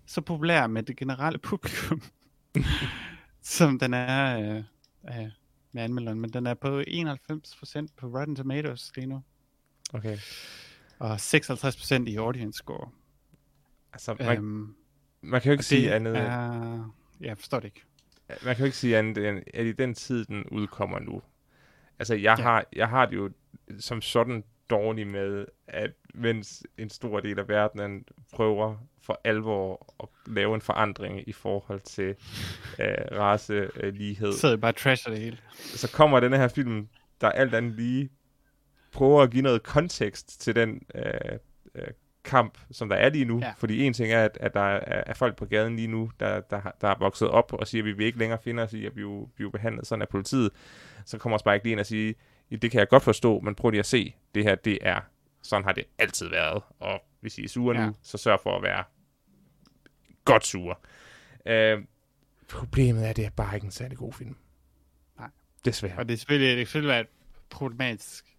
så 0.06 0.20
populær 0.20 0.66
med 0.66 0.82
det 0.82 0.96
generelle 0.96 1.38
publikum, 1.48 2.02
som 3.42 3.78
den 3.78 3.94
er 3.94 4.38
øh, 4.40 4.64
øh, 5.20 5.28
med 5.72 5.82
anmelderen, 5.82 6.20
men 6.20 6.30
den 6.32 6.46
er 6.46 6.54
på 6.54 6.80
91% 6.80 7.86
på 7.96 8.06
Rotten 8.06 8.36
Tomatoes 8.36 8.92
lige 8.96 9.06
nu, 9.06 9.22
Okay. 9.92 10.18
og 10.98 11.14
56% 11.14 12.06
i 12.06 12.16
audience 12.16 12.56
score. 12.56 12.90
Altså, 13.92 14.16
man, 14.20 14.36
Øhm, 14.38 14.74
man 15.20 15.40
kan 15.40 15.48
jo 15.50 15.52
ikke 15.52 15.64
sige 15.64 15.82
det 15.86 15.90
andet... 15.92 16.16
er... 16.16 16.94
Jeg 17.20 17.38
forstår 17.38 17.60
det 17.60 17.64
ikke. 17.66 17.82
Man 18.28 18.54
kan 18.56 18.58
jo 18.58 18.64
ikke 18.64 18.76
sige 18.76 18.98
andet, 18.98 19.28
end 19.28 19.42
at 19.54 19.66
i 19.66 19.72
den 19.72 19.94
tid, 19.94 20.24
den 20.24 20.44
udkommer 20.44 20.98
nu. 20.98 21.22
Altså, 22.00 22.14
jeg, 22.14 22.38
Ja. 22.38 22.42
har, 22.42 22.64
jeg 22.76 22.88
har 22.88 23.06
det 23.06 23.16
jo 23.16 23.30
som 23.80 24.00
sådan 24.02 24.44
dårligt 24.70 25.08
med, 25.08 25.46
at 25.66 25.90
mens 26.14 26.62
en 26.78 26.90
stor 26.90 27.20
del 27.20 27.38
af 27.38 27.48
verdenen 27.48 28.04
prøver 28.32 28.76
for 29.02 29.20
alvor 29.24 29.94
at 30.02 30.08
lave 30.34 30.54
en 30.54 30.60
forandring 30.60 31.28
i 31.28 31.32
forhold 31.32 31.80
til 31.80 32.08
øh, 32.78 32.94
racelighed, 33.12 34.32
Så 34.32 34.46
er 34.46 34.50
det 34.50 34.60
bare 34.60 34.72
trasher 34.72 35.12
det 35.12 35.20
hele. 35.22 35.38
så 35.54 35.92
kommer 35.92 36.20
denne 36.20 36.36
her 36.36 36.48
film, 36.48 36.88
der 37.20 37.28
alt 37.28 37.54
andet 37.54 37.72
lige 37.72 38.10
prøver 38.92 39.22
at 39.22 39.30
give 39.30 39.42
noget 39.42 39.62
kontekst 39.62 40.40
til 40.40 40.54
den 40.54 40.82
øh, 40.94 41.04
øh, 41.74 41.86
kamp, 42.24 42.58
som 42.70 42.88
der 42.88 42.96
er 42.96 43.08
lige 43.08 43.24
nu. 43.24 43.38
Ja. 43.38 43.52
Fordi 43.56 43.82
en 43.84 43.92
ting 43.92 44.12
er, 44.12 44.24
at, 44.24 44.38
at 44.40 44.54
der 44.54 44.60
er, 44.60 45.02
er 45.06 45.14
folk 45.14 45.36
på 45.36 45.44
gaden 45.46 45.76
lige 45.76 45.88
nu, 45.88 46.10
der, 46.20 46.40
der, 46.40 46.60
har- 46.60 46.76
der 46.80 46.88
er 46.88 46.94
vokset 46.98 47.28
op 47.28 47.52
og 47.52 47.66
siger, 47.68 47.82
at 47.82 47.86
vi 47.86 47.92
vil 47.92 48.06
ikke 48.06 48.18
længere 48.18 48.38
finde 48.44 48.62
os 48.62 48.72
i 48.72 48.86
at 48.86 48.92
blive, 48.92 49.28
blive 49.34 49.52
behandlet 49.52 49.86
sådan 49.86 50.02
af 50.02 50.08
politiet. 50.08 50.50
Så 51.04 51.18
kommer 51.18 51.34
også 51.34 51.44
bare 51.44 51.54
ikke 51.54 51.64
lige 51.66 51.72
ind 51.72 51.80
og 51.80 51.86
sige, 51.86 52.14
det 52.50 52.70
kan 52.70 52.78
jeg 52.78 52.88
godt 52.88 53.02
forstå, 53.02 53.40
men 53.40 53.54
prøv 53.54 53.70
lige 53.70 53.78
at 53.78 53.86
se, 53.86 54.14
det 54.34 54.44
her, 54.44 54.54
det 54.54 54.78
er, 54.82 55.00
sådan 55.42 55.64
har 55.64 55.72
det 55.72 55.84
altid 55.98 56.28
været. 56.28 56.62
Og 56.80 57.00
hvis 57.20 57.38
I 57.38 57.44
er 57.44 57.48
sure 57.48 57.78
Ja. 57.80 57.86
nu, 57.86 57.94
så 58.02 58.18
sørg 58.18 58.40
for 58.42 58.56
at 58.56 58.62
være 58.62 58.84
godt 60.24 60.46
sure. 60.46 60.74
Øh, 61.46 61.82
problemet 62.48 63.04
er, 63.06 63.10
at 63.10 63.16
det 63.16 63.26
er 63.26 63.30
bare 63.30 63.54
ikke 63.54 63.64
en 63.64 63.70
særlig 63.70 63.98
god 63.98 64.12
film. 64.12 64.36
Nej. 65.18 65.28
Desværre. 65.64 65.98
Og 65.98 66.08
det 66.08 66.14
er 66.14 66.18
selvfølgelig, 66.18 66.48
det 66.48 66.56
kan 66.56 66.66
selvfølgelig 66.66 67.00
et 67.00 67.06
problematisk 67.50 68.29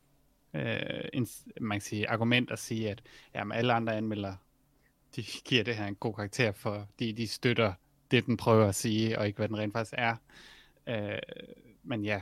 øh, 0.54 1.02
en, 1.14 1.28
man 1.62 1.76
kan 1.76 1.82
sige, 1.82 2.10
argument 2.10 2.52
at 2.52 2.60
sige, 2.60 2.90
at 2.90 3.02
jamen, 3.36 3.58
alle 3.58 3.74
andre 3.74 3.96
anmeldere, 3.96 4.38
de 5.16 5.24
giver 5.46 5.64
det 5.64 5.76
her 5.76 5.86
en 5.86 5.96
god 5.96 6.14
karakter, 6.14 6.52
fordi 6.52 7.12
de 7.12 7.28
støtter 7.28 7.74
det, 8.12 8.26
den 8.26 8.38
prøver 8.38 8.68
at 8.68 8.76
sige, 8.76 9.20
og 9.20 9.28
ikke 9.28 9.38
hvad 9.38 9.48
den 9.48 9.58
rent 9.58 9.74
faktisk 9.74 9.96
er. 9.98 10.16
Øh, 10.88 11.20
men 11.84 12.04
ja, 12.04 12.22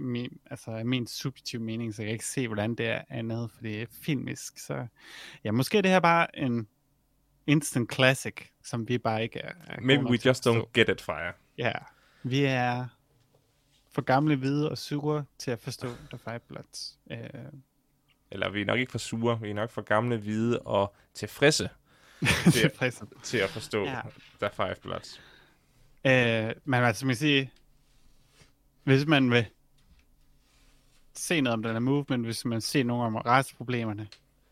min, 0.00 0.38
altså 0.50 0.70
min 0.84 1.06
subjektive 1.06 1.62
mening, 1.62 1.94
så 1.94 1.96
kan 1.96 2.06
jeg 2.06 2.12
ikke 2.12 2.26
se, 2.26 2.46
hvordan 2.46 2.74
det 2.74 2.86
er 2.86 3.02
andet, 3.08 3.50
for 3.50 3.62
det 3.62 3.82
er 3.82 3.86
filmisk. 4.02 4.58
Så 4.58 4.86
ja, 5.44 5.50
måske 5.50 5.78
er 5.78 5.82
det 5.82 5.90
her 5.90 6.00
bare 6.00 6.38
en 6.38 6.68
instant 7.46 7.94
classic, 7.94 8.34
som 8.64 8.88
vi 8.88 8.98
bare 8.98 9.22
ikke 9.22 9.38
er, 9.38 9.52
er 9.66 9.80
Maybe 9.80 10.04
we 10.04 10.18
just 10.24 10.46
don't 10.46 10.70
get 10.74 10.88
it, 10.88 11.00
Fire. 11.00 11.32
Ja, 11.58 11.72
vi 12.22 12.44
er 12.44 12.86
for 13.96 14.02
gamle, 14.02 14.36
hvide 14.36 14.70
og 14.70 14.78
sure 14.78 15.24
til 15.38 15.50
at 15.50 15.58
forstå 15.60 15.88
The 16.10 16.18
Five 16.18 16.38
Bloods. 16.48 16.98
Øh, 17.10 17.18
Eller 18.30 18.48
vi 18.50 18.60
er 18.60 18.64
nok 18.64 18.78
ikke 18.78 18.90
for 18.92 18.98
sure, 18.98 19.40
vi 19.40 19.50
er 19.50 19.54
nok 19.54 19.70
for 19.70 19.82
gamle, 19.82 20.16
hvide 20.16 20.58
og 20.60 20.94
tilfredse 21.14 21.68
tilfredse. 22.52 23.06
til 23.22 23.38
at 23.38 23.50
forstå 23.50 23.84
Ja. 23.84 24.00
The 24.40 24.50
Five 24.52 24.74
Bloods. 24.82 25.20
øh, 26.06 26.54
men 26.64 26.74
altså, 26.84 27.06
man 27.06 27.10
kan 27.12 27.16
sige, 27.16 27.50
hvis 28.84 29.06
man 29.06 29.30
vil 29.30 29.46
se 31.14 31.40
noget 31.40 31.52
om 31.54 31.62
den 31.62 31.72
her 31.72 31.78
movement, 31.78 32.24
hvis 32.24 32.44
man 32.44 32.60
ser 32.60 32.84
nogle 32.84 33.04
om 33.04 33.16
retsproblemerne, 33.16 34.08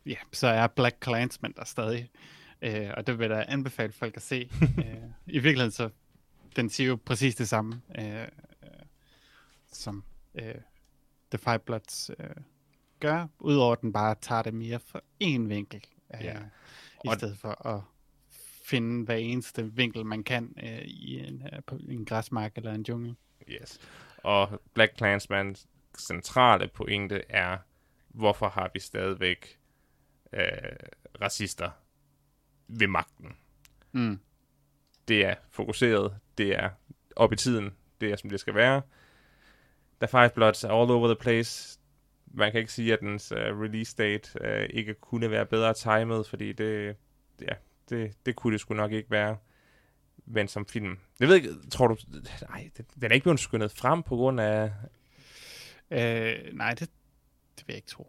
ja, 0.07 0.17
så 0.33 0.47
er 0.47 0.67
Black 0.67 0.97
Clansman 1.05 1.53
der 1.57 1.65
stadig. 1.65 2.11
Øh, 2.63 2.91
og 2.97 3.07
det 3.07 3.19
vil 3.19 3.31
jeg 3.31 3.45
anbefale 3.49 3.93
folk 3.93 4.17
at 4.17 4.23
se. 4.23 4.51
øh, 4.79 4.95
I 5.27 5.39
virkeligheden 5.39 5.71
så, 5.71 5.91
den 6.57 6.71
siger 6.71 6.89
jo 6.89 6.99
præcis 7.07 7.35
det 7.35 7.49
samme, 7.49 7.81
øh, 7.99 8.29
som 9.77 10.05
øh, 10.35 10.55
The 11.31 11.39
Five 11.39 11.59
Bloods 11.59 12.11
øh, 12.19 12.27
gør, 13.01 13.27
udover 13.41 13.73
at 13.73 13.81
den 13.81 13.93
bare 13.93 14.15
tager 14.21 14.43
det 14.43 14.55
mere 14.55 14.81
fra 14.81 15.01
én 15.25 15.47
vinkel, 15.49 15.85
øh, 16.15 16.25
Ja. 16.25 16.39
i 17.05 17.09
Og- 17.09 17.15
stedet 17.15 17.39
for 17.39 17.67
at 17.67 17.81
finde 18.65 19.05
hver 19.05 19.15
eneste 19.17 19.73
vinkel, 19.73 20.07
man 20.07 20.25
kan 20.25 20.55
øh, 20.63 20.83
i 20.85 21.19
en, 21.19 21.43
øh, 21.53 21.63
på 21.67 21.77
en 21.89 22.05
græsmark 22.05 22.53
eller 22.57 22.73
en 22.73 22.83
jungle. 22.89 23.17
Yes. 23.49 23.79
Og 24.17 24.63
Black 24.75 24.97
Clansmans 24.97 25.67
centrale 25.99 26.69
pointe 26.69 27.23
er, 27.29 27.59
hvorfor 28.09 28.49
har 28.49 28.71
vi 28.75 28.81
stadigvæk 28.81 29.59
øh, 30.33 30.43
racister 31.21 31.71
ved 32.69 32.87
magten? 32.87 33.37
Mm. 33.93 34.21
Det 35.09 35.25
er 35.25 35.35
fokuseret, 35.51 36.17
det 36.39 36.59
er 36.59 36.71
op 37.17 37.33
i 37.33 37.37
tiden, 37.37 37.75
det 38.01 38.13
er 38.13 38.17
som 38.17 38.31
det 38.31 38.41
skal 38.41 38.55
være. 38.55 38.83
The 40.01 40.09
Five 40.09 40.31
Bloods 40.35 40.65
er 40.65 40.69
all 40.69 40.91
over 40.91 41.07
the 41.07 41.17
place. 41.17 41.79
Man 42.27 42.53
kan 42.53 42.61
ikke 42.61 42.73
sige, 42.73 42.93
at 42.93 43.01
dens 43.01 43.33
uh, 43.33 43.39
release 43.39 43.97
date 43.97 44.31
uh, 44.41 44.77
ikke 44.77 44.95
kunne 44.95 45.31
være 45.31 45.47
bedre 45.47 45.75
timet, 45.75 46.27
fordi 46.27 46.53
det, 46.53 46.97
ja, 47.41 47.55
det, 47.89 48.27
det 48.27 48.37
kunne 48.37 48.53
det 48.53 48.61
sgu 48.61 48.75
nok 48.75 48.93
ikke 48.93 49.11
være. 49.11 49.37
Men 50.27 50.49
som 50.49 50.67
film... 50.67 50.99
Jeg 51.21 51.29
ved 51.29 51.37
ikke, 51.37 51.51
tror 51.71 51.89
du... 51.89 51.97
Nej, 52.51 52.71
den 53.01 53.11
er 53.11 53.15
ikke 53.15 53.25
blevet 53.25 53.41
skyndet 53.41 53.71
frem 53.71 54.03
på 54.03 54.17
grund 54.17 54.41
af... 54.41 54.73
Øh, 55.91 56.35
nej, 56.53 56.71
det, 56.71 56.91
det 57.57 57.67
vil 57.67 57.73
jeg 57.73 57.77
ikke 57.77 57.89
tro. 57.89 58.07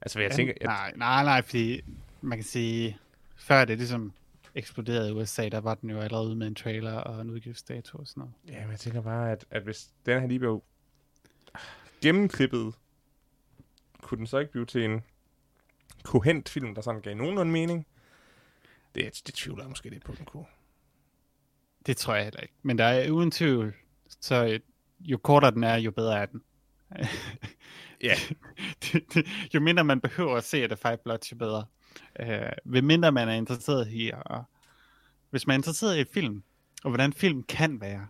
Altså, 0.00 0.20
jeg 0.20 0.30
tænker... 0.30 0.54
Jeg, 0.60 0.66
Nej, 0.66 0.92
nej, 0.96 1.24
nej, 1.24 1.42
fordi 1.42 1.80
man 2.20 2.38
kan 2.38 2.44
sige, 2.44 2.98
før 3.36 3.64
det 3.64 3.78
ligesom 3.78 4.12
eksploderede 4.54 5.08
i 5.10 5.12
USA, 5.12 5.48
der 5.48 5.60
var 5.60 5.74
den 5.74 5.90
jo 5.90 5.98
allerede 5.98 6.26
ude 6.26 6.36
med 6.36 6.46
en 6.46 6.54
trailer 6.54 6.92
og 6.92 7.20
en 7.20 7.30
udgiftsdato 7.30 7.98
og 7.98 8.06
sådan 8.06 8.20
noget. 8.20 8.34
ja, 8.48 8.60
men 8.62 8.70
jeg 8.70 8.78
tænker 8.78 9.00
bare, 9.00 9.32
at, 9.32 9.44
at 9.50 9.62
hvis 9.62 9.90
den 10.06 10.20
her 10.20 10.28
lige 10.28 10.38
blev 10.38 10.62
gennemklippet, 12.00 12.74
kunne 14.02 14.18
den 14.18 14.26
så 14.26 14.38
ikke 14.38 14.52
blive 14.52 14.66
til 14.66 14.84
en 14.84 15.02
kohent 16.02 16.48
film, 16.48 16.74
der 16.74 16.82
sådan 16.82 17.00
gav 17.00 17.14
nogenlunde 17.14 17.52
mening? 17.52 17.86
Det, 18.94 19.22
det 19.26 19.34
tvivler 19.34 19.62
jeg 19.64 19.68
måske 19.68 19.90
lidt 19.90 20.04
på, 20.04 20.14
den 20.14 20.24
kunne. 20.24 20.46
Det 21.86 21.96
tror 21.96 22.14
jeg 22.14 22.24
heller 22.24 22.40
ikke. 22.40 22.54
Men 22.62 22.78
der 22.78 22.84
er 22.84 23.10
uden 23.10 23.30
tvivl, 23.30 23.74
så 24.20 24.60
jo 25.00 25.18
kortere 25.18 25.50
den 25.50 25.64
er, 25.64 25.76
jo 25.76 25.90
bedre 25.90 26.18
er 26.18 26.26
den. 26.26 26.42
Ja. 28.02 28.14
det, 28.82 29.14
det, 29.14 29.26
jo 29.54 29.60
mindre 29.60 29.84
man 29.84 30.00
behøver 30.00 30.36
at 30.36 30.44
se 30.44 30.68
The 30.68 30.76
Five 30.76 30.98
Bloods, 31.04 31.32
jo 31.32 31.36
bedre. 31.36 31.64
Øh, 32.20 32.52
ved 32.64 32.82
mindre 32.82 33.12
man 33.12 33.28
er 33.28 33.32
interesseret 33.32 33.88
i, 33.90 34.10
og 34.26 34.44
hvis 35.30 35.46
man 35.46 35.54
er 35.54 35.58
interesseret 35.58 35.96
i 35.96 36.00
et 36.00 36.08
film, 36.08 36.42
og 36.84 36.90
hvordan 36.90 37.12
film 37.12 37.42
kan 37.42 37.80
være, 37.80 38.06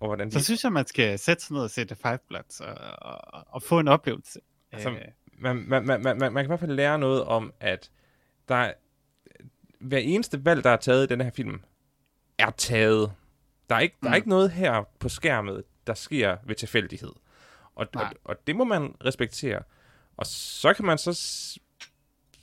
Og 0.00 0.06
hvordan 0.06 0.26
de, 0.28 0.32
så 0.32 0.44
synes 0.44 0.64
jeg, 0.64 0.72
man 0.72 0.86
skal 0.86 1.18
sætte 1.18 1.42
sig 1.44 1.52
ned 1.54 1.62
og 1.62 1.70
se 1.70 1.84
The 1.84 1.96
Five 1.96 2.18
Bloods, 2.28 2.60
og, 2.60 2.74
og, 3.02 3.44
og 3.46 3.62
få 3.62 3.78
en 3.78 3.88
oplevelse. 3.88 4.40
Altså, 4.72 4.90
Øh, 4.90 4.96
man, 5.38 5.56
man, 5.68 5.86
man, 5.86 6.02
man, 6.02 6.18
man 6.18 6.32
kan 6.34 6.44
i 6.44 6.46
hvert 6.46 6.60
fald 6.60 6.72
lære 6.72 6.98
noget 6.98 7.24
om, 7.24 7.52
at 7.60 7.90
der 8.48 8.54
er, 8.54 8.72
hver 9.80 9.98
eneste 9.98 10.44
valg, 10.44 10.64
der 10.64 10.70
er 10.70 10.76
taget 10.76 11.04
i 11.04 11.06
den 11.06 11.20
her 11.20 11.30
film, 11.30 11.60
er 12.38 12.50
taget. 12.50 13.12
Der 13.70 13.76
er 13.76 13.80
ikke, 13.80 13.96
der 14.02 14.06
er 14.06 14.10
Mm. 14.10 14.16
ikke 14.16 14.28
noget 14.28 14.50
her 14.50 14.88
på 14.98 15.08
skærmet, 15.08 15.62
der 15.86 15.94
sker 15.94 16.36
ved 16.46 16.54
tilfældighed. 16.54 17.08
Og, 17.08 17.16
og, 17.74 17.86
Nej. 17.94 18.14
og 18.24 18.36
det 18.46 18.56
må 18.56 18.64
man 18.64 18.94
respektere. 19.04 19.62
Og 20.16 20.26
så 20.26 20.72
kan 20.74 20.84
man 20.84 20.98
så 20.98 21.12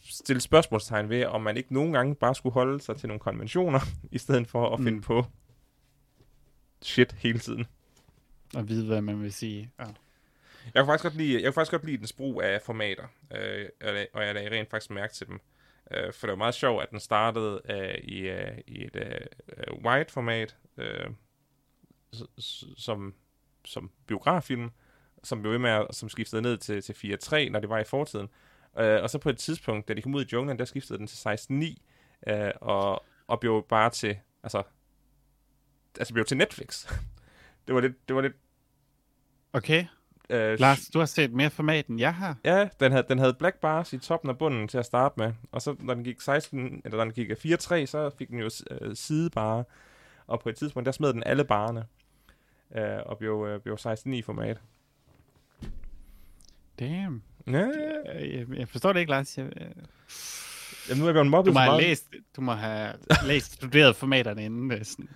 stille 0.09 0.41
spørgsmålstegn 0.41 1.09
ved, 1.09 1.25
om 1.25 1.41
man 1.41 1.57
ikke 1.57 1.73
nogle 1.73 1.93
gange 1.93 2.15
bare 2.15 2.35
skulle 2.35 2.53
holde 2.53 2.81
sig 2.81 2.97
til 2.97 3.07
nogle 3.07 3.19
konventioner, 3.19 3.79
i 4.11 4.17
stedet 4.17 4.47
for 4.47 4.73
at 4.73 4.79
Mm. 4.79 4.85
finde 4.85 5.01
på 5.01 5.25
shit 6.81 7.11
hele 7.11 7.39
tiden. 7.39 7.65
og 8.55 8.69
vide, 8.69 8.85
hvad 8.85 9.01
man 9.01 9.21
vil 9.21 9.33
sige. 9.33 9.71
Ja. 9.79 9.83
Jeg 10.65 10.73
kan 10.75 10.85
faktisk 10.85 11.03
godt 11.03 11.15
lide, 11.15 11.33
jeg 11.33 11.43
kan 11.43 11.53
faktisk 11.53 11.71
godt 11.71 11.85
lide 11.85 11.97
dens 11.97 12.13
brug 12.13 12.41
af 12.41 12.61
formater, 12.61 13.03
øh, 13.35 13.65
og 14.13 14.25
jeg- 14.25 14.33
lagde 14.35 14.49
rent 14.59 14.69
faktisk 14.69 14.91
mærke 14.91 15.13
til 15.13 15.27
dem. 15.27 15.39
Øh, 15.91 16.13
for 16.13 16.27
det 16.27 16.31
var 16.31 16.35
meget 16.37 16.55
sjovt, 16.55 16.83
at 16.83 16.91
den 16.91 16.99
startede 16.99 17.61
øh, 17.69 17.95
i, 18.03 18.19
øh, 18.19 18.57
i 18.67 18.83
et 18.83 18.95
øh, 18.95 19.73
wide-format, 19.85 20.55
øh, 20.77 21.09
s- 22.15 22.43
s- 22.43 22.65
som, 22.83 23.13
som 23.65 23.91
biograffilm, 24.07 24.69
som 25.23 25.41
blev 25.41 25.51
ved 25.51 25.59
med 25.59 25.69
at, 25.69 25.87
som 25.91 26.09
skiftede 26.09 26.41
ned 26.41 26.57
til, 26.57 26.81
til 26.81 26.93
4.3, 26.93 27.49
når 27.49 27.59
det 27.59 27.69
var 27.69 27.79
i 27.79 27.83
fortiden. 27.83 28.29
Øh, 28.79 29.03
og 29.03 29.09
så 29.09 29.17
på 29.17 29.29
et 29.29 29.37
tidspunkt, 29.37 29.87
da 29.87 29.93
de 29.93 30.01
kom 30.01 30.15
ud 30.15 30.25
i 30.25 30.27
junglen, 30.33 30.59
der 30.59 30.65
skiftede 30.65 30.99
den 30.99 31.07
til 31.07 31.17
16.9, 32.25 32.31
øh, 32.33 32.51
og, 32.61 33.05
og 33.27 33.39
blev 33.39 33.65
bare 33.69 33.89
til, 33.89 34.17
altså, 34.43 34.63
altså 35.97 36.13
blev 36.13 36.25
til 36.25 36.37
Netflix. 36.37 36.87
det 37.67 37.75
var 37.75 37.81
lidt, 37.81 38.07
det 38.07 38.15
var 38.15 38.21
lidt 38.21 38.33
Okay, 39.53 39.85
øh, 40.29 40.59
Lars, 40.59 40.87
du 40.93 40.99
har 40.99 41.05
set 41.05 41.33
mere 41.33 41.49
format, 41.49 41.87
end 41.87 41.99
jeg 41.99 42.15
har. 42.15 42.37
Ja, 42.43 42.69
den 42.79 42.91
havde, 42.91 43.05
den 43.09 43.19
havde 43.19 43.33
black 43.33 43.59
bars 43.59 43.93
i 43.93 43.97
toppen 43.97 44.29
og 44.29 44.37
bunden 44.37 44.67
til 44.67 44.77
at 44.77 44.85
starte 44.85 45.13
med. 45.17 45.33
Og 45.51 45.61
så 45.61 45.75
når 45.79 45.93
den 45.93 46.03
gik 46.03 46.21
16, 46.21 46.81
eller 46.85 46.97
når 46.97 47.03
den 47.03 47.13
gik 47.13 47.29
af 47.29 47.45
4-3, 47.45 47.85
så 47.85 48.11
fik 48.17 48.29
den 48.29 48.39
jo 48.39 48.49
øh, 48.71 48.95
sidebarer. 48.95 49.63
og 50.27 50.39
på 50.39 50.49
et 50.49 50.55
tidspunkt, 50.55 50.85
der 50.85 50.91
smed 50.91 51.13
den 51.13 51.23
alle 51.25 51.43
barerne, 51.45 51.85
øh, 52.75 52.99
og 53.05 53.17
blev, 53.17 53.47
øh, 53.49 53.61
blev 53.61 53.77
16.9 53.79 54.21
format. 54.21 54.61
Damn. 56.79 57.23
Ja, 57.47 57.67
Jeg, 58.05 58.33
jeg, 58.33 58.57
jeg 58.57 58.67
forstår 58.67 58.93
det 58.93 58.99
ikke, 58.99 59.11
Lars. 59.11 59.37
Jeg, 59.37 59.45
øh, 59.61 59.71
Jamen, 60.89 60.99
nu 60.99 61.05
er 61.05 61.09
jeg 61.09 61.14
blevet 61.14 61.27
mobbet 61.27 61.49
du, 61.51 61.53
må 61.53 61.59
have 61.59 61.72
meget. 61.72 61.84
læst, 61.84 62.05
du 62.35 62.41
må 62.41 62.51
have 62.53 62.93
læst 63.26 63.53
studeret 63.53 63.95
formaterne 63.95 64.45
inden. 64.45 64.72
øh, 64.72 64.85
Sådan. 64.85 65.09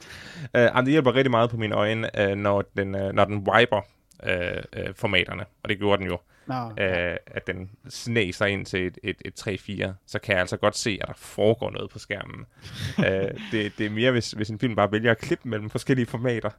Øh, 0.55 0.61
jamen, 0.61 0.85
det 0.85 0.91
hjælper 0.91 1.15
rigtig 1.15 1.31
meget 1.31 1.49
på 1.49 1.57
mine 1.57 1.75
øjne, 1.75 2.21
øh, 2.21 2.35
når, 2.37 2.61
den, 2.77 2.95
øh, 2.95 3.13
når 3.13 3.25
den 3.25 3.37
wiper 3.37 3.81
øh, 4.23 4.63
øh, 4.73 4.93
formaterne, 4.95 5.45
og 5.63 5.69
det 5.69 5.77
gjorde 5.77 6.01
den 6.03 6.07
jo, 6.11 6.19
Nå, 6.47 6.55
øh, 6.83 7.17
at 7.27 7.47
den 7.47 7.69
sneg 7.89 8.35
sig 8.35 8.49
ind 8.49 8.65
til 8.65 8.87
et, 8.87 8.97
et, 9.03 9.15
et 9.25 9.47
3-4, 9.89 9.93
så 10.07 10.19
kan 10.19 10.31
jeg 10.33 10.39
altså 10.41 10.57
godt 10.57 10.77
se, 10.77 10.97
at 11.01 11.07
der 11.07 11.13
foregår 11.17 11.71
noget 11.71 11.89
på 11.91 11.99
skærmen. 11.99 12.45
øh, 13.07 13.29
det, 13.51 13.77
det 13.77 13.85
er 13.85 13.89
mere, 13.89 14.11
hvis, 14.11 14.31
hvis 14.31 14.49
en 14.49 14.59
film 14.59 14.75
bare 14.75 14.91
vælger 14.91 15.11
at 15.11 15.17
klippe 15.17 15.49
mellem 15.49 15.69
forskellige 15.69 16.05
formater, 16.05 16.49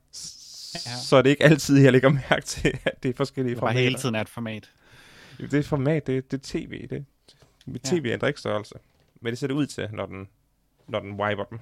Ja. 0.74 0.78
så 1.02 1.16
er 1.16 1.22
det 1.22 1.30
ikke 1.30 1.44
altid, 1.44 1.78
jeg 1.82 1.92
lægger 1.92 2.08
mærke 2.08 2.44
til, 2.46 2.78
at 2.84 3.02
det 3.02 3.08
er 3.08 3.14
forskellige 3.16 3.54
det 3.54 3.58
formater. 3.58 3.80
hele 3.80 3.94
tiden 3.94 4.14
er 4.14 4.20
et 4.20 4.28
format. 4.28 4.70
Det 5.38 5.54
er 5.54 5.62
format, 5.62 6.06
det, 6.06 6.30
det 6.30 6.36
er 6.38 6.42
tv. 6.42 6.86
Det, 6.88 7.04
mit 7.66 7.92
Ja. 7.92 7.96
tv 7.98 8.06
ændrer 8.06 8.28
ikke 8.28 8.40
størrelse. 8.40 8.74
Men 9.22 9.30
det 9.30 9.38
ser 9.38 9.46
det 9.46 9.54
ud 9.54 9.66
til, 9.66 9.88
når 9.92 10.06
den, 10.06 10.28
når 10.88 11.00
den 11.00 11.20
wiper 11.20 11.44
dem. 11.44 11.58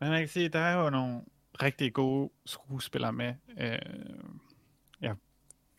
Men 0.00 0.08
man 0.10 0.20
kan 0.20 0.28
sige, 0.28 0.48
der 0.48 0.58
er 0.58 0.84
jo 0.84 0.90
nogle 0.90 1.20
rigtig 1.62 1.92
gode 1.92 2.30
skuespillere 2.46 3.12
med. 3.12 3.34
Øh, 3.58 3.78
ja, 5.02 5.14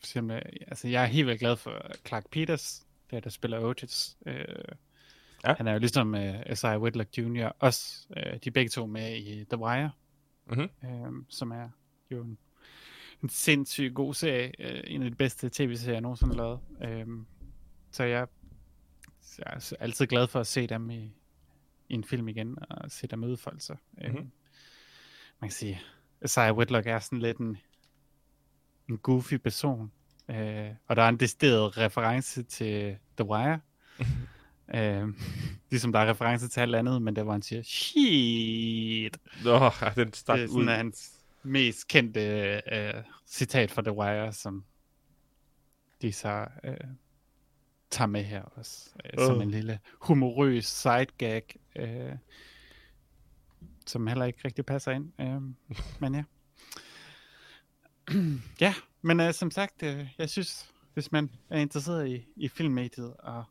simpelthen, 0.04 0.54
altså 0.68 0.88
jeg 0.88 1.04
er 1.04 1.08
helt 1.08 1.28
vildt 1.28 1.40
glad 1.40 1.56
for 1.56 1.82
Clark 2.08 2.30
Peters, 2.32 2.88
der 3.12 3.20
der 3.20 3.30
spiller 3.30 3.60
Otis. 3.60 4.18
Øh, 4.26 4.46
Ja. 5.44 5.54
Han 5.58 5.68
er 5.68 5.74
jo 5.74 5.80
ligesom 5.80 6.14
uh, 6.14 6.56
S.I. 6.56 6.68
Whitlock 6.68 7.18
Jr. 7.18 7.50
Også 7.60 8.08
øh, 8.18 8.24
de 8.34 8.48
er 8.48 8.52
begge 8.52 8.70
to 8.70 8.86
med 8.86 9.18
i 9.18 9.46
The 9.50 9.58
Wire, 9.60 9.92
Mhm. 10.46 10.70
øh, 10.84 11.24
som 11.30 11.52
er 11.52 11.70
jo 12.12 12.22
en, 12.24 12.38
en 13.24 13.30
sindssygt 13.30 13.94
god 13.96 14.14
serie. 14.14 14.52
Øh, 14.60 14.84
en 14.88 15.04
af 15.04 15.10
de 15.10 15.16
bedste 15.16 15.50
tv-serier, 15.50 15.94
jeg 15.94 16.02
nogensinde 16.02 16.36
har 16.36 16.44
lavet. 16.44 16.60
Øh, 16.82 17.08
så 17.92 18.04
jeg, 18.04 18.28
jeg 19.38 19.54
er 19.56 19.60
så 19.60 19.76
altid 19.80 20.08
glad 20.08 20.28
for 20.28 20.40
at 20.40 20.48
se 20.48 20.68
dem 20.68 20.90
i, 20.90 21.14
i 21.90 21.94
en 21.94 22.04
film 22.04 22.28
igen, 22.28 22.58
og 22.70 22.92
se 22.92 23.08
dem 23.08 23.24
udfolde 23.24 23.62
sig. 23.62 23.78
Mhm. 23.92 24.06
Mm-hmm. 24.08 24.32
Man 25.42 25.50
kan 25.50 25.52
sige, 25.52 25.82
Isaiah 26.26 26.58
Whitlock 26.58 26.88
er 26.88 27.00
sådan 27.00 27.20
lidt 27.20 27.38
en, 27.38 27.58
en 28.90 28.98
goofy 28.98 29.34
person. 29.34 29.92
Øh, 30.30 30.70
og 30.88 30.96
der 30.96 31.04
er 31.04 31.10
en 31.10 31.18
decideret 31.20 31.78
reference 31.78 32.44
til 32.44 32.98
The 33.18 33.26
Wire. 33.30 33.60
øh, 34.76 35.08
ligesom 35.70 35.92
der 35.92 36.00
er 36.00 36.10
reference 36.10 36.48
til 36.48 36.60
alt 36.60 36.76
andet, 36.76 37.02
men 37.02 37.16
der 37.16 37.24
hvor 37.24 37.32
han 37.32 37.42
siger, 37.42 37.64
shit. 37.64 39.18
Oh, 39.48 39.72
den 39.96 40.14
stak 40.14 40.36
Det 40.38 40.44
er 40.44 40.48
ud. 40.48 40.54
sådan 40.54 40.68
hans 40.78 41.12
mest 41.44 41.88
kendte 41.88 42.22
øh, 42.72 42.94
citat 43.28 43.72
fra 43.72 43.82
The 43.82 43.92
Wire, 43.92 44.34
som 44.34 44.64
de 46.02 46.14
så 46.14 46.48
øh, 46.64 46.78
tager 47.92 48.08
med 48.08 48.24
her 48.24 48.42
også. 48.42 48.90
Øh, 49.06 49.12
uh. 49.18 49.26
Som 49.26 49.42
en 49.42 49.52
lille 49.52 49.80
humorøs 50.00 50.66
side 50.66 51.08
gag, 51.18 51.56
øh, 51.76 52.12
som 53.86 54.08
heller 54.08 54.26
ikke 54.26 54.40
rigtig 54.46 54.66
passer 54.66 54.92
ind. 54.92 55.12
Øh, 55.20 55.42
men 56.02 56.16
ja. 56.16 56.24
ja, 58.66 58.74
men 59.02 59.20
øh, 59.20 59.34
som 59.34 59.52
sagt, 59.52 59.84
øh, 59.84 60.08
jeg 60.18 60.30
synes, 60.30 60.72
hvis 60.94 61.12
man 61.12 61.30
er 61.50 61.60
interesseret 61.60 62.08
i, 62.08 62.26
i 62.36 62.48
filmmediet 62.48 63.14
og 63.20 63.44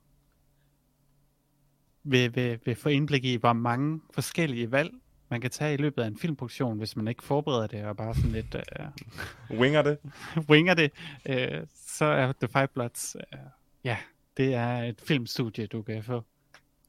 vil, 2.02 2.34
vil, 2.36 2.60
vil 2.64 2.76
få 2.76 2.88
indblik 2.88 3.24
i, 3.24 3.36
hvor 3.36 3.52
mange 3.52 4.00
forskellige 4.14 4.72
valg 4.72 4.90
man 5.30 5.40
kan 5.40 5.50
tage 5.50 5.74
i 5.74 5.76
løbet 5.76 6.02
af 6.02 6.06
en 6.06 6.18
filmproduktion, 6.18 6.78
hvis 6.78 6.96
man 6.96 7.08
ikke 7.08 7.22
forbereder 7.22 7.66
det 7.66 7.84
og 7.84 7.96
bare 7.96 8.14
sådan 8.14 8.32
lidt 8.32 8.54
øh, 8.54 9.58
Winger 9.58 9.82
det. 9.82 9.98
winger 10.50 10.74
det, 10.74 10.92
øh, 11.26 11.66
så 11.74 12.04
er 12.04 12.32
The 12.32 12.48
Five 12.48 12.68
Bloods, 12.68 13.16
øh, 13.16 13.38
ja, 13.84 13.96
det 14.38 14.54
er 14.54 14.82
et 14.82 15.00
filmstudie, 15.00 15.66
du 15.66 15.82
kan 15.82 16.02
få 16.02 16.24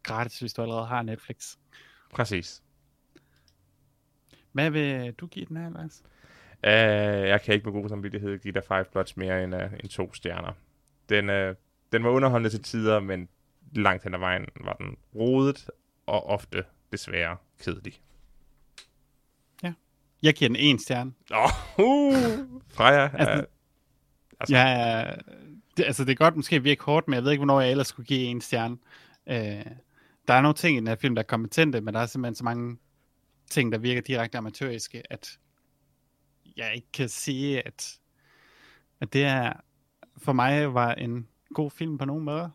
gratis, 0.04 0.40
hvis 0.40 0.54
du 0.54 0.62
allerede 0.62 0.86
har 0.86 1.02
Netflix. 1.02 1.56
Præcis. 2.14 2.64
Hvad 4.52 4.70
vil 4.70 5.14
du 5.14 5.28
give 5.28 5.46
den 5.46 5.58
her, 5.58 5.70
Lars? 5.70 6.04
Uh, 6.64 7.28
jeg 7.30 7.42
kan 7.42 7.54
ikke 7.54 7.72
med 7.72 7.82
god 7.82 7.90
samvittighed 7.90 8.40
give 8.40 8.54
dig 8.54 8.64
Five 8.68 8.86
Bloods 8.92 9.18
mere 9.18 9.44
end, 9.44 9.56
uh, 9.56 9.62
end 9.62 9.90
to 9.90 10.14
stjerner. 10.14 10.52
Den, 11.10 11.30
uh, 11.30 11.56
den 11.92 12.04
var 12.04 12.10
underholdende 12.10 12.50
til 12.50 12.64
tider, 12.64 13.00
men 13.00 13.30
langt 13.76 14.04
hen 14.04 14.14
ad 14.14 14.20
vejen 14.20 14.46
var 14.62 14.74
den 14.74 14.98
rodet 15.16 15.70
og 16.06 16.26
ofte 16.26 16.64
desværre 16.92 17.38
kedelig. 17.60 18.02
Jeg 20.22 20.34
giver 20.34 20.50
den 20.50 20.56
en 20.56 20.80
stjerne. 20.80 21.14
Åh, 21.32 21.80
oh, 21.80 22.08
uh, 22.08 22.62
Freja. 22.70 23.10
Altså, 23.14 23.20
Altså, 23.20 23.46
Altså, 24.40 24.56
ja, 24.56 25.12
det, 25.80 25.86
altså 25.86 26.06
det 26.06 26.12
er 26.12 26.16
godt 26.16 26.36
måske 26.36 26.64
virke 26.64 26.84
hårdt, 26.84 27.08
men 27.08 27.16
jeg 27.16 27.24
ved 27.24 27.32
ikke, 27.32 27.40
hvornår 27.40 27.62
jeg 27.62 27.72
ellers 27.72 27.88
skulle 27.88 28.08
give 28.08 28.20
en 28.20 28.42
stjerne. 28.42 28.78
Øh, 29.28 29.66
der 30.28 30.34
er 30.34 30.42
nogle 30.42 30.56
ting 30.56 30.78
i 30.78 30.80
den 30.80 30.88
her 30.88 30.96
film, 30.96 31.16
der 31.16 31.22
er 31.22 31.28
kompetente, 31.28 31.82
men 31.82 31.94
der 31.94 32.00
er 32.00 32.06
simpelthen 32.06 32.36
så 32.36 32.44
mange 32.44 32.78
ting, 33.50 33.72
der 33.72 33.78
virker 33.78 34.02
direkte 34.02 34.38
amatøriske, 34.38 35.04
at 35.10 35.40
jeg 36.58 36.76
ikke 36.76 36.92
kan 36.94 37.10
sige, 37.10 37.68
at, 37.68 38.00
at 39.02 39.14
det 39.14 39.24
er 39.24 39.54
for 40.18 40.34
mig 40.34 40.74
var 40.74 40.94
en 40.94 41.28
god 41.54 41.72
film 41.72 41.98
på 41.98 42.06
nogen 42.06 42.24
måde. 42.24 42.52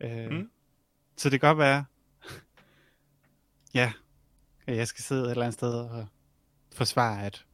Øh, 0.00 0.30
mm. 0.30 0.50
Så 1.16 1.30
det 1.30 1.40
kan 1.40 1.48
godt 1.48 1.58
være, 1.58 1.84
ja, 3.74 3.92
at 4.66 4.76
jeg 4.76 4.88
skal 4.88 5.04
sidde 5.04 5.24
et 5.24 5.30
eller 5.30 5.44
andet 5.44 5.54
sted 5.54 5.72
og 5.72 6.06
forsvare, 6.72 7.26
at 7.26 7.44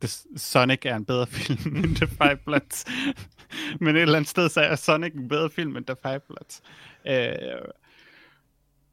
The 0.00 0.08
Sonic 0.36 0.80
er 0.84 0.96
en 0.96 1.04
bedre 1.04 1.26
film 1.36 1.76
end 1.76 1.96
The 1.96 2.06
Five 2.06 2.36
Bloods. 2.44 2.84
Men 3.80 3.96
et 3.96 4.02
eller 4.02 4.16
andet 4.16 4.30
sted, 4.30 4.48
så 4.48 4.60
er 4.60 4.76
Sonic 4.76 5.14
en 5.14 5.28
bedre 5.28 5.50
film 5.50 5.76
end 5.76 5.86
The 5.86 5.96
Five 6.02 6.20
Bloods. 6.20 6.62
Øh, 7.06 7.68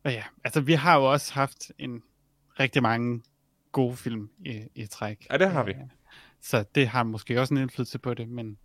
og 0.04 0.12
ja, 0.12 0.24
altså 0.44 0.62
vi 0.62 0.74
har 0.74 0.98
jo 0.98 1.12
også 1.12 1.34
haft 1.34 1.72
en 1.78 2.04
rigtig 2.60 2.82
mange 2.82 3.24
gode 3.72 3.98
film 3.98 4.30
i, 4.46 4.64
i 4.76 4.86
træk. 4.86 5.28
Ja, 5.32 5.38
det 5.38 5.52
har 5.52 5.64
vi. 5.64 5.72
Øh, 5.72 5.78
så 6.42 6.66
det 6.76 6.88
har 6.88 7.04
måske 7.04 7.42
også 7.42 7.54
en 7.54 7.58
indflydelse 7.58 8.00
på 8.00 8.14
det, 8.14 8.30
men 8.30 8.58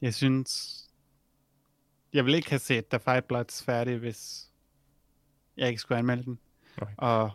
jeg 0.00 0.14
synes, 0.14 0.80
jeg 2.12 2.26
vil 2.26 2.34
ikke 2.34 2.50
have 2.50 2.58
set 2.58 2.86
The 2.86 3.00
Five 3.00 3.22
Bloods 3.22 3.64
færdig, 3.64 3.98
hvis 3.98 4.50
jeg 5.56 5.68
ikke 5.68 5.80
skulle 5.80 5.98
anmelde 5.98 6.24
den. 6.24 6.38
Okay. 6.76 6.92
Og 6.98 7.30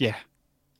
ja, 0.00 0.14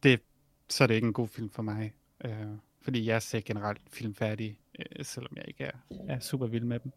det, 0.03 0.21
så 0.69 0.85
er 0.85 0.87
det 0.87 0.95
ikke 0.95 1.07
en 1.07 1.13
god 1.13 1.29
film 1.29 1.51
for 1.51 1.63
mig. 1.63 1.95
Øh, 2.25 2.47
fordi 2.85 3.07
jeg 3.07 3.23
ser 3.23 3.41
generelt 3.41 3.81
film 3.91 4.15
færdig, 4.15 4.59
øh, 4.79 5.05
selvom 5.05 5.33
jeg 5.37 5.45
ikke 5.49 5.65
er, 5.65 5.73
er 6.09 6.19
super 6.21 6.47
vild 6.47 6.65
med 6.65 6.79
dem. 6.79 6.93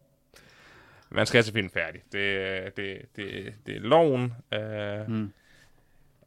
man 1.10 1.26
skal 1.26 1.44
se 1.44 1.52
film 1.52 1.70
færdig. 1.70 2.02
Det, 2.12 2.76
det, 2.76 3.16
det, 3.16 3.54
det 3.66 3.76
er 3.76 3.80
loven. 3.80 4.32
Uh, 4.56 5.08
Mm. 5.08 5.32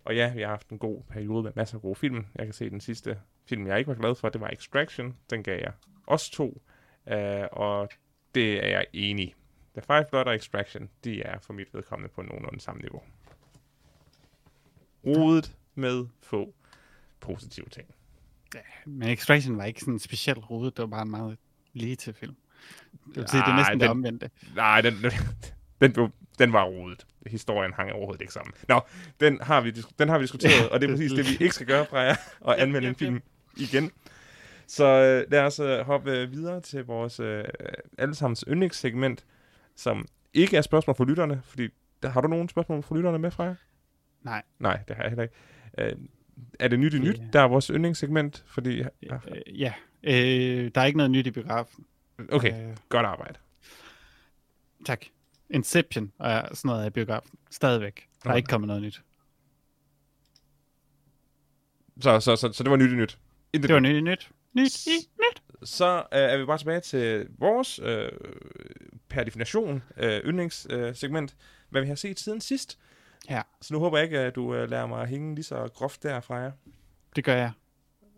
Og 0.06 0.16
ja, 0.16 0.34
vi 0.34 0.42
har 0.42 0.48
haft 0.50 0.70
en 0.70 0.80
god 0.80 1.02
periode 1.10 1.44
med 1.44 1.52
masser 1.56 1.76
af 1.78 1.82
gode 1.82 1.96
film. 1.96 2.26
Jeg 2.36 2.46
kan 2.46 2.54
se 2.54 2.70
den 2.70 2.82
sidste 2.82 3.20
film, 3.46 3.68
jeg 3.68 3.78
ikke 3.80 3.88
var 3.88 3.96
glad 3.96 4.16
for, 4.16 4.30
det 4.30 4.42
var 4.42 4.50
Extraction. 4.50 5.18
Den 5.30 5.44
gav 5.44 5.60
jeg 5.60 5.72
også 6.08 6.32
to. 6.32 6.62
Uh, 7.12 7.16
og 7.52 7.90
det 8.36 8.66
er 8.66 8.68
jeg 8.70 8.86
enig. 8.94 9.36
The 9.74 9.82
Five 9.82 10.06
Blood 10.10 10.26
og 10.26 10.36
Extraction, 10.36 10.90
de 11.04 11.22
er 11.22 11.40
for 11.40 11.54
mit 11.54 11.74
vedkommende 11.74 12.14
på 12.16 12.22
nogenlunde 12.22 12.60
samme 12.60 12.82
niveau. 12.82 13.04
Rodet 15.06 15.56
med 15.76 16.08
få 16.22 16.54
positive 17.20 17.66
ting. 17.66 17.88
Men 18.86 19.10
Extraction 19.10 19.58
var 19.58 19.64
ikke 19.66 19.80
sådan 19.80 20.00
specielt 20.00 20.50
rodet, 20.50 20.78
det 20.78 20.82
var 20.84 20.88
bare 20.88 21.02
en 21.02 21.12
meget 21.12 21.38
lige 21.74 21.96
til 21.96 22.14
film. 22.14 22.36
Det 23.08 23.16
vil 23.16 23.28
sige, 23.28 23.42
det 23.42 23.48
er 23.48 23.56
næsten 23.56 23.74
det 23.74 23.82
den- 23.82 23.90
omvendte. 23.90 24.30
Nej, 24.56 24.82
den, 24.82 24.94
den, 25.04 25.12
den, 25.82 25.94
blev- 25.94 26.10
den 26.40 26.54
var 26.54 26.64
rodet. 26.64 27.06
Historien 27.28 27.74
hang 27.74 27.92
overhovedet 27.92 28.22
ikke 28.22 28.34
sammen. 28.34 28.54
Nå, 28.68 28.82
den 29.20 29.42
har 29.42 29.62
vi, 29.62 29.72
den 30.00 30.10
har 30.10 30.18
vi 30.18 30.22
diskuteret, 30.24 30.70
og 30.70 30.82
det 30.82 30.90
er 30.90 30.94
præcis 30.94 31.12
det, 31.12 31.26
vi 31.26 31.44
ikke 31.44 31.56
skal 31.56 31.68
gøre, 31.68 31.86
Freja, 31.86 32.16
og 32.40 32.62
anmelde 32.62 32.88
en 32.88 32.96
film 32.96 33.22
igen. 33.58 33.92
Så 34.68 34.86
øh, 34.86 35.32
lad 35.32 35.40
os 35.42 35.60
øh, 35.60 35.80
hoppe 35.80 36.12
øh, 36.12 36.32
videre 36.32 36.62
til 36.62 36.86
vores 36.86 37.20
øh, 37.20 37.44
allesammens 37.98 38.44
yndlingssegment, 38.48 39.26
som 39.76 40.08
ikke 40.34 40.58
er 40.58 40.62
spørgsmål 40.62 40.96
for 40.96 41.06
lytterne, 41.06 41.42
fordi 41.44 41.68
der, 42.04 42.10
har 42.10 42.22
du 42.22 42.28
nogle 42.28 42.50
spørgsmål 42.50 42.84
for 42.84 42.96
lytterne 42.96 43.20
med, 43.20 43.32
Freja? 43.32 43.56
Nej. 44.24 44.42
Nej, 44.60 44.80
det 44.88 44.96
har 44.96 45.04
jeg 45.04 45.10
heller 45.12 45.24
ikke. 45.24 45.36
Øh, 45.78 45.96
er 46.60 46.68
det 46.68 46.80
nyt 46.80 46.94
i 46.94 47.00
nyt, 47.00 47.16
Det- 47.16 47.30
der 47.34 47.40
er 47.42 47.48
vores 47.48 47.68
yndlingssegment? 47.68 48.44
Fordi, 48.48 48.80
Øh, 48.80 49.60
ja, 49.60 49.74
øh, 50.04 50.72
der 50.76 50.82
er 50.82 50.86
ikke 50.86 50.98
noget 50.98 51.12
nyt 51.12 51.28
i 51.28 51.32
biografen. 51.32 51.86
okay, 52.32 52.70
Øh, 52.70 52.78
godt 52.90 53.06
arbejde. 53.06 53.40
tak. 54.86 55.06
Inception 55.50 56.12
og 56.18 56.50
sådan 56.58 56.70
noget 56.70 56.84
af 56.86 56.94
biografen. 56.94 57.40
Stadigvæk. 57.52 58.08
Der 58.24 58.30
er 58.30 58.34
Okay. 58.34 58.38
ikke 58.38 58.48
kommet 58.48 58.68
noget 58.68 58.82
nyt. 58.84 59.02
Så, 62.02 62.20
så, 62.20 62.36
så, 62.36 62.52
så 62.54 62.64
det 62.64 62.72
var 62.72 62.78
nyt 62.78 62.92
i 62.92 62.96
nyt. 62.96 63.18
Intet 63.54 63.68
Det 63.70 63.74
var 63.74 63.80
nyt 63.80 63.96
i 63.96 64.02
nyt. 64.02 64.30
Nyt 64.54 64.88
i 64.88 64.90
nyt. 65.20 65.68
så 65.70 65.98
øh, 65.98 66.04
er 66.12 66.38
vi 66.38 66.46
bare 66.46 66.58
tilbage 66.58 66.80
til 66.80 67.28
vores, 67.38 67.80
øh, 67.84 68.12
per 69.10 69.24
definition, 69.24 69.84
øh, 69.98 70.22
yndlingssegment, 70.26 70.88
øh, 70.88 70.96
segment, 70.96 71.36
hvad 71.70 71.82
vi 71.82 71.88
har 71.88 71.96
set 71.96 72.20
siden 72.20 72.42
sidst. 72.42 72.80
Ja. 73.30 73.42
Så 73.62 73.74
nu 73.74 73.80
håber 73.80 73.98
jeg 73.98 74.04
ikke, 74.06 74.20
at 74.20 74.36
du 74.36 74.56
øh, 74.56 74.70
lader 74.70 74.86
mig 74.86 75.08
hænge 75.08 75.36
lige 75.36 75.46
så 75.46 75.70
groft 75.76 76.04
der, 76.04 76.20
Freja. 76.20 76.52
det 77.16 77.24
gør 77.24 77.36
jeg. 77.36 77.52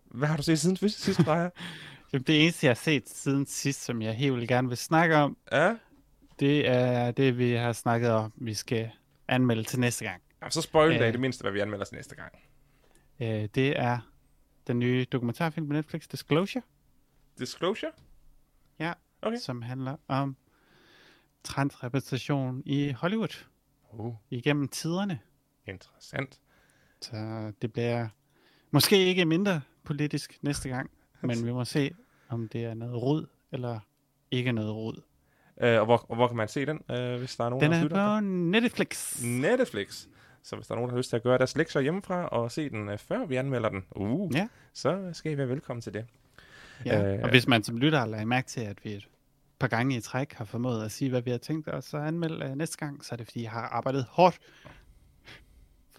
Hvad 0.06 0.28
har 0.28 0.38
du 0.38 0.44
set 0.44 0.60
siden 0.60 0.78
sidst, 0.78 1.24
Freja? 1.24 1.50
Jamen, 2.14 2.24
det 2.24 2.44
eneste, 2.44 2.66
jeg 2.66 2.70
har 2.70 2.76
set 2.76 3.10
siden 3.10 3.46
sidst, 3.46 3.84
som 3.84 4.02
jeg 4.02 4.14
helt 4.14 4.34
vildt 4.36 4.48
gerne 4.50 4.68
vil 4.68 4.78
snakke 4.78 5.16
om, 5.16 5.38
ja? 5.52 5.76
det 6.40 6.68
er 6.70 7.12
det, 7.12 7.38
vi 7.38 7.52
har 7.52 7.74
snakket 7.74 8.12
om, 8.12 8.34
vi 8.36 8.54
skal 8.54 8.92
anmelde 9.28 9.64
til 9.64 9.80
næste 9.80 10.06
gang. 10.06 10.22
Jamen, 10.42 10.52
så 10.52 10.62
spoil 10.62 11.00
da 11.00 11.04
i 11.04 11.08
Øh. 11.08 11.12
det 11.14 11.20
mindste, 11.22 11.42
hvad 11.42 11.52
vi 11.52 11.60
anmelder 11.60 11.86
til 11.86 11.96
næste 11.96 12.16
gang. 12.16 12.34
Øh, 13.20 13.50
det 13.56 13.80
er 13.80 14.00
den 14.68 14.80
nye 14.80 15.06
dokumentarfilm 15.12 15.68
på 15.68 15.74
Netflix, 15.74 16.08
Disclosure, 16.08 16.64
Disclosure? 17.40 17.92
ja, 18.80 18.94
Okay. 19.22 19.38
som 19.38 19.62
handler 19.62 19.96
om 20.08 20.36
transrepræsentation 21.44 22.64
i 22.66 22.92
Hollywood 22.92 23.46
Uh, 23.94 24.14
igennem 24.30 24.68
tiderne. 24.68 25.20
interessant. 25.68 26.40
Så 27.02 27.16
det 27.62 27.74
bliver 27.74 28.08
måske 28.72 29.06
ikke 29.06 29.26
mindre 29.26 29.62
politisk 29.84 30.38
næste 30.42 30.70
gang, 30.70 30.92
men 31.22 31.46
vi 31.46 31.52
må 31.52 31.66
se, 31.66 31.92
om 32.30 32.48
det 32.50 32.66
er 32.66 32.74
noget 32.74 33.02
rod 33.02 33.26
eller 33.52 33.80
ikke 34.32 34.52
noget 34.52 34.74
rod. 34.76 34.96
Uh, 35.64 35.68
og, 35.80 35.86
hvor, 35.86 36.06
og 36.10 36.16
hvor 36.16 36.28
kan 36.28 36.38
man 36.38 36.48
se 36.48 36.66
den, 36.66 36.80
uh, 36.90 37.20
hvis 37.20 37.36
der 37.36 37.46
er 37.46 37.50
nogen, 37.50 37.64
Den 37.64 37.72
der 37.72 37.78
er 37.78 37.84
lytter? 37.84 38.16
på 38.16 38.20
Netflix. 38.26 39.22
Netflix. 39.24 40.08
Så 40.44 40.56
hvis 40.56 40.68
der 40.68 40.74
er 40.74 40.76
nogen, 40.76 40.90
der 40.90 40.94
har 40.94 40.98
lyst 41.00 41.10
til 41.10 41.16
at 41.16 41.24
gøre 41.24 41.38
deres 41.38 41.58
lektier 41.58 41.82
hjemmefra 41.82 42.28
og 42.28 42.52
se 42.52 42.70
den, 42.70 42.90
uh, 42.90 42.98
før 42.98 43.26
vi 43.26 43.36
anmelder 43.36 43.70
den, 43.70 43.84
uh, 43.96 44.36
Ja. 44.36 44.48
så 44.74 45.10
skal 45.14 45.32
I 45.32 45.38
være 45.38 45.50
velkommen 45.50 45.82
til 45.82 45.94
det. 45.94 46.06
Ja. 46.86 47.14
Øh, 47.16 47.24
Og 47.24 47.30
hvis 47.30 47.48
man 47.48 47.64
som 47.64 47.78
lytter 47.78 48.00
har 48.00 48.06
lagt 48.06 48.28
mærke 48.28 48.48
til, 48.48 48.62
at 48.62 48.86
vi 48.86 49.06
par 49.62 49.68
gange 49.68 49.98
i 49.98 50.02
træk 50.02 50.34
har 50.34 50.46
formået 50.46 50.86
at 50.86 50.92
sige, 50.92 51.10
hvad 51.10 51.22
vi 51.22 51.32
har 51.32 51.38
tænkt 51.38 51.68
os 51.68 51.94
at 51.94 52.02
anmelde 52.02 52.46
uh, 52.46 52.56
næste 52.56 52.78
gang, 52.78 53.06
så 53.06 53.16
er 53.16 53.18
det 53.18 53.28
fordi, 53.28 53.44
jeg 53.44 53.52
har 53.52 53.62
arbejdet 53.62 54.06
hårdt 54.10 54.40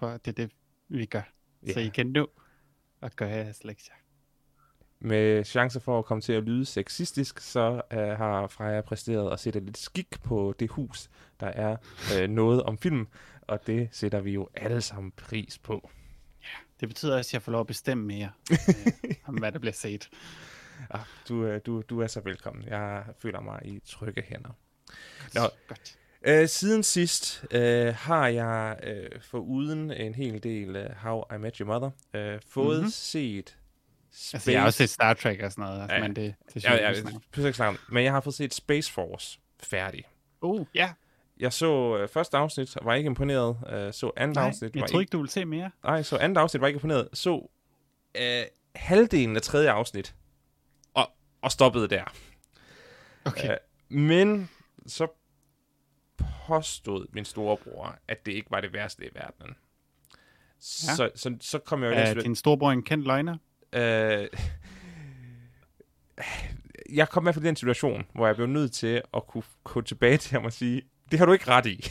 for 0.03 0.11
det 0.11 0.29
er 0.29 0.33
det, 0.33 0.51
vi 0.89 1.07
gør. 1.07 1.23
Så 1.67 1.81
Ja. 1.81 1.87
I 1.87 1.89
kan 1.89 2.07
nå 2.07 2.31
at 3.03 3.17
gøre 3.17 3.29
jeres 3.29 3.65
lektier. 3.65 3.95
Med 5.01 5.45
chance 5.45 5.81
for 5.81 5.99
at 5.99 6.05
komme 6.05 6.21
til 6.21 6.33
at 6.33 6.43
lyde 6.43 6.65
sexistisk, 6.65 7.41
så 7.41 7.81
uh, 7.93 7.99
har 7.99 8.47
Freja 8.47 8.81
præsteret 8.81 9.33
at 9.33 9.41
sætte 9.41 9.61
lidt 9.61 9.79
skik 9.79 10.23
på 10.23 10.55
det 10.59 10.71
hus, 10.71 11.11
der 11.41 11.47
er 11.47 11.77
uh, 12.15 12.31
noget 12.31 12.63
om 12.63 12.79
film, 12.79 13.09
og 13.43 13.67
det 13.67 13.89
sætter 13.93 14.21
vi 14.21 14.33
jo 14.33 14.49
alle 14.55 14.81
sammen 14.81 15.13
pris 15.17 15.59
på. 15.59 15.91
Det 16.81 16.89
betyder 16.89 17.17
også, 17.17 17.29
at 17.29 17.33
jeg 17.33 17.43
får 17.43 17.53
lov 17.53 17.61
at 17.61 17.67
bestemme 17.67 18.05
mere 18.05 18.31
øh, 18.51 19.15
om, 19.25 19.35
hvad 19.35 19.53
der 19.53 19.59
bliver 19.59 19.73
set. 19.73 20.11
Ah, 20.91 21.01
du, 21.29 21.35
uh, 21.55 21.59
du, 21.67 21.83
du 21.91 22.01
er 22.01 22.07
så 22.07 22.21
velkommen. 22.21 22.65
Jeg 22.69 23.03
føler 23.19 23.41
mig 23.41 23.61
i 23.65 23.81
trygge 23.87 24.23
hænder. 24.29 24.51
Nå. 25.35 25.41
Godt. 25.69 25.97
Uh, 26.43 26.49
siden 26.49 26.83
sidst 26.83 27.45
uh, 27.55 27.61
har 27.95 28.27
jeg 28.27 28.77
uh, 28.87 29.21
foruden 29.23 29.91
en 29.91 30.15
hel 30.15 30.43
del 30.43 30.77
uh, 30.77 30.97
How 30.97 31.25
I 31.35 31.39
Met 31.39 31.57
Your 31.57 31.67
Mother 31.67 31.91
uh, 32.35 32.41
fået 32.49 32.67
Mhm. 32.69 32.77
mm-hmm. 32.77 32.91
set 32.91 33.57
Space... 34.15 34.37
Altså, 34.37 34.51
jeg 34.51 34.61
har 34.61 34.67
også 34.67 34.77
set 34.77 34.91
Star 34.91 35.15
Trek 35.15 35.41
og 35.43 35.53
sådan 35.53 35.65
noget, 35.65 35.81
altså, 35.83 35.95
Ja. 35.97 36.03
men 36.03 36.17
det, 36.17 36.35
det 36.55 36.65
Ja, 36.65 36.71
er 36.71 36.75
ja, 36.75 36.95
sjovt. 36.95 37.59
ja, 37.59 37.67
om. 37.69 37.79
Men 37.89 38.05
jeg 38.05 38.13
har 38.13 38.21
fået 38.21 38.35
set 38.35 38.55
Space 38.55 38.93
Force 38.93 39.39
færdig. 39.63 40.05
Uh, 40.41 40.67
ja. 40.75 40.93
Jeg 41.41 41.53
så 41.53 42.03
uh, 42.03 42.09
første 42.09 42.37
afsnit, 42.37 42.77
og 42.77 42.85
var 42.85 42.95
ikke 42.95 43.07
imponeret. 43.07 43.49
Uh, 43.49 43.93
så 43.93 44.11
andet 44.17 44.35
Nej, 44.35 44.47
afsnit, 44.47 44.75
jeg 44.75 44.81
var 44.81 44.87
troede 44.89 45.03
ikke, 45.03 45.11
du 45.11 45.19
ville 45.19 45.31
se 45.31 45.45
mere. 45.45 45.71
Nej, 45.85 46.03
så 46.03 46.17
andet 46.17 46.41
afsnit 46.41 46.61
var 46.61 46.67
ikke 46.67 46.77
imponeret. 46.77 47.09
Så 47.13 47.51
uh, 48.19 48.23
halvdelen 48.75 49.37
af 49.37 49.43
tredje 49.43 49.71
afsnit, 49.71 50.15
og, 51.43 51.53
stoppede 51.53 51.89
der. 51.89 52.05
Okay. 53.25 53.51
Øh, 53.51 53.57
men 53.89 54.51
så 54.87 55.07
påstod 56.47 57.07
min 57.13 57.25
storebror, 57.25 57.99
at 58.09 58.27
det 58.27 58.33
ikke 58.33 58.51
var 58.51 58.61
det 58.61 58.73
værste 58.73 59.05
i 59.05 59.09
verdenen. 59.15 59.57
Ja. 60.87 60.95
Så, 60.95 61.11
så, 61.15 61.37
så 61.41 61.59
kom 61.59 61.83
jeg 61.83 61.91
jo 61.91 61.97
er 61.97 62.23
din 62.23 62.37
storebror 62.37 62.73
en 62.73 62.83
kendt 62.83 63.07
løgner? 63.07 63.37
Øh, 63.73 64.29
jeg 66.93 67.09
kom 67.09 67.23
i 67.23 67.25
hvert 67.25 67.35
fald 67.35 67.45
i 67.45 67.49
den 67.49 67.57
situation, 67.57 68.05
hvor 68.15 68.27
jeg 68.27 68.37
blev 68.37 68.47
nødt 68.47 68.73
til 68.73 69.03
at 69.15 69.27
kunne 69.27 69.45
gå 69.65 69.81
tilbage 69.81 70.17
til 70.17 70.33
ham 70.33 70.45
og 70.45 70.53
sige, 70.53 70.83
det 71.11 71.19
har 71.19 71.27
du 71.27 71.33
ikke 71.33 71.49
ret 71.49 71.67
i. 71.67 71.85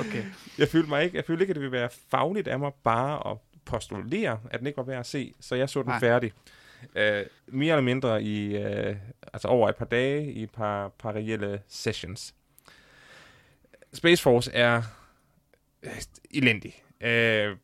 Okay. 0.00 0.24
Jeg 0.58 0.68
følte, 0.68 0.88
mig 0.88 1.04
ikke, 1.04 1.16
jeg 1.16 1.24
følte 1.24 1.42
ikke, 1.42 1.50
at 1.50 1.54
det 1.54 1.62
ville 1.62 1.78
være 1.78 1.88
fagligt 2.10 2.48
af 2.48 2.58
mig 2.58 2.72
bare 2.84 3.30
at 3.30 3.38
postulere, 3.64 4.40
at 4.50 4.58
den 4.58 4.66
ikke 4.66 4.76
var 4.76 4.82
værd 4.82 4.98
at 4.98 5.06
se, 5.06 5.34
så 5.40 5.54
jeg 5.54 5.68
så 5.68 5.82
den 5.82 5.88
Nej. 5.88 6.00
færdig. 6.00 6.32
Øh, 6.94 7.26
mere 7.46 7.72
eller 7.72 7.84
mindre 7.84 8.22
i, 8.22 8.56
øh, 8.56 8.96
altså 9.32 9.48
over 9.48 9.68
et 9.68 9.76
par 9.76 9.84
dage, 9.84 10.32
i 10.32 10.42
et 10.42 10.50
par, 10.50 10.88
par 10.88 11.12
reelle 11.12 11.62
sessions. 11.68 12.34
Space 13.92 14.22
Force 14.22 14.52
er 14.52 14.82
øh, 15.82 16.02
elendig. 16.30 16.82
Øh, 17.00 17.56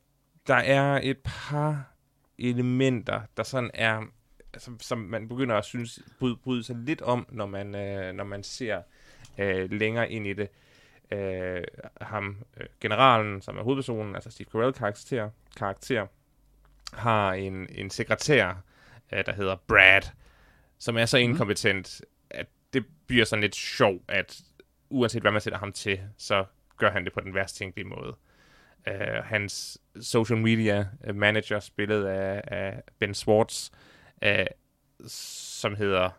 der 0.46 0.54
er 0.54 1.00
et 1.02 1.18
par 1.24 1.92
elementer, 2.38 3.20
der 3.36 3.42
sådan 3.42 3.70
er, 3.74 4.02
som, 4.58 4.80
som 4.80 4.98
man 4.98 5.28
begynder 5.28 5.56
at 5.56 5.64
synes, 5.64 6.00
bryde, 6.18 6.36
bryde 6.36 6.64
sig 6.64 6.76
lidt 6.76 7.02
om, 7.02 7.26
når 7.28 7.46
man, 7.46 7.74
øh, 7.74 8.12
når 8.12 8.24
man 8.24 8.42
ser 8.42 8.82
øh, 9.38 9.70
længere 9.70 10.10
ind 10.10 10.26
i 10.26 10.32
det. 10.32 10.48
Øh, 11.10 11.64
ham, 12.00 12.36
øh, 12.56 12.66
generalen, 12.80 13.42
som 13.42 13.58
er 13.58 13.62
hovedpersonen, 13.62 14.14
altså 14.14 14.30
Steve 14.30 14.48
Carell 14.52 14.72
karakter, 14.72 15.30
karakter 15.56 16.06
har 16.92 17.32
en, 17.32 17.66
en 17.70 17.90
sekretær, 17.90 18.48
øh, 18.48 18.54
der 19.22 19.32
hedder 19.32 19.56
Brad, 19.66 20.02
som 20.78 20.96
er 20.96 21.06
så 21.06 21.18
inkompetent, 21.18 22.02
at 22.30 22.46
det 22.72 22.84
bliver 23.06 23.24
sådan 23.24 23.40
lidt 23.40 23.54
sjov, 23.56 24.00
at 24.08 24.40
uanset 24.88 25.22
hvad 25.22 25.32
man 25.32 25.40
sætter 25.40 25.58
ham 25.58 25.72
til, 25.72 26.00
så 26.16 26.44
gør 26.76 26.90
han 26.90 27.04
det 27.04 27.12
på 27.12 27.20
den 27.20 27.34
værst 27.34 27.56
tænkelige 27.56 27.88
måde. 27.88 28.16
Uh, 28.90 29.24
hans 29.24 29.78
social 30.00 30.38
media 30.38 30.88
øh, 31.04 31.14
manager, 31.14 31.60
spillet 31.60 32.04
af, 32.04 32.42
af 32.46 32.82
Ben 32.98 33.14
Swartz, 33.14 33.70
uh, 34.26 34.30
som 35.08 35.76
hedder 35.76 36.10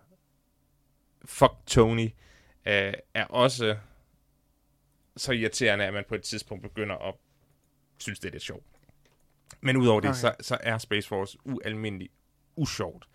Fuck 1.26 1.54
Tony, 1.68 2.06
uh, 2.06 2.12
er 3.14 3.26
også 3.30 3.78
så 5.18 5.32
irriterende, 5.34 5.86
at 5.86 5.94
man 5.94 6.04
på 6.10 6.16
et 6.16 6.22
tidspunkt 6.24 6.64
begynder 6.64 6.96
at 6.96 7.14
synes, 7.98 8.20
det 8.20 8.28
er 8.28 8.32
lidt 8.32 8.44
sjovt. 8.44 8.66
Men 9.62 9.78
udover 9.78 10.00
det, 10.02 10.10
Okay. 10.10 10.20
så, 10.20 10.36
så 10.40 10.58
er 10.62 10.78
Space 10.78 11.08
Force 11.08 11.38
ualmindeligt 11.44 12.14
usjovt. 12.58 13.06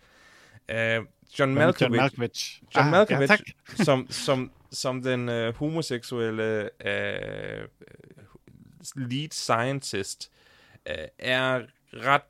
Uh, 0.71 0.75
John 0.75 1.05
John 1.39 1.53
Malkovich, 1.53 2.01
Malkovich. 2.01 2.61
John 2.75 2.85
Ah, 2.85 2.91
Malkovich 2.91 3.31
Ja, 3.31 3.83
som, 3.87 4.07
som, 4.09 4.51
som 4.71 5.01
den 5.01 5.29
øh, 5.29 5.55
homoseksuelle 5.55 6.69
øh, 6.85 7.67
lead 8.95 9.31
scientist 9.31 10.31
øh, 10.85 11.07
er 11.17 11.61
ret 11.93 12.21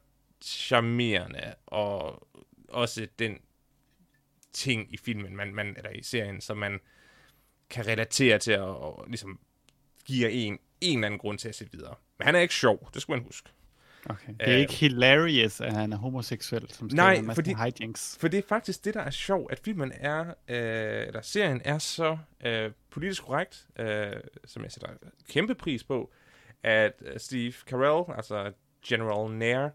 charmerende, 0.43 1.53
og 1.65 2.27
også 2.69 3.07
den 3.19 3.37
ting 4.53 4.93
i 4.93 4.97
filmen, 4.97 5.35
man, 5.35 5.55
man, 5.55 5.73
eller 5.77 5.89
i 5.89 6.03
serien, 6.03 6.41
som 6.41 6.57
man 6.57 6.79
kan 7.69 7.87
relatere 7.87 8.39
til, 8.39 8.59
og, 8.59 8.79
og 8.79 9.05
ligesom 9.07 9.39
giver 10.05 10.29
en 10.29 10.59
en 10.81 10.97
eller 10.97 11.05
anden 11.05 11.19
grund 11.19 11.37
til 11.37 11.49
at 11.49 11.55
se 11.55 11.67
videre. 11.71 11.95
Men 12.17 12.25
han 12.25 12.35
er 12.35 12.39
ikke 12.39 12.53
sjov, 12.53 12.89
det 12.93 13.01
skal 13.01 13.11
man 13.13 13.23
huske. 13.23 13.49
Okay. 14.09 14.33
Det 14.39 14.47
er 14.47 14.53
Øh, 14.53 14.59
ikke 14.59 14.73
hilarious, 14.73 15.61
at 15.61 15.73
han 15.73 15.93
er 15.93 15.97
homoseksuel, 15.97 16.69
som 16.73 16.89
skal 16.89 16.95
Nej, 16.95 17.09
være 17.09 17.19
en 17.19 17.25
masse 17.25 17.37
fordi- 17.37 17.53
hijinks. 17.53 18.17
For 18.19 18.27
det 18.27 18.37
er 18.37 18.47
faktisk 18.47 18.85
det, 18.85 18.93
der 18.93 19.01
er 19.01 19.09
sjovt, 19.09 19.51
at 19.51 19.59
filmen 19.59 19.91
er, 19.95 20.21
øh, 20.47 21.07
eller 21.07 21.21
serien 21.21 21.61
er 21.65 21.77
så 21.77 22.17
øh, 22.45 22.71
politisk 22.89 23.23
korrekt, 23.23 23.67
øh, 23.79 24.11
som 24.45 24.63
jeg 24.63 24.71
sætter 24.71 24.89
kæmpe 25.29 25.55
pris 25.55 25.83
på, 25.83 26.11
at 26.63 26.93
øh, 27.05 27.19
Steve 27.19 27.51
Carell, 27.51 28.15
altså 28.17 28.51
General 28.87 29.31
Nair, 29.31 29.69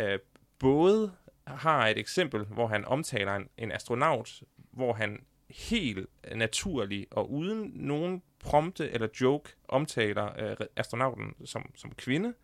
øh, 0.00 0.18
både 0.58 1.12
har 1.46 1.86
et 1.86 1.98
eksempel, 1.98 2.44
hvor 2.44 2.66
han 2.66 2.84
omtaler 2.84 3.36
en, 3.36 3.48
en 3.58 3.72
astronaut, 3.72 4.42
hvor 4.70 4.92
han 4.92 5.18
helt 5.50 6.06
naturligt 6.34 7.06
og 7.10 7.32
uden 7.32 7.70
nogen 7.74 8.22
prompte 8.40 8.90
eller 8.90 9.08
joke 9.20 9.50
omtaler 9.68 10.50
øh, 10.50 10.56
astronauten 10.76 11.34
som, 11.46 11.70
som 11.76 11.92
kvinde, 11.94 12.28
Øh, 12.28 12.34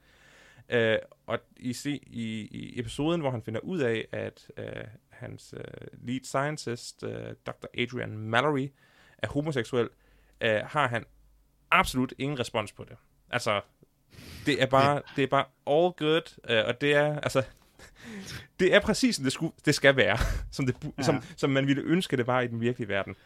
og 1.26 1.38
i, 1.56 1.72
se, 1.72 2.00
i, 2.06 2.40
i 2.40 2.80
episoden, 2.80 3.20
hvor 3.20 3.30
han 3.30 3.42
finder 3.42 3.60
ud 3.60 3.78
af, 3.78 4.08
at 4.12 4.50
øh, 4.56 4.66
hans 5.08 5.54
øh, 5.56 5.64
lead 6.02 6.20
scientist, 6.24 7.04
øh, 7.04 7.34
Dr. 7.46 7.66
Adrian 7.78 8.18
Mallory, 8.18 8.68
er 9.18 9.28
homoseksuel, 9.28 9.88
øh, 10.40 10.60
har 10.64 10.88
han 10.88 11.04
absolut 11.70 12.14
ingen 12.18 12.38
respons 12.40 12.72
på 12.72 12.84
det. 12.84 12.96
Altså, 13.30 13.60
det 14.46 14.62
er 14.62 14.66
bare, 14.66 15.02
det 15.16 15.24
er 15.24 15.28
bare 15.28 15.44
all 15.66 15.92
good, 15.92 16.38
øh, 16.50 16.64
og 16.66 16.80
det 16.80 16.94
er, 16.94 17.20
altså, 17.20 17.42
det 18.60 18.74
er 18.74 18.80
præcis, 18.80 19.16
som 19.16 19.22
det, 19.22 19.32
skulle, 19.32 19.52
det 19.64 19.74
skal 19.74 19.96
være, 19.96 20.18
som, 20.52 20.66
det, 20.66 20.76
Ja. 20.98 21.02
som, 21.02 21.22
som 21.36 21.50
man 21.50 21.66
ville 21.66 21.82
ønske, 21.82 22.16
det 22.16 22.26
var 22.26 22.40
i 22.40 22.46
den 22.46 22.60
virkelige 22.60 22.88
verden. 22.88 23.16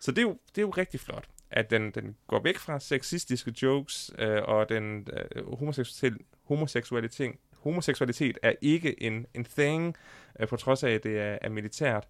Så 0.00 0.10
det 0.10 0.18
er 0.18 0.22
jo, 0.22 0.38
det 0.48 0.58
er 0.58 0.62
jo 0.62 0.70
rigtig 0.70 1.00
flot, 1.00 1.28
at 1.50 1.70
den, 1.70 1.90
den 1.90 2.16
går 2.26 2.42
væk 2.42 2.58
fra 2.58 2.80
sexistiske 2.80 3.54
jokes, 3.62 4.10
øh, 4.18 4.42
og 4.42 4.68
den 4.68 5.08
øh, 5.12 5.54
homoseksuel, 5.58 6.16
homoseksualitet, 6.44 7.32
homoseksualitet 7.58 8.38
er 8.42 8.52
ikke 8.60 9.02
en, 9.02 9.26
en 9.34 9.44
thing, 9.44 9.96
øh, 10.40 10.48
på 10.48 10.56
trods 10.56 10.84
af, 10.84 10.90
at 10.90 11.02
det 11.04 11.18
er, 11.18 11.38
er 11.42 11.48
militært. 11.48 12.08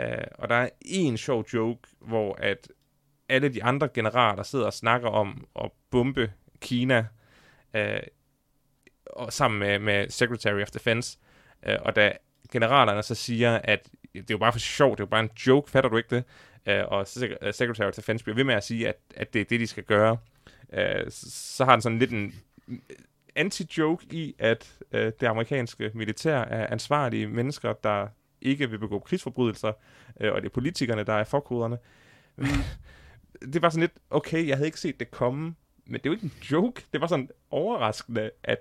Øh, 0.00 0.24
og 0.38 0.48
der 0.48 0.54
er 0.54 0.68
en 0.80 1.16
sjov 1.16 1.44
joke, 1.54 1.88
hvor 2.00 2.34
at 2.34 2.68
alle 3.28 3.48
de 3.48 3.64
andre 3.64 3.88
generaler 3.94 4.42
sidder 4.42 4.66
og 4.66 4.72
snakker 4.72 5.08
om 5.08 5.46
at 5.62 5.70
bombe 5.90 6.32
Kina, 6.60 7.06
øh, 7.74 8.00
og 9.06 9.32
sammen 9.32 9.58
med, 9.58 9.78
med 9.78 10.10
Secretary 10.10 10.62
of 10.62 10.70
Defense, 10.70 11.18
Øh, 11.66 11.76
og 11.80 11.96
da 11.96 12.12
generalerne 12.52 13.02
så 13.02 13.14
siger, 13.14 13.60
at 13.64 13.88
det 14.14 14.20
er 14.20 14.24
jo 14.30 14.38
bare 14.38 14.52
for 14.52 14.58
sjov, 14.58 14.90
det 14.90 15.00
er 15.00 15.04
jo 15.04 15.06
bare 15.06 15.20
en 15.20 15.30
joke, 15.46 15.70
fatter 15.70 15.90
du 15.90 15.96
ikke 15.96 16.16
det? 16.16 16.24
Øh, 16.66 16.84
og 16.86 17.00
øh, 17.00 17.54
Secretary 17.54 17.88
of 17.88 17.94
Defense 17.94 18.24
bliver 18.24 18.36
ved 18.36 18.44
med 18.44 18.54
at 18.54 18.64
sige, 18.64 18.88
at, 18.88 18.96
at 19.14 19.34
det 19.34 19.40
er 19.40 19.44
det, 19.44 19.60
de 19.60 19.66
skal 19.66 19.84
gøre. 19.84 20.16
Øh, 20.72 21.10
så, 21.10 21.30
så 21.30 21.64
har 21.64 21.72
den 21.72 21.82
sådan 21.82 21.98
lidt 21.98 22.10
en 22.10 22.34
anti-joke 23.36 24.06
i, 24.10 24.34
at 24.38 24.78
øh, 24.92 25.12
det 25.20 25.26
amerikanske 25.26 25.90
militær 25.94 26.38
er 26.38 26.66
ansvarlige 26.66 27.26
mennesker, 27.26 27.72
der 27.72 28.08
ikke 28.40 28.70
vil 28.70 28.78
begå 28.78 28.98
krigsforbrydelser, 28.98 29.72
øh, 30.20 30.32
og 30.32 30.42
det 30.42 30.48
er 30.48 30.52
politikerne, 30.52 31.04
der 31.04 31.12
er 31.12 31.24
forkoderne. 31.24 31.78
det 33.52 33.62
var 33.62 33.68
sådan 33.68 33.80
lidt, 33.80 33.92
okay, 34.10 34.48
jeg 34.48 34.56
havde 34.56 34.68
ikke 34.68 34.80
set 34.80 35.00
det 35.00 35.10
komme, 35.10 35.54
men 35.86 35.94
det 35.94 36.06
er 36.06 36.10
jo 36.10 36.12
ikke 36.12 36.24
en 36.24 36.32
joke. 36.50 36.84
Det 36.92 37.00
var 37.00 37.06
sådan 37.06 37.30
overraskende, 37.50 38.30
at, 38.42 38.58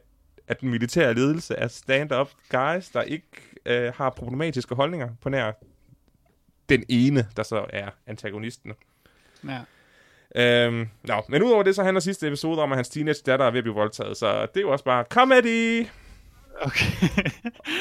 at 0.47 0.61
den 0.61 0.69
militære 0.69 1.13
ledelse 1.13 1.55
er 1.55 1.67
stand-up 1.67 2.29
guys, 2.49 2.89
der 2.89 3.01
ikke 3.01 3.27
øh, 3.65 3.93
har 3.93 4.09
problematiske 4.09 4.75
holdninger 4.75 5.09
på 5.21 5.29
nær 5.29 5.51
den 6.69 6.83
ene, 6.89 7.27
der 7.37 7.43
så 7.43 7.65
er 7.69 7.89
antagonisten. 8.05 8.73
Ja. 9.43 9.59
Øhm, 10.37 10.87
nå, 11.03 11.21
men 11.29 11.43
udover 11.43 11.63
det, 11.63 11.75
så 11.75 11.83
handler 11.83 11.99
sidste 12.01 12.27
episode 12.27 12.61
om, 12.61 12.71
at 12.71 12.77
hans 12.77 12.89
teenage 12.89 13.21
datter 13.25 13.45
er 13.45 13.51
ved 13.51 13.57
at 13.57 13.63
blive 13.63 13.73
voldtaget, 13.75 14.17
så 14.17 14.41
det 14.41 14.57
er 14.57 14.61
jo 14.61 14.71
også 14.71 14.85
bare 14.85 15.05
comedy! 15.09 15.87
Okay. 16.61 17.09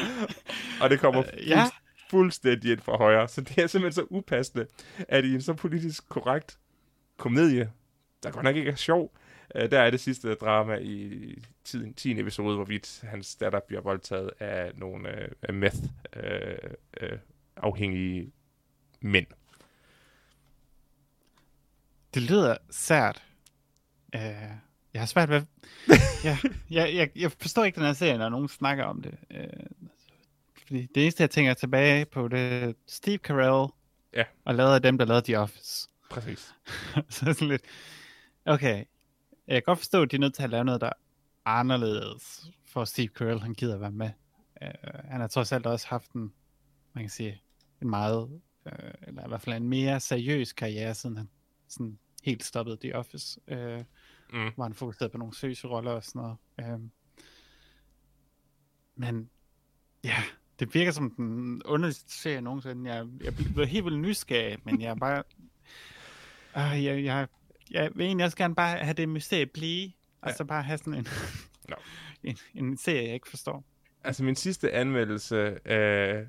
Og 0.83 0.91
det 0.91 1.01
kommer 1.01 1.23
Øh, 1.39 1.49
ja. 1.49 1.65
fuldst- 1.65 2.11
fuldstændig 2.11 2.73
ind 2.73 2.81
fra 2.81 2.97
højre, 2.97 3.29
så 3.29 3.41
det 3.41 3.59
er 3.59 3.67
simpelthen 3.67 3.93
så 4.03 4.07
upassende, 4.11 4.67
at 5.09 5.25
i 5.25 5.35
en 5.35 5.43
så 5.43 5.53
politisk 5.55 6.09
korrekt 6.09 6.59
komedie, 7.19 7.71
der 8.23 8.31
godt 8.31 8.45
nok 8.45 8.57
ikke 8.57 8.71
er 8.71 8.75
sjov, 8.77 9.13
øh, 9.55 9.71
der 9.71 9.81
er 9.81 9.91
det 9.91 10.01
sidste 10.01 10.35
drama 10.35 10.75
i 10.81 11.21
tiden, 11.65 11.95
10. 11.95 12.21
episode, 12.21 12.57
hvorvidt 12.57 13.05
hans 13.09 13.37
datter 13.37 13.61
bliver 13.69 13.81
voldtaget 13.83 14.31
af 14.41 14.71
nogle 14.75 15.09
øh, 15.49 15.55
meth 15.55 15.77
øh, 16.17 16.57
øh, 17.01 17.19
afhængige 17.57 18.33
mænd. 19.01 19.27
Det 22.15 22.23
lyder 22.23 22.57
sært. 22.71 23.23
Uh, 24.15 24.21
jeg 24.95 25.01
har 25.01 25.07
svært 25.07 25.29
ved... 25.29 25.43
ja, 26.25 26.39
jeg, 26.71 26.95
jeg, 26.95 27.11
jeg 27.17 27.33
forstår 27.33 27.65
ikke 27.65 27.77
den 27.77 27.87
her 27.87 27.93
serie, 27.93 28.19
når 28.19 28.29
nogen 28.29 28.49
snakker 28.49 28.85
om 28.85 29.03
det. 29.03 29.15
Uh, 29.31 29.89
fordi 30.67 30.87
det 30.95 31.03
eneste, 31.03 31.23
jeg 31.23 31.31
tænker 31.31 31.55
tilbage 31.55 32.05
på, 32.05 32.29
det 32.29 32.39
er 32.41 32.73
Steve 32.87 33.17
Carell, 33.19 33.73
Ja. 34.17 34.25
og 34.45 34.55
lavet 34.55 34.75
af 34.75 34.83
dem, 34.83 34.99
der 34.99 35.05
lavede 35.05 35.25
The 35.25 35.39
Office. 35.39 35.89
Præcis. 36.11 36.55
så 37.09 37.33
sådan 37.33 37.49
lidt... 37.49 37.63
Okay, 38.45 38.85
jeg 39.47 39.55
kan 39.55 39.63
godt 39.63 39.79
forstå, 39.79 40.03
at 40.03 40.11
de 40.11 40.17
er 40.17 40.21
nødt 40.21 40.35
til 40.35 40.43
at 40.43 40.51
lave 40.51 40.65
noget, 40.65 40.81
der 40.81 40.87
er 40.87 40.93
anderledes, 41.45 42.47
for 42.65 42.85
Steve 42.85 43.09
Carell, 43.09 43.41
han 43.41 43.55
gider 43.55 43.79
være 43.79 43.91
med. 43.91 44.11
Uh, 44.63 45.11
han 45.11 45.21
har 45.21 45.29
trods 45.29 45.53
alt 45.53 45.67
også 45.67 45.87
haft 45.89 46.13
en, 46.13 46.33
man 46.93 47.05
kan 47.05 47.11
sige, 47.11 47.43
en 47.83 47.91
meget, 47.91 48.23
uh, 48.23 48.73
eller 49.03 49.25
i 49.25 49.29
hvert 49.29 49.41
fald 49.41 49.57
en 49.57 49.69
mere 49.69 50.01
seriøs 50.01 50.53
karriere, 50.53 50.95
siden 50.95 51.17
han 51.17 51.29
sådan 51.69 51.99
helt 52.25 52.45
stoppede 52.45 52.77
The 52.81 52.97
Office, 52.97 53.41
uh, 53.53 53.85
Mm. 54.33 54.51
hvor 54.55 54.63
han 54.65 54.75
fokuserede 54.75 55.13
på 55.13 55.19
nogle 55.19 55.35
seriøse 55.35 55.69
roller 55.69 55.91
og 55.91 56.05
sådan 56.05 56.23
noget. 56.59 56.75
Um, 56.75 56.91
men 58.97 59.31
ja, 60.05 60.17
det 60.59 60.75
virker 60.75 60.93
som 60.93 61.11
den 61.11 61.63
underligste 61.65 62.13
serie 62.23 62.41
nogensinde. 62.41 62.95
Jeg, 62.95 63.07
jeg 63.21 63.35
blev 63.55 63.67
helt 63.67 63.85
vildt 63.85 63.99
nysgerrig, 64.01 64.59
men 64.65 64.81
jeg 64.81 64.91
er 64.91 64.95
bare... 64.95 65.23
Uh, 66.57 66.85
jeg, 66.85 67.05
jeg, 67.05 67.29
jeg 67.71 67.91
vil 67.95 68.07
egentlig 68.07 68.25
også 68.25 68.37
gerne 68.37 68.55
bare 68.55 68.79
have 68.79 68.95
det 68.95 69.09
mysterie 69.09 69.47
blive, 69.47 69.93
og 70.21 70.31
Ja. 70.31 70.37
så 70.37 70.45
bare 70.45 70.63
have 70.63 70.79
sådan 70.79 70.95
en, 70.95 71.07
Nå. 71.69 71.77
en, 72.25 72.37
en 72.55 72.77
serie, 72.79 73.05
jeg 73.07 73.15
ikke 73.15 73.29
forstår. 73.29 73.65
Altså, 74.05 74.25
min 74.25 74.37
sidste 74.37 74.73
anmeldelse, 74.73 75.37
øh, 75.65 76.27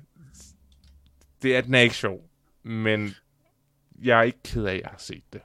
det 1.42 1.56
er, 1.56 1.60
den 1.60 1.74
er 1.74 1.80
ikke 1.80 1.96
sjov, 1.96 2.30
men 2.62 3.10
jeg 4.02 4.18
er 4.18 4.22
ikke 4.22 4.42
ked 4.44 4.64
af, 4.64 4.74
at 4.74 4.80
jeg 4.80 4.88
har 4.90 4.98
set 4.98 5.32
det. 5.32 5.40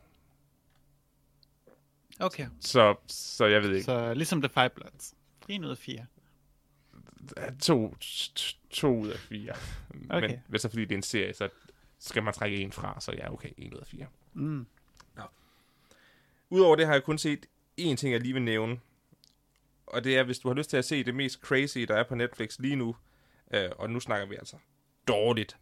Okay. 2.22 2.48
Så, 2.60 2.95
så 3.07 3.45
jeg 3.45 3.61
ved 3.61 3.69
ikke. 3.69 3.85
Så 3.85 4.14
ligesom 4.14 4.41
The 4.41 4.49
Five 4.49 4.69
Bloods. 4.69 5.14
1 5.49 5.65
ud 5.65 5.69
af 5.69 5.77
4. 5.77 6.06
To, 7.61 7.95
to 8.69 8.88
ud 8.88 9.07
af 9.07 9.19
fire. 9.19 9.53
Okay. 10.10 10.27
Men 10.27 10.39
hvis 10.48 10.61
så 10.61 10.69
fordi 10.69 10.81
det 10.81 10.91
er 10.91 10.98
en 10.98 11.03
serie, 11.03 11.34
så 11.34 11.49
skal 11.99 12.23
man 12.23 12.34
trække 12.34 12.57
en 12.57 12.72
fra, 12.72 12.99
så 12.99 13.11
ja, 13.11 13.34
okay, 13.34 13.49
en 13.57 13.73
ud 13.73 13.80
af 13.80 13.88
fire. 13.88 14.07
Mm. 14.34 14.65
Udover 16.49 16.76
det 16.76 16.85
har 16.85 16.93
jeg 16.93 17.03
kun 17.03 17.18
set 17.18 17.45
én 17.81 17.95
ting, 17.95 18.11
jeg 18.11 18.22
lige 18.22 18.34
vil 18.34 18.41
nævne. 18.41 18.80
Og 19.85 20.03
det 20.03 20.18
er, 20.18 20.23
hvis 20.23 20.39
du 20.39 20.48
har 20.48 20.56
lyst 20.56 20.69
til 20.69 20.77
at 20.77 20.85
se 20.85 21.03
det 21.03 21.15
mest 21.15 21.39
crazy, 21.41 21.80
der 21.80 21.95
er 21.95 22.03
på 22.03 22.15
Netflix 22.15 22.60
lige 22.60 22.76
nu, 22.76 22.95
øh, 23.53 23.69
og 23.76 23.89
nu 23.89 23.99
snakker 23.99 24.27
vi 24.27 24.35
altså 24.35 24.57
dårligt, 25.07 25.57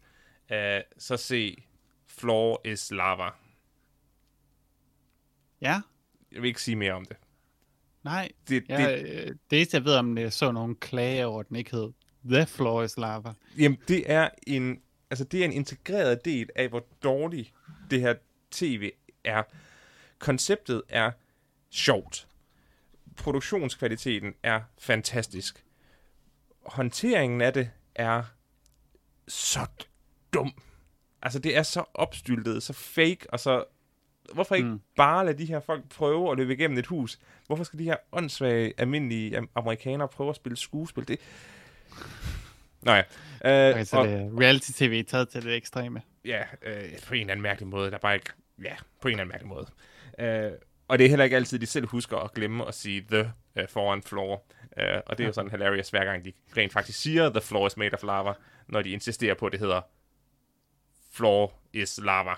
øh, 0.52 0.80
så 0.98 1.16
se 1.16 1.64
Floor 2.06 2.60
is 2.64 2.90
Lava. 2.90 3.30
Ja, 5.60 5.80
Jeg 6.32 6.42
vil 6.42 6.48
ikke 6.48 6.62
sige 6.62 6.76
mere 6.76 6.92
om 6.92 7.04
det. 7.04 7.16
nej. 8.02 8.28
Det, 8.48 8.64
Ja, 8.68 8.92
det, 8.92 9.02
øh, 9.02 9.34
det 9.50 9.56
eneste, 9.56 9.76
jeg 9.76 9.84
ved 9.84 9.94
om, 9.94 10.16
det 10.16 10.32
så 10.32 10.52
nogle 10.52 10.74
klage 10.74 11.26
over, 11.26 11.40
at 11.40 11.48
den 11.48 11.56
ikke 11.56 11.70
hed 11.70 11.92
The 12.24 12.46
Floor 12.46 12.82
is 12.82 12.96
Lava. 12.96 13.32
Jamen, 13.58 13.78
det 13.88 14.10
er 14.10 14.28
en, 14.46 14.80
altså, 15.10 15.24
det 15.24 15.40
er 15.40 15.44
en 15.44 15.52
integreret 15.52 16.24
del 16.24 16.48
af, 16.54 16.68
hvor 16.68 16.86
dårligt 17.02 17.52
det 17.90 18.00
her 18.00 18.14
tv 18.50 18.90
er. 19.24 19.42
Konceptet 20.18 20.82
er 20.88 21.10
sjovt. 21.70 22.28
Produktionskvaliteten 23.16 24.34
er 24.42 24.60
fantastisk. 24.78 25.64
Håndteringen 26.66 27.40
af 27.40 27.52
det 27.52 27.70
er 27.94 28.22
så 29.28 29.66
dum. 30.34 30.52
Altså, 31.22 31.38
det 31.38 31.56
er 31.56 31.62
så 31.62 31.84
opstyltet, 31.94 32.62
så 32.62 32.72
fake, 32.72 33.18
og 33.32 33.40
så... 33.40 33.64
Hvorfor 34.34 34.54
ikke 34.54 34.68
Mm. 34.68 34.80
bare 34.96 35.26
lade 35.26 35.38
de 35.38 35.44
her 35.44 35.60
folk 35.60 35.88
prøve 35.88 36.30
at 36.30 36.36
løbe 36.38 36.52
igennem 36.52 36.78
et 36.78 36.86
hus? 36.86 37.18
Hvorfor 37.46 37.64
skal 37.64 37.78
de 37.78 37.84
her 37.84 37.96
åndssvage, 38.12 38.72
almindelige 38.78 39.38
am- 39.38 39.46
amerikanere 39.54 40.08
prøve 40.08 40.30
at 40.30 40.36
spille 40.36 40.56
skuespil? 40.56 41.08
Det... 41.08 41.20
Nå 42.82 42.92
ja. 42.92 42.98
Øh, 43.44 43.70
Okay, 43.74 43.84
så 43.84 43.96
og- 43.96 44.06
det 44.08 44.14
er 44.14 44.40
reality-tv 44.40 45.04
taget 45.04 45.28
til 45.28 45.42
det 45.42 45.54
ekstreme. 45.56 46.02
Ja, 46.24 46.42
øh, 46.62 46.74
på 47.08 47.14
en 47.14 47.20
eller 47.20 47.32
anden 47.32 47.42
mærkelig 47.42 47.68
måde. 47.68 47.90
Der 47.90 47.96
er 47.96 48.00
bare 48.00 48.14
ikke... 48.14 48.30
Ja, 48.64 48.76
på 49.00 49.08
en 49.08 49.12
eller 49.12 49.22
anden 49.24 49.32
mærkelig 49.32 49.48
måde. 49.48 49.66
Øh, 50.18 50.52
og 50.88 50.98
det 50.98 51.04
er 51.04 51.08
heller 51.08 51.24
ikke 51.24 51.36
altid, 51.36 51.58
de 51.58 51.66
selv 51.66 51.86
husker 51.86 52.16
at 52.16 52.32
glemme 52.34 52.68
at 52.68 52.74
sige 52.74 53.06
the 53.10 53.32
øh, 53.56 53.68
foran 53.68 54.02
floor. 54.02 54.44
Øh, 54.78 55.00
og 55.06 55.18
det 55.18 55.24
er 55.24 55.28
jo 55.28 55.32
sådan 55.32 55.50
hilarious, 55.50 55.90
hver 55.90 56.04
gang 56.04 56.24
de 56.24 56.32
rent 56.56 56.72
faktisk 56.72 57.00
siger, 57.02 57.30
the 57.30 57.40
floor 57.40 57.66
is 57.66 57.76
made 57.76 57.90
of 57.94 58.02
lava, 58.02 58.32
når 58.68 58.82
de 58.82 58.90
insisterer 58.90 59.34
på, 59.34 59.46
at 59.46 59.52
det 59.52 59.60
hedder 59.60 59.80
floor 61.12 61.52
is 61.72 62.00
lava. 62.02 62.32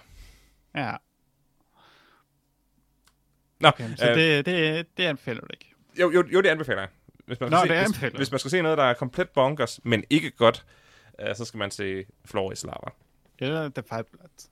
Ja, 0.75 0.93
Nå, 3.63 3.69
okay, 3.69 3.97
så 3.97 4.11
øh, 4.11 4.17
det, 4.17 4.47
det, 4.47 4.87
det 4.97 5.05
anbefaler 5.05 5.41
du 5.41 5.47
ikke. 5.51 5.75
jo, 6.01 6.11
jo, 6.11 6.25
jo, 6.33 6.41
det 6.41 6.49
anbefaler 6.49 6.81
jeg. 6.81 6.89
Hvis 7.27 7.41
man, 7.41 7.51
Nå, 7.51 7.59
skal 7.65 7.77
det 7.77 7.95
se, 7.95 8.01
hvis, 8.01 8.13
hvis 8.13 8.31
man 8.31 8.39
skal 8.39 8.51
se 8.51 8.63
noget, 8.63 8.79
der 8.79 8.85
er 8.85 8.95
komplet 8.95 9.31
bonkers, 9.31 9.81
men 9.85 10.05
ikke 10.11 10.31
godt, 10.31 10.67
øh, 11.21 11.37
så 11.37 11.45
skal 11.45 11.59
man 11.59 11.71
se 11.71 12.05
floor 12.25 12.53
is 12.53 12.65
lava. 12.65 12.91
Eller 13.39 13.69
The 13.69 13.83
Five 13.89 14.05
Bloods. 14.13 14.51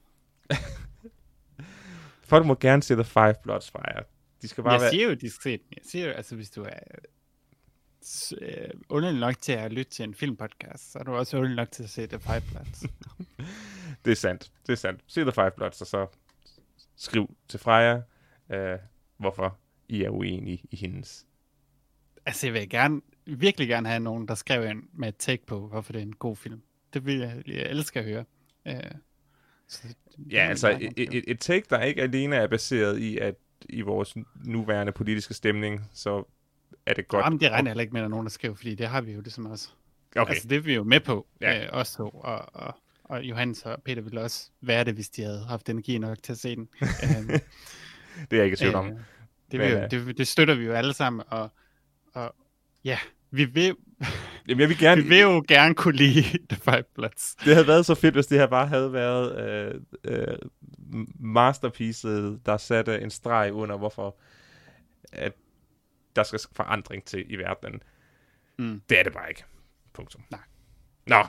Folk 2.31 2.47
må 2.47 2.55
gerne 2.55 2.83
se 2.83 2.95
The 2.95 3.05
Five 3.05 3.35
Bloods 3.43 3.71
Fire. 3.71 4.03
De 4.43 4.49
skal 4.49 4.65
bare 4.65 4.73
Jeg 4.73 4.81
være... 4.81 4.91
siger 4.91 5.09
jo, 5.09 5.15
de 5.15 5.31
skal 5.31 5.43
se 5.43 5.51
den. 5.51 5.67
Jeg 5.77 5.83
siger 5.91 6.07
jo, 6.07 6.13
altså 6.13 6.37
hvis 6.37 6.51
du 6.51 6.63
er 6.63 6.79
øh, 8.41 8.71
underlig 8.89 9.21
nok 9.21 9.35
til 9.41 9.53
at 9.53 9.73
lytte 9.73 9.93
til 9.93 10.03
en 10.03 10.15
filmpodcast, 10.15 10.93
så 10.93 10.99
er 10.99 11.03
du 11.03 11.15
også 11.15 11.37
underlig 11.37 11.57
nok 11.57 11.71
til 11.71 11.83
at 11.83 11.91
se 11.91 12.07
The 12.07 12.19
Five 12.19 12.43
Bloods. 12.51 12.83
Det 14.05 14.11
er 14.11 14.17
sandt. 14.17 14.51
Det 14.67 14.73
er 14.73 14.77
sandt. 14.77 15.01
Se 15.07 15.21
The 15.21 15.33
Five 15.33 15.51
Bloods, 15.51 15.81
og 15.81 15.87
så 15.87 16.07
skriv 16.97 17.37
til 17.49 17.61
Freja, 17.61 18.01
øh, 18.51 18.79
hvorfor 19.21 19.59
I 19.89 20.03
er 20.03 20.11
uenige 20.11 20.61
i 20.71 20.77
hendes. 20.77 21.27
altså 22.27 22.47
jeg 22.47 22.55
vil 22.55 22.69
gerne, 22.69 23.01
virkelig 23.27 23.69
gerne 23.69 23.89
have 23.89 24.01
nogen, 24.01 24.29
der 24.29 24.35
skrev 24.35 24.71
ind 24.71 24.83
med 24.93 25.09
et 25.09 25.17
take 25.17 25.47
på, 25.47 25.69
hvorfor 25.69 25.93
det 25.93 25.99
er 25.99 26.03
en 26.03 26.13
god 26.17 26.37
film. 26.37 26.63
Det 26.95 27.07
vil 27.07 27.19
jeg, 27.19 27.43
jeg 27.47 27.71
elsker 27.71 28.01
at 28.01 28.07
høre. 28.07 28.25
Øh, 28.69 28.75
så 29.69 29.89
det- 29.89 29.97
Ja, 30.33 30.47
altså 30.49 30.79
et, 30.81 30.93
et, 31.15 31.25
et 31.29 31.41
take, 31.41 31.67
der 31.71 31.83
ikke 31.83 32.03
alene 32.03 32.37
er 32.37 32.47
baseret 32.47 32.99
i, 32.99 33.19
at 33.19 33.35
i 33.69 33.81
vores 33.81 34.15
nuværende 34.45 34.93
politiske 34.93 35.35
stemning, 35.35 35.81
så 35.93 36.25
er 36.87 36.95
det 36.95 37.09
godt. 37.09 37.25
Jamen, 37.25 37.41
det 37.41 37.51
regner 37.51 37.71
heller 37.71 37.81
ikke 37.83 37.93
med, 37.93 38.01
at 38.01 38.03
der 38.03 38.07
er 38.07 38.11
nogen, 38.11 38.27
der 38.27 38.31
skriver, 38.31 38.55
fordi 38.55 38.75
det 38.75 38.87
har 38.89 39.01
vi 39.01 39.13
jo 39.13 39.21
ligesom 39.21 39.47
også. 39.47 39.69
Okay, 40.17 40.31
Altså, 40.33 40.49
det 40.49 40.57
er 40.57 40.61
vi 40.61 40.75
jo 40.75 40.85
med 40.85 41.01
på, 41.01 41.27
ja. 41.41 41.65
øh, 41.65 41.69
os 41.73 41.93
to, 41.95 42.09
og, 42.09 42.55
og, 42.55 42.75
og 43.05 43.23
Johannes 43.25 43.63
og 43.63 43.83
Peter 43.83 44.03
ville 44.03 44.21
også 44.21 44.51
være 44.61 44.85
det, 44.85 44.95
hvis 44.95 45.09
de 45.09 45.23
havde 45.23 45.45
haft 45.49 45.69
energi 45.69 45.99
nok 45.99 46.23
til 46.23 46.33
at 46.33 46.39
se 46.39 46.57
den. 46.57 46.69
øhm, 47.05 47.31
det 48.31 48.33
er 48.33 48.37
jeg 48.37 48.45
ikke 48.45 48.55
i 48.55 48.57
tvivl 48.57 48.75
om. 48.75 48.87
øh, 48.87 48.93
det, 48.93 49.03
Men, 49.53 49.61
vil, 49.61 49.71
jo- 49.71 49.79
øh, 49.79 49.91
det, 49.91 50.19
det 50.19 50.29
støtter 50.29 50.55
vi 50.55 50.65
jo 50.65 50.73
alle 50.73 50.93
sammen, 50.95 51.23
og, 51.29 51.51
og 52.15 52.35
ja, 52.85 52.99
vi 53.31 53.45
vil, 53.45 53.77
Jamen, 54.49 54.61
jeg 54.61 54.69
vil 54.69 54.79
gerne... 54.79 55.03
vi 55.03 55.09
vil 55.09 55.21
jo 55.21 55.45
gerne 55.49 55.75
kunne 55.75 55.97
lide 55.97 56.23
The 56.51 56.57
Five 56.65 56.85
Bloods. 56.95 57.35
Det 57.45 57.55
havde 57.55 57.67
været 57.67 57.87
så 57.87 57.95
fedt, 57.95 58.15
hvis 58.15 58.27
det 58.27 58.39
her 58.39 58.47
bare 58.47 58.67
havde 58.67 58.93
været 58.93 59.39
øh, 59.41 59.81
øh, 60.05 60.39
masterpiecet, 61.19 62.41
der 62.47 62.57
satte 62.57 63.01
en 63.01 63.11
streg 63.11 63.53
under, 63.53 63.77
hvorfor 63.77 64.17
at 65.13 65.33
der 66.17 66.23
skal 66.23 66.41
forandring 66.53 67.05
til 67.05 67.33
i 67.33 67.37
verdenen. 67.37 67.83
Mm. 68.59 68.83
Det 68.89 68.99
er 68.99 69.03
det 69.03 69.13
bare 69.13 69.29
ikke. 69.29 69.45
Punktum. 69.93 70.23
Nej. 70.31 70.41
Nå, 71.07 71.23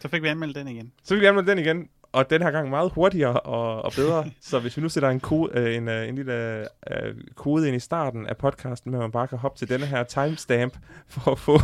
Så 0.00 0.08
fik 0.08 0.22
vi 0.22 0.28
anmeldt 0.28 0.54
den 0.56 0.68
igen. 0.68 0.92
så 1.02 1.14
vil 1.14 1.20
vi 1.20 1.26
anmelde 1.26 1.50
den 1.50 1.58
igen. 1.58 1.88
Og 2.16 2.30
den 2.30 2.42
her 2.42 2.50
gang 2.50 2.70
meget 2.70 2.92
hurtigere 2.92 3.40
og, 3.40 3.82
og 3.82 3.92
bedre. 3.96 4.30
så 4.40 4.58
hvis 4.58 4.76
vi 4.76 4.82
nu 4.82 4.88
sætter 4.88 5.08
en, 5.08 5.20
kode, 5.20 5.58
øh, 5.58 5.76
en, 5.76 5.88
øh, 5.88 6.08
en 6.08 6.14
lille 6.14 6.60
øh, 6.92 7.14
kode 7.34 7.68
ind 7.68 7.76
i 7.76 7.80
starten 7.80 8.26
af 8.26 8.36
podcasten, 8.36 8.90
med 8.90 8.98
at 8.98 9.02
man 9.02 9.12
bare 9.12 9.28
kan 9.28 9.38
hoppe 9.38 9.58
til 9.58 9.68
denne 9.68 9.86
her 9.86 10.04
timestamp, 10.04 10.78
for 11.08 11.30
at 11.32 11.38
få 11.38 11.58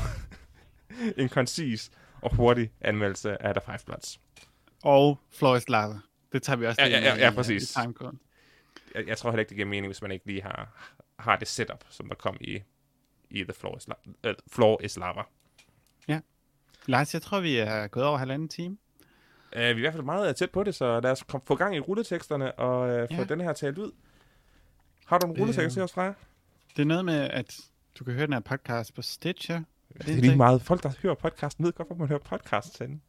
en 1.22 1.28
koncis 1.28 1.90
og 2.20 2.34
hurtig 2.34 2.70
anmeldelse 2.80 3.42
af 3.42 3.54
The 3.54 3.60
Five 3.66 3.78
Bloods. 3.86 4.20
Og 4.84 5.18
Flores 5.30 5.68
Lava. 5.68 5.94
Det 6.32 6.42
tager 6.42 6.56
vi 6.56 6.66
også 6.66 6.82
Ja, 6.82 6.88
ja, 6.88 7.00
ja, 7.00 7.16
ja, 7.16 7.30
præcis. 7.30 7.76
Jeg, 8.94 9.08
jeg 9.08 9.18
tror 9.18 9.30
heller 9.30 9.40
ikke, 9.40 9.48
det 9.48 9.56
giver 9.56 9.68
mening, 9.68 9.86
hvis 9.86 10.02
man 10.02 10.12
ikke 10.12 10.26
lige 10.26 10.42
har, 10.42 10.92
har 11.18 11.36
det 11.36 11.48
setup, 11.48 11.84
som 11.90 12.08
der 12.08 12.14
kom 12.14 12.36
i, 12.40 12.62
i 13.30 13.44
The 13.44 13.52
Floor 13.52 13.76
is, 13.76 13.88
La- 13.88 14.28
uh, 14.28 14.34
Floor 14.52 14.80
is 14.84 14.96
Lava. 14.96 15.22
Lars, 16.86 17.14
jeg 17.14 17.22
tror, 17.22 17.40
vi 17.40 17.56
er 17.56 17.86
gået 17.86 18.06
over 18.06 18.18
halvanden 18.18 18.48
time. 18.48 18.76
Uh, 19.56 19.60
vi 19.60 19.64
er 19.66 19.70
i 19.76 19.80
hvert 19.80 19.92
fald 19.92 20.04
meget 20.04 20.36
tæt 20.36 20.50
på 20.50 20.64
det, 20.64 20.74
så 20.74 21.00
lad 21.00 21.10
os 21.10 21.22
kom, 21.22 21.42
få 21.46 21.54
gang 21.54 21.76
i 21.76 21.80
rulleteksterne 21.80 22.52
og 22.52 22.80
uh, 23.02 23.08
få 23.16 23.20
Ja. 23.22 23.24
den 23.24 23.40
her 23.40 23.52
talt 23.52 23.78
ud. 23.78 23.92
Har 25.06 25.18
du 25.18 25.26
en 25.26 25.38
rulletekst 25.38 25.66
Øh, 25.66 25.70
til 25.70 25.82
os, 25.82 25.92
Freja? 25.92 26.12
Det 26.76 26.82
er 26.82 26.86
noget 26.86 27.04
med, 27.04 27.14
at 27.30 27.60
du 27.98 28.04
kan 28.04 28.14
høre 28.14 28.26
den 28.26 28.32
her 28.32 28.40
podcast 28.40 28.94
på 28.94 29.02
Stitcher. 29.02 29.62
Det 30.06 30.08
er 30.08 30.20
lige 30.20 30.36
meget. 30.36 30.62
Folk, 30.62 30.82
der 30.82 30.90
hører 31.02 31.14
podcasten, 31.14 31.64
ved 31.64 31.72
godt, 31.72 31.88
hvor 31.88 31.96
man 31.96 32.08
hører 32.08 32.18
podcast 32.18 32.78
henne. 32.78 33.00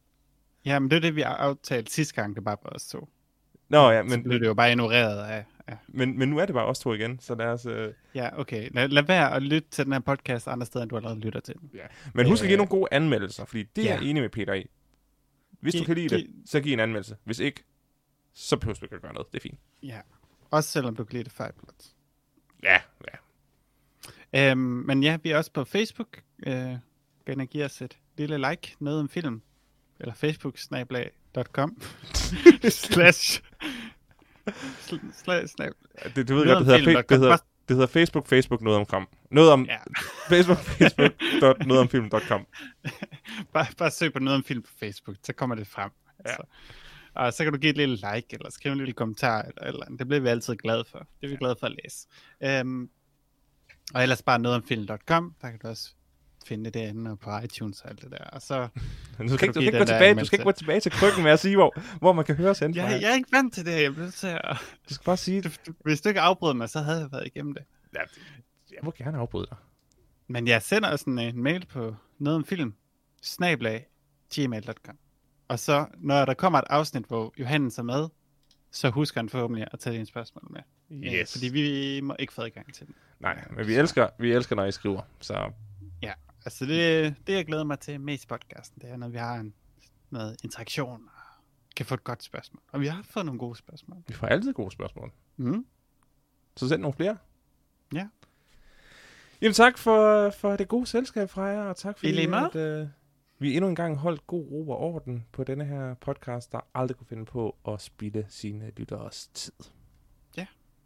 Ja, 0.64 0.78
men 0.78 0.90
det 0.90 0.96
er 0.96 1.00
det, 1.00 1.16
vi 1.16 1.20
har 1.20 1.34
aftalt 1.36 1.90
sidste 1.90 2.14
gang, 2.14 2.36
det 2.36 2.44
bare 2.44 2.56
var 2.62 2.70
os 2.70 2.88
to. 2.88 3.08
Nå 3.68 3.90
ja, 3.90 4.02
Men, 4.02 4.10
så 4.10 4.20
blev 4.22 4.40
det 4.40 4.46
jo 4.46 4.54
bare 4.54 4.70
ignoreret 4.70 5.24
af... 5.24 5.44
af 5.66 5.76
men, 5.88 6.18
men 6.18 6.28
nu 6.28 6.38
er 6.38 6.46
det 6.46 6.54
bare 6.54 6.66
os 6.66 6.78
to 6.78 6.92
igen, 6.94 7.18
så 7.20 7.34
lad 7.34 7.46
os... 7.46 7.66
Uh... 7.66 7.72
ja, 8.14 8.40
okay. 8.40 8.68
Lad, 8.74 8.88
lad 8.88 9.02
være 9.02 9.32
at 9.34 9.42
lytte 9.42 9.68
til 9.70 9.84
den 9.84 9.92
her 9.92 10.00
podcast 10.00 10.48
andre 10.48 10.66
steder, 10.66 10.82
end 10.82 10.90
du 10.90 10.96
allerede 10.96 11.20
lytter 11.20 11.40
til 11.40 11.54
den. 11.54 11.70
Men 12.14 12.26
husk 12.26 12.42
at 12.42 12.46
give 12.48 12.52
Øh, 12.54 12.58
nogle 12.58 12.68
gode 12.68 12.88
anmeldelser, 12.92 13.44
fordi 13.44 13.62
det 13.62 13.84
er 13.84 13.88
ja. 13.88 13.94
jeg 14.00 14.04
enig 14.10 14.22
med 14.22 14.30
Peter 14.30 14.52
i. 14.54 14.70
Hvis 15.64 15.74
du 15.74 15.78
Giv- 15.78 15.86
kan 15.86 15.94
lide 15.96 16.08
det, 16.08 16.18
giv- 16.26 16.46
så 16.46 16.60
giv 16.60 16.72
en 16.72 16.80
anmeldelse. 16.80 17.16
Hvis 17.24 17.38
ikke, 17.38 17.64
så 18.34 18.56
behøver 18.56 18.74
du 18.78 18.84
ikke 18.84 18.94
at 18.94 19.02
gøre 19.02 19.12
noget. 19.14 19.26
Det 19.32 19.38
er 19.38 19.42
fint. 19.42 19.58
Ja. 19.82 20.00
Også 20.50 20.70
selvom 20.70 20.96
du 20.96 21.04
kan 21.04 21.12
lide 21.12 21.24
det 21.24 21.32
Bloods. 21.36 21.96
Ja, 22.62 22.80
ja. 24.32 24.50
Øhm, 24.50 24.58
men 24.60 25.02
ja, 25.02 25.18
vi 25.22 25.30
er 25.30 25.36
også 25.36 25.50
på 25.52 25.64
Facebook. 25.64 26.22
Øh, 26.46 26.74
ind 27.26 27.40
og 27.40 27.46
give 27.46 27.64
os 27.64 27.82
et 27.82 27.98
lille 28.16 28.50
like, 28.50 28.76
noget 28.80 29.00
om 29.00 29.08
film. 29.08 29.42
Eller 30.00 30.14
facebook-snablag.com 30.14 31.82
slash 32.68 33.42
sl- 34.48 35.12
slash 35.24 35.54
snab. 35.54 35.72
Det, 36.16 36.28
du 36.28 36.34
ved 36.34 36.46
godt, 36.46 36.58
det 36.58 36.66
hedder, 36.66 36.78
film, 36.78 36.90
fe- 36.92 36.96
det, 36.98 37.06
kan 37.06 37.18
hedder, 37.18 37.36
det 37.68 37.76
hedder 37.76 37.86
Facebook, 37.86 38.26
Facebook, 38.26 38.62
noget 38.62 38.78
om 38.78 38.86
kom. 38.86 39.08
Noget 39.30 39.50
om 39.50 39.64
Ja, 39.64 39.78
Facebook, 40.32 40.58
Facebook, 40.58 41.12
dot, 41.40 41.66
noget 41.66 41.80
om 41.80 41.88
film.com. 41.88 42.46
bare, 43.54 43.66
bare 43.78 43.90
søg 43.90 44.12
på 44.12 44.18
noget 44.18 44.36
om 44.36 44.44
film 44.44 44.62
på 44.62 44.70
Facebook, 44.80 45.16
så 45.22 45.32
kommer 45.32 45.56
det 45.56 45.66
frem. 45.66 45.90
Ja. 46.24 46.30
Altså. 46.30 46.42
Og 47.14 47.32
så 47.32 47.44
kan 47.44 47.52
du 47.52 47.58
give 47.58 47.70
et 47.70 47.76
lille 47.76 47.96
like, 47.96 48.28
eller 48.30 48.50
skrive 48.50 48.72
en 48.72 48.78
lille 48.78 48.92
kommentar, 48.92 49.42
eller, 49.42 49.62
eller. 49.62 49.86
Det 49.98 50.08
bliver 50.08 50.20
vi 50.20 50.28
altid 50.28 50.56
glade 50.56 50.84
for. 50.90 50.98
Det 50.98 51.26
er 51.26 51.28
vi 51.28 51.36
glade 51.36 51.56
for 51.60 51.66
at 51.66 51.76
læse. 51.84 52.08
Øhm, 52.42 52.90
og 53.94 54.02
ellers 54.02 54.22
bare 54.22 54.38
noget 54.38 54.56
om 54.56 54.66
film.com, 54.66 55.34
der 55.42 55.50
kan 55.50 55.58
du 55.58 55.68
også 55.68 55.94
finde 56.46 56.64
det 56.64 56.74
derinde 56.74 57.10
og 57.10 57.18
på 57.18 57.30
iTunes 57.44 57.80
og 57.80 57.90
alt 57.90 58.02
det 58.02 58.10
der. 58.10 58.24
Og 58.24 58.42
så, 58.42 58.68
Du 59.18 59.28
skal, 59.28 59.48
ikke, 59.48 59.60
du, 59.60 59.66
skal 59.66 59.78
gå 59.78 59.84
tilbage, 59.84 60.14
du 60.14 60.24
skal 60.24 60.36
ikke 60.36 60.44
gå 60.44 60.52
tilbage 60.52 60.80
til 60.80 60.92
krykken 60.92 61.22
med 61.22 61.30
at 61.30 61.40
sige, 61.40 61.56
hvor, 61.56 61.74
hvor 61.98 62.12
man 62.12 62.24
kan 62.24 62.34
høre 62.34 62.50
os 62.50 62.62
jeg, 62.62 62.76
jeg 62.76 63.10
er 63.10 63.14
ikke 63.14 63.32
vant 63.32 63.54
til 63.54 63.66
det, 63.66 63.82
jeg 63.82 63.94
bliver 63.94 64.10
til 64.10 64.26
at... 64.26 64.56
Du 64.88 64.94
skal 64.94 65.04
bare 65.04 65.16
sige, 65.16 65.42
Du, 65.42 65.48
du, 65.66 65.72
hvis 65.84 66.00
du 66.00 66.08
ikke 66.08 66.20
afbryder 66.20 66.54
mig, 66.54 66.68
så 66.68 66.80
havde 66.80 67.00
jeg 67.00 67.12
været 67.12 67.26
igennem 67.26 67.54
det. 67.54 67.62
ja, 67.94 68.00
jeg 68.70 68.78
må 68.82 68.92
gerne 68.98 69.18
afbryde 69.18 69.46
dig. 69.50 69.56
Men 70.28 70.48
jeg 70.48 70.62
sender 70.62 70.90
også 70.90 71.10
en, 71.10 71.42
mail 71.42 71.66
på 71.66 71.96
noget 72.18 72.36
om 72.36 72.44
film, 72.44 72.74
snablag, 73.22 73.86
gmail.com. 74.34 74.98
Og 75.48 75.58
så, 75.58 75.86
når 75.98 76.24
der 76.24 76.34
kommer 76.34 76.58
et 76.58 76.64
afsnit, 76.70 77.04
hvor 77.04 77.34
Johannes 77.38 77.78
er 77.78 77.82
med, 77.82 78.08
så 78.70 78.90
husker 78.90 79.20
han 79.20 79.28
forhåbentlig 79.28 79.66
at 79.72 79.78
tage 79.78 79.94
dine 79.94 80.06
spørgsmål 80.06 80.46
med. 80.50 80.60
Yes. 80.92 81.32
Fordi 81.32 81.48
vi 81.48 82.00
må 82.00 82.16
ikke 82.18 82.32
få 82.32 82.42
adgang 82.42 82.74
til 82.74 82.86
dem. 82.86 82.94
Nej, 83.20 83.44
men 83.56 83.66
vi 83.66 83.74
elsker, 83.74 84.08
vi 84.18 84.32
elsker, 84.32 84.56
når 84.56 84.64
I 84.64 84.72
skriver. 84.72 85.02
Så 85.20 85.50
Altså 86.44 86.66
det, 86.66 87.14
det, 87.26 87.32
jeg 87.32 87.46
glæder 87.46 87.64
mig 87.64 87.78
til 87.78 88.00
mest 88.00 88.24
i 88.24 88.26
podcasten, 88.26 88.80
det 88.80 88.90
er, 88.90 88.96
når 88.96 89.08
vi 89.08 89.18
har 89.18 89.34
en, 89.34 89.54
noget 90.10 90.36
interaktion 90.44 91.08
og 91.08 91.44
kan 91.76 91.86
få 91.86 91.94
et 91.94 92.04
godt 92.04 92.22
spørgsmål. 92.22 92.62
Og 92.68 92.80
vi 92.80 92.86
har 92.86 93.02
fået 93.02 93.26
nogle 93.26 93.38
gode 93.38 93.56
spørgsmål. 93.56 94.02
vi 94.08 94.14
får 94.14 94.26
altid 94.26 94.52
gode 94.52 94.70
spørgsmål. 94.70 95.12
Mm. 95.36 95.66
Så 96.56 96.68
send 96.68 96.80
nogle 96.80 96.94
flere. 96.94 97.16
Ja. 97.94 98.08
Jamen 99.40 99.54
tak 99.54 99.78
for, 99.78 100.30
for 100.30 100.56
det 100.56 100.68
gode 100.68 100.86
selskab 100.86 101.30
fra 101.30 101.42
jer, 101.42 101.62
og 101.62 101.76
tak 101.76 101.98
måde. 102.30 102.44
at, 102.44 102.80
øh, 102.82 102.88
vi 103.38 103.56
endnu 103.56 103.68
en 103.68 103.74
gang 103.74 103.96
holdt 103.96 104.26
god 104.26 104.50
ro 104.50 104.70
og 104.70 104.78
orden 104.78 105.26
på 105.32 105.44
denne 105.44 105.64
her 105.64 105.94
podcast, 105.94 106.52
der 106.52 106.60
aldrig 106.74 106.96
kunne 106.96 107.06
finde 107.06 107.24
på 107.24 107.56
at 107.68 107.80
spilde 107.80 108.26
sine 108.28 108.72
lytteres 108.76 109.26
tid. 109.26 109.52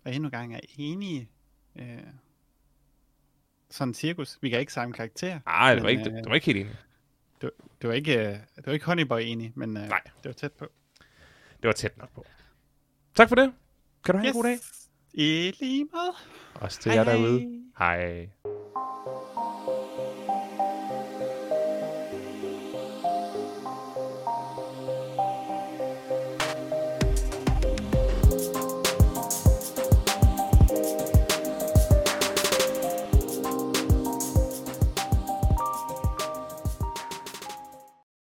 Og 0.09 0.15
endnu 0.15 0.27
en 0.27 0.31
gang 0.31 0.55
er 0.55 0.61
enige. 0.79 1.31
Øh, 1.77 1.99
sådan 3.71 3.89
en 3.89 3.95
cirkus. 3.95 4.39
Vi 4.41 4.51
kan 4.51 4.61
ikke 4.61 4.73
samme 4.73 4.93
karakter. 4.95 5.41
Nej, 5.47 5.75
det, 5.75 5.83
var 5.83 5.89
ikke, 5.89 6.11
øh, 6.11 6.17
det 6.17 6.29
var 6.29 6.35
ikke 6.35 6.47
helt 6.47 6.59
enig. 6.59 6.77
Det 7.81 7.89
var 7.89 7.93
ikke, 7.93 8.19
øh, 8.19 8.33
det 8.57 8.67
var 8.67 8.73
ikke 8.73 8.87
Honeyboy 8.87 9.21
enig, 9.21 9.53
men 9.55 9.77
øh, 9.77 9.89
Nej. 9.89 10.01
det 10.05 10.25
var 10.25 10.33
tæt 10.33 10.53
på. 10.53 10.67
Det 11.63 11.69
var 11.69 11.73
tæt 11.73 11.99
nok 11.99 12.15
på. 12.15 12.27
Tak 13.15 13.29
for 13.29 13.35
det. 13.35 13.53
Kan 14.05 14.15
du 14.15 14.19
have 14.19 14.29
en 14.29 14.35
god 14.35 14.45
dag? 14.45 14.59
I 15.13 15.55
lige 15.61 15.89
måde. 15.93 16.15
Også 16.55 16.81
til 16.81 16.93
jer 16.93 17.05
derude. 17.05 17.63
Hej. 17.79 18.29